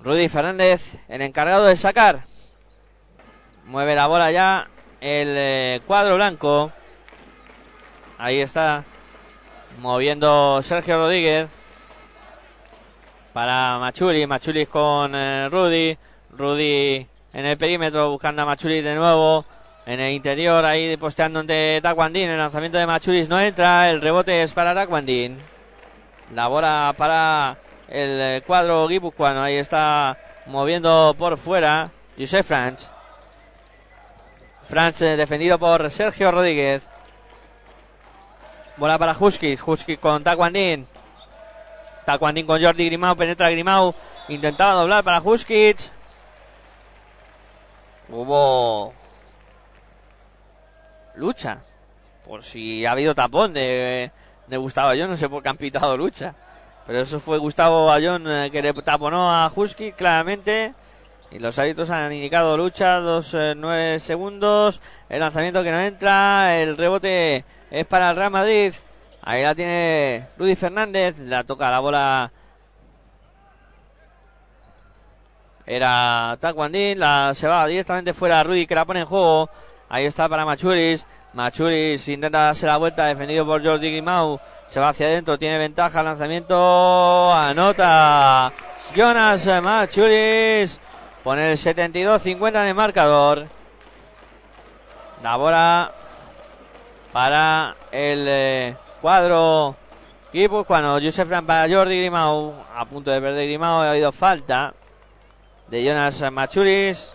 Rudy 0.00 0.28
Fernández, 0.28 0.98
el 1.08 1.22
encargado 1.22 1.64
de 1.64 1.76
sacar. 1.76 2.24
Mueve 3.64 3.94
la 3.94 4.06
bola 4.06 4.30
ya 4.30 4.68
el 5.00 5.34
eh, 5.36 5.80
cuadro 5.86 6.16
blanco. 6.16 6.72
Ahí 8.24 8.40
está 8.40 8.84
moviendo 9.80 10.62
Sergio 10.62 10.96
Rodríguez 10.96 11.46
para 13.34 13.78
Machuri. 13.78 14.26
Machuri 14.26 14.64
con 14.64 15.14
eh, 15.14 15.50
Rudy. 15.50 15.98
Rudy 16.30 17.06
en 17.34 17.44
el 17.44 17.58
perímetro 17.58 18.08
buscando 18.08 18.40
a 18.40 18.46
Machuri 18.46 18.80
de 18.80 18.94
nuevo. 18.94 19.44
En 19.84 20.00
el 20.00 20.14
interior 20.14 20.64
ahí 20.64 20.96
posteando 20.96 21.40
ante 21.40 21.80
Taquandín. 21.82 22.30
El 22.30 22.38
lanzamiento 22.38 22.78
de 22.78 22.86
Machuris 22.86 23.28
no 23.28 23.38
entra. 23.38 23.90
El 23.90 24.00
rebote 24.00 24.42
es 24.42 24.54
para 24.54 24.74
Taquandín. 24.74 25.38
La 26.32 26.46
bola 26.46 26.94
para 26.96 27.58
el 27.88 28.20
eh, 28.22 28.42
cuadro 28.46 28.88
guipuzcoano. 28.88 29.42
Ahí 29.42 29.56
está 29.56 30.16
moviendo 30.46 31.14
por 31.18 31.36
fuera 31.36 31.90
Josef 32.18 32.46
Franch. 32.46 32.88
Franch 34.62 35.02
eh, 35.02 35.16
defendido 35.18 35.58
por 35.58 35.90
Sergio 35.90 36.30
Rodríguez. 36.30 36.88
Bola 38.76 38.98
para 38.98 39.16
Husky. 39.18 39.58
Husky 39.64 39.96
con 39.96 40.24
Taquandín. 40.24 40.86
Taquandín 42.04 42.46
con 42.46 42.60
Jordi 42.60 42.86
Grimau. 42.86 43.16
Penetra 43.16 43.50
Grimau. 43.50 43.94
Intentaba 44.28 44.72
doblar 44.74 45.04
para 45.04 45.20
Huskic. 45.20 45.78
Hubo 48.08 48.92
lucha. 51.14 51.58
Por 52.26 52.42
si 52.42 52.84
ha 52.84 52.92
habido 52.92 53.14
tapón 53.14 53.52
de, 53.52 54.10
de 54.46 54.56
Gustavo 54.56 54.88
Ayón. 54.88 55.10
No 55.10 55.16
sé 55.16 55.28
por 55.28 55.42
qué 55.42 55.50
han 55.50 55.56
pitado 55.56 55.96
lucha. 55.96 56.34
Pero 56.86 57.00
eso 57.00 57.20
fue 57.20 57.38
Gustavo 57.38 57.90
Ayón 57.92 58.24
eh, 58.28 58.50
que 58.50 58.60
le 58.60 58.72
taponó 58.74 59.30
a 59.30 59.50
Husky 59.54 59.92
claramente. 59.92 60.74
Y 61.30 61.40
los 61.40 61.58
árbitros 61.58 61.90
han 61.90 62.12
indicado 62.12 62.56
lucha, 62.56 63.00
dos 63.00 63.34
eh, 63.34 63.54
nueve 63.56 63.98
segundos. 63.98 64.80
El 65.08 65.20
lanzamiento 65.20 65.62
que 65.62 65.72
no 65.72 65.80
entra. 65.80 66.60
El 66.60 66.76
rebote 66.76 67.44
es 67.70 67.86
para 67.86 68.10
el 68.10 68.16
Real 68.16 68.30
Madrid. 68.30 68.72
Ahí 69.22 69.42
la 69.42 69.54
tiene 69.54 70.28
Rudy 70.38 70.54
Fernández. 70.54 71.18
La 71.18 71.42
toca 71.42 71.70
la 71.70 71.80
bola. 71.80 72.30
Era 75.66 76.36
Taquandín. 76.40 77.00
La 77.00 77.32
se 77.34 77.48
va 77.48 77.66
directamente 77.66 78.14
fuera 78.14 78.44
Rudy 78.44 78.66
que 78.66 78.74
la 78.74 78.84
pone 78.84 79.00
en 79.00 79.06
juego. 79.06 79.50
Ahí 79.88 80.04
está 80.04 80.28
para 80.28 80.44
Machuris. 80.44 81.04
Machuris 81.32 82.08
intenta 82.08 82.38
darse 82.38 82.66
la 82.66 82.76
vuelta. 82.76 83.06
Defendido 83.06 83.44
por 83.44 83.64
Jordi 83.64 83.90
Grimau. 83.90 84.38
Se 84.68 84.78
va 84.78 84.90
hacia 84.90 85.06
adentro. 85.06 85.36
Tiene 85.36 85.58
ventaja. 85.58 86.02
Lanzamiento. 86.02 87.32
Anota. 87.34 88.52
Jonas 88.94 89.46
Machuris. 89.62 90.80
Pone 91.24 91.52
el 91.52 91.58
72-50 91.58 92.48
en 92.60 92.66
el 92.68 92.74
marcador. 92.74 93.46
La 95.22 95.36
bola 95.36 95.90
para 97.12 97.74
el 97.90 98.26
eh, 98.28 98.76
cuadro 99.00 99.74
cuando 100.66 101.00
Josef 101.00 101.28
para 101.46 101.72
Jordi 101.74 101.98
Grimau. 101.98 102.52
A 102.74 102.84
punto 102.84 103.10
de 103.10 103.20
perder 103.20 103.46
Grimau. 103.46 103.80
Ha 103.80 103.92
habido 103.92 104.12
falta 104.12 104.74
de 105.68 105.82
Jonas 105.82 106.20
Machuris. 106.30 107.14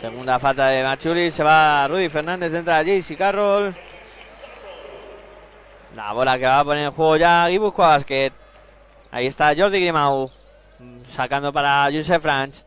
Segunda 0.00 0.40
falta 0.40 0.68
de 0.68 0.82
Machuris. 0.82 1.34
Se 1.34 1.44
va 1.44 1.86
Rudy 1.86 2.08
Fernández. 2.08 2.52
Entra 2.52 2.82
JC 2.82 3.16
Carroll. 3.16 3.76
La 5.94 6.12
bola 6.12 6.38
que 6.38 6.46
va 6.46 6.60
a 6.60 6.64
poner 6.64 6.84
en 6.84 6.92
juego 6.92 7.16
ya 7.16 7.46
Guipuzcoa 7.46 7.88
Basket. 7.88 8.47
Ahí 9.10 9.26
está 9.26 9.54
Jordi 9.56 9.80
Grimau. 9.80 10.30
Sacando 11.08 11.52
para 11.52 11.88
Josef 11.90 12.22
Franch. 12.22 12.62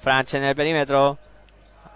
Franch 0.00 0.34
en 0.34 0.44
el 0.44 0.56
perímetro. 0.56 1.18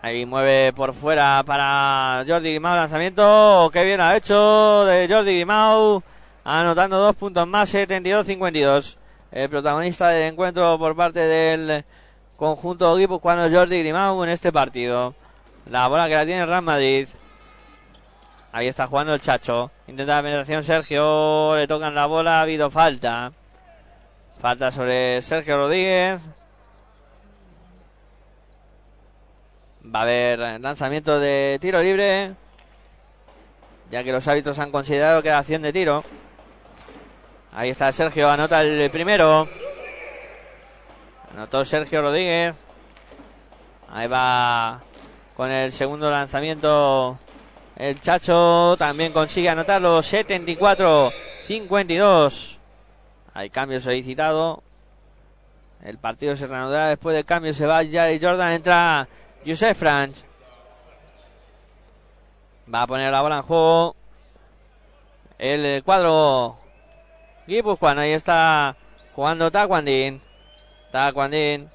Ahí 0.02 0.24
mueve 0.24 0.72
por 0.72 0.94
fuera 0.94 1.42
para 1.44 2.24
Jordi 2.26 2.50
Grimau. 2.50 2.76
Lanzamiento. 2.76 3.68
Qué 3.72 3.84
bien 3.84 4.00
ha 4.00 4.16
hecho 4.16 4.84
de 4.84 5.08
Jordi 5.08 5.34
Grimau. 5.34 6.02
Anotando 6.44 6.98
dos 6.98 7.16
puntos 7.16 7.46
más. 7.48 7.74
72-52. 7.74 8.96
El 9.32 9.48
protagonista 9.48 10.10
del 10.10 10.32
encuentro 10.32 10.78
por 10.78 10.94
parte 10.94 11.20
del 11.20 11.84
conjunto 12.36 12.96
cuando 13.20 13.50
Jordi 13.50 13.80
Grimau 13.80 14.22
en 14.22 14.30
este 14.30 14.52
partido. 14.52 15.14
La 15.66 15.88
bola 15.88 16.08
que 16.08 16.14
la 16.14 16.24
tiene 16.24 16.46
Real 16.46 16.62
Madrid. 16.62 17.08
Ahí 18.52 18.68
está 18.68 18.86
jugando 18.86 19.14
el 19.14 19.20
Chacho. 19.20 19.72
Intenta 19.88 20.16
la 20.16 20.22
penetración 20.22 20.62
Sergio. 20.62 21.56
Le 21.56 21.66
tocan 21.66 21.96
la 21.96 22.06
bola. 22.06 22.38
Ha 22.38 22.42
habido 22.42 22.70
falta. 22.70 23.32
Falta 24.42 24.70
sobre 24.72 25.22
Sergio 25.22 25.56
Rodríguez. 25.56 26.28
Va 29.86 30.00
a 30.00 30.02
haber 30.02 30.40
lanzamiento 30.58 31.20
de 31.20 31.58
tiro 31.60 31.80
libre. 31.80 32.34
Ya 33.92 34.02
que 34.02 34.10
los 34.10 34.26
árbitros 34.26 34.58
han 34.58 34.72
considerado 34.72 35.22
que 35.22 35.28
era 35.28 35.38
acción 35.38 35.62
de 35.62 35.72
tiro. 35.72 36.02
Ahí 37.52 37.70
está 37.70 37.92
Sergio, 37.92 38.28
anota 38.28 38.62
el 38.62 38.90
primero. 38.90 39.48
Anotó 41.32 41.64
Sergio 41.64 42.02
Rodríguez. 42.02 42.56
Ahí 43.92 44.08
va 44.08 44.82
con 45.36 45.52
el 45.52 45.70
segundo 45.70 46.10
lanzamiento 46.10 47.16
el 47.76 48.00
Chacho. 48.00 48.74
También 48.76 49.12
consigue 49.12 49.50
anotarlo. 49.50 50.00
74-52. 50.00 52.58
Hay 53.34 53.50
cambio 53.50 53.80
solicitado. 53.80 54.62
El 55.82 55.98
partido 55.98 56.36
se 56.36 56.46
reanudará 56.46 56.88
después 56.88 57.14
del 57.14 57.24
cambio. 57.24 57.54
Se 57.54 57.66
va 57.66 57.84
Jari 57.84 58.20
Jordan. 58.20 58.52
Entra 58.52 59.08
Josef 59.46 59.78
Franch. 59.78 60.24
Va 62.72 62.82
a 62.82 62.86
poner 62.86 63.10
la 63.10 63.22
bola 63.22 63.36
en 63.36 63.42
juego. 63.42 63.96
El 65.38 65.82
cuadro 65.82 66.58
cuando 67.78 68.02
Ahí 68.02 68.12
está 68.12 68.76
jugando 69.14 69.50
Taquandín. 69.50 70.20
Taquandín. 70.90 71.68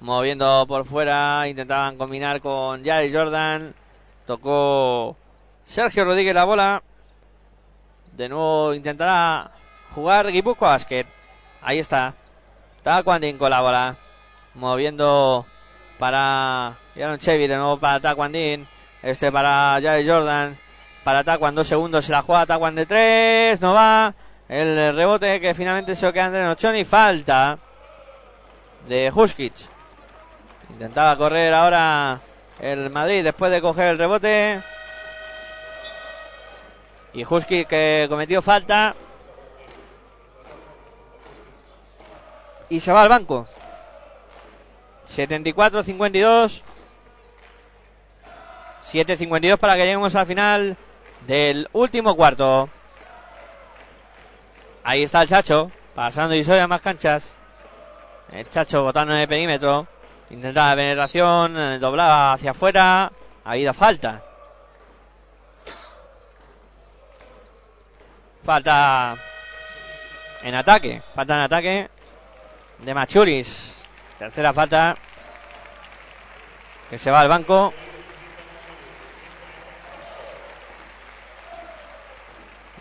Moviendo 0.00 0.66
por 0.66 0.84
fuera. 0.86 1.46
Intentaban 1.48 1.96
combinar 1.96 2.40
con 2.40 2.84
Jari 2.84 3.12
Jordan. 3.12 3.74
Tocó 4.26 5.16
Sergio 5.66 6.04
Rodríguez 6.04 6.34
la 6.34 6.44
bola. 6.44 6.82
De 8.16 8.28
nuevo 8.28 8.74
intentará 8.74 9.52
jugar 9.94 10.30
Guipuzcoa 10.30 10.70
Basket. 10.70 11.06
Ahí 11.62 11.78
está. 11.78 12.14
Taquandín 12.82 13.38
con 13.38 13.50
la 13.50 13.60
bola. 13.60 13.96
Moviendo 14.54 15.46
para 15.98 16.76
Aaron 16.96 17.18
Chevy. 17.18 17.46
De 17.46 17.56
nuevo 17.56 17.78
para 17.78 18.00
Taquandín. 18.00 18.66
Este 19.02 19.30
para 19.30 19.78
Jay 19.82 20.06
Jordan. 20.06 20.58
Para 21.04 21.24
Taquan, 21.24 21.54
dos 21.54 21.66
segundos. 21.66 22.04
Se 22.04 22.12
la 22.12 22.22
juega 22.22 22.46
Taquan 22.46 22.74
de 22.74 22.86
tres. 22.86 23.60
No 23.60 23.74
va. 23.74 24.14
El 24.48 24.94
rebote 24.96 25.40
que 25.40 25.54
finalmente 25.54 25.94
se 25.94 26.06
lo 26.06 26.12
queda 26.12 26.26
André 26.26 26.44
Nochoni. 26.44 26.84
Falta 26.84 27.58
de 28.88 29.12
Huskic. 29.14 29.54
Intentaba 30.70 31.16
correr 31.16 31.52
ahora 31.52 32.20
el 32.60 32.90
Madrid 32.90 33.24
después 33.24 33.50
de 33.50 33.60
coger 33.60 33.88
el 33.88 33.98
rebote. 33.98 34.60
Y 37.12 37.24
Huskic 37.24 37.68
que 37.68 38.06
cometió 38.08 38.42
falta. 38.42 38.94
Y 42.70 42.80
se 42.80 42.92
va 42.92 43.02
al 43.02 43.08
banco. 43.08 43.46
74-52. 45.14 46.62
7.52 48.84 49.58
para 49.58 49.74
que 49.74 49.84
lleguemos 49.84 50.14
al 50.14 50.26
final 50.26 50.76
del 51.26 51.68
último 51.72 52.14
cuarto. 52.14 52.68
Ahí 54.84 55.02
está 55.02 55.22
el 55.22 55.28
Chacho, 55.28 55.70
pasando 55.94 56.34
y 56.34 56.44
soy 56.44 56.58
a 56.58 56.66
más 56.66 56.80
canchas. 56.80 57.34
El 58.32 58.48
Chacho 58.48 58.82
botando 58.82 59.14
en 59.14 59.20
el 59.20 59.28
perímetro. 59.28 59.86
Intenta 60.30 60.68
la 60.70 60.76
penetración, 60.76 61.58
eh, 61.58 61.78
doblaba 61.78 62.32
hacia 62.32 62.52
afuera. 62.52 63.12
Ha 63.44 63.50
habido 63.50 63.74
falta. 63.74 64.22
Falta 68.42 69.16
en 70.42 70.54
ataque. 70.54 71.02
Falta 71.14 71.34
en 71.34 71.40
ataque 71.40 71.90
de 72.78 72.94
Machuris. 72.94 73.86
Tercera 74.18 74.52
falta. 74.52 74.96
Que 76.90 76.98
se 76.98 77.10
va 77.10 77.20
al 77.20 77.28
banco. 77.28 77.72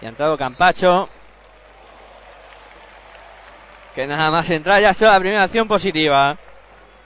Y 0.02 0.06
ha 0.06 0.10
entrado 0.10 0.38
Campacho. 0.38 1.10
Que 3.94 4.06
nada 4.06 4.30
más 4.30 4.49
entrar 4.49 4.80
ya 4.80 4.90
ha 4.90 4.91
hecho 4.91 5.07
la 5.07 5.19
primera 5.19 5.44
acción 5.44 5.68
positiva. 5.68 6.38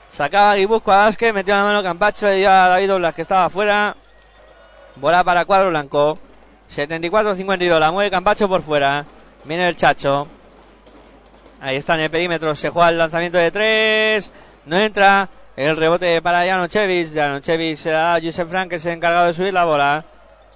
Sacaba 0.09 0.55
Guipúzcoa 0.55 1.05
Vázquez, 1.05 1.33
metió 1.33 1.55
la 1.55 1.63
mano 1.63 1.81
Campacho, 1.81 2.27
le 2.27 2.35
dio 2.35 2.49
a 2.49 2.67
David 2.67 2.89
Doblas 2.89 3.15
que 3.15 3.21
estaba 3.21 3.45
afuera. 3.45 3.95
Bola 4.97 5.23
para 5.23 5.45
cuadro 5.45 5.69
blanco. 5.69 6.19
74-52, 6.75 7.79
la 7.79 7.91
mueve 7.91 8.11
Campacho 8.11 8.49
por 8.49 8.61
fuera. 8.61 9.05
Viene 9.45 9.69
el 9.69 9.77
Chacho. 9.77 10.27
Ahí 11.61 11.75
está 11.75 11.93
en 11.93 12.01
el 12.01 12.09
perímetro, 12.09 12.55
se 12.55 12.69
juega 12.69 12.89
el 12.89 12.97
lanzamiento 12.97 13.37
de 13.37 13.51
tres. 13.51 14.31
No 14.65 14.79
entra. 14.79 15.29
El 15.55 15.77
rebote 15.77 16.19
para 16.21 16.43
Janochevich. 16.43 17.13
Janochevich 17.13 17.77
se 17.77 17.91
da 17.91 18.15
a 18.15 18.19
Josep 18.19 18.47
Frank 18.47 18.69
que 18.69 18.79
se 18.79 18.89
ha 18.89 18.93
encargado 18.93 19.27
de 19.27 19.33
subir 19.33 19.53
la 19.53 19.65
bola. 19.65 20.03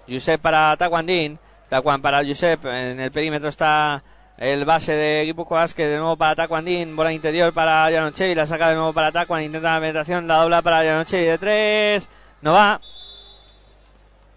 Josep 0.10 0.42
para 0.42 0.76
Taquandín. 0.78 1.38
Tacuan 1.70 2.02
para 2.02 2.26
Josep. 2.26 2.66
En 2.66 3.00
el 3.00 3.12
perímetro 3.12 3.50
está 3.50 4.02
el 4.38 4.66
base 4.66 4.94
de 4.94 5.26
Guipúzcoa 5.26 5.60
Vázquez. 5.60 5.90
De 5.90 5.98
nuevo 5.98 6.18
para 6.18 6.36
Taquandín. 6.36 6.96
Bola 6.96 7.14
interior 7.14 7.54
para 7.54 7.88
Janochevich. 7.92 8.36
La 8.36 8.48
saca 8.48 8.70
de 8.70 8.76
nuevo 8.76 8.92
para 8.92 9.12
Tacuan. 9.12 9.44
Intenta 9.44 9.76
la 9.76 9.80
penetración. 9.82 10.28
La 10.28 10.38
dobla 10.38 10.64
para 10.64 10.84
Janochevich 10.84 11.28
de 11.28 11.38
tres. 11.38 12.10
No 12.42 12.54
va. 12.54 12.82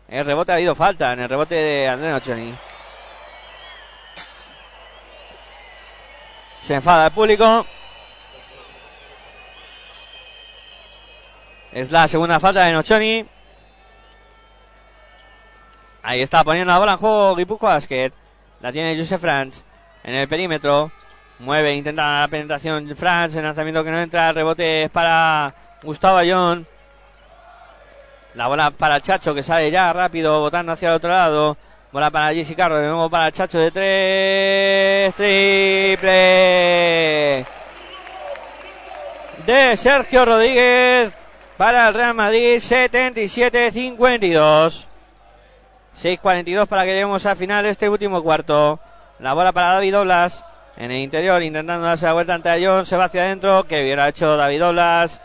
El 0.09 0.27
rebote 0.27 0.53
ha 0.53 0.57
habido 0.57 0.75
falta. 0.75 1.15
En 1.15 1.21
el 1.21 1.31
rebote 1.31 1.55
de 1.55 1.89
André 1.89 2.11
Nochoni. 2.11 2.55
Se 6.69 6.75
enfada 6.75 7.07
el 7.07 7.13
público. 7.13 7.65
Es 11.73 11.91
la 11.91 12.07
segunda 12.07 12.39
falta 12.39 12.67
de 12.67 12.75
Nochoni. 12.75 13.25
Ahí 16.03 16.21
está 16.21 16.45
poniendo 16.45 16.71
la 16.71 16.79
bola 16.79 16.93
en 16.93 16.99
juego 16.99 17.37
Guipúzcoa 17.37 17.71
Basket. 17.71 18.13
La 18.61 18.71
tiene 18.71 18.99
Joseph 18.99 19.19
Franz 19.19 19.65
en 20.05 20.15
el 20.15 20.29
perímetro. 20.29 20.93
Mueve, 21.39 21.75
intenta 21.75 22.21
la 22.21 22.29
penetración 22.29 22.95
Franz. 22.95 23.35
El 23.35 23.45
lanzamiento 23.45 23.83
que 23.83 23.91
no 23.91 24.01
entra. 24.01 24.33
Rebote 24.33 24.83
es 24.83 24.91
para 24.91 25.55
Gustavo 25.83 26.19
Ayón. 26.19 26.67
La 28.35 28.47
bola 28.47 28.73
para 28.73 29.01
Chacho 29.01 29.35
que 29.35 29.43
sale 29.43 29.71
ya 29.71 29.91
rápido, 29.95 30.39
botando 30.41 30.73
hacia 30.73 30.91
el 30.91 30.97
otro 30.97 31.09
lado. 31.09 31.57
Bola 31.91 32.11
para 32.11 32.35
Jesse 32.35 32.55
Carro, 32.55 32.77
de 32.77 32.87
nuevo 32.87 33.09
para 33.09 33.29
el 33.29 33.33
Chacho 33.33 33.59
de 33.59 33.71
tres. 33.71 35.15
Triple 35.15 37.47
de 39.47 39.75
Sergio 39.79 40.27
Rodríguez 40.27 41.17
para 41.57 41.89
el 41.89 41.95
Real 41.95 42.13
Madrid, 42.13 42.57
77-52. 42.57 44.85
6.42 45.99 46.67
para 46.67 46.85
que 46.85 46.91
lleguemos 46.91 47.25
al 47.25 47.39
final 47.39 47.65
de 47.65 47.71
este 47.71 47.89
último 47.89 48.23
cuarto. 48.23 48.79
La 49.21 49.33
bola 49.33 49.53
para 49.53 49.73
David 49.73 49.99
Oblas 49.99 50.45
en 50.77 50.91
el 50.91 50.99
interior, 50.99 51.43
intentando 51.43 51.87
darse 51.87 52.05
la 52.05 52.13
vuelta 52.13 52.35
ante 52.35 52.51
Ayón. 52.51 52.85
Se 52.85 52.99
va 52.99 53.07
hacia 53.07 53.23
adentro, 53.23 53.65
que 53.65 53.81
hubiera 53.81 54.07
hecho 54.07 54.37
David 54.37 54.67
Oblas. 54.67 55.23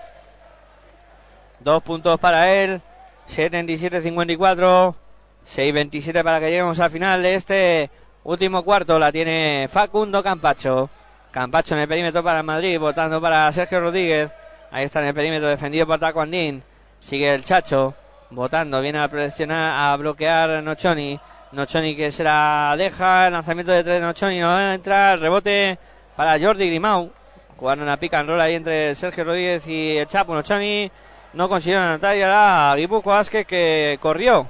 Dos 1.59 1.83
puntos 1.83 2.17
para 2.21 2.53
él. 2.53 2.81
77-54. 3.29 5.02
6-27 5.47 6.23
para 6.23 6.39
que 6.39 6.49
lleguemos 6.49 6.79
al 6.79 6.91
final 6.91 7.21
de 7.21 7.35
este 7.35 7.89
último 8.23 8.63
cuarto. 8.63 8.97
La 8.97 9.11
tiene 9.11 9.67
Facundo 9.71 10.23
Campacho. 10.23 10.89
Campacho 11.31 11.75
en 11.75 11.81
el 11.81 11.87
perímetro 11.87 12.23
para 12.23 12.43
Madrid, 12.43 12.79
votando 12.79 13.19
para 13.19 13.51
Sergio 13.51 13.79
Rodríguez. 13.79 14.33
Ahí 14.71 14.85
está 14.85 14.99
en 14.99 15.07
el 15.07 15.13
perímetro 15.13 15.49
defendido 15.49 15.87
por 15.87 15.99
Tacuandín. 15.99 16.63
Sigue 16.99 17.33
el 17.33 17.43
Chacho, 17.43 17.95
votando, 18.29 18.81
viene 18.81 18.99
a 18.99 19.07
presionar, 19.07 19.91
a 19.91 19.95
bloquear 19.97 20.63
Nochoni. 20.63 21.19
Nochoni 21.51 21.95
que 21.95 22.11
se 22.11 22.23
la 22.23 22.75
deja, 22.77 23.29
lanzamiento 23.29 23.71
de 23.71 23.83
tres 23.83 23.95
de 23.99 24.01
Nochoni, 24.01 24.39
no 24.39 24.47
va 24.47 24.71
a 24.71 24.73
entrar, 24.73 25.19
rebote 25.19 25.77
para 26.15 26.39
Jordi 26.39 26.67
Grimau. 26.67 27.11
Jugando 27.57 27.83
una 27.83 27.97
pica 27.97 28.19
and 28.19 28.29
roll 28.29 28.41
ahí 28.41 28.55
entre 28.55 28.95
Sergio 28.95 29.23
Rodríguez 29.23 29.67
y 29.67 29.97
el 29.97 30.07
Chapo 30.07 30.33
Nochoni. 30.33 30.91
No 31.33 31.49
consiguieron 31.49 31.85
anotar 31.85 32.15
y 32.15 32.21
ahora 32.21 32.75
Guipúzcoa 32.75 33.15
Vázquez 33.15 33.45
que 33.45 33.97
corrió 33.99 34.47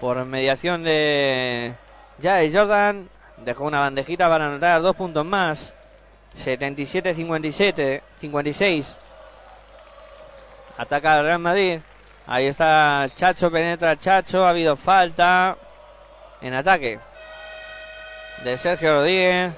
por 0.00 0.24
mediación 0.24 0.82
de 0.82 1.74
Jair 2.22 2.56
Jordan. 2.56 3.08
Dejó 3.38 3.64
una 3.64 3.80
bandejita 3.80 4.28
para 4.28 4.46
anotar 4.46 4.82
dos 4.82 4.96
puntos 4.96 5.24
más. 5.24 5.74
77-57, 6.44 8.02
56. 8.20 8.96
Ataca 10.76 11.18
el 11.18 11.24
Real 11.24 11.38
Madrid. 11.38 11.80
Ahí 12.26 12.46
está 12.46 13.08
Chacho, 13.14 13.50
penetra 13.50 13.98
Chacho. 13.98 14.44
Ha 14.44 14.50
habido 14.50 14.76
falta 14.76 15.56
en 16.40 16.54
ataque 16.54 17.00
de 18.44 18.56
Sergio 18.56 18.94
Rodríguez. 18.94 19.52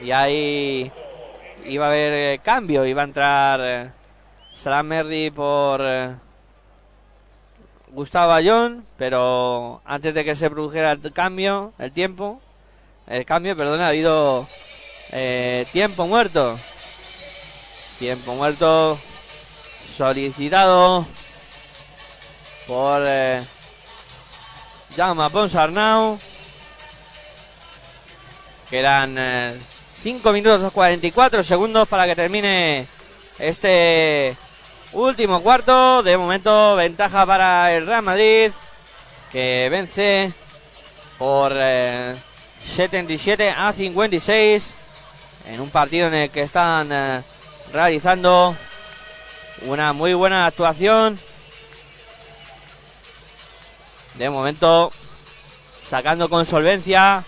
Y 0.00 0.10
ahí 0.10 0.92
iba 1.64 1.86
a 1.86 1.88
haber 1.88 2.12
eh, 2.12 2.40
cambio. 2.42 2.84
Iba 2.84 3.02
a 3.02 3.04
entrar 3.04 3.60
eh, 3.62 3.90
Salam 4.54 4.86
Merdi 4.86 5.30
por 5.30 5.82
eh, 7.96 8.00
Gustavo 8.00 8.28
Bayón. 8.28 8.84
Pero 8.98 9.80
antes 9.84 10.14
de 10.14 10.24
que 10.24 10.34
se 10.36 10.50
produjera 10.50 10.92
el 10.92 11.12
cambio, 11.12 11.72
el 11.78 11.92
tiempo, 11.92 12.40
el 13.06 13.24
cambio, 13.24 13.56
perdón, 13.56 13.80
ha 13.80 13.88
habido 13.88 14.46
eh, 15.12 15.66
tiempo 15.72 16.06
muerto. 16.06 16.58
Tiempo 17.98 18.34
muerto 18.34 18.98
solicitado 19.96 21.06
por 22.66 23.02
eh, 23.06 23.40
Ponsarnau. 25.32 26.18
Quedan 28.68 29.16
5 30.02 30.32
minutos 30.32 30.72
44 30.72 31.44
segundos 31.44 31.88
para 31.88 32.06
que 32.06 32.16
termine 32.16 32.86
este 33.38 34.36
último 34.92 35.42
cuarto. 35.42 36.02
De 36.02 36.16
momento, 36.16 36.76
ventaja 36.76 37.24
para 37.26 37.72
el 37.72 37.86
Real 37.86 38.02
Madrid 38.02 38.52
que 39.30 39.68
vence 39.70 40.32
por 41.18 41.52
eh, 41.54 42.14
77 42.66 43.50
a 43.50 43.72
56 43.72 44.70
en 45.46 45.60
un 45.60 45.70
partido 45.70 46.08
en 46.08 46.14
el 46.14 46.30
que 46.30 46.42
están 46.42 46.88
eh, 46.90 47.22
realizando 47.72 48.56
una 49.62 49.92
muy 49.92 50.14
buena 50.14 50.46
actuación. 50.46 51.18
De 54.14 54.30
momento, 54.30 54.90
sacando 55.82 56.28
con 56.28 56.46
solvencia 56.46 57.24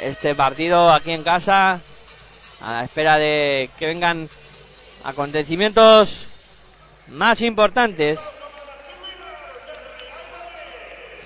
este 0.00 0.34
partido 0.34 0.92
aquí 0.92 1.12
en 1.12 1.22
casa, 1.22 1.80
a 2.62 2.72
la 2.72 2.84
espera 2.84 3.18
de 3.18 3.70
que 3.78 3.86
vengan 3.86 4.28
acontecimientos 5.04 6.29
más 7.10 7.40
importantes. 7.42 8.20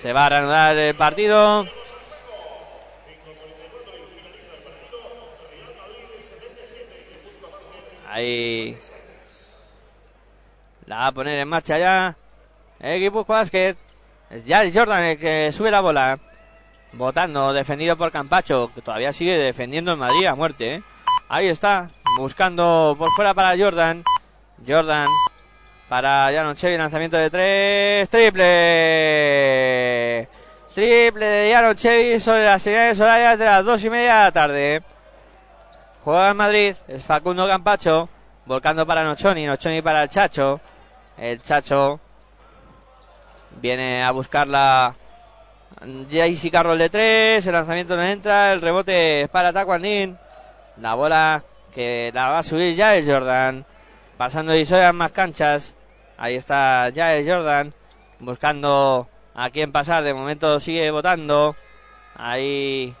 Se 0.01 0.13
va 0.13 0.25
a 0.25 0.29
reanudar 0.29 0.75
el 0.75 0.95
partido. 0.95 1.65
Ahí 8.07 8.77
la 10.85 10.97
va 10.97 11.07
a 11.07 11.11
poner 11.11 11.39
en 11.39 11.47
marcha 11.47 11.77
ya. 11.77 12.15
Equipo 12.79 13.25
Basket. 13.25 13.75
Es 14.29 14.43
Jared 14.47 14.73
Jordan 14.73 15.03
el 15.03 15.19
que 15.19 15.51
sube 15.51 15.71
la 15.71 15.81
bola. 15.81 16.19
Votando, 16.93 17.51
defendido 17.51 17.97
por 17.97 18.11
Campacho, 18.11 18.71
que 18.73 18.81
todavía 18.81 19.11
sigue 19.11 19.37
defendiendo 19.37 19.91
en 19.91 19.99
Madrid 19.99 20.27
a 20.27 20.35
muerte. 20.35 20.75
¿eh? 20.75 20.83
Ahí 21.27 21.47
está, 21.47 21.89
buscando 22.17 22.95
por 22.97 23.11
fuera 23.11 23.33
para 23.33 23.57
Jordan. 23.57 24.03
Jordan 24.65 25.09
para 25.87 26.31
Janon 26.33 26.55
Chevy, 26.55 26.77
lanzamiento 26.77 27.17
de 27.17 27.29
tres. 27.29 28.09
Triple. 28.09 28.45
Triple 30.73 31.25
de 31.25 31.53
Janon 31.53 31.75
Chevy 31.75 32.19
sobre 32.19 32.45
las 32.45 32.61
señales 32.61 32.99
horarias 32.99 33.39
de 33.39 33.45
las 33.45 33.63
dos 33.63 33.83
y 33.83 33.89
media 33.89 34.17
de 34.17 34.23
la 34.23 34.31
tarde. 34.31 34.83
Juega 36.03 36.29
en 36.29 36.37
Madrid, 36.37 36.75
es 36.87 37.03
Facundo 37.03 37.47
Campacho, 37.47 38.09
volcando 38.45 38.85
para 38.85 39.03
Nochoni, 39.03 39.45
Nochoni 39.45 39.81
para 39.81 40.03
el 40.03 40.09
Chacho. 40.09 40.59
El 41.17 41.41
Chacho 41.41 41.99
viene 43.61 44.03
a 44.03 44.11
buscarla. 44.11 44.95
Jaycee 46.09 46.51
Carroll 46.51 46.77
de 46.77 46.89
tres. 46.89 47.47
El 47.47 47.53
lanzamiento 47.53 47.95
no 47.95 48.03
entra. 48.03 48.53
El 48.53 48.61
rebote 48.61 49.21
es 49.23 49.29
para 49.29 49.53
Taquandín. 49.53 50.17
La 50.77 50.93
bola 50.95 51.43
que 51.73 52.11
la 52.13 52.29
va 52.29 52.39
a 52.39 52.43
subir 52.43 52.75
ya 52.75 52.95
el 52.95 53.05
Jordan. 53.05 53.65
Pasando 54.17 54.55
Isoya 54.55 54.89
en 54.89 54.95
más 54.95 55.11
canchas. 55.11 55.75
Ahí 56.17 56.35
está 56.35 56.87
el 56.87 57.29
Jordan. 57.29 57.73
Buscando 58.19 59.09
a 59.33 59.49
quién 59.49 59.73
pasar. 59.73 60.03
De 60.03 60.13
momento 60.13 60.59
sigue 60.61 60.89
votando. 60.89 61.55
Ahí 62.15 62.95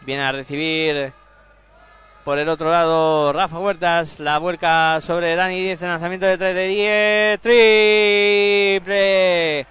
viene 0.00 0.22
a 0.22 0.32
recibir 0.32 1.12
por 2.24 2.38
el 2.38 2.48
otro 2.48 2.72
lado 2.72 3.32
Rafa 3.32 3.60
Huertas. 3.60 4.18
La 4.18 4.38
vuelca 4.38 5.00
sobre 5.00 5.36
Dani 5.36 5.60
10. 5.60 5.82
El 5.82 5.88
lanzamiento 5.88 6.26
de 6.26 6.38
3 6.38 6.54
de 6.56 6.66
10. 6.66 7.40
Triple 8.80 9.66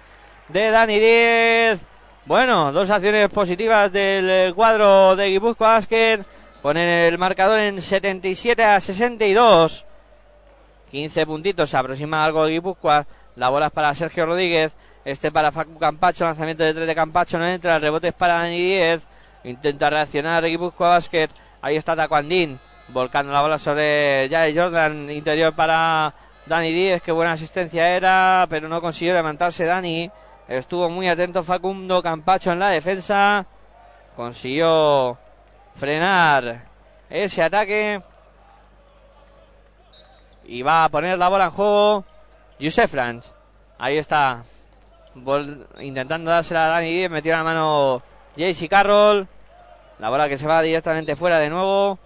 de 0.48 0.70
Dani 0.70 0.98
10. 0.98 1.84
Bueno, 2.24 2.72
dos 2.72 2.88
acciones 2.88 3.28
positivas 3.28 3.92
del 3.92 4.54
cuadro 4.54 5.16
de 5.16 5.28
Guipúzcoa 5.28 5.74
Basket. 5.74 6.24
Ponen 6.62 6.88
el 6.88 7.18
marcador 7.18 7.58
en 7.58 7.82
77 7.82 8.62
a 8.62 8.78
62. 8.78 9.84
15 10.92 11.26
puntitos, 11.26 11.68
se 11.68 11.76
aproxima 11.76 12.24
algo 12.24 12.44
de 12.44 12.52
Guipúzcoa. 12.52 13.04
La 13.34 13.48
bola 13.48 13.66
es 13.66 13.72
para 13.72 13.92
Sergio 13.94 14.26
Rodríguez. 14.26 14.72
Este 15.04 15.32
para 15.32 15.50
Facu 15.50 15.76
Campacho. 15.76 16.24
Lanzamiento 16.24 16.62
de 16.62 16.72
3 16.72 16.86
de 16.86 16.94
Campacho 16.94 17.36
no 17.36 17.48
entra. 17.48 17.74
El 17.74 17.82
rebote 17.82 18.08
es 18.08 18.14
para 18.14 18.34
Dani 18.34 18.60
10. 18.60 19.06
Intenta 19.42 19.90
reaccionar 19.90 20.44
Guipúzcoa 20.44 20.90
Basket. 20.90 21.30
Ahí 21.62 21.74
está 21.74 21.96
Tacuandín. 21.96 22.60
Volcando 22.88 23.32
la 23.32 23.42
bola 23.42 23.58
sobre 23.58 24.28
Jair 24.30 24.56
Jordan. 24.56 25.10
Interior 25.10 25.52
para 25.54 26.14
Dani 26.46 26.70
10. 26.70 27.02
Qué 27.02 27.10
buena 27.10 27.32
asistencia 27.32 27.88
era. 27.88 28.46
Pero 28.48 28.68
no 28.68 28.80
consiguió 28.80 29.14
levantarse 29.14 29.64
Dani. 29.64 30.08
Estuvo 30.46 30.88
muy 30.88 31.08
atento 31.08 31.42
Facundo 31.42 32.00
Campacho 32.00 32.52
en 32.52 32.60
la 32.60 32.68
defensa. 32.68 33.46
Consiguió 34.14 35.18
frenar 35.76 36.62
ese 37.10 37.42
ataque. 37.42 38.00
Y 40.44 40.62
va 40.62 40.84
a 40.84 40.88
poner 40.88 41.18
la 41.18 41.28
bola 41.28 41.44
en 41.44 41.50
juego. 41.50 42.04
Josef 42.60 42.90
Franz. 42.90 43.30
Ahí 43.78 43.96
está. 43.98 44.42
Intentando 45.80 46.30
dársela 46.30 46.66
a 46.66 46.68
Dani 46.68 46.90
10. 46.92 47.10
Metió 47.10 47.32
la 47.32 47.44
mano 47.44 48.02
JC 48.36 48.68
Carroll. 48.68 49.26
La 49.98 50.10
bola 50.10 50.28
que 50.28 50.38
se 50.38 50.46
va 50.46 50.62
directamente 50.62 51.16
fuera 51.16 51.38
de 51.38 51.50
nuevo. 51.50 51.98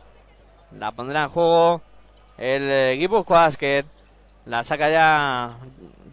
La 0.79 0.91
pondrá 0.93 1.25
en 1.25 1.29
juego 1.31 1.81
el 2.37 2.63
eh, 2.71 2.97
Guipúzcoa 2.99 3.43
Basket. 3.47 3.85
La 4.45 4.63
saca 4.63 4.91
ya, 4.91 5.57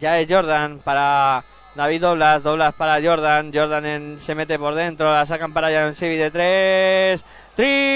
ya 0.00 0.18
es 0.18 0.26
Jordan 0.30 0.78
para 0.82 1.44
David 1.74 2.00
Doblas. 2.00 2.42
Doblas 2.42 2.72
para 2.74 3.02
Jordan. 3.02 3.50
Jordan 3.52 3.84
en- 3.86 4.20
se 4.20 4.34
mete 4.34 4.58
por 4.58 4.74
dentro. 4.74 5.12
La 5.12 5.26
sacan 5.26 5.52
para 5.52 5.94
Sevi 5.94 6.16
de 6.16 6.30
tres. 6.30 7.24
Triple 7.54 7.86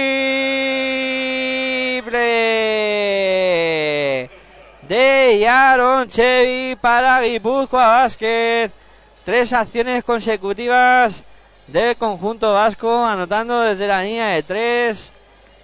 de 4.83 5.41
Jaron 5.45 6.09
Chevy 6.09 6.77
para 6.77 7.21
Guipúzcoa 7.23 7.87
Basket. 7.87 8.71
Tres 9.25 9.53
acciones 9.53 10.05
consecutivas 10.05 11.25
del 11.67 11.97
conjunto 11.97 12.53
vasco, 12.53 13.05
anotando 13.05 13.61
desde 13.63 13.89
la 13.89 14.03
línea 14.03 14.29
de 14.29 14.45
tres. 14.45 15.11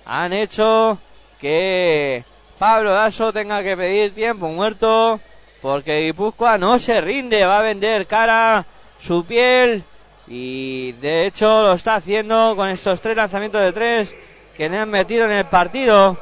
Han 0.07 0.33
hecho 0.33 0.99
que 1.41 2.25
Pablo 2.59 2.93
Lasso 2.93 3.33
tenga 3.33 3.63
que 3.63 3.77
pedir 3.77 4.13
tiempo 4.13 4.49
muerto, 4.49 5.21
porque 5.63 6.01
Guipúzcoa 6.01 6.59
no 6.59 6.81
se 6.81 7.01
rinde, 7.01 7.45
va 7.45 7.61
a 7.61 7.63
vender 7.63 8.07
cara, 8.07 8.65
su 8.99 9.25
piel, 9.25 9.85
y 10.27 10.93
de 10.93 11.27
hecho 11.27 11.63
lo 11.63 11.73
está 11.75 11.97
haciendo 11.97 12.55
con 12.57 12.69
estos 12.69 13.01
tres 13.01 13.17
lanzamientos 13.17 13.61
de 13.61 13.73
tres 13.73 14.17
que 14.57 14.69
le 14.69 14.79
han 14.79 14.91
metido 14.91 15.27
en 15.27 15.33
el 15.33 15.45
partido. 15.45 16.17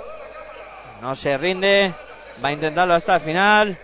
No 1.00 1.14
se 1.14 1.36
rinde, 1.36 1.92
va 2.42 2.48
a 2.48 2.52
intentarlo 2.52 2.94
hasta 2.94 3.16
el 3.16 3.20
final. 3.20 3.78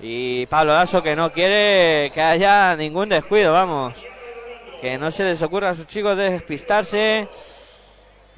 Y 0.00 0.46
Pablo 0.46 0.74
Lasso 0.74 1.02
que 1.02 1.16
no 1.16 1.32
quiere 1.32 2.10
que 2.12 2.20
haya 2.20 2.76
ningún 2.76 3.08
descuido, 3.08 3.52
vamos. 3.52 3.94
Que 4.80 4.98
no 4.98 5.10
se 5.10 5.24
les 5.24 5.40
ocurra 5.42 5.70
a 5.70 5.74
sus 5.74 5.86
chicos 5.86 6.16
de 6.16 6.30
despistarse 6.30 7.28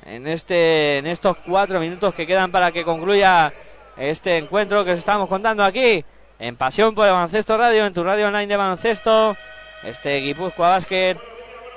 en 0.05 0.27
este 0.27 0.99
en 0.99 1.07
estos 1.07 1.37
cuatro 1.39 1.81
minutos 1.81 2.15
que 2.15 2.27
quedan 2.27 2.53
para 2.53 2.71
que 2.71 2.85
concluya 2.85 3.53
este 3.97 4.37
encuentro 4.37 4.85
que 4.85 4.93
os 4.93 4.99
estamos 4.99 5.29
contando 5.29 5.65
aquí 5.65 6.05
en 6.39 6.57
Pasión 6.57 6.95
por 6.95 7.07
el 7.07 7.15
Baloncesto 7.15 7.57
Radio, 7.57 7.87
en 7.87 7.95
tu 7.95 8.05
radio 8.05 8.29
online 8.29 8.47
de 8.47 8.57
baloncesto. 8.57 9.37
Este 9.83 10.19
Guipúzcoa 10.21 10.71
Basket, 10.71 11.17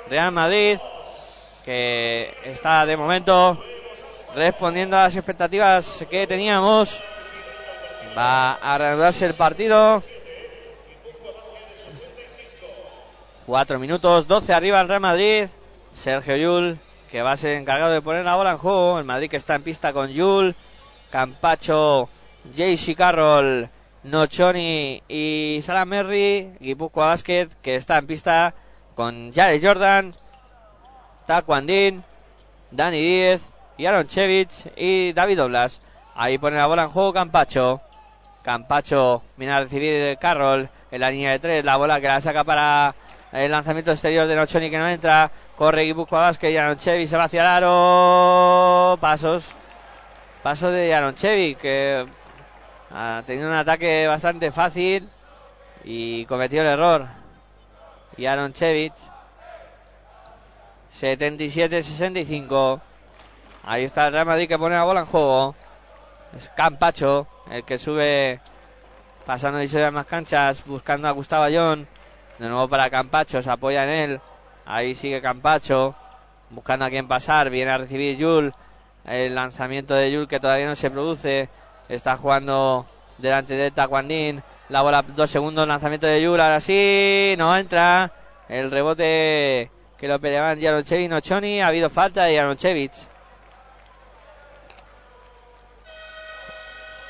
Real 0.10 0.32
Madrid, 0.32 0.80
que 1.64 2.34
está 2.44 2.86
de 2.86 2.98
momento 2.98 3.62
respondiendo 4.36 4.98
a 4.98 5.04
las 5.04 5.16
expectativas 5.16 6.06
que 6.10 6.26
teníamos. 6.28 7.02
Va 8.18 8.54
a 8.54 8.78
reanudarse 8.78 9.26
el 9.26 9.36
partido. 9.36 10.02
Cuatro 13.46 13.80
minutos, 13.80 14.28
12 14.28 14.54
arriba 14.54 14.82
el 14.82 14.88
Real 14.88 15.02
Madrid. 15.02 15.48
Sergio 15.94 16.36
Yul, 16.38 16.80
que 17.12 17.22
va 17.22 17.34
a 17.34 17.38
ser 17.38 17.58
encargado 17.58 17.92
de 17.92 18.02
poner 18.02 18.24
la 18.24 18.36
bola 18.36 18.52
en 18.52 18.58
juego. 18.58 19.00
El 19.00 19.06
Madrid 19.06 19.30
que 19.30 19.38
está 19.38 19.56
en 19.56 19.64
pista 19.64 19.92
con 19.94 20.10
Yul, 20.10 20.56
Campacho, 21.12 22.10
JC 22.56 22.96
Carroll, 22.96 23.70
Nochoni 24.04 25.04
y 25.08 25.60
Salah 25.64 25.86
Merry. 25.86 26.54
Guipúzcoa 26.60 27.08
Basket, 27.08 27.50
que 27.62 27.76
está 27.76 27.98
en 27.98 28.08
pista 28.08 28.54
con 28.96 29.34
Jared 29.34 29.62
Jordan, 29.64 30.14
Taquandín, 31.26 32.04
Dani 32.72 33.00
Díez, 33.00 33.50
y 33.78 33.86
Aaron 33.86 34.08
Chevich 34.08 34.72
y 34.76 35.14
David 35.14 35.44
Oblas. 35.44 35.82
Ahí 36.16 36.38
pone 36.38 36.58
la 36.58 36.68
bola 36.68 36.84
en 36.84 36.90
juego 36.90 37.14
Campacho. 37.14 37.82
Campacho 38.44 39.24
viene 39.38 39.54
a 39.54 39.62
recibir 39.62 40.18
Carroll 40.18 40.70
en 40.92 41.02
la 41.02 41.10
línea 41.10 41.32
de 41.32 41.40
tres. 41.40 41.66
La 41.66 41.78
bola 41.78 42.02
que 42.02 42.08
la 42.08 42.20
saca 42.20 42.44
para 42.44 42.94
el 43.32 43.52
lanzamiento 43.52 43.92
exterior 43.92 44.28
de 44.28 44.36
Nochoni 44.36 44.70
que 44.70 44.78
no 44.78 44.88
entra. 44.88 45.32
Corre 45.56 45.84
Guipúzcoa 45.84 46.20
Vázquez 46.20 46.52
y 46.52 46.58
Aronchevi 46.58 47.08
se 47.08 47.16
va 47.16 47.24
hacia 47.26 47.42
el 47.42 47.48
aro. 47.48 48.98
Pasos. 49.00 49.46
Paso 50.44 50.72
de 50.72 50.94
Aronchevi 50.94 51.56
que 51.56 52.06
ha 52.92 53.24
tenido 53.26 53.48
un 53.48 53.56
ataque 53.56 54.08
bastante 54.08 54.52
fácil 54.52 55.10
y 55.84 56.26
cometió 56.26 56.62
el 56.62 56.68
error. 56.68 57.08
Y 58.18 58.26
Aronchevich 58.26 58.94
77-65. 61.00 62.82
Ahí 63.64 63.84
está 63.84 64.08
el 64.08 64.14
Real 64.14 64.26
Madrid 64.26 64.48
que 64.48 64.58
pone 64.58 64.76
la 64.76 64.84
bola 64.84 65.02
en 65.02 65.06
juego. 65.06 65.56
Es 66.36 66.50
Campacho 66.50 67.28
el 67.50 67.64
que 67.64 67.78
sube 67.78 68.40
pasando 69.26 69.60
de 69.60 69.92
más 69.92 70.06
canchas, 70.06 70.64
buscando 70.66 71.08
a 71.08 71.12
Gustavo 71.12 71.44
Ayón. 71.44 71.88
De 72.38 72.48
nuevo 72.48 72.68
para 72.68 72.90
Campacho, 72.90 73.42
se 73.42 73.50
apoya 73.52 73.84
en 73.84 73.90
él. 73.90 74.22
Ahí 74.66 74.96
sigue 74.96 75.22
Campacho, 75.22 75.96
buscando 76.50 76.86
a 76.86 76.90
quién 76.90 77.08
pasar. 77.08 77.50
Viene 77.50 77.72
a 77.72 77.78
recibir 77.78 78.18
Yul. 78.18 78.54
El 79.06 79.36
lanzamiento 79.36 79.94
de 79.94 80.12
Yul 80.12 80.28
que 80.28 80.40
todavía 80.40 80.68
no 80.68 80.76
se 80.76 80.92
produce. 80.92 81.50
Está 81.90 82.16
jugando 82.16 82.86
delante 83.18 83.56
de 83.56 83.72
Taquandín. 83.72 84.42
La 84.70 84.82
bola, 84.84 85.02
dos 85.02 85.30
segundos, 85.30 85.68
lanzamiento 85.68 86.08
de 86.08 86.22
Yul. 86.22 86.40
Ahora 86.40 86.62
sí, 86.62 87.36
no 87.38 87.58
entra. 87.58 88.14
El 88.48 88.72
rebote 88.72 89.72
que 89.98 90.08
lo 90.08 90.20
peleaban 90.20 90.62
Jaronchevich 90.62 91.06
y 91.06 91.08
Nochoni. 91.10 91.62
Ha 91.62 91.68
habido 91.68 91.90
falta 91.90 92.24
de 92.24 92.38
Jaronchevich. 92.38 92.94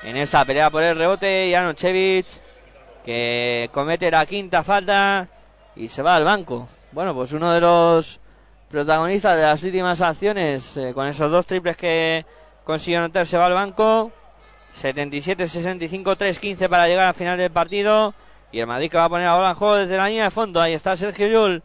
En 0.04 0.16
esa 0.16 0.46
pelea 0.46 0.70
por 0.70 0.82
el 0.82 0.96
rebote, 0.96 1.52
Jaronchevich 1.52 2.42
que 3.04 3.70
comete 3.74 4.12
la 4.12 4.26
quinta 4.26 4.64
falta 4.64 5.28
y 5.76 5.88
se 5.88 6.02
va 6.02 6.16
al 6.16 6.24
banco. 6.24 6.68
Bueno, 6.92 7.14
pues 7.14 7.32
uno 7.32 7.52
de 7.52 7.62
los 7.62 8.20
protagonistas 8.70 9.36
de 9.36 9.44
las 9.44 9.64
últimas 9.64 10.02
acciones 10.02 10.78
eh, 10.78 10.94
con 10.94 11.08
esos 11.08 11.32
dos 11.32 11.46
triples 11.46 11.76
que 11.76 12.26
consiguió 12.64 13.00
anotar 13.00 13.26
se 13.26 13.38
va 13.38 13.48
al 13.48 13.54
banco. 13.54 14.12
77-65, 14.82 16.16
3-15 16.16 16.70
para 16.70 16.88
llegar 16.88 17.08
al 17.08 17.14
final 17.14 17.38
del 17.38 17.52
partido. 17.52 18.14
Y 18.52 18.60
el 18.60 18.68
Madrid 18.68 18.90
que 18.90 18.98
va 18.98 19.06
a 19.06 19.10
poner 19.10 19.28
la 19.28 19.36
bola 19.36 19.50
en 19.50 19.56
juego 19.56 19.76
desde 19.76 19.98
la 19.98 20.08
línea 20.08 20.26
de 20.26 20.32
fondo. 20.32 20.62
Ahí 20.62 20.74
está 20.74 20.96
Sergio 20.96 21.28
Yul. 21.28 21.64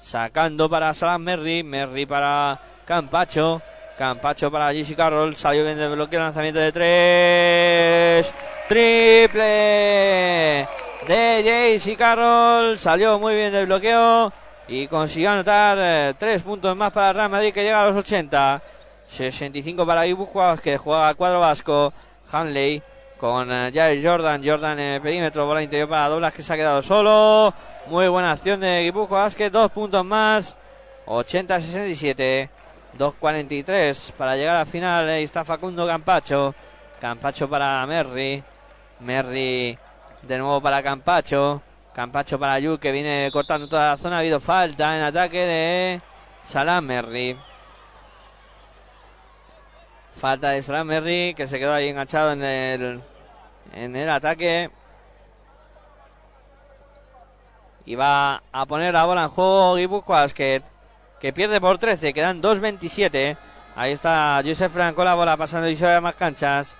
Sacando 0.00 0.68
para 0.68 0.92
Salam 0.94 1.22
Merry. 1.22 1.62
Merry 1.62 2.06
para 2.06 2.60
Campacho. 2.84 3.62
Campacho 3.96 4.50
para 4.50 4.72
Jesse 4.72 4.96
Carroll. 4.96 5.36
Salió 5.36 5.64
bien 5.64 5.78
del 5.78 5.92
bloqueo. 5.92 6.20
Lanzamiento 6.20 6.58
de 6.58 6.72
tres. 6.72 8.34
Triple 8.68 10.66
de 11.06 11.42
Jesse 11.44 11.96
Carroll. 11.96 12.76
Salió 12.78 13.18
muy 13.18 13.34
bien 13.34 13.52
del 13.52 13.66
bloqueo. 13.66 14.32
Y 14.68 14.88
consiguió 14.88 15.30
anotar 15.30 15.78
eh, 15.80 16.14
tres 16.18 16.42
puntos 16.42 16.76
más 16.76 16.90
para 16.92 17.10
el 17.10 17.14
Real 17.14 17.30
Madrid 17.30 17.52
que 17.52 17.62
llega 17.62 17.82
a 17.82 17.86
los 17.86 17.96
80. 17.96 18.62
65 19.08 19.86
para 19.86 20.02
Guipúzcoa 20.02 20.58
que 20.58 20.76
juega 20.76 21.08
al 21.08 21.16
cuadro 21.16 21.38
vasco. 21.38 21.92
Hanley 22.30 22.82
con 23.18 23.50
eh, 23.50 23.70
Jair 23.74 24.04
Jordan. 24.04 24.42
Jordan 24.44 24.78
en 24.78 24.94
el 24.94 25.00
perímetro, 25.00 25.46
bola 25.46 25.62
interior 25.62 25.88
para 25.88 26.08
Doblas 26.08 26.32
que 26.32 26.42
se 26.42 26.52
ha 26.52 26.56
quedado 26.56 26.82
solo. 26.82 27.54
Muy 27.86 28.08
buena 28.08 28.32
acción 28.32 28.60
de 28.60 28.82
Guipúzcoa 28.82 29.22
Basket, 29.22 29.50
dos 29.50 29.70
puntos 29.70 30.04
más. 30.04 30.56
80-67. 31.06 32.50
2.43 32.96 34.12
para 34.12 34.36
llegar 34.36 34.56
al 34.56 34.66
final. 34.66 35.08
Ahí 35.08 35.24
está 35.24 35.44
Facundo 35.44 35.86
Campacho. 35.86 36.54
Campacho 37.00 37.48
para 37.48 37.86
Merry. 37.86 38.42
Merry 39.00 39.78
de 40.22 40.38
nuevo 40.38 40.60
para 40.60 40.82
Campacho. 40.82 41.62
Campacho 41.94 42.38
para 42.38 42.58
Yu 42.58 42.78
que 42.78 42.92
viene 42.92 43.30
cortando 43.32 43.68
toda 43.68 43.90
la 43.90 43.96
zona. 43.96 44.16
Ha 44.16 44.20
habido 44.20 44.40
falta 44.40 44.96
en 44.96 45.02
ataque 45.02 45.38
de 45.38 46.00
Salam 46.46 46.84
Merry. 46.84 47.36
Falta 50.20 50.50
de 50.50 50.62
Salam 50.62 50.86
Merry 50.86 51.34
que 51.36 51.46
se 51.46 51.58
quedó 51.58 51.74
ahí 51.74 51.88
enganchado 51.88 52.32
en 52.32 52.42
el, 52.42 53.00
en 53.74 53.96
el 53.96 54.08
ataque. 54.08 54.70
Y 57.84 57.94
va 57.94 58.42
a 58.50 58.66
poner 58.66 58.94
la 58.94 59.04
bola 59.04 59.24
en 59.24 59.28
juego 59.28 59.76
Guipúzcoa 59.76 60.22
Basket 60.22 60.62
que 61.20 61.32
pierde 61.32 61.60
por 61.60 61.78
13, 61.78 62.12
quedan 62.12 62.42
2.27. 62.42 63.36
Ahí 63.74 63.92
está 63.92 64.42
Joseph 64.44 64.72
Franco 64.72 65.04
la 65.04 65.14
bola 65.14 65.36
pasando 65.36 65.68
y 65.68 65.82
a 65.84 66.00
más 66.00 66.14
canchas. 66.14 66.74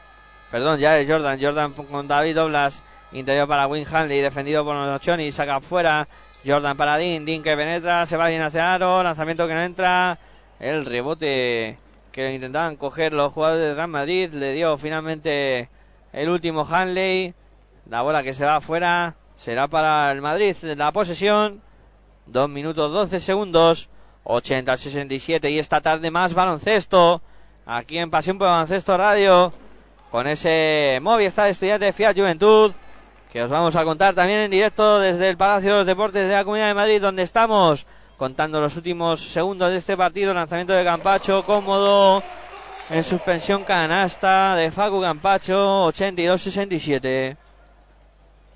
Perdón, 0.50 0.78
ya 0.78 0.98
es 0.98 1.08
Jordan. 1.08 1.38
Jordan 1.40 1.72
con 1.72 2.08
David 2.08 2.36
Doblas. 2.36 2.82
Interior 3.12 3.46
para 3.46 3.66
Win 3.66 3.86
Hanley, 3.90 4.20
defendido 4.20 4.64
por 4.64 4.74
Nochoni, 4.74 5.30
saca 5.30 5.56
afuera. 5.56 6.08
Jordan 6.44 6.76
para 6.76 6.96
Dean, 6.96 7.24
Dean 7.24 7.42
que 7.42 7.56
penetra, 7.56 8.06
se 8.06 8.16
va 8.16 8.28
bien 8.28 8.42
hacia 8.42 8.74
Aro, 8.74 9.02
lanzamiento 9.02 9.46
que 9.46 9.54
no 9.54 9.62
entra. 9.62 10.18
El 10.58 10.84
rebote 10.84 11.78
que 12.16 12.32
intentaban 12.32 12.76
coger 12.76 13.12
los 13.12 13.30
jugadores 13.30 13.62
de 13.62 13.74
Real 13.74 13.88
Madrid, 13.88 14.32
le 14.32 14.54
dio 14.54 14.78
finalmente 14.78 15.68
el 16.14 16.30
último 16.30 16.66
Hanley. 16.66 17.34
La 17.90 18.00
bola 18.00 18.22
que 18.22 18.32
se 18.32 18.46
va 18.46 18.56
afuera 18.56 19.16
será 19.36 19.68
para 19.68 20.10
el 20.12 20.22
Madrid. 20.22 20.56
La 20.76 20.92
posesión, 20.92 21.60
2 22.26 22.48
minutos 22.48 22.90
12 22.90 23.20
segundos. 23.20 23.90
80-67 24.24 25.52
y 25.52 25.60
esta 25.60 25.80
tarde 25.80 26.10
más 26.10 26.34
baloncesto 26.34 27.22
aquí 27.64 27.96
en 27.98 28.10
Pasión 28.10 28.38
por 28.38 28.48
Baloncesto 28.48 28.96
Radio 28.96 29.52
con 30.10 30.26
ese 30.26 30.98
Movistar 31.00 31.48
Estudiante 31.48 31.92
Fiat 31.92 32.16
Juventud 32.16 32.72
que 33.32 33.40
os 33.40 33.50
vamos 33.50 33.76
a 33.76 33.84
contar 33.84 34.14
también 34.14 34.40
en 34.40 34.50
directo 34.50 34.98
desde 34.98 35.28
el 35.28 35.36
Palacio 35.36 35.70
de 35.70 35.76
los 35.78 35.86
Deportes 35.86 36.26
de 36.26 36.32
la 36.32 36.42
Comunidad 36.42 36.66
de 36.66 36.74
Madrid 36.74 37.00
donde 37.00 37.22
estamos 37.22 37.86
contando 38.16 38.60
los 38.60 38.76
últimos 38.76 39.20
segundos 39.20 39.70
de 39.70 39.78
este 39.78 39.96
partido. 39.96 40.32
Lanzamiento 40.32 40.72
de 40.72 40.84
Campacho 40.84 41.44
cómodo. 41.44 42.22
En 42.90 43.02
suspensión 43.02 43.64
canasta 43.64 44.54
de 44.54 44.70
Facu 44.70 45.00
Campacho 45.00 45.88
82-67 45.88 47.36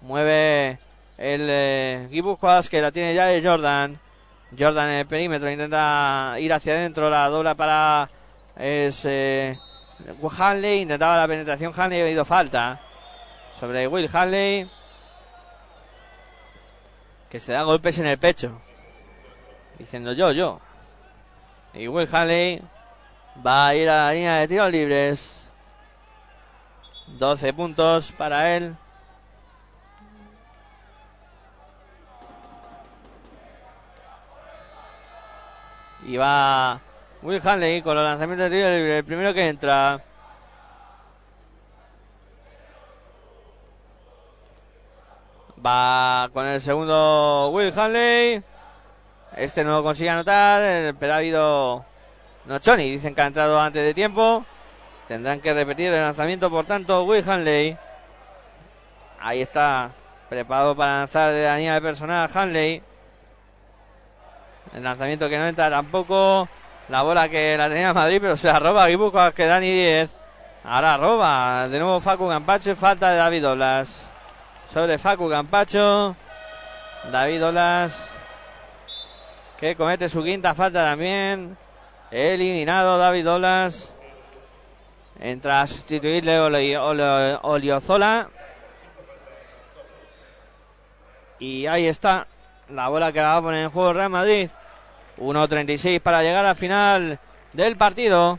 mueve 0.03 0.79
el 1.19 1.47
eh, 1.49 2.23
que 2.71 2.81
la 2.81 2.93
tiene 2.93 3.15
ya 3.15 3.27
de 3.27 3.43
Jordan. 3.43 3.99
Jordan 4.59 4.89
en 4.89 4.95
el 4.97 5.07
perímetro 5.07 5.51
intenta 5.51 6.35
ir 6.39 6.53
hacia 6.53 6.75
adentro, 6.75 7.09
la 7.09 7.29
dobla 7.29 7.55
para 7.55 8.11
es 8.57 9.05
eh, 9.05 9.57
Hanley, 10.39 10.83
intentaba 10.83 11.17
la 11.17 11.29
penetración 11.29 11.73
Hanley, 11.75 12.01
ha 12.01 12.05
habido 12.05 12.25
falta 12.25 12.81
sobre 13.59 13.87
Will 13.87 14.11
Hanley 14.13 14.69
que 17.31 17.39
se 17.39 17.53
da 17.53 17.63
golpes 17.63 17.99
en 17.99 18.07
el 18.07 18.19
pecho 18.19 18.61
diciendo 19.81 20.13
yo, 20.13 20.31
yo 20.33 20.61
y 21.75 21.89
Will 21.89 22.09
Hanley 22.11 22.63
va 23.45 23.69
a 23.69 23.75
ir 23.75 23.89
a 23.89 24.07
la 24.07 24.13
línea 24.13 24.37
de 24.37 24.49
tiros 24.49 24.71
libres 24.71 25.51
12 27.19 27.53
puntos 27.53 28.13
para 28.13 28.57
él 28.57 28.77
Y 36.11 36.17
va 36.17 36.81
Will 37.23 37.41
Hanley 37.47 37.83
con 37.83 37.95
los 37.95 38.05
lanzamientos 38.05 38.51
de 38.51 38.57
tiro 38.57 38.69
libre. 38.71 38.99
El 38.99 39.05
primero 39.05 39.35
que 39.35 39.49
entra. 39.49 40.01
Va 45.65 46.29
con 46.33 46.47
el 46.47 46.61
segundo 46.61 47.51
Will 47.53 47.73
Hanley. 47.79 48.43
Este 49.37 49.65
no 49.65 49.71
lo 49.71 49.83
consigue 49.83 50.11
anotar, 50.11 50.95
pero 50.99 51.15
ha 51.15 51.17
habido 51.17 51.85
Nochoni. 52.47 52.91
Dicen 52.91 53.15
que 53.15 53.23
ha 53.23 53.27
entrado 53.27 53.61
antes 53.61 53.83
de 53.83 53.95
tiempo. 53.95 54.45
Tendrán 55.07 55.41
que 55.41 55.53
repetir 55.53 55.93
el 55.93 56.01
lanzamiento, 56.01 56.51
por 56.51 56.67
tanto, 56.67 57.05
Will 57.05 57.29
Hanley. 57.29 57.77
Ahí 59.21 59.43
está, 59.43 59.91
preparado 60.29 60.77
para 60.77 60.99
lanzar 60.99 61.33
de 61.33 61.45
la 61.45 61.57
línea 61.57 61.75
de 61.75 61.81
personal 61.81 62.31
Hanley. 62.33 62.83
El 64.75 64.85
lanzamiento 64.85 65.29
que 65.29 65.39
no 65.39 65.47
entra 65.47 65.71
tampoco. 65.71 66.49
La 66.89 67.03
bola 67.03 67.29
que 67.29 67.57
la 67.57 67.69
tenía 67.69 67.93
Madrid, 67.95 68.19
pero 68.21 68.37
se 68.37 68.49
la 68.49 68.59
roba 68.59 68.89
Guipúzcoa, 68.89 69.33
que 69.33 69.47
Dani 69.47 69.73
10. 69.73 70.11
Ahora 70.65 70.97
roba. 70.97 71.69
De 71.69 71.79
nuevo 71.79 72.01
Facu 72.01 72.29
Campacho. 72.29 72.75
Falta 72.77 73.11
de 73.11 73.17
David 73.17 73.49
Olas. 73.49 74.11
Sobre 74.73 74.99
Facu 74.99 75.29
Campacho. 75.29 76.17
David 77.11 77.47
Olas. 77.47 78.10
Que 79.61 79.77
comete 79.77 80.09
su 80.09 80.23
quinta 80.25 80.55
falta 80.55 80.85
también. 80.85 81.57
Eliminado 82.11 82.99
David 82.99 83.29
Olas. 83.31 83.95
Entra 85.21 85.61
a 85.61 85.67
sustituirle 85.67 86.41
Oli- 86.41 86.77
Oli- 86.77 87.39
Oliozola. 87.43 88.31
Y 91.39 91.67
ahí 91.67 91.87
está 91.87 92.27
la 92.71 92.89
bola 92.89 93.13
que 93.13 93.21
la 93.21 93.29
va 93.29 93.37
a 93.37 93.43
poner 93.43 93.65
en 93.65 93.71
juego 93.71 93.93
Real 93.93 94.11
Madrid. 94.11 94.49
1.36 95.19 96.01
para 96.01 96.23
llegar 96.23 96.47
al 96.47 96.57
final 96.57 97.19
del 97.53 97.77
partido. 97.77 98.39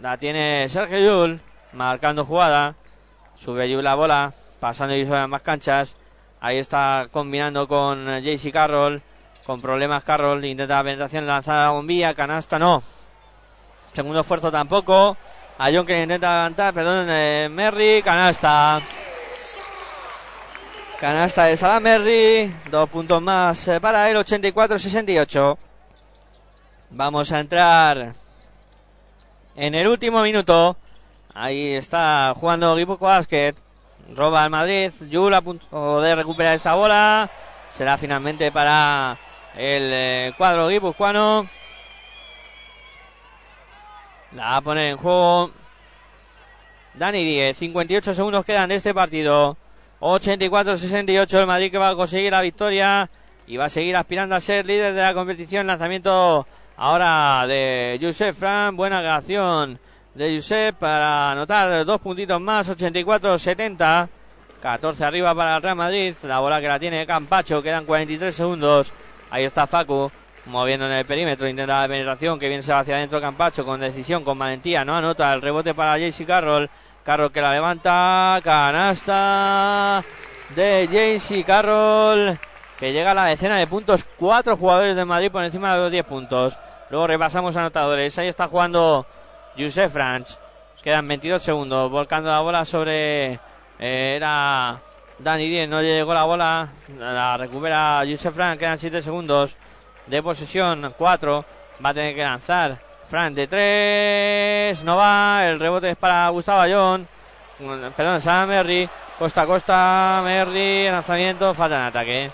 La 0.00 0.16
tiene 0.16 0.68
Sergio 0.68 0.98
Yul, 0.98 1.40
marcando 1.72 2.24
jugada. 2.24 2.74
Sube 3.34 3.68
Yul 3.68 3.82
la 3.82 3.94
bola, 3.96 4.32
pasando 4.60 4.94
y 4.94 5.04
sobre 5.04 5.26
más 5.26 5.42
canchas. 5.42 5.96
Ahí 6.40 6.58
está 6.58 7.08
combinando 7.10 7.66
con 7.66 8.06
JC 8.20 8.52
Carroll. 8.52 9.02
Con 9.46 9.60
problemas 9.60 10.02
Carroll, 10.02 10.44
intenta 10.44 10.78
la 10.78 10.82
penetración 10.82 11.24
lanzada 11.24 11.68
a 11.68 11.70
bombilla, 11.70 12.14
canasta 12.14 12.58
no. 12.58 12.82
Segundo 13.92 14.20
esfuerzo 14.20 14.50
tampoco. 14.50 15.16
A 15.56 15.70
John 15.72 15.86
que 15.86 16.02
intenta 16.02 16.32
levantar, 16.34 16.74
perdón, 16.74 17.06
eh, 17.08 17.48
Merry, 17.48 18.02
canasta. 18.02 18.80
Canasta 20.98 21.44
de 21.44 21.56
Salamerri, 21.56 22.52
dos 22.70 22.90
puntos 22.90 23.22
más 23.22 23.68
eh, 23.68 23.80
para 23.80 24.10
él, 24.10 24.16
84-68. 24.16 25.56
Vamos 26.90 27.30
a 27.30 27.38
entrar 27.40 28.14
en 29.54 29.74
el 29.76 29.86
último 29.86 30.22
minuto. 30.22 30.76
Ahí 31.34 31.74
está 31.74 32.34
jugando 32.34 32.74
Guipúzcoa 32.74 33.18
Basket. 33.18 33.54
Roba 34.14 34.42
al 34.42 34.50
Madrid. 34.50 34.90
Yul 35.08 35.34
a 35.34 35.40
punto 35.40 36.00
de 36.00 36.14
recuperar 36.14 36.54
esa 36.54 36.74
bola. 36.74 37.30
Será 37.70 37.96
finalmente 37.96 38.50
para 38.50 39.18
el 39.56 39.90
eh, 39.92 40.32
cuadro 40.36 40.68
guipuzcoano. 40.68 41.48
La 44.32 44.50
va 44.50 44.56
a 44.56 44.60
poner 44.60 44.90
en 44.90 44.96
juego 44.96 45.50
Dani 46.94 47.24
10. 47.24 47.56
58 47.56 48.14
segundos 48.14 48.44
quedan 48.44 48.68
de 48.68 48.76
este 48.76 48.92
partido. 48.92 49.56
84-68 50.00 51.40
el 51.40 51.46
Madrid 51.46 51.70
que 51.70 51.78
va 51.78 51.90
a 51.90 51.96
conseguir 51.96 52.30
la 52.32 52.42
victoria 52.42 53.08
y 53.46 53.56
va 53.56 53.66
a 53.66 53.70
seguir 53.70 53.96
aspirando 53.96 54.34
a 54.34 54.40
ser 54.40 54.66
líder 54.66 54.92
de 54.92 55.02
la 55.02 55.14
competición. 55.14 55.66
Lanzamiento 55.66 56.46
ahora 56.76 57.46
de 57.46 57.98
Josep 58.00 58.36
Fran. 58.36 58.76
Buena 58.76 59.16
acción 59.16 59.78
de 60.14 60.36
Josep 60.36 60.76
para 60.76 61.32
anotar 61.32 61.84
dos 61.84 62.00
puntitos 62.00 62.40
más. 62.40 62.68
84-70. 62.68 64.08
14 64.60 65.04
arriba 65.04 65.34
para 65.34 65.56
el 65.56 65.62
Real 65.62 65.76
Madrid. 65.76 66.14
La 66.24 66.40
bola 66.40 66.60
que 66.60 66.68
la 66.68 66.78
tiene 66.78 67.06
Campacho. 67.06 67.62
Quedan 67.62 67.84
43 67.84 68.34
segundos. 68.34 68.92
Ahí 69.30 69.44
está 69.44 69.66
Facu. 69.66 70.10
Moviendo 70.46 70.86
en 70.86 70.92
el 70.92 71.04
perímetro, 71.04 71.48
intenta 71.48 71.82
la 71.82 71.88
penetración 71.88 72.38
que 72.38 72.48
viene 72.48 72.62
hacia 72.62 72.94
adentro 72.94 73.20
Campacho 73.20 73.64
con 73.64 73.80
decisión, 73.80 74.22
con 74.22 74.38
valentía, 74.38 74.84
no 74.84 74.94
anota 74.94 75.34
el 75.34 75.42
rebote 75.42 75.74
para 75.74 75.98
JC 75.98 76.24
Carroll. 76.24 76.70
Carroll 77.02 77.32
que 77.32 77.40
la 77.40 77.52
levanta, 77.52 78.40
canasta 78.44 80.04
de 80.54 80.86
JC 80.86 81.44
Carroll 81.44 82.38
que 82.78 82.92
llega 82.92 83.12
a 83.12 83.14
la 83.14 83.24
decena 83.24 83.56
de 83.56 83.66
puntos, 83.66 84.04
cuatro 84.16 84.56
jugadores 84.56 84.96
de 84.96 85.04
Madrid 85.04 85.30
por 85.30 85.44
encima 85.44 85.74
de 85.74 85.80
los 85.82 85.90
10 85.90 86.06
puntos. 86.06 86.58
Luego 86.90 87.06
repasamos 87.06 87.56
anotadores, 87.56 88.16
ahí 88.18 88.28
está 88.28 88.48
jugando 88.48 89.06
Josef 89.58 89.92
Franch, 89.92 90.36
quedan 90.82 91.08
22 91.08 91.42
segundos, 91.42 91.90
volcando 91.90 92.30
la 92.30 92.40
bola 92.40 92.64
sobre, 92.64 93.32
eh, 93.78 94.16
era 94.16 94.80
Dani 95.18 95.48
10, 95.48 95.68
no 95.68 95.80
llegó 95.80 96.12
la 96.12 96.24
bola, 96.24 96.68
la 96.98 97.36
recupera 97.38 98.02
Josef 98.06 98.34
Franch, 98.34 98.58
quedan 98.58 98.78
7 98.78 99.00
segundos 99.00 99.56
de 100.06 100.22
posesión, 100.22 100.94
4, 100.96 101.44
va 101.84 101.88
a 101.88 101.94
tener 101.94 102.14
que 102.14 102.22
lanzar. 102.22 102.78
Fran 103.08 103.34
de 103.34 103.46
3, 103.46 104.84
no 104.84 104.96
va, 104.96 105.46
el 105.46 105.58
rebote 105.58 105.90
es 105.90 105.96
para 105.96 106.28
Gustavo 106.28 106.60
Ayón. 106.60 107.08
perdón, 107.96 108.20
Sam 108.20 108.48
Merry, 108.48 108.88
costa 109.18 109.42
a 109.42 109.46
costa, 109.46 110.20
Merry, 110.24 110.90
lanzamiento, 110.90 111.54
falta 111.54 111.76
en 111.76 111.82
ataque. 111.82 112.30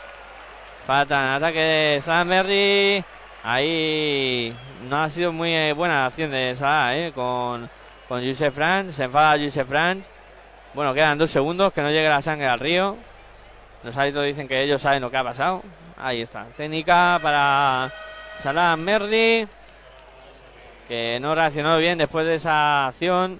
Falta 0.84 1.20
en 1.20 1.30
ataque 1.34 1.60
de 1.60 2.00
Sam 2.00 2.26
Merry. 2.26 3.04
Ahí 3.44 4.52
no 4.88 5.02
ha 5.02 5.08
sido 5.08 5.32
muy 5.32 5.54
eh, 5.54 5.72
buena 5.72 5.94
la 6.00 6.06
acción 6.06 6.30
de 6.30 6.54
Salah, 6.56 6.96
eh, 6.96 7.12
con, 7.12 7.70
con 8.08 8.26
Joseph 8.26 8.54
Franz. 8.54 8.94
Se 8.94 9.04
enfada 9.04 9.38
Joseph 9.38 9.68
Franz. 9.68 10.11
Bueno, 10.74 10.94
quedan 10.94 11.18
dos 11.18 11.30
segundos, 11.30 11.70
que 11.74 11.82
no 11.82 11.90
llegue 11.90 12.08
la 12.08 12.22
sangre 12.22 12.48
al 12.48 12.58
río. 12.58 12.96
Los 13.82 13.94
árbitros 13.94 14.24
dicen 14.24 14.48
que 14.48 14.62
ellos 14.62 14.80
saben 14.80 15.02
lo 15.02 15.10
que 15.10 15.18
ha 15.18 15.24
pasado. 15.24 15.62
Ahí 15.98 16.22
está. 16.22 16.46
Técnica 16.56 17.18
para 17.22 17.90
Salah 18.42 18.76
Merry. 18.76 19.46
Que 20.88 21.18
no 21.20 21.34
reaccionó 21.34 21.76
bien 21.76 21.98
después 21.98 22.24
de 22.26 22.36
esa 22.36 22.86
acción. 22.86 23.38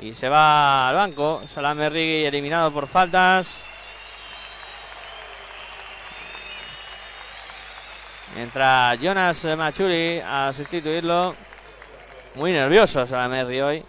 Y 0.00 0.12
se 0.14 0.28
va 0.28 0.88
al 0.88 0.96
banco. 0.96 1.42
Salah 1.46 1.74
Merry 1.74 2.24
eliminado 2.24 2.72
por 2.72 2.88
faltas. 2.88 3.62
Entra 8.36 8.96
Jonas 8.96 9.44
Machuri 9.56 10.20
a 10.20 10.52
sustituirlo. 10.52 11.36
Muy 12.34 12.50
nervioso 12.50 13.06
Salah 13.06 13.28
Merry 13.28 13.60
hoy. 13.60 13.84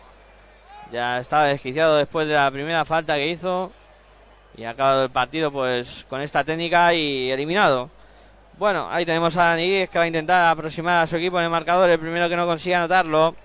Ya 0.92 1.20
estaba 1.20 1.46
desquiciado 1.46 1.98
después 1.98 2.28
de 2.28 2.34
la 2.34 2.50
primera 2.50 2.84
falta 2.86 3.16
que 3.16 3.28
hizo. 3.28 3.72
Y 4.58 4.64
ha 4.64 4.72
acabado 4.72 5.04
el 5.04 5.10
partido 5.10 5.52
pues 5.52 6.06
con 6.10 6.22
esta 6.22 6.44
técnica 6.44 6.94
y 6.94 7.30
eliminado. 7.30 7.90
Bueno, 8.58 8.88
ahí 8.90 9.06
tenemos 9.06 9.38
a 9.38 9.46
Dani 9.46 9.88
que 9.88 9.98
va 9.98 10.04
a 10.04 10.08
intentar 10.08 10.48
aproximar 10.48 11.04
a 11.04 11.08
su 11.08 11.16
equipo 11.16 11.38
en 11.40 11.46
el 11.46 11.52
marcador. 11.52 11.90
El 11.90 12.00
primero 12.00 12.28
que 12.28 12.36
no 12.36 12.46
consigue 12.46 12.76
anotarlo. 12.76 13.36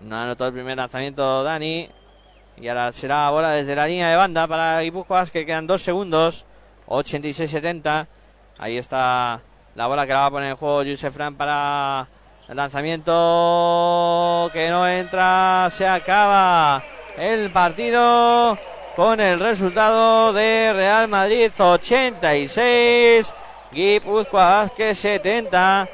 No 0.00 0.16
anotó 0.16 0.46
el 0.46 0.52
primer 0.52 0.76
lanzamiento 0.76 1.42
Dani. 1.42 1.88
Y 2.58 2.68
ahora 2.68 2.90
será 2.92 3.30
bola 3.30 3.50
desde 3.50 3.76
la 3.76 3.86
línea 3.86 4.08
de 4.10 4.16
banda 4.16 4.46
para 4.46 4.80
Guipúzcoas 4.80 5.30
que 5.30 5.46
quedan 5.46 5.66
dos 5.66 5.82
segundos. 5.82 6.44
86-70. 6.88 8.06
Ahí 8.58 8.78
está 8.78 9.40
la 9.74 9.86
bola 9.86 10.06
que 10.06 10.12
la 10.12 10.20
va 10.20 10.26
a 10.26 10.30
poner 10.30 10.50
en 10.50 10.56
juego 10.56 10.82
Yusef 10.82 11.14
Fran 11.14 11.34
para 11.36 12.06
el 12.48 12.56
lanzamiento 12.56 14.50
que 14.52 14.68
no 14.70 14.88
entra. 14.88 15.68
Se 15.70 15.86
acaba 15.86 16.82
el 17.18 17.50
partido 17.50 18.56
con 18.94 19.20
el 19.20 19.40
resultado 19.40 20.32
de 20.32 20.72
Real 20.72 21.08
Madrid 21.08 21.50
86. 21.58 23.32
Guipúzcoa 23.72 24.46
Vázquez 24.46 24.98
70. 24.98 25.88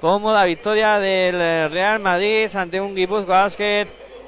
Cómoda 0.00 0.44
victoria 0.44 0.98
del 0.98 1.70
Real 1.70 2.00
Madrid 2.00 2.48
ante 2.54 2.80
un 2.80 2.94
Guipúzcoa 2.94 3.42
Basket 3.42 3.86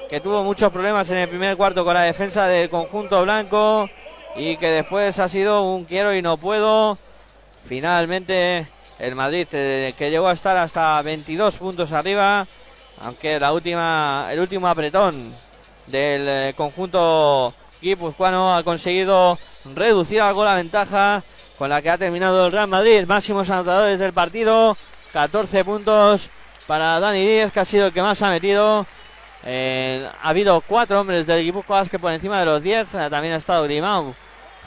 que 0.08 0.20
tuvo 0.20 0.42
muchos 0.42 0.72
problemas 0.72 1.08
en 1.10 1.18
el 1.18 1.28
primer 1.28 1.56
cuarto 1.56 1.84
con 1.84 1.94
la 1.94 2.02
defensa 2.02 2.46
del 2.46 2.68
conjunto 2.68 3.22
blanco 3.22 3.88
y 4.34 4.56
que 4.56 4.68
después 4.68 5.18
ha 5.20 5.28
sido 5.28 5.62
un 5.62 5.84
quiero 5.84 6.14
y 6.14 6.20
no 6.20 6.36
puedo. 6.36 6.98
Finalmente 7.66 8.66
el 9.00 9.14
Madrid 9.14 9.46
eh, 9.52 9.94
que 9.96 10.10
llegó 10.10 10.28
a 10.28 10.32
estar 10.32 10.56
hasta 10.56 11.00
22 11.02 11.56
puntos 11.56 11.92
arriba, 11.92 12.46
aunque 13.00 13.40
la 13.40 13.52
última 13.52 14.28
el 14.30 14.40
último 14.40 14.68
apretón 14.68 15.34
del 15.86 16.28
eh, 16.28 16.54
conjunto 16.56 17.54
guipuzcoano 17.80 18.54
ha 18.54 18.62
conseguido 18.62 19.38
reducir 19.74 20.20
algo 20.20 20.44
la 20.44 20.54
ventaja 20.54 21.22
con 21.58 21.70
la 21.70 21.80
que 21.80 21.90
ha 21.90 21.98
terminado 21.98 22.46
el 22.46 22.52
Real 22.52 22.68
Madrid. 22.68 23.06
Máximos 23.06 23.48
anotadores 23.50 23.98
del 23.98 24.12
partido, 24.12 24.76
14 25.12 25.64
puntos 25.64 26.28
para 26.66 27.00
Dani 27.00 27.26
Díez, 27.26 27.52
que 27.52 27.60
ha 27.60 27.64
sido 27.64 27.86
el 27.86 27.92
que 27.92 28.02
más 28.02 28.20
ha 28.22 28.30
metido. 28.30 28.86
Ha 29.42 30.28
habido 30.28 30.60
cuatro 30.60 31.00
hombres 31.00 31.26
del 31.26 31.42
Guipúzcoa 31.42 31.86
que 31.86 31.98
por 31.98 32.12
encima 32.12 32.38
de 32.40 32.44
los 32.44 32.62
10. 32.62 32.94
Eh, 32.94 33.08
También 33.10 33.34
ha 33.34 33.38
estado 33.38 33.64
Grimau, 33.64 34.14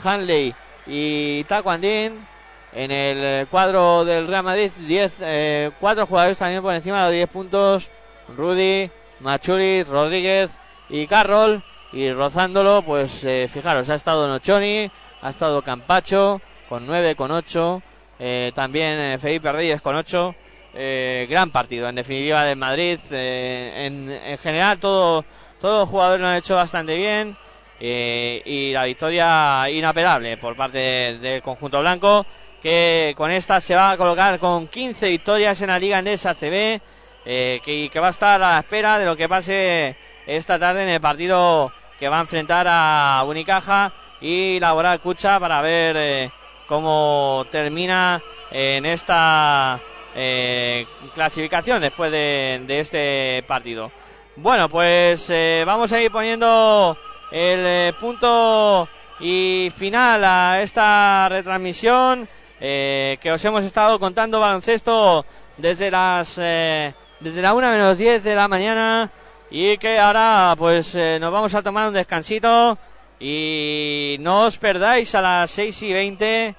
Hanley 0.02 0.54
y 0.86 1.44
Taquandín. 1.44 2.33
En 2.74 2.90
el 2.90 3.18
eh, 3.22 3.46
cuadro 3.50 4.04
del 4.04 4.26
Real 4.26 4.42
Madrid, 4.42 4.70
10, 4.78 5.12
eh, 5.20 5.70
cuatro 5.78 6.06
jugadores 6.06 6.36
también 6.38 6.60
por 6.62 6.74
encima 6.74 6.98
de 6.98 7.04
los 7.04 7.12
10 7.14 7.28
puntos. 7.28 7.90
Rudy, 8.36 8.90
Machuris, 9.20 9.86
Rodríguez 9.86 10.50
y 10.88 11.06
Carroll. 11.06 11.62
Y 11.92 12.10
rozándolo, 12.12 12.82
pues 12.82 13.22
eh, 13.24 13.48
fijaros, 13.52 13.88
ha 13.88 13.94
estado 13.94 14.26
Nochoni, 14.26 14.90
ha 15.22 15.30
estado 15.30 15.62
Campacho 15.62 16.40
con 16.68 16.84
9, 16.86 17.14
con 17.14 17.30
8. 17.30 17.82
eh, 18.18 18.50
también 18.54 19.20
Felipe 19.20 19.52
Reyes 19.52 19.80
con 19.80 19.94
8. 19.94 20.34
Eh, 20.74 21.28
gran 21.30 21.50
partido, 21.50 21.88
en 21.88 21.94
definitiva, 21.94 22.44
del 22.44 22.56
Madrid. 22.56 22.98
En, 23.12 24.10
en 24.10 24.38
general, 24.38 24.78
todo, 24.78 25.24
todos 25.60 25.80
los 25.82 25.88
jugadores 25.88 26.20
lo 26.20 26.26
han 26.28 26.36
hecho 26.36 26.56
bastante 26.56 26.96
bien. 26.96 27.36
y 27.78 28.72
la 28.72 28.84
victoria 28.84 29.68
inapelable 29.70 30.36
por 30.38 30.56
parte 30.56 30.78
de- 30.78 31.18
del 31.18 31.42
conjunto 31.42 31.80
blanco, 31.80 32.24
que 32.64 33.12
con 33.14 33.30
esta 33.30 33.60
se 33.60 33.74
va 33.74 33.90
a 33.90 33.96
colocar 33.98 34.38
con 34.38 34.68
15 34.68 35.10
victorias 35.10 35.60
en 35.60 35.68
la 35.68 35.78
Liga 35.78 35.98
Endesa 35.98 36.34
CB, 36.34 36.80
eh, 37.26 37.60
que, 37.62 38.00
va 38.00 38.06
a 38.06 38.10
estar 38.10 38.42
a 38.42 38.54
la 38.54 38.58
espera 38.58 38.98
de 38.98 39.04
lo 39.04 39.16
que 39.16 39.28
pase 39.28 39.94
esta 40.26 40.58
tarde 40.58 40.84
en 40.84 40.88
el 40.88 41.00
partido 41.00 41.70
que 42.00 42.08
va 42.08 42.18
a 42.18 42.22
enfrentar 42.22 42.66
a 42.66 43.22
Unicaja 43.28 43.92
y 44.22 44.58
Laboral 44.60 45.00
Cucha 45.00 45.38
para 45.38 45.60
ver 45.60 45.94
eh, 45.98 46.30
cómo 46.66 47.44
termina 47.50 48.22
en 48.50 48.86
esta 48.86 49.78
eh, 50.16 50.86
clasificación 51.14 51.82
después 51.82 52.10
de, 52.10 52.62
de 52.66 52.80
este 52.80 53.44
partido. 53.46 53.92
Bueno, 54.36 54.70
pues 54.70 55.28
eh, 55.28 55.64
vamos 55.66 55.92
a 55.92 56.00
ir 56.00 56.10
poniendo 56.10 56.96
el 57.30 57.60
eh, 57.60 57.92
punto 58.00 58.88
y 59.20 59.70
final 59.76 60.24
a 60.24 60.62
esta 60.62 61.28
retransmisión 61.28 62.26
eh, 62.66 63.18
que 63.20 63.30
os 63.30 63.44
hemos 63.44 63.62
estado 63.62 64.00
contando 64.00 64.40
baloncesto 64.40 65.26
desde 65.58 65.90
las 65.90 66.38
eh, 66.40 66.94
desde 67.20 67.42
la 67.42 67.52
1 67.52 67.70
menos 67.70 67.98
10 67.98 68.24
de 68.24 68.34
la 68.34 68.48
mañana 68.48 69.10
y 69.50 69.76
que 69.76 69.98
ahora 69.98 70.54
pues 70.56 70.94
eh, 70.94 71.18
nos 71.20 71.30
vamos 71.30 71.54
a 71.54 71.62
tomar 71.62 71.88
un 71.88 71.94
descansito 71.94 72.78
y 73.20 74.16
no 74.20 74.46
os 74.46 74.56
perdáis 74.56 75.14
a 75.14 75.20
las 75.20 75.50
6 75.50 75.82
y 75.82 75.92
20 75.92 76.54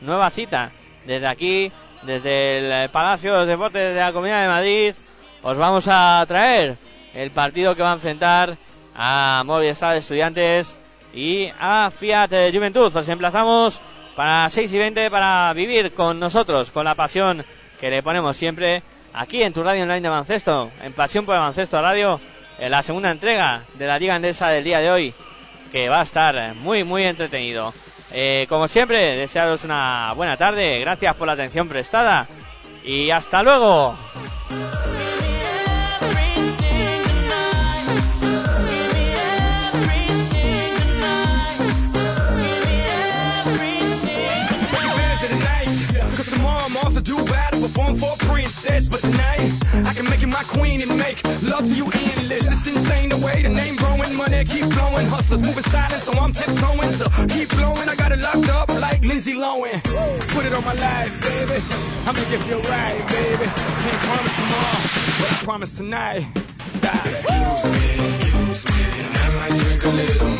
nueva 0.00 0.30
cita 0.30 0.72
desde 1.04 1.26
aquí 1.26 1.70
desde 2.04 2.58
el 2.58 2.72
eh, 2.72 2.88
Palacio 2.90 3.32
de 3.32 3.38
los 3.40 3.48
Deportes 3.48 3.94
de 3.94 4.00
la 4.00 4.14
Comunidad 4.14 4.40
de 4.40 4.48
Madrid 4.48 4.94
os 5.42 5.58
vamos 5.58 5.84
a 5.88 6.24
traer 6.26 6.78
el 7.12 7.30
partido 7.32 7.74
que 7.74 7.82
va 7.82 7.90
a 7.90 7.96
enfrentar 7.96 8.56
a 8.96 9.42
Movistar 9.44 9.94
Estudiantes 9.94 10.74
y 11.12 11.50
a 11.58 11.90
Fiat 11.90 12.30
Juventud. 12.52 12.94
Os 12.94 13.08
emplazamos 13.08 13.80
para 14.16 14.48
6 14.48 14.72
y 14.72 14.78
20 14.78 15.10
para 15.10 15.52
vivir 15.52 15.92
con 15.92 16.18
nosotros, 16.18 16.70
con 16.70 16.84
la 16.84 16.94
pasión 16.94 17.44
que 17.80 17.90
le 17.90 18.02
ponemos 18.02 18.36
siempre 18.36 18.82
aquí 19.14 19.42
en 19.42 19.52
tu 19.52 19.62
radio 19.62 19.82
online 19.82 20.00
de 20.00 20.08
baloncesto, 20.08 20.70
en 20.82 20.92
Pasión 20.92 21.24
por 21.24 21.36
el 21.36 21.68
Radio, 21.70 22.20
en 22.58 22.70
la 22.70 22.82
segunda 22.82 23.10
entrega 23.10 23.64
de 23.74 23.86
la 23.86 23.98
Liga 23.98 24.14
Andesa 24.14 24.48
del 24.48 24.64
día 24.64 24.80
de 24.80 24.90
hoy, 24.90 25.14
que 25.72 25.88
va 25.88 26.00
a 26.00 26.04
estar 26.04 26.54
muy, 26.56 26.84
muy 26.84 27.04
entretenido. 27.04 27.72
Eh, 28.12 28.46
como 28.48 28.68
siempre, 28.68 29.16
desearos 29.16 29.64
una 29.64 30.12
buena 30.14 30.36
tarde, 30.36 30.80
gracias 30.80 31.14
por 31.14 31.26
la 31.26 31.34
atención 31.34 31.68
prestada 31.68 32.26
y 32.84 33.10
hasta 33.10 33.42
luego. 33.42 33.96
Queen 50.50 50.82
and 50.82 50.98
make 50.98 51.22
love 51.42 51.66
to 51.66 51.74
you 51.74 51.86
endless. 51.92 52.46
It's 52.50 52.66
insane 52.66 53.08
the 53.10 53.18
way 53.18 53.42
the 53.42 53.48
name 53.48 53.76
growing, 53.76 54.14
money 54.16 54.44
keep 54.44 54.66
flowing. 54.74 55.06
Hustlers 55.06 55.42
moving 55.42 55.64
silent, 55.64 56.02
so 56.02 56.12
I'm 56.12 56.32
tiptoeing. 56.32 56.92
So 57.00 57.06
keep 57.28 57.48
blowing, 57.50 57.88
I 57.88 57.94
got 57.96 58.12
it 58.12 58.18
locked 58.18 58.50
up 58.50 58.68
like 58.80 59.00
Lindsay 59.02 59.34
Lohan. 59.34 59.82
Put 60.34 60.46
it 60.46 60.52
on 60.52 60.64
my 60.64 60.74
life, 60.74 61.14
baby. 61.22 61.62
I'm 62.06 62.14
gonna 62.14 62.30
give 62.30 62.46
you 62.48 62.58
a 62.58 62.62
ride, 62.62 63.06
baby. 63.08 63.46
Can't 63.82 64.00
promise 64.08 64.34
tomorrow, 64.40 64.80
but 65.18 65.28
I 65.32 65.36
promise 65.44 65.72
tonight. 65.72 66.26
Excuse 67.04 67.64
me, 67.74 67.88
excuse 68.00 68.60
me, 68.66 68.82
and 69.00 69.16
I 69.16 69.28
might 69.38 69.54
drink 69.60 69.84
a 69.84 69.88
little 69.88 70.39